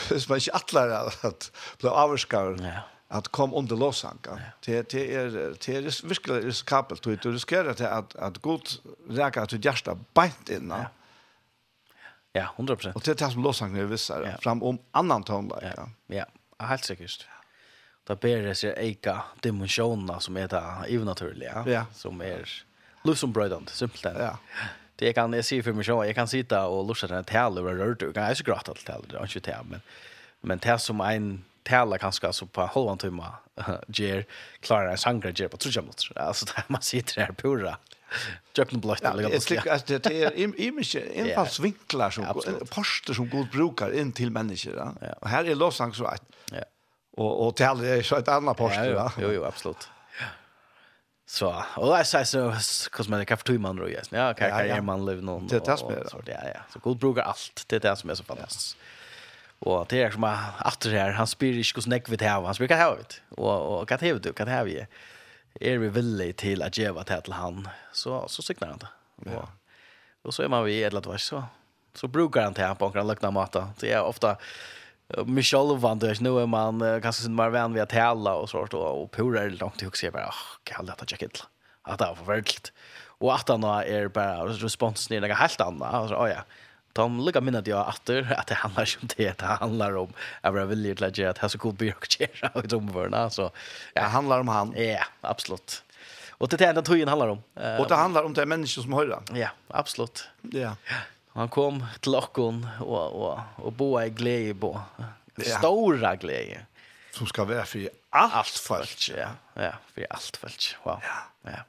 hvis 0.10 0.28
man 0.30 0.42
ikke 0.42 0.56
atler 0.60 0.96
at 1.24 1.50
bli 1.80 1.92
avvarskar, 1.92 2.58
ja. 2.60 2.82
at 3.16 3.32
kom 3.32 3.54
under 3.56 3.80
låsanka. 3.80 4.36
Ja. 4.36 4.52
Det, 4.66 4.92
det, 4.92 5.06
er, 5.16 5.30
det 5.56 5.76
er 5.78 6.08
virkelig 6.08 6.44
risikabelt. 6.46 7.04
Du, 7.04 7.16
du 7.16 7.32
risikerer 7.32 7.74
til 7.74 7.88
at, 7.88 8.16
at 8.20 8.42
god 8.42 8.80
reker 9.10 9.46
til 9.46 9.64
hjertet 9.64 10.08
beint 10.14 10.52
inn. 10.52 10.74
Ja. 10.74 10.90
Ja, 12.36 12.48
100%. 12.58 12.94
Og 12.94 13.02
det 13.02 13.16
er 13.16 13.18
det 13.24 13.32
som 13.34 13.44
låsanken 13.44 13.80
er 13.82 13.88
vissere, 13.90 14.28
ja. 14.36 14.38
fram 14.44 14.62
om 14.64 14.78
annan 14.94 15.24
tonlag. 15.26 15.64
Ja, 15.66 15.88
ja. 16.10 16.26
ja. 16.60 16.66
helt 16.70 16.86
sikkert. 16.86 17.26
Da 18.06 18.16
ber 18.18 18.44
det 18.46 18.56
seg 18.58 18.78
eika 18.78 19.16
dimensjoner 19.44 20.22
som 20.22 20.38
er 20.38 20.50
det 20.50 20.62
ivenaturlige, 20.94 21.64
ja. 21.70 21.84
som 21.94 22.22
er 22.26 22.46
lusombrøydende, 23.06 23.74
simpelthen. 23.74 24.18
Ja. 24.18 24.36
Det 25.00 25.06
jag 25.06 25.16
kan 25.16 25.34
jag 25.34 25.46
ser 25.46 25.62
för 25.62 25.74
mig 25.74 25.86
så 25.86 26.06
jag 26.06 26.16
kan 26.16 26.28
sitta 26.28 26.68
och 26.68 26.88
lossa 26.88 27.08
den 27.08 27.26
här 27.30 27.58
över 27.58 27.74
röra 27.76 27.86
ut. 27.86 28.02
Jag 28.16 28.26
är 28.26 28.34
så 28.34 28.44
grått 28.44 28.70
att 28.70 28.86
tala 28.86 29.04
det 29.10 29.18
är 29.18 29.22
inte 29.22 29.40
tär 29.40 29.64
men 29.64 29.82
men 30.42 30.58
det 30.58 30.80
som 30.80 31.02
en 31.02 31.44
tälla 31.64 31.98
kanske 31.98 32.28
alltså 32.28 32.46
på 32.46 32.62
halvan 32.62 32.98
timma 32.98 33.34
ger 33.88 34.26
klarar 34.60 34.92
en 34.92 34.98
sangra 35.08 35.30
ger 35.30 35.48
på 35.48 35.58
tror 35.58 35.80
jag 36.16 36.26
Alltså 36.26 36.46
där 36.46 36.64
man 36.68 36.82
sitter 36.82 37.16
där 37.16 37.34
pura. 37.34 37.78
Jökna 38.54 38.80
blått 38.80 39.02
eller 39.02 39.24
något. 39.24 39.48
Det 39.48 39.58
är 39.58 39.72
alltså 39.72 39.98
det 40.00 40.24
är 40.24 40.60
image 40.62 40.96
infallsvinklar 41.14 42.10
som 42.10 42.26
poster 42.70 43.14
som 43.14 43.30
god 43.30 43.50
brukar 43.50 44.00
in 44.00 44.12
till 44.12 44.32
människor. 44.32 44.94
Och 45.20 45.30
här 45.30 45.46
är 45.46 45.56
lovsång 45.56 45.94
så 45.94 46.06
att. 46.06 46.24
Ja. 46.52 46.64
Och 47.12 47.48
och 47.48 47.56
tälla 47.56 47.88
är 47.88 48.02
så 48.02 48.16
ett 48.16 48.28
annat 48.28 48.58
poster 48.58 48.94
va. 48.94 49.12
Jo 49.22 49.32
jo 49.32 49.44
absolut. 49.44 49.90
Så, 51.32 51.64
och 51.76 51.88
jag 51.88 52.08
säger 52.08 52.26
så, 52.26 52.56
hur 52.92 53.10
man 53.10 53.26
kan 53.26 53.38
tog 53.38 53.60
man 53.60 53.76
då, 53.76 53.90
yes. 53.90 54.08
Ja, 54.12 54.34
kan 54.34 54.68
kan 54.68 54.86
man 54.86 55.06
liv 55.06 55.24
någon. 55.24 55.48
Det 55.48 55.60
tas 55.60 55.84
med. 55.84 56.08
Så 56.12 56.22
det 56.22 56.52
ja. 56.56 56.62
Så 56.74 56.80
god 56.80 56.98
brukar 56.98 57.22
allt. 57.22 57.64
Det 57.68 57.76
är 57.76 57.80
det 57.80 57.96
som 57.96 58.10
är 58.10 58.16
så 58.16 58.24
fantastiskt. 58.24 58.78
Och 59.60 59.86
det 59.90 60.04
är 60.04 60.12
som 60.12 60.24
att 60.24 60.80
det 60.80 60.90
här 60.90 61.12
han 61.12 61.28
spyr 61.28 61.54
inte 61.54 61.76
hur 61.76 61.82
snäck 61.82 62.10
vi 62.10 62.16
det 62.16 62.28
här, 62.28 62.42
han 62.42 62.56
spyr 62.56 62.68
kan 62.68 62.80
ha 62.80 62.96
det. 62.96 63.42
Och 63.42 63.80
och 63.80 63.90
kan 63.90 64.00
har 64.02 64.20
du 64.20 64.34
kan 64.34 64.48
har 64.48 64.64
vi. 64.64 64.88
Är 65.60 65.78
vi 65.78 65.90
villiga 65.90 66.34
till 66.34 66.62
att 66.62 66.78
ge 66.78 66.92
det 66.92 67.22
till 67.22 67.34
han 67.34 67.70
så 67.92 68.28
så 68.28 68.42
signar 68.42 68.68
han 68.68 68.78
det. 68.78 68.90
Ja. 69.32 69.50
Och 70.22 70.34
så 70.34 70.44
är 70.44 70.48
man 70.48 70.64
vi 70.64 70.84
eller 70.84 71.02
vad 71.02 71.20
så. 71.20 71.44
Så 71.94 72.08
brukar 72.08 72.44
han 72.44 72.54
det 72.54 72.62
här 72.62 72.76
på 72.76 72.92
en 72.96 73.08
luckna 73.08 73.32
mata. 73.32 73.70
Det 73.80 73.92
är 73.94 74.02
ofta 74.02 74.38
mig 75.26 75.44
själv 75.44 75.80
vant 75.80 76.02
det 76.02 76.22
nu 76.22 76.40
är 76.40 76.46
man 76.46 77.02
kanske 77.02 77.24
sin 77.24 77.36
mer 77.36 77.50
vän 77.50 77.74
vid 77.74 77.84
att 77.84 77.92
hälla 77.92 78.36
och 78.36 78.50
sånt 78.50 78.74
och, 78.74 79.04
och 79.04 79.12
pura 79.12 79.42
är 79.42 79.50
långt 79.50 79.84
också 79.84 80.00
sig 80.00 80.12
bara 80.12 80.28
Åh, 80.28 80.34
kan 80.64 80.86
det 80.86 80.92
ta 80.92 81.06
jacket. 81.08 81.44
att 81.82 82.00
det 82.00 82.06
var 82.06 82.16
förvärligt 82.16 82.72
och 83.22 83.36
att 83.36 83.50
han 83.50 83.64
är 83.64 84.08
bara 84.08 84.46
responsen 84.46 85.18
är 85.18 85.28
något 85.28 85.38
helt 85.38 85.62
annat 85.62 85.94
alltså 85.94 86.16
oh, 86.16 86.30
ja 86.30 86.44
De 86.94 87.20
lukar 87.26 87.42
minnet 87.42 87.68
jag 87.68 87.88
åter 87.88 88.36
att 88.38 88.48
det 88.48 88.56
handlar 88.56 88.98
om 89.02 89.08
det. 89.18 89.38
Det 89.40 89.46
handlar 89.46 89.98
om 89.98 90.14
att 90.42 90.54
vara 90.54 90.66
villig 90.66 90.98
till 90.98 91.06
att 91.06 91.18
göra 91.18 91.34
det 91.34 91.42
här 91.42 91.48
så 91.48 91.58
god 91.58 91.76
byråkera 91.76 92.50
och 92.54 92.68
domförna. 92.68 93.30
Så, 93.30 93.42
ja. 93.94 94.02
Det 94.02 94.08
handlar 94.08 94.40
om 94.40 94.48
han. 94.48 94.74
Ja, 94.78 95.06
absolut. 95.22 95.84
Och 96.32 96.50
det 96.50 96.62
är 96.62 96.74
det 96.74 96.82
tog 96.82 97.08
handlar 97.08 97.28
om. 97.28 97.44
Och 97.80 97.88
det 97.88 97.96
handlar 97.96 98.24
om 98.24 98.34
det 98.34 98.46
människor 98.46 98.82
som 98.82 98.94
hör 98.94 99.22
Ja, 99.34 99.50
absolut. 99.68 100.28
Ja. 100.42 100.60
ja. 100.60 100.96
Han 101.34 101.50
kom 101.50 101.86
till 102.00 102.16
okkon 102.16 102.68
och 102.80 103.30
och 103.30 103.40
och 103.56 103.74
bo 103.74 104.02
i 104.02 104.10
glädje 104.10 104.54
bo. 104.54 104.80
Stora 105.38 106.16
glädje 106.16 106.66
som 107.12 107.28
ska 107.28 107.46
vara 107.46 107.66
för 107.66 107.90
allt 108.10 108.48
folk. 108.48 109.12
Ja, 109.18 109.30
ja, 109.54 109.74
för 109.94 110.08
allt 110.10 110.38
folk. 110.38 110.76
Wow. 110.84 111.02
Ja. 111.04 111.52
ja. 111.52 111.64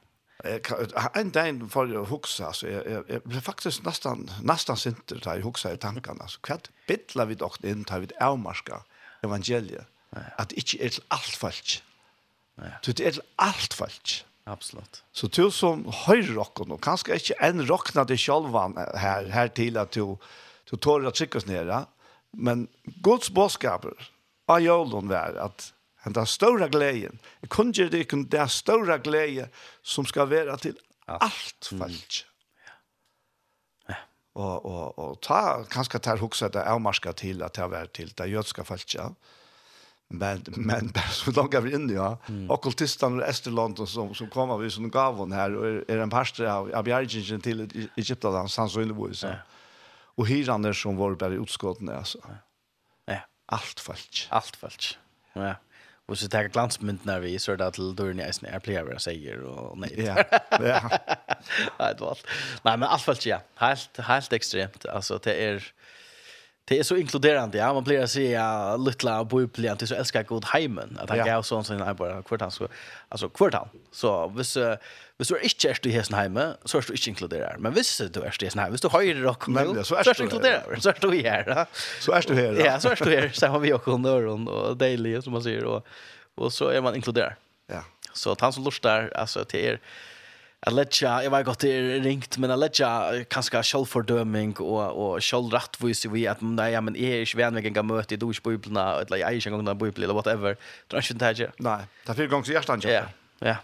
En 1.13 1.29
dag 1.31 1.71
får 1.71 1.93
jag 1.93 2.07
altså, 2.11 2.67
jeg, 2.67 2.83
jeg, 2.85 3.03
jag 3.09 3.21
ble 3.21 3.41
faktiskt 3.41 3.83
nästan, 3.85 4.29
nästan 4.41 4.77
sinter 4.77 5.19
där 5.19 5.33
jeg 5.33 5.43
huxa 5.43 5.73
i 5.73 5.77
tankarna. 5.77 6.27
Så 6.27 6.39
kvart 6.41 6.69
bittler 6.87 7.25
vi 7.25 7.35
dock 7.35 7.63
inn 7.63 7.85
til 7.85 8.01
vi 8.01 8.07
avmarska 8.21 8.81
evangeliet. 9.23 9.85
Ja. 10.09 10.19
Att 10.37 10.49
det 10.49 10.57
inte 10.57 10.81
er 10.85 10.89
til 10.89 11.03
allt 11.09 11.35
folk. 11.35 11.83
Ja. 12.57 12.63
Det 12.85 12.99
är 12.99 13.11
til 13.11 13.21
allt 13.37 13.73
folk. 13.73 14.25
Absolut. 14.43 15.03
Så 15.11 15.27
du 15.27 15.51
som 15.53 15.83
høyre 16.05 16.33
rocken, 16.35 16.73
og 16.73 16.81
kanskje 16.81 17.17
ikke 17.19 17.37
en 17.45 17.61
rockna 17.69 18.05
til 18.09 18.19
sjølvan 18.19 18.77
her, 18.97 19.29
her 19.29 19.51
til 19.53 19.77
at 19.77 19.93
du, 19.93 20.15
du 20.69 20.77
tårer 20.77 21.11
å 21.11 21.13
trykke 21.13 21.41
oss 21.41 21.47
nere, 21.49 21.83
men 22.31 22.65
Guds 23.05 23.29
bådskaper 23.33 24.09
av 24.49 24.63
jølen 24.63 25.11
var 25.11 25.37
at 25.45 25.69
den 26.05 26.15
der 26.17 26.25
større 26.25 26.71
gleden, 26.73 27.19
jeg 27.43 27.51
kunne 27.53 27.75
gjøre 27.77 27.93
det, 27.93 28.07
den 28.09 28.25
där 28.29 28.47
stora 28.47 28.97
gleden 28.97 29.51
som 29.83 30.05
skal 30.05 30.31
være 30.31 30.57
til 30.57 30.79
alt 31.05 31.67
falsk. 31.69 32.23
Mm. 32.23 32.71
Ja. 33.91 33.99
Og, 34.33 34.65
og, 34.65 34.99
og 34.99 35.19
ta, 35.21 35.61
kanskje 35.69 36.01
ta 36.01 36.15
hukse 36.17 36.49
det 36.49 36.65
avmarska 36.65 37.13
til 37.13 37.43
at 37.45 37.53
det 37.53 37.61
har 37.61 37.69
vært 37.69 37.93
til 37.93 38.09
det 38.17 38.31
jødska 38.31 38.65
falsk, 38.65 38.95
ja. 38.97 39.11
Mm 39.11 39.40
Men 40.11 40.43
men 40.47 40.93
så 41.11 41.31
långt 41.31 41.53
över 41.53 41.73
in 41.73 41.89
ja. 41.89 42.17
Mm. 42.27 42.51
Okkultistan 42.51 43.19
och 43.19 43.27
Esterland 43.27 43.89
som 43.89 44.15
som 44.15 44.29
kommer 44.29 44.57
vi 44.57 44.69
som 44.69 44.89
gav 44.89 45.17
hon 45.17 45.31
här 45.31 45.55
och 45.55 45.67
är, 45.67 45.85
är 45.87 45.97
en 45.97 46.09
pastor 46.09 46.45
av 46.45 46.71
Abjarjin 46.75 47.41
till 47.41 47.87
Egypten 47.95 48.33
han 48.33 48.69
så 48.69 48.81
inne 48.81 49.13
så 49.13 49.27
Ja. 49.27 49.33
Och 50.15 50.27
hyrander 50.27 50.73
som 50.73 50.97
var 50.97 51.15
bara 51.15 51.33
utskotten 51.33 51.89
alltså. 51.89 52.17
Ja. 53.05 53.17
Allt 53.45 53.79
falskt. 53.79 54.27
Allt 54.29 54.55
falskt. 54.55 54.97
Ja. 55.33 55.55
Och 56.05 56.19
så 56.19 56.27
tar 56.27 56.43
glansmynt 56.43 57.05
när 57.05 57.19
vi 57.19 57.39
så 57.39 57.55
där 57.55 57.71
till 57.71 57.95
dörren 57.95 58.19
i 58.19 58.33
snär 58.33 58.59
player 58.59 58.97
säger 58.97 59.41
och 59.41 59.77
nej. 59.77 59.93
Ja. 59.97 60.23
Ja. 60.49 60.89
Nej, 61.79 61.93
det 61.97 62.01
var. 62.01 62.17
Nej, 62.63 62.77
men 62.77 62.83
allt 62.83 63.01
falskt 63.01 63.25
ja. 63.25 63.41
Helt 63.55 63.97
helt 63.97 64.33
extremt. 64.33 64.85
Alltså 64.85 65.19
det 65.23 65.33
är 65.33 65.73
Det 66.65 66.79
är 66.79 66.83
så 66.83 66.95
inkluderande. 66.95 67.57
Ja, 67.57 67.73
man 67.73 67.83
blir 67.83 68.03
att 68.03 68.11
se 68.11 68.39
lilla 68.77 69.23
bubblian 69.23 69.77
till 69.77 69.87
så 69.87 69.95
älskar 69.95 70.23
god 70.23 70.45
heimen. 70.45 70.97
Att 71.01 71.09
han 71.09 71.17
ja. 71.17 71.25
gav 71.25 71.41
sån 71.41 71.63
sin 71.63 71.95
bara 71.97 72.23
kvart 72.23 72.41
han 72.41 72.51
så 72.51 72.67
alltså 73.09 73.29
kvart 73.29 73.53
han. 73.53 73.69
Så 73.91 74.27
vis 74.27 74.57
uh, 74.57 74.75
du 75.17 75.35
är 75.35 75.45
ikke 75.45 75.69
er 75.69 75.79
i 75.85 75.91
hesten 75.91 76.15
heime 76.17 76.55
så 76.65 76.77
är 76.77 76.81
du 76.81 76.93
inte 76.93 77.09
inkluderad. 77.09 77.59
Men 77.59 77.73
hvis 77.73 77.97
du 77.97 78.21
är 78.21 78.25
i 78.25 78.45
hesten 78.45 78.59
heime, 78.59 78.71
hvis 78.71 78.81
du 78.81 78.89
höjer 78.89 79.15
rock 79.15 79.47
med 79.47 79.85
så 79.85 79.95
är 79.95 80.03
du 80.03 80.23
inkluderad. 80.23 80.83
Så 80.83 80.89
är 80.89 80.97
du 81.01 81.21
här. 81.21 81.65
Så 81.99 82.11
är 82.11 82.21
du 82.27 82.35
här. 82.35 82.65
Ja, 82.65 82.79
så 82.79 82.89
är 82.89 82.95
du 82.95 83.15
här. 83.15 83.29
Så 83.33 83.47
har 83.47 83.59
vi 83.59 83.73
också 83.73 83.97
nörren 83.97 84.47
och 84.47 84.77
daily 84.77 85.21
som 85.21 85.33
man 85.33 85.43
säger 85.43 85.65
och 85.65 85.87
och 86.35 86.53
så 86.53 86.67
är 86.67 86.81
man 86.81 86.95
inkluderad. 86.95 87.33
Ja. 87.67 87.83
Så 88.13 88.31
att 88.31 88.41
han 88.41 88.53
som 88.53 88.63
lustar 88.63 89.11
alltså 89.15 89.45
till 89.45 89.59
er 89.59 89.79
Jeg 90.61 90.77
vet 90.77 90.91
ikke, 90.93 91.11
jeg 91.25 91.31
vet 91.33 91.45
godt 91.45 91.63
det 91.65 92.01
ringt, 92.03 92.35
men 92.37 92.51
jeg 92.53 92.61
vet 92.61 92.79
ikke 92.79 93.29
kanskje 93.33 93.63
selvfordøming 93.65 94.51
og, 94.61 94.81
og 94.93 95.23
selvrettvis 95.25 96.03
i 96.05 96.25
at 96.29 96.43
nei, 96.45 96.67
ja, 96.75 96.81
men 96.85 96.93
jeg 96.93 97.15
er 97.15 97.23
ikke 97.25 97.39
venvegen 97.39 97.73
kan 97.73 97.87
møte, 97.89 98.13
i 98.13 98.19
er 98.21 98.99
eller 99.01 99.17
jeg 99.17 99.25
er 99.25 99.39
ikke 99.39 99.49
engang 99.49 99.79
bøyblene, 99.79 100.05
eller 100.05 100.13
whatever. 100.13 100.53
Det 100.85 100.97
er 100.99 101.01
ikke 101.01 101.17
det 101.17 101.31
her. 101.39 101.55
Nei, 101.65 101.79
det 102.05 102.13
er 102.13 102.19
fire 102.19 102.29
ganger 102.29 102.51
hjertet 102.53 102.85
Ja, 102.85 103.07
ja. 103.41 103.55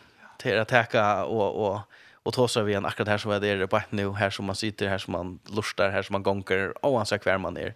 Det 0.41 0.53
er 0.53 0.61
å 0.61 0.65
teke 0.65 1.03
og, 1.29 1.59
og, 1.61 1.99
og 2.25 2.33
ta 2.33 2.47
seg 2.49 2.71
igjen 2.71 2.85
akkurat 2.89 3.13
her 3.13 3.21
som 3.21 3.33
det 3.41 3.51
er 3.51 3.69
på 3.69 3.77
et 3.77 3.93
nu, 3.93 4.07
her 4.17 4.33
som 4.33 4.49
man 4.49 4.57
sitter, 4.57 4.89
her 4.89 5.01
som 5.01 5.13
man 5.13 5.35
luster, 5.53 5.93
her 5.93 6.05
som 6.05 6.17
man 6.17 6.25
gonger, 6.25 6.73
og 6.81 6.97
han 6.97 7.09
ser 7.09 7.21
hver 7.21 7.37
man 7.41 7.57
er, 7.61 7.75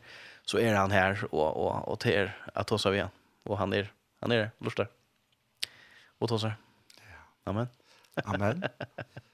så 0.49 0.57
er 0.57 0.73
han 0.79 0.93
her, 0.93 1.21
og, 1.29 1.45
og, 1.45 1.69
og 1.93 2.01
det 2.01 2.15
er 2.23 2.33
å 2.57 2.65
ta 2.65 2.81
seg 2.81 2.97
igjen. 2.97 3.13
Og 3.45 3.61
han 3.61 3.77
er, 3.77 3.93
han 4.25 4.33
er, 4.33 4.49
luster. 4.65 4.89
Og 6.17 6.33
ta 6.33 6.41
seg. 6.41 6.57
Amen. 7.45 7.69
Amen. 8.15 8.63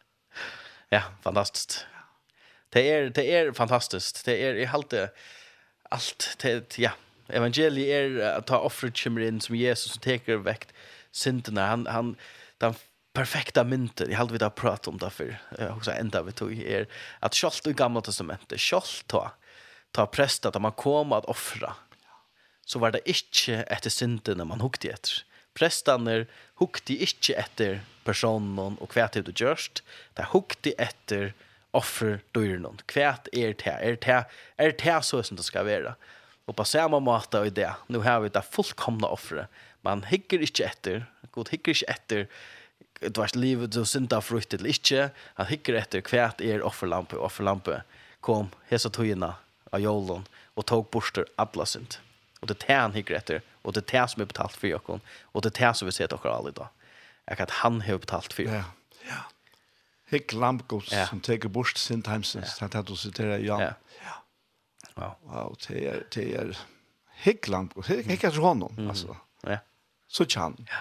ja, 0.89 1.01
fantastiskt. 1.21 1.85
Det 2.69 2.91
är 2.91 3.09
det 3.09 3.35
är 3.35 3.51
fantastiskt. 3.51 4.25
Det 4.25 4.43
är 4.43 4.55
i 4.55 4.65
halte 4.65 5.09
allt 5.89 6.37
det, 6.41 6.77
ja, 6.77 6.91
evangeliet 7.27 7.87
är 7.87 8.37
att 8.37 8.47
ta 8.47 8.59
offret 8.59 9.03
kommer 9.03 9.21
in 9.21 9.41
som 9.41 9.55
Jesus 9.55 9.91
som 9.91 10.01
tar 10.01 10.37
vekt 10.37 10.73
synderna. 11.11 11.67
Han, 11.67 11.87
han, 11.87 12.15
den 12.57 12.73
perfekta 13.13 13.63
mynten, 13.63 14.11
Jag 14.11 14.17
hade 14.17 14.31
vi 14.31 14.37
där 14.37 14.49
pratat 14.49 14.87
om 14.87 14.97
det 14.97 15.37
Jag 15.59 15.77
också 15.77 15.91
ända 15.91 16.23
vi 16.23 16.31
tog, 16.31 16.53
er 16.53 16.87
att 17.19 17.33
kjolt 17.33 17.67
i 17.67 17.73
gamla 17.73 18.01
testamentet, 18.01 18.59
kjolt 18.59 19.03
ta, 19.07 19.31
ta 19.91 20.05
prästat 20.05 20.55
att 20.55 20.61
man 20.61 20.71
kom 20.71 21.11
att 21.11 21.25
offra, 21.25 21.73
så 22.65 22.79
var 22.79 22.91
det 22.91 23.09
ikke 23.09 23.63
etter 23.63 23.89
synderna 23.89 24.45
man 24.45 24.61
hukte 24.61 24.89
efter 24.89 25.23
prestaner 25.57 26.25
hukte 26.61 26.95
ikke 27.07 27.35
etter 27.39 27.79
personen 28.07 28.77
og 28.77 28.93
hva 28.93 29.07
det 29.11 29.25
du 29.27 29.33
gjørst, 29.35 29.81
det 30.17 30.29
hukte 30.31 30.73
etter 30.79 31.33
offer 31.75 32.21
døren. 32.35 32.79
Hva 32.87 33.15
er 33.33 33.57
det? 33.57 33.73
Er 33.73 33.97
det, 34.01 34.19
er 34.57 34.77
det 34.77 34.99
så 35.05 35.21
som 35.25 35.37
det 35.37 35.45
skal 35.47 35.67
være? 35.67 35.95
Og 36.47 36.55
på 36.55 36.63
samme 36.63 36.99
måte 37.03 37.41
i 37.43 37.51
det, 37.51 37.69
nå 37.91 38.01
har 38.05 38.21
vi 38.23 38.31
det 38.31 38.45
fullkomna 38.47 39.09
offeret. 39.11 39.51
Man 39.83 40.05
hikker 40.07 40.41
ikke 40.43 40.69
etter, 40.69 41.03
god 41.35 41.51
hikker 41.53 41.75
ikke 41.75 41.91
etter 41.91 42.29
du 42.97 43.21
vet, 43.21 43.35
livet 43.37 43.75
du 43.75 43.83
synda 43.85 44.17
frukt 44.25 44.55
eller 44.55 44.71
ikke, 44.73 45.11
han 45.37 45.49
hikker 45.51 45.77
etter 45.77 46.01
hva 46.01 46.31
er 46.41 46.63
offerlampe, 46.65 47.19
offerlampe 47.21 47.83
kom, 48.25 48.49
hesa 48.71 48.89
tøyina 48.89 49.35
av 49.69 49.83
jolon, 49.83 50.25
og 50.57 50.65
tog 50.65 50.87
borster 50.89 51.27
alla 51.37 51.67
synd. 51.69 51.99
Och 52.39 52.47
det 52.47 52.69
är 52.69 52.79
han 52.79 52.93
hickar 52.93 53.15
efter. 53.15 53.41
Och 53.61 53.73
det 53.73 53.93
är 53.93 54.01
det 54.01 54.07
som 54.07 54.21
är 54.21 54.25
betalt 54.25 54.53
för 54.53 54.67
Jakob. 54.67 55.01
Och 55.21 55.41
det 55.41 55.59
är 55.59 55.67
det 55.67 55.73
som 55.73 55.85
vi 55.85 55.91
ser 55.91 56.07
till 56.07 56.17
alla 56.29 56.49
idag. 56.49 56.67
Jag 57.25 57.37
kan 57.37 57.47
han 57.49 57.81
har 57.81 57.97
betalt 57.97 58.33
för. 58.33 58.43
Ja. 58.43 58.63
Ja. 59.07 59.15
Hick 60.09 60.33
Lampkos 60.33 60.91
ja. 60.91 61.07
som 61.07 61.19
tar 61.19 61.47
bort 61.47 61.77
sin 61.77 62.01
timesens. 62.01 62.57
Ja. 62.61 62.69
Han 62.73 62.83
du 62.83 62.95
citera 62.95 63.37
ja. 63.37 63.61
Ja. 63.61 63.73
Wow. 64.95 65.15
Wow, 65.23 65.57
det 65.67 65.87
är 65.87 66.03
det 66.11 66.35
är 66.35 66.57
Hick 67.15 67.47
Lampkos. 67.47 67.89
Hick 67.89 68.23
är 68.23 68.37
honom 68.37 68.87
alltså. 68.89 69.17
Ja. 69.41 69.57
Så 70.07 70.25
tjän. 70.25 70.55
Ja. 70.69 70.75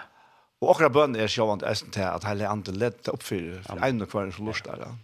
Och 0.58 0.70
akra 0.70 0.88
bön 0.88 1.16
är 1.16 1.28
sjövant 1.28 1.62
ästen 1.62 1.90
till 1.90 2.02
att 2.02 2.24
hela 2.24 2.48
anden 2.48 2.78
lätta 2.78 3.10
upp 3.10 3.22
för 3.22 3.62
en 3.82 4.02
och 4.02 4.10
kvar 4.10 4.30
så 4.30 4.42
lust 4.42 4.64
där. 4.64 4.78
Ja. 4.80 4.96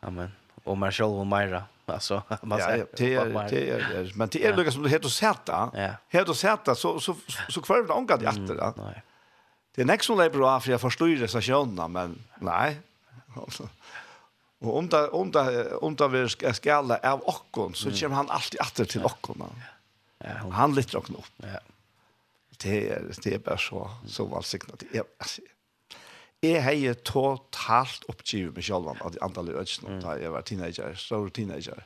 Amen. 0.00 0.32
Och 0.64 0.78
man 0.78 0.92
själv 0.92 1.12
och 1.12 1.26
Myra 1.26 1.64
alltså 1.86 2.22
man 2.42 2.58
säger 2.58 2.78
ja, 2.78 3.06
ja, 3.06 3.46
det 3.50 3.70
är 3.70 3.78
det 3.78 4.16
men 4.16 4.28
det 4.28 4.46
är 4.46 4.56
Lucas 4.56 4.74
som 4.74 4.82
du 4.82 4.88
heter 4.88 5.08
Serta. 5.08 5.96
Heter 6.08 6.32
Serta 6.32 6.74
så 6.74 7.00
så 7.00 7.16
så 7.48 7.62
kvar 7.62 7.82
det 7.82 7.94
angat 7.94 8.22
i 8.22 8.24
efter 8.24 8.54
det. 8.54 8.72
Nej. 8.76 9.02
Det 9.74 9.82
är 9.82 9.86
nästa 9.86 10.14
level 10.14 10.38
bra 10.38 10.60
för 10.60 10.70
jag 10.70 10.80
förstår 10.80 11.08
det 11.08 11.28
så 11.28 11.40
sjönna 11.40 11.88
men 11.88 12.18
nej. 12.38 12.80
Och 14.58 14.76
om 14.78 14.88
det 14.88 15.08
om 15.08 15.30
det 15.30 15.74
om 15.74 15.96
det 15.96 16.04
av 17.02 17.22
okkon 17.28 17.74
så 17.74 17.90
kommer 17.90 18.16
han 18.16 18.30
alltid 18.30 18.60
åter 18.60 18.84
till 18.84 19.04
okkon. 19.04 19.52
Ja. 20.18 20.50
Han 20.50 20.74
lyfter 20.74 20.98
okkon 20.98 21.16
upp. 21.16 21.32
Ja. 21.36 21.58
Det 22.62 22.90
är 22.90 23.12
det 23.22 23.34
är 23.34 23.38
bara 23.38 23.58
så 23.58 23.90
så 24.06 24.26
välsignat. 24.26 24.82
Ja 24.92 25.02
jeg 26.42 26.62
har 26.64 26.74
jo 26.76 26.94
totalt 27.06 28.04
oppgivet 28.12 28.56
meg 28.56 28.66
selv 28.66 28.90
av 28.94 29.12
de 29.14 29.20
andre 29.24 29.54
ønskene 29.62 30.00
da 30.02 30.16
jeg 30.20 30.32
var 30.34 30.44
teenager, 30.44 30.96
stor 31.00 31.28
teenager. 31.34 31.84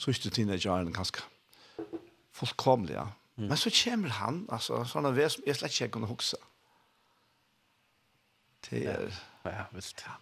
Sørste 0.00 0.32
teenageren 0.32 0.92
ganske 0.96 1.24
Fullkomlig, 2.36 2.94
ja. 2.94 3.08
Mm. 3.36 3.48
Men 3.48 3.58
så 3.58 3.70
kommer 3.74 4.12
han, 4.20 4.44
altså, 4.52 4.82
sånn 4.88 5.08
en 5.08 5.16
som 5.32 5.46
jeg 5.46 5.56
slett 5.58 5.74
ikke 5.74 5.94
kunne 5.96 6.08
huske. 6.08 6.38
Det 8.68 8.84
er... 8.88 9.08
Ja, 9.44 9.52
ja 9.54 9.64
visst. 9.74 10.04
Ja. 10.06 10.14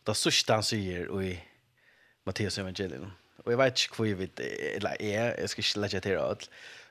Og 0.00 0.08
det 0.10 0.16
sørste 0.18 0.56
han 0.58 0.66
sier 0.66 1.10
i 1.22 1.34
Matteus 2.26 2.58
evangelium, 2.62 3.10
og 3.42 3.50
jeg 3.50 3.58
vet 3.58 3.84
ikke 3.84 3.98
hvor 3.98 4.08
jeg 4.08 4.18
vet, 4.20 4.42
eller 4.76 4.98
jeg, 5.02 5.34
jeg 5.38 5.50
skal 5.50 5.64
ikke 5.64 5.82
legge 5.82 6.02
til 6.04 6.18
det, 6.18 6.48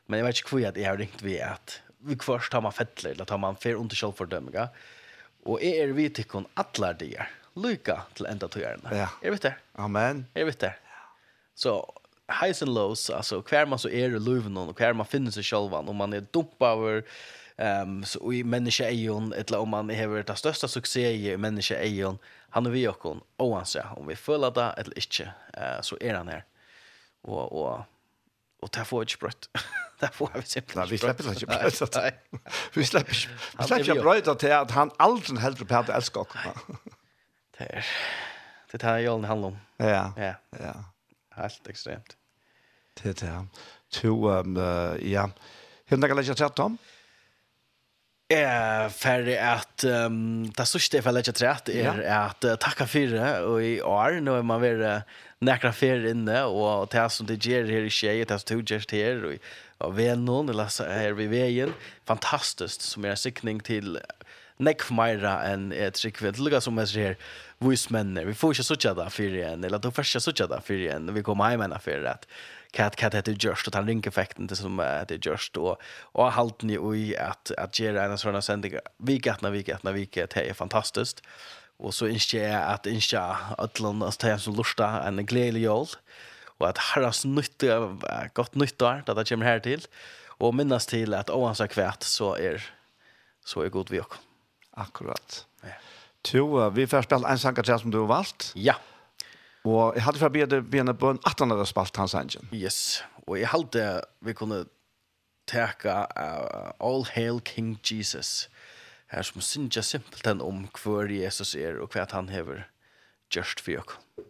men 0.07 0.19
jeg 0.19 0.27
vet 0.27 0.41
ikke 0.41 0.53
hvor 0.53 0.63
jeg 0.63 0.87
har 0.87 0.99
ringt 0.99 1.23
ved 1.23 1.39
at 1.47 1.77
vi 2.03 2.17
først 2.19 2.51
tar 2.51 2.63
man 2.65 2.75
fettler, 2.75 3.13
eller 3.13 3.27
tar 3.29 3.39
man 3.39 3.59
fer 3.59 3.79
under 3.79 3.95
selvfordømminga. 3.95 4.67
Og 5.45 5.61
jeg 5.63 5.81
er 5.81 5.93
vidt 5.97 6.21
ikke 6.21 6.43
atler 6.59 7.01
er. 7.07 7.31
Lykke 7.59 7.97
til 8.15 8.29
enda 8.31 8.47
til 8.47 8.63
gjerne. 8.63 8.93
Ja. 8.95 9.09
Er 9.21 9.33
vi 9.33 9.41
det. 9.43 9.53
Amen. 9.75 10.27
Er 10.35 10.45
vi 10.47 10.51
det. 10.51 10.71
Så 11.55 11.81
highs 12.31 12.61
and 12.61 12.71
lows, 12.71 13.09
altså 13.09 13.41
hver 13.49 13.65
man 13.65 13.79
så 13.79 13.89
er 13.89 14.15
i 14.15 14.19
luven 14.19 14.57
og 14.57 14.73
hver 14.77 14.93
man 14.93 15.05
finner 15.05 15.33
seg 15.35 15.45
selv, 15.45 15.73
om 15.75 15.95
man 15.95 16.13
er 16.13 16.27
dumpa 16.33 16.73
over 16.77 17.01
um, 17.57 18.03
så 18.07 18.21
i 18.31 18.41
menneskeeion, 18.43 19.33
eller 19.33 19.59
om 19.59 19.73
man 19.75 19.89
har 19.89 20.15
det 20.27 20.37
største 20.39 20.69
suksess 20.71 21.19
i 21.19 21.35
menneskeeion, 21.35 22.19
han 22.55 22.67
er 22.67 22.75
vi 22.75 22.85
og 22.87 23.21
oansett, 23.39 23.97
om 23.97 24.07
vi 24.07 24.15
føler 24.15 24.53
det 24.55 24.69
eller 24.77 24.97
ikke, 25.03 25.27
uh, 25.57 25.79
så 25.83 25.97
er 26.01 26.17
han 26.17 26.31
her. 26.31 26.47
Og, 27.23 27.51
og 27.51 27.83
Og 28.61 28.69
det 28.75 28.87
får 28.87 29.01
ikke 29.07 29.17
brøtt. 29.25 29.49
det 30.01 30.09
får 30.13 30.31
vi 30.35 30.41
simpelthen 30.45 30.55
ikke 30.55 30.67
brøtt. 30.67 30.77
Nei, 30.79 30.89
vi 30.91 30.97
slipper 30.97 31.23
ikke 31.35 31.49
brøtt. 31.51 31.95
Nei. 32.01 32.11
vi 32.75 32.87
slipper 32.89 33.17
ikke, 33.17 33.37
vi 33.57 33.67
slipper 33.67 33.85
ikke 33.85 34.01
brøtt 34.05 34.33
til 34.43 34.55
at 34.57 34.75
han 34.77 34.93
aldri 34.99 35.37
heldur 35.41 35.69
på 35.69 35.79
at 35.81 35.91
jeg 35.91 36.01
elsker 36.01 36.25
oss. 36.25 36.83
Det 37.57 37.67
er 37.69 37.93
det 38.71 38.83
er 38.83 38.87
det 38.87 39.03
Jolene 39.03 39.27
handler 39.27 39.47
om. 39.51 39.57
Ja. 39.79 40.03
Ja. 40.17 40.33
ja. 40.59 40.73
Helt 41.35 41.67
ekstremt. 41.67 42.15
Det 42.95 43.09
er 43.09 43.17
det. 43.19 43.63
To, 43.91 44.13
um, 44.31 44.55
uh, 44.55 44.95
ja. 45.03 45.25
Hva 45.89 45.97
er 45.97 46.01
det 46.01 46.07
jeg 46.07 46.15
legger 46.15 46.39
til 46.39 46.63
om? 46.63 46.77
Ja 46.79 47.00
är 48.33 48.89
färdig 48.89 49.37
at 49.37 49.83
um, 49.83 50.45
det 50.57 50.65
største 50.67 50.97
jeg 50.97 51.03
för 51.03 51.17
att 51.19 51.35
trett 51.35 51.69
er 51.69 52.01
ja. 52.01 52.13
att 52.29 52.45
uh, 52.45 52.55
tacka 52.55 52.85
for 52.85 53.15
det 53.15 53.31
og 53.43 53.63
i 53.63 53.81
år 53.81 54.21
nå 54.21 54.37
er 54.37 54.43
man 54.43 54.61
ved 54.61 54.81
uh, 54.81 55.01
nekra 55.41 55.71
för 55.71 56.05
inne 56.11 56.43
og 56.45 56.89
det 56.91 57.11
som 57.11 57.27
det 57.27 57.39
gjør 57.45 57.67
her 57.67 57.85
i 57.85 57.89
tjejer 57.89 58.25
det 58.25 58.39
som 58.39 58.61
det 58.61 58.71
ger 58.71 58.85
här 58.91 59.25
og 59.25 59.39
av 59.81 59.95
vännen 59.95 60.49
eller 60.49 60.67
så 60.67 60.85
her 60.85 61.13
ved 61.13 61.29
veien 61.29 61.73
fantastisk 62.05 62.81
som 62.81 63.05
er 63.05 63.15
en 63.15 63.17
sikning 63.17 63.59
til 63.59 63.97
nekk 64.61 64.85
for 64.85 64.97
meira 64.99 65.39
enn 65.49 65.71
et 65.73 65.99
rikvind. 66.03 66.39
Lukka 66.41 66.61
som 66.63 66.77
jeg 66.83 66.91
sier, 66.91 67.19
voismennene, 67.61 68.25
vi 68.29 68.37
får 68.37 68.55
ikke 68.55 68.67
suttja 68.67 68.93
da 68.97 69.07
fyrir 69.13 69.39
igjen, 69.41 69.65
eller 69.67 69.81
du 69.81 69.89
får 69.93 70.07
ikke 70.07 70.23
suttja 70.27 70.47
da 70.49 70.61
fyrir 70.65 70.87
igjen, 70.87 71.11
vi 71.15 71.23
kommer 71.25 71.53
hjem 71.53 71.65
enn 71.65 71.77
fyrir 71.81 72.09
at 72.13 72.27
kat 72.71 72.95
kat 72.95 73.13
heter 73.13 73.35
just 73.39 73.67
och 73.67 73.75
han 73.75 73.87
ring 73.87 74.03
effekten 74.07 74.47
det 74.47 74.55
som 74.55 74.77
det 75.07 75.25
just 75.25 75.57
och 75.57 75.81
och 76.01 76.31
halt 76.31 76.61
ni 76.61 76.77
oj 76.79 77.15
att 77.17 77.51
att 77.57 77.79
ge 77.79 77.87
en 77.87 78.17
sån 78.17 78.33
här 78.33 78.41
sändning 78.41 78.73
vecka 78.97 79.37
när 79.41 79.51
vecka 79.51 79.79
när 79.81 79.93
vecka 79.93 80.27
det 80.33 80.49
är 80.49 80.53
fantastiskt 80.53 81.23
och 81.77 81.93
så 81.93 82.07
inser 82.07 82.49
jag 82.49 82.61
att 82.61 82.85
inser 82.85 83.35
att 83.57 83.79
landas 83.79 84.17
till 84.17 84.39
så 84.39 84.51
lusta 84.51 85.03
en 85.03 85.25
glädje 85.25 85.59
jul 85.59 85.87
och 86.45 86.69
att 86.69 86.77
harras 86.77 87.25
nytt 87.25 87.63
gott 88.33 88.55
nytt 88.55 88.79
där 88.79 89.15
det 89.15 89.29
kommer 89.29 89.45
här 89.45 89.59
till 89.59 89.87
och 90.27 90.55
minnas 90.55 90.85
till 90.85 91.13
att 91.13 91.29
oavsett 91.29 91.71
kvärt 91.71 92.03
så 92.03 92.35
är 92.35 92.69
så 93.45 93.61
är 93.61 93.69
god 93.69 93.89
vi 93.89 93.99
också. 93.99 94.19
Akkurat. 94.71 95.45
Ja. 95.61 95.69
Tu, 96.21 96.69
vi 96.69 96.87
får 96.87 97.01
spela 97.01 97.29
en 97.29 97.39
sankar 97.39 97.77
som 97.77 97.91
du 97.91 97.97
har 97.97 98.07
valgt. 98.07 98.51
Ja. 98.55 98.75
Og 99.67 99.93
jeg 99.95 100.03
hadde 100.03 100.21
fra 100.21 100.31
bedre 100.33 100.61
bjene 100.65 100.93
bøn 100.97 101.19
at 101.27 101.39
han 101.39 101.53
hadde 101.53 101.67
spalt 101.69 101.97
hans 102.01 102.15
engine. 102.17 102.47
Yes, 102.55 103.03
og 103.27 103.37
jeg 103.39 103.51
hadde 103.51 103.85
vi 104.25 104.33
kunne 104.37 104.63
teka 105.49 106.05
uh, 106.17 106.71
All 106.81 107.05
Hail 107.13 107.41
King 107.45 107.75
Jesus 107.85 108.49
her 109.11 109.25
som 109.27 109.43
synger 109.43 109.83
simpelthen 109.83 110.41
om 110.41 110.67
hver 110.79 111.11
Jesus 111.11 111.55
er 111.55 111.81
og 111.83 111.91
hva 111.93 112.07
han 112.13 112.31
hever 112.31 112.63
just 113.33 113.59
for 113.59 113.75
dere. 113.75 114.27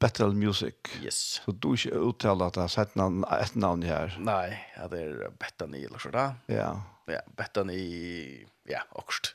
Battle 0.00 0.34
Music. 0.34 0.74
Yes. 1.00 1.40
Så 1.44 1.52
du 1.52 1.74
ikke 1.74 1.96
uttaler 1.96 2.50
at 2.50 2.58
jeg 2.58 2.66
har 2.66 2.72
sett 2.72 2.96
navn, 2.98 3.22
et 3.30 3.54
navn 3.56 3.84
her. 3.86 4.16
Nei, 4.20 4.56
ja, 4.74 4.88
det 4.92 5.00
er 5.06 5.36
Bethany 5.40 5.84
eller 5.86 6.02
så 6.02 6.10
da. 6.12 6.24
Ja. 6.50 6.72
Ja, 7.08 7.20
Bethany, 7.36 7.78
ja, 8.68 8.82
okst. 9.00 9.34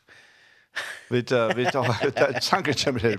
vi 1.09 1.23
tar, 1.25 1.55
vi 1.57 1.65
tar, 1.71 1.89
vi 2.03 2.11
tar, 2.11 2.35
vi 2.65 2.73
tar, 2.73 2.97
vi 2.99 3.15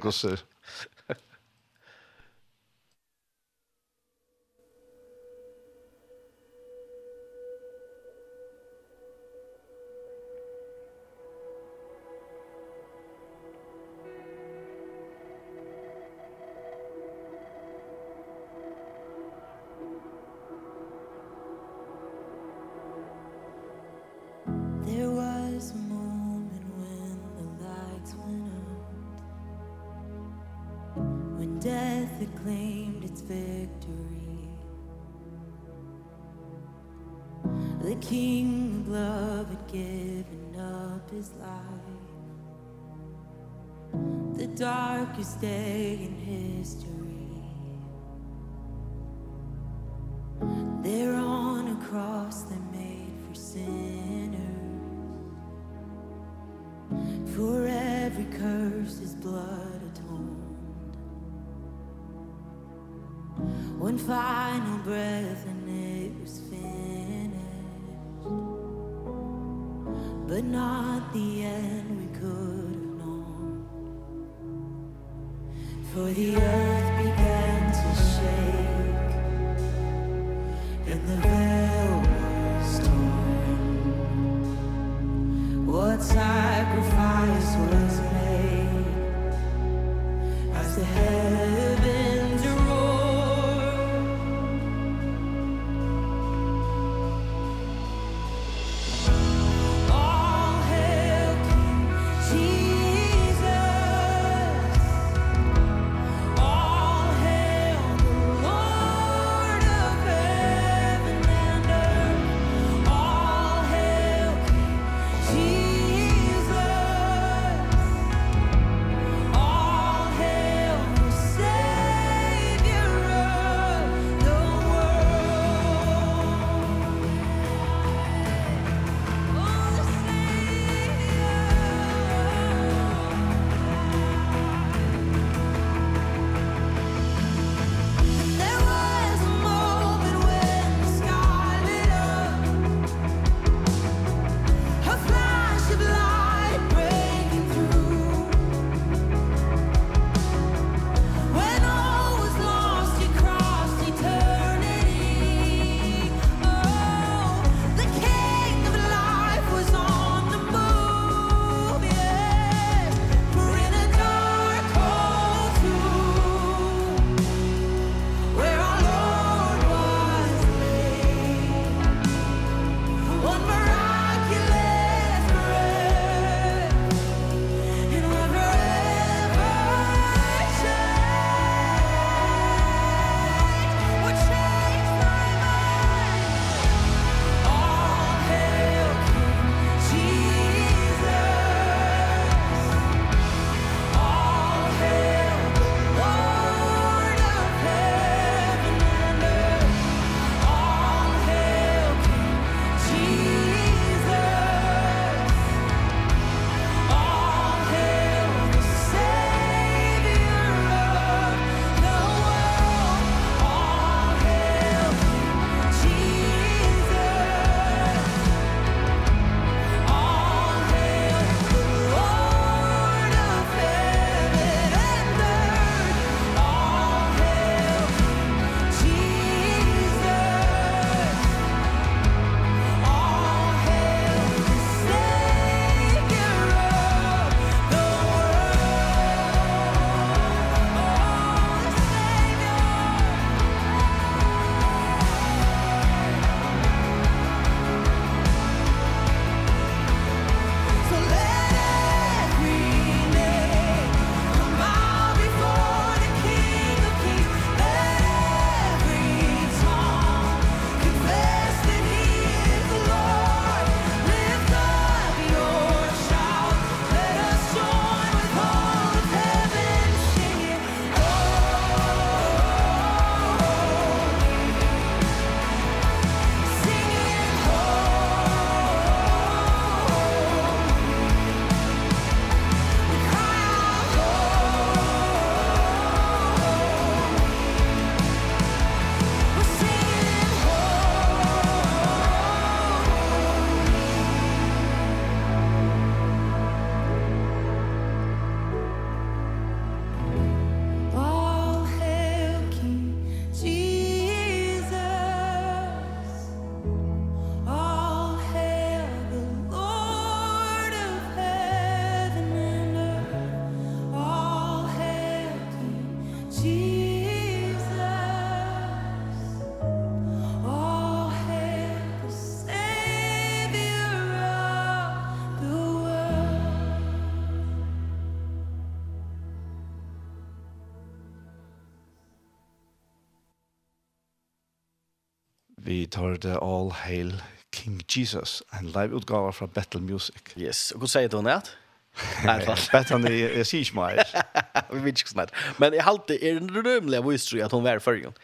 tar 336.00 336.16
det 336.16 336.36
All 336.40 336.70
Hail 336.72 337.22
King 337.52 337.80
Jesus, 337.88 338.42
en 338.58 338.70
live-utgave 338.72 339.32
fra 339.32 339.46
Battle 339.46 339.80
Music. 339.80 340.32
Yes, 340.38 340.70
og 340.72 340.84
hva 340.84 340.88
sier 340.88 341.10
du 341.12 341.20
nært? 341.24 341.50
Battle 342.24 343.10
är 343.10 343.36
jeg 343.40 343.46
sier 343.46 343.64
ikke 343.66 343.76
mer. 343.76 344.00
Vi 344.72 344.80
vet 344.84 345.02
ikke 345.02 345.12
snart. 345.12 345.34
Men 345.58 345.74
jeg 345.74 345.84
halt 345.84 346.10
er 346.14 346.38
en 346.38 346.48
rymlig 346.54 346.96
av 346.96 347.10
tror 347.10 347.44
at 347.44 347.52
hon 347.52 347.64
var 347.66 347.76
i 347.80 347.84
førgen. 347.84 348.14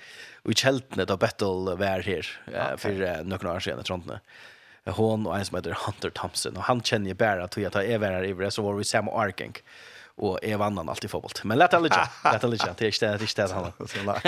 Og 0.47 0.55
i 0.55 0.57
kjeltene 0.57 1.05
da 1.05 1.17
battle 1.17 1.75
var 1.77 2.07
här 2.07 2.25
for 2.79 2.93
noen 3.27 3.51
år 3.51 3.61
sedan 3.61 3.83
tror 3.83 3.99
inte. 3.99 4.21
Hon 4.87 5.27
og 5.27 5.35
en 5.37 5.45
som 5.45 5.57
heter 5.59 5.75
Hunter 5.75 6.11
Thompson 6.11 6.57
og 6.57 6.63
han 6.71 6.81
kjenner 6.81 7.11
jeg 7.11 7.19
bare 7.19 7.43
at 7.43 7.57
jeg 7.59 7.73
tar 7.75 7.83
her 7.83 8.23
i 8.23 8.33
det 8.33 8.53
så 8.55 8.63
var 8.63 8.79
vi 8.79 8.85
samma 8.85 9.11
Arkink 9.13 9.65
och 10.17 10.39
är 10.43 10.57
vannan 10.57 10.89
alltid 10.89 11.11
fotboll. 11.11 11.33
Men 11.45 11.59
lätt 11.59 11.73
lett 11.73 11.93
alle 12.45 12.57
alltså. 12.57 12.75
Det 12.79 12.85
er 12.85 12.89
ikke 12.89 13.07
det 13.07 13.19
det 13.19 13.23
er 13.23 13.29
ikke 13.29 13.43
det 13.43 14.23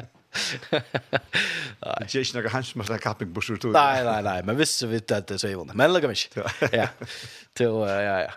han. 0.00 0.10
Nei. 1.84 2.06
Det 2.06 2.14
er 2.14 2.24
ikke 2.24 2.38
noe 2.38 2.50
hans 2.52 2.72
med 2.78 2.92
kapping 3.02 3.32
bushur 3.34 3.58
då. 3.60 3.72
Nej 3.74 4.04
nej 4.04 4.22
nej, 4.22 4.42
men 4.44 4.56
hvis 4.56 4.78
du 4.80 4.86
vet 4.90 5.12
att 5.12 5.26
det 5.26 5.38
så 5.38 5.48
är 5.48 5.74
Men 5.74 5.92
lägger 5.92 6.08
mig. 6.08 6.16
Ja. 6.72 6.88
Då 7.58 7.86
ja 7.88 8.20
ja. 8.20 8.30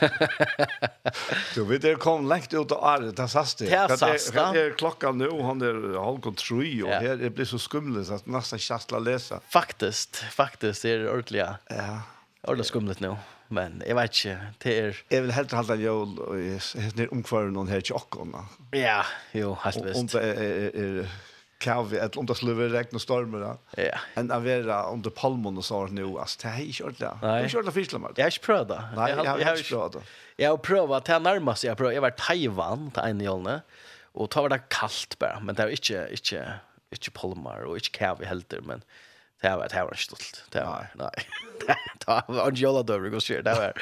Du 1.54 1.64
vet 1.64 1.82
det 1.82 1.94
kom 1.94 2.28
lengt 2.28 2.54
ut 2.54 2.72
av 2.72 2.84
året. 2.84 3.16
det 3.16 3.28
sasta. 3.28 4.52
Det 4.52 4.60
är 4.60 4.70
klockan 4.78 5.18
nu 5.18 5.30
han 5.42 5.62
är 5.62 6.04
halv 6.04 6.20
kontroll 6.20 6.82
och 6.82 6.90
här 6.90 7.16
det 7.16 7.30
blir 7.30 7.44
så 7.44 7.58
skumligt 7.58 8.08
så 8.08 8.14
att 8.14 8.26
nästan 8.26 8.58
kastla 8.58 8.98
läsa. 8.98 9.40
Faktiskt, 9.48 10.16
faktiskt 10.16 10.84
är 10.84 10.98
det 10.98 11.10
ordentligt. 11.10 11.44
Ja. 11.68 12.02
Ordentligt 12.42 12.66
skumligt 12.66 13.00
nu 13.00 13.16
men 13.54 13.80
jeg 13.86 13.96
vet 13.96 14.18
ikke, 14.18 14.36
det 14.64 14.74
er... 14.76 15.00
Jeg 15.12 15.24
vil 15.24 15.32
helt 15.32 15.54
halda 15.56 15.76
jól, 15.80 16.12
og 16.26 16.36
jeg 16.36 16.60
er 17.00 17.14
omkvarer 17.14 17.50
noen 17.54 17.70
her 17.72 17.80
tjokkona. 17.84 18.44
Ja, 18.76 19.00
jo, 19.36 19.54
helt 19.64 19.84
visst. 19.86 20.00
Om 20.00 20.10
det 20.12 20.22
er, 20.28 20.68
er 20.82 21.16
kav, 21.62 21.90
eller 21.90 22.18
om 22.20 22.28
det 22.28 22.36
sluver 22.38 22.70
regn 22.74 22.98
og 22.98 23.02
stormer, 23.02 23.42
da. 23.42 23.80
Ja. 23.88 24.02
Enn 24.20 24.30
å 24.30 24.38
være 24.44 24.76
under 24.92 25.14
palmen 25.14 25.58
og 25.58 25.66
sånn 25.66 25.96
nå, 25.96 26.12
altså, 26.20 26.42
det 26.44 26.52
er 26.52 26.60
ikke 26.66 26.86
ordentlig. 26.90 27.10
Nei. 27.10 27.32
Det 27.32 27.40
er 27.40 27.48
ikke 27.48 27.60
ordentlig 27.62 27.76
fyrslommer. 27.80 28.14
Jeg 28.14 28.26
har 28.26 28.36
ikke 28.36 28.46
prøvd 28.46 28.70
det. 28.70 28.78
Nei, 29.00 29.08
jeg 29.10 29.48
har 29.48 29.64
ikke 29.64 29.72
prøvd 29.72 29.98
det. 29.98 30.06
Jeg 30.38 30.52
har 30.52 30.62
prøvd, 30.68 30.94
det 31.08 31.16
er 31.16 31.26
nærmest 31.26 31.66
jeg 31.66 31.74
har 31.74 31.80
prøvd. 31.80 31.96
Jeg 31.96 32.04
var 32.04 32.14
i 32.14 32.20
Taiwan, 32.22 32.88
til 32.94 33.10
en 33.10 33.26
jólene, 33.26 33.58
og 34.18 34.30
da 34.34 34.44
var 34.44 34.54
det 34.54 34.62
kaldt 34.74 35.18
bare, 35.18 35.42
men 35.42 35.58
det 35.58 35.66
var 35.66 35.74
ikke, 35.74 36.06
ikke, 36.14 36.46
ikke 36.94 37.16
palmer, 37.16 37.66
og 37.66 37.80
ikke 37.80 37.96
kav 38.04 38.22
i 38.22 38.28
helter, 38.30 38.62
men... 38.68 38.84
Det 39.40 39.56
var 39.56 39.68
det 39.68 39.82
var 39.84 39.94
stolt. 39.94 40.44
Det 40.50 40.64
var 40.64 40.86
nej. 40.94 41.10
Det 42.06 42.22
var 42.28 42.46
Angela 42.46 42.82
Dover 42.88 43.08
går 43.08 43.20
shit. 43.20 43.44
Det 43.44 43.54
var 43.54 43.72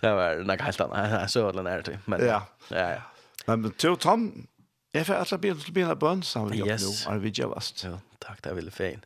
det 0.00 0.14
var 0.14 0.34
något 0.34 0.60
helt 0.60 0.80
annat. 0.80 1.30
Så 1.30 1.52
den 1.52 1.66
är 1.66 1.82
det 1.82 1.98
men 2.04 2.26
ja. 2.26 2.42
Ja 2.68 2.90
ja. 2.90 3.02
Men 3.46 3.70
till 3.70 3.96
Tom 3.96 4.46
Jag 4.92 5.06
får 5.06 5.14
alla 5.14 5.38
bilen 5.38 5.60
till 5.60 5.72
bilen 5.72 5.98
bön 5.98 6.22
vi 6.50 6.58
jag 6.58 6.80
nu. 6.80 7.14
Är 7.14 7.18
vi 7.18 7.32
jävast. 7.34 7.84
Ja, 7.84 7.98
tack 8.18 8.42
det 8.42 8.54
ville 8.54 8.70
fin. 8.70 9.04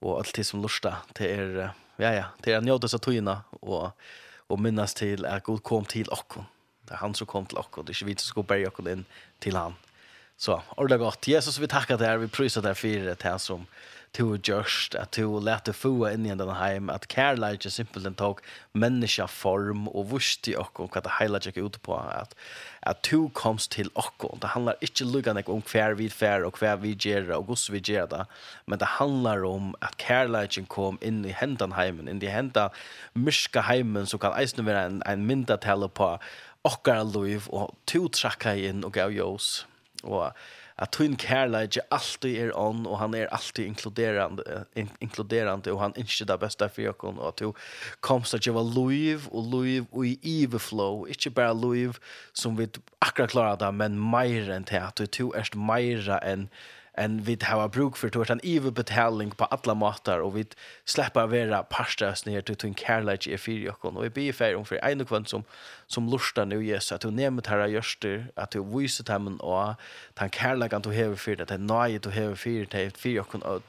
Och 0.00 0.18
allt 0.18 0.34
det 0.34 0.44
som 0.44 0.62
lusta 0.62 0.96
till 1.12 1.26
er 1.26 1.70
ja 1.96 2.12
ja, 2.12 2.24
till 2.42 2.52
er 2.52 2.60
njöta 2.60 2.88
så 2.88 2.98
tojna 2.98 3.42
och 3.50 3.90
och 4.48 4.60
minnas 4.60 4.94
till 4.94 5.26
att 5.26 5.44
Gud 5.44 5.62
kom 5.62 5.84
till 5.84 6.08
och 6.08 6.34
Det 6.82 6.92
är 6.94 6.98
han 6.98 7.14
som 7.14 7.26
kom 7.26 7.46
till 7.46 7.58
och 7.58 7.84
det 7.84 7.90
är 7.92 7.94
inte 7.94 8.04
vi 8.04 8.16
som 8.16 8.28
ska 8.28 8.42
bära 8.42 8.68
och 8.68 8.88
in 8.90 9.04
till 9.38 9.56
han. 9.56 9.74
Så, 10.36 10.62
ordentligt 10.76 11.00
gott. 11.00 11.28
Jesus, 11.28 11.58
vi 11.58 11.68
tackar 11.68 11.98
dig. 11.98 12.18
Vi 12.18 12.28
prysar 12.28 12.62
dig 12.62 12.74
för 12.74 12.88
det 12.88 13.22
här 13.22 13.38
som 13.38 13.66
to 14.12 14.36
just 14.42 14.94
att 14.94 15.10
to 15.10 15.40
lätta 15.40 15.72
få 15.72 16.10
in 16.10 16.26
i 16.26 16.34
den 16.34 16.50
hem 16.50 16.90
att 16.90 17.06
Carlage 17.06 17.72
simpelt 17.72 18.06
and 18.06 18.16
talk 18.16 18.38
menneska 18.72 19.26
form 19.26 19.88
och 19.88 20.10
vusti 20.10 20.56
och 20.56 20.80
och 20.80 20.96
heila 20.96 21.10
highlighta 21.20 21.60
ut 21.60 21.82
på 21.82 21.96
att 21.96 22.34
att 22.80 23.02
to 23.02 23.30
komst 23.32 23.70
till 23.70 23.88
och 23.94 24.38
det 24.40 24.46
handlar 24.46 24.76
inte 24.80 25.04
luggan 25.04 25.42
om 25.46 25.62
kvar 25.62 25.90
vi 25.94 26.10
fer 26.10 26.44
och 26.44 26.54
kvar 26.54 26.76
vi 26.76 26.96
ger 27.00 27.30
och 27.30 27.46
goss 27.46 27.70
vi 27.70 27.78
ger 27.78 28.06
det, 28.06 28.26
men 28.64 28.78
det 28.78 28.84
handlar 28.84 29.44
om 29.44 29.74
att 29.80 29.96
Carlage 29.96 30.68
kom 30.68 30.98
in 31.00 31.24
i 31.24 31.30
hendan 31.30 31.72
hemmen 31.72 32.08
in 32.08 32.22
i 32.22 32.26
hända 32.26 32.70
myska 33.12 33.60
heimen 33.60 34.06
så 34.06 34.18
kan 34.18 34.32
eisen 34.32 34.64
vara 34.64 34.82
en 34.82 35.02
en 35.06 35.26
mynda 35.26 35.56
på 35.88 36.18
okkara 36.64 37.02
liv 37.02 37.46
og 37.48 37.74
to 37.86 38.08
trakka 38.08 38.54
inn 38.56 38.84
og 38.84 38.92
gav 38.96 39.10
jós 39.14 39.64
og 40.02 40.32
at 40.78 40.92
tun 40.92 41.16
kärlek 41.16 41.78
alltid 41.90 42.36
är 42.36 42.58
on 42.58 42.86
och 42.86 42.98
han 42.98 43.14
är 43.14 43.26
alltid 43.26 43.66
inkluderande 43.66 44.64
in, 44.74 44.90
inkluderande 44.98 45.72
och 45.72 45.80
han 45.80 45.92
inte 45.96 46.24
det 46.24 46.38
bästa 46.38 46.68
för 46.68 46.82
jag 46.82 47.04
och 47.04 47.28
at 47.28 47.36
du 47.36 47.52
komst 48.00 48.34
at 48.34 48.46
vara 48.46 48.64
liv 48.64 49.28
og 49.30 49.62
liv 49.62 49.86
og 49.92 50.06
i 50.06 50.44
overflow 50.44 51.08
inte 51.08 51.30
bare 51.30 51.54
liv 51.54 51.98
som 52.32 52.56
vi 52.56 52.68
akkurat 53.00 53.30
klarar 53.30 53.56
det 53.56 53.72
men 53.72 54.00
mer 54.10 54.50
enn 54.50 54.64
til 54.64 54.76
att 54.76 54.96
du 55.18 55.32
er 55.32 55.56
mer 55.56 56.20
enn 56.22 56.48
en 56.96 57.22
vi 57.22 57.38
har 57.42 57.68
bruk 57.68 57.96
för 57.96 58.08
tårt 58.08 58.30
en 58.30 58.40
överbetalning 58.42 59.30
på 59.30 59.44
alla 59.44 59.74
matar 59.74 60.18
och 60.18 60.36
vi 60.36 60.46
släpper 60.84 61.26
vara 61.26 61.62
parstas 61.62 62.26
ner 62.26 62.40
till 62.40 62.68
en 62.68 62.74
kärlek 62.74 63.26
i 63.26 63.38
fyra 63.38 63.74
och 63.80 64.04
vi 64.04 64.10
ber 64.10 64.32
för 64.32 64.54
om 64.54 64.64
för 64.64 64.76
en 64.76 65.00
och 65.00 65.28
som 65.28 65.44
som 65.86 66.08
lustar 66.08 66.46
nu 66.46 66.64
Jesus 66.64 66.92
att 66.92 67.00
du 67.00 67.10
nämner 67.10 67.42
här 67.48 67.66
görster 67.66 68.26
att 68.34 68.50
du 68.50 68.64
visar 68.64 69.04
dem 69.04 69.36
och 69.40 69.74
den 70.14 70.30
kärleken 70.30 70.82
du 70.82 70.88
har 70.88 71.16
för 71.16 71.36
det 71.36 71.44
den 71.44 71.66
nöjet 71.66 72.02
du 72.02 72.10
har 72.10 72.34
för 72.34 72.66
det 72.70 72.96
fyra 72.96 73.22
och 73.22 73.46
öll. 73.46 73.62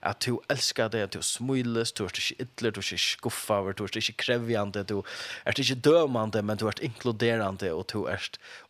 Att 0.00 0.20
du 0.20 0.38
älskar 0.48 0.88
det 0.88 1.02
att 1.02 1.10
du 1.10 1.22
smiles 1.22 1.92
du 1.92 2.04
är 2.04 2.08
inte 2.08 2.42
ytler 2.42 2.70
du 2.70 2.80
är 2.80 2.92
inte 2.92 2.98
skuffar 2.98 3.72
du 3.76 3.84
är 3.84 3.96
inte 3.96 4.12
krävjande 4.12 4.82
du 4.82 5.02
är 5.44 5.60
inte 5.60 5.74
dömande 5.74 6.42
men 6.42 6.56
du 6.56 6.66
är 6.66 6.84
inkluderande 6.84 7.72
och 7.72 7.86
du 7.92 8.06
är 8.06 8.20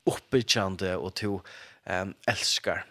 uppbyggande 0.04 0.96
och 0.96 1.12
du 1.20 1.40
um, 1.86 2.14
älskar 2.26 2.84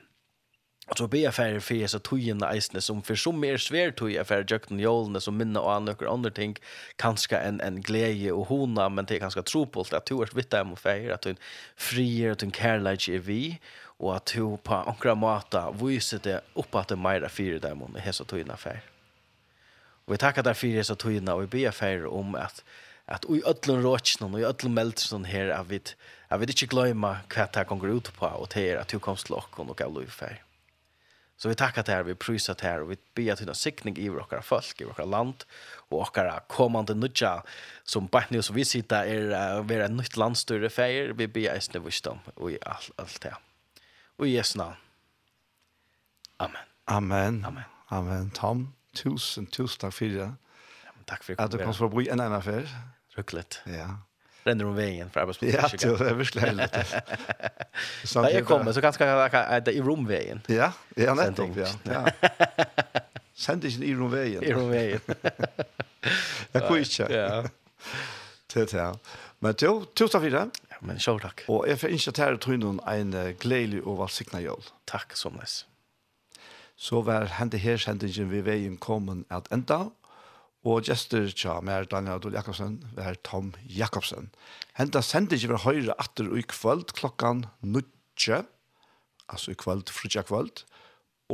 Alltså 0.88 1.07
be 1.07 1.30
affärer 1.30 1.60
för 1.60 1.88
så 1.88 1.99
tojen 1.99 2.43
eisne 2.43 2.81
som 2.81 3.01
för 3.01 3.15
så 3.15 3.31
mer 3.31 3.57
svär 3.57 3.91
toj 3.91 4.18
affär 4.18 4.45
jökten 4.47 4.80
jolne 4.80 5.22
som 5.22 5.38
minna 5.38 5.61
och 5.61 5.73
andra 5.73 6.10
andra 6.10 6.30
ting 6.30 6.57
kanske 6.95 7.38
en 7.38 7.61
en 7.61 7.81
glädje 7.81 8.31
och 8.31 8.47
hona 8.47 8.89
men 8.89 9.05
det 9.05 9.15
är 9.15 9.19
ganska 9.19 9.41
tropult 9.41 9.93
att 9.93 10.05
du 10.05 10.22
är 10.22 10.35
vitt 10.35 10.49
där 10.49 10.64
mot 10.64 10.80
färger 10.80 11.14
att 11.14 11.22
du 11.22 11.35
frier 11.76 12.31
att 12.31 12.39
du 12.39 12.51
kärlage 12.51 13.10
är 13.10 13.19
vi 13.19 13.60
och 13.76 14.15
att 14.15 14.26
du 14.26 14.57
på 14.57 14.84
några 14.85 15.15
mata 15.15 15.72
visar 15.72 16.19
det 16.23 16.41
upp 16.53 16.76
att 16.76 16.88
det 16.88 16.95
mera 16.95 17.30
fyra 17.30 17.60
där 17.60 17.76
mot 17.76 17.93
det 17.93 18.14
så 18.14 18.26
tojen. 18.26 18.51
Och 20.05 20.14
vi 20.14 20.18
tackar 20.18 20.43
där 20.43 20.53
för 20.53 20.84
så 20.84 20.95
tojen 20.95 21.27
och 21.27 21.41
vi 21.41 21.47
be 21.47 21.69
affärer 21.69 22.05
om 22.05 22.35
att 22.35 22.64
att 23.05 23.26
i 23.26 23.43
öllun 23.45 23.84
råtsnum 23.84 24.34
och 24.34 24.39
i 24.39 24.43
öllun 24.43 24.73
meldstrun 24.73 25.26
här 25.26 25.49
att 25.49 25.68
vi 25.68 25.81
att 26.27 26.39
vi 26.39 26.45
inte 26.45 26.65
glömma 26.65 27.18
kvätta 27.27 27.64
går 27.64 27.89
ut 27.89 28.15
på 28.15 28.26
och 28.26 28.49
det 28.53 28.72
är 28.72 28.77
att 28.77 28.88
du 28.88 28.99
kom 28.99 29.18
slockon 29.18 29.69
och 29.69 29.77
gav 29.77 29.93
lufär. 29.93 30.43
Så 31.38 31.49
vi 31.49 31.55
tackar 31.55 31.84
till 31.84 31.93
er, 31.93 32.03
vi 32.03 32.15
prisar 32.15 32.53
till 32.53 32.68
er 32.68 32.81
och 32.81 32.91
vi 32.91 32.97
ber 33.14 33.35
till 33.35 33.49
en 33.49 33.55
siktning 33.55 33.97
i 33.97 34.10
våra 34.10 34.41
folk, 34.41 34.81
i 34.81 34.85
våra 34.85 35.05
land 35.05 35.43
och 35.89 36.18
våra 36.18 36.39
kommande 36.39 36.93
nudja 36.93 37.43
som 37.84 38.07
bara 38.07 38.26
nu 38.30 38.41
som 38.41 38.55
vi 38.55 38.65
sitter 38.65 39.05
är 39.05 39.57
uh, 39.57 39.65
vi 39.65 39.88
nytt 39.88 40.18
land 40.18 40.38
större 40.38 40.69
färger. 40.69 41.10
Vi 41.10 41.27
ber 41.27 41.41
ens 41.41 41.73
nu 41.73 41.80
visdom 41.80 42.19
och 42.35 42.51
i 42.51 42.57
allt, 42.65 42.91
allt 42.95 43.22
det. 43.22 43.35
Och 44.18 44.27
i 44.27 44.30
Jesu 44.30 44.57
namn. 44.57 44.76
Amen. 46.38 46.61
Amen. 46.85 47.45
Amen. 47.45 47.64
Amen. 47.88 48.31
Tom, 48.31 48.73
tusen, 48.93 49.45
tusen 49.45 49.80
tack 49.80 49.93
för 49.93 50.05
det. 50.05 50.15
Ja, 50.15 50.91
tack 51.05 51.23
för 51.23 51.35
att 51.38 51.51
du 51.51 51.57
kom. 51.57 51.73
För 51.73 51.85
att 51.85 51.91
bo 51.91 52.01
i 52.01 52.10
en 52.10 52.19
annan 52.19 52.34
affär. 52.34 52.69
Ruckligt. 53.15 53.61
Ja 53.65 53.97
renner 54.44 54.65
om 54.65 54.76
vägen 54.76 55.10
för 55.10 55.20
arbetsplatsen. 55.20 55.80
Ja, 55.91 55.98
det 55.98 56.10
är 56.10 56.14
verkligen 56.14 56.60
helt. 56.60 56.95
När 58.15 58.30
jag 58.30 58.45
kommer 58.45 58.74
så 58.74 58.82
ganska 58.82 59.06
är 59.44 59.70
i 59.72 59.82
rumvägen. 59.82 60.41
Ja, 60.48 60.74
ja 60.95 61.14
nettopp, 61.14 61.57
ja. 61.57 61.68
Ja. 61.84 62.06
Send 63.34 63.65
inte 63.65 63.86
i 63.86 63.95
rumvägen. 63.95 64.44
I 64.44 64.53
rumvägen. 64.53 64.99
Jag 66.52 66.88
kör 66.88 67.11
Ja. 67.15 67.44
Det 68.53 68.72
här. 68.72 68.98
Men 69.40 69.56
til, 69.56 69.82
tusen 69.95 70.22
takk 70.22 70.22
for 70.22 70.30
det. 70.30 70.49
Ja, 70.70 70.78
men 70.82 70.99
själv 70.99 71.20
tack. 71.20 71.41
Og 71.48 71.65
jeg 71.68 71.80
får 71.80 71.90
inte 71.90 72.11
ta 72.11 72.30
det 72.32 72.41
till 72.41 72.60
någon 72.60 72.80
en 72.88 73.36
glädje 73.40 73.82
och 73.82 73.99
välsigna 73.99 74.41
jul. 74.41 74.64
Tack 74.86 75.15
så 75.15 75.30
mycket. 75.30 75.65
Så 76.76 77.02
var 77.02 77.26
hände 77.26 77.57
här 77.57 77.78
sändningen 77.78 78.30
vi 78.30 78.41
veien 78.41 78.78
kommen 78.78 79.26
at 79.30 79.52
enda. 79.52 79.90
Og 80.64 80.85
gester 80.88 81.27
tja, 81.35 81.57
mer 81.60 81.84
Daniel 81.91 82.22
Adol 82.22 82.38
Jakobsen, 82.38 82.77
vær 82.95 83.18
Tom 83.27 83.52
Jakobsen. 83.68 84.30
Henta 84.80 85.02
sender 85.03 85.35
ikke 85.35 85.52
fra 85.52 85.64
høyre 85.65 85.95
atter 85.99 86.30
i 86.40 86.44
kvöld 86.48 86.94
klokkan 86.95 87.44
nutje, 87.60 88.45
altså 89.27 89.52
i 89.52 89.60
kvöld, 89.60 89.91
frutja 89.91 90.23
kvöld, 90.23 90.64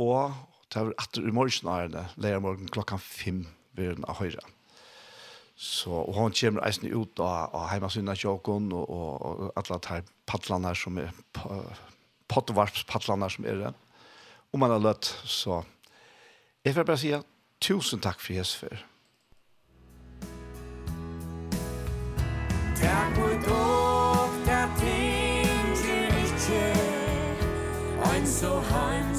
og 0.00 0.34
tar 0.70 0.90
atter 0.98 1.26
i 1.26 1.34
morgen 1.34 1.70
ærene, 1.70 2.08
leir 2.18 2.42
morgen 2.42 2.70
klokkan 2.74 2.98
fem 2.98 3.44
ved 3.78 4.02
av 4.08 4.18
høyre. 4.18 4.42
Så, 5.60 5.92
og 5.92 6.14
hon 6.16 6.34
kommer 6.34 6.64
eisen 6.64 6.88
ut 6.88 7.20
av, 7.20 7.52
av 7.54 7.66
heimasynna 7.70 8.16
Jokon 8.16 8.70
og, 8.72 8.86
og, 8.88 9.10
og 9.20 9.58
alle 9.60 9.78
de 9.86 10.14
padlene 10.26 10.74
som 10.74 10.98
er, 10.98 11.10
pottvarpspaddlene 12.32 13.28
som 13.30 13.46
er 13.46 13.66
det. 13.66 13.74
Om 14.50 14.64
man 14.64 14.72
har 14.74 14.82
løtt, 14.82 15.12
så 15.28 15.60
jeg 16.64 16.74
får 16.74 16.88
bare 16.88 17.02
si 17.02 17.12
tusen 17.62 18.00
takk 18.02 18.18
for 18.24 18.34
Jesper. 18.34 18.89
so 28.40 28.60
heim 28.60 29.09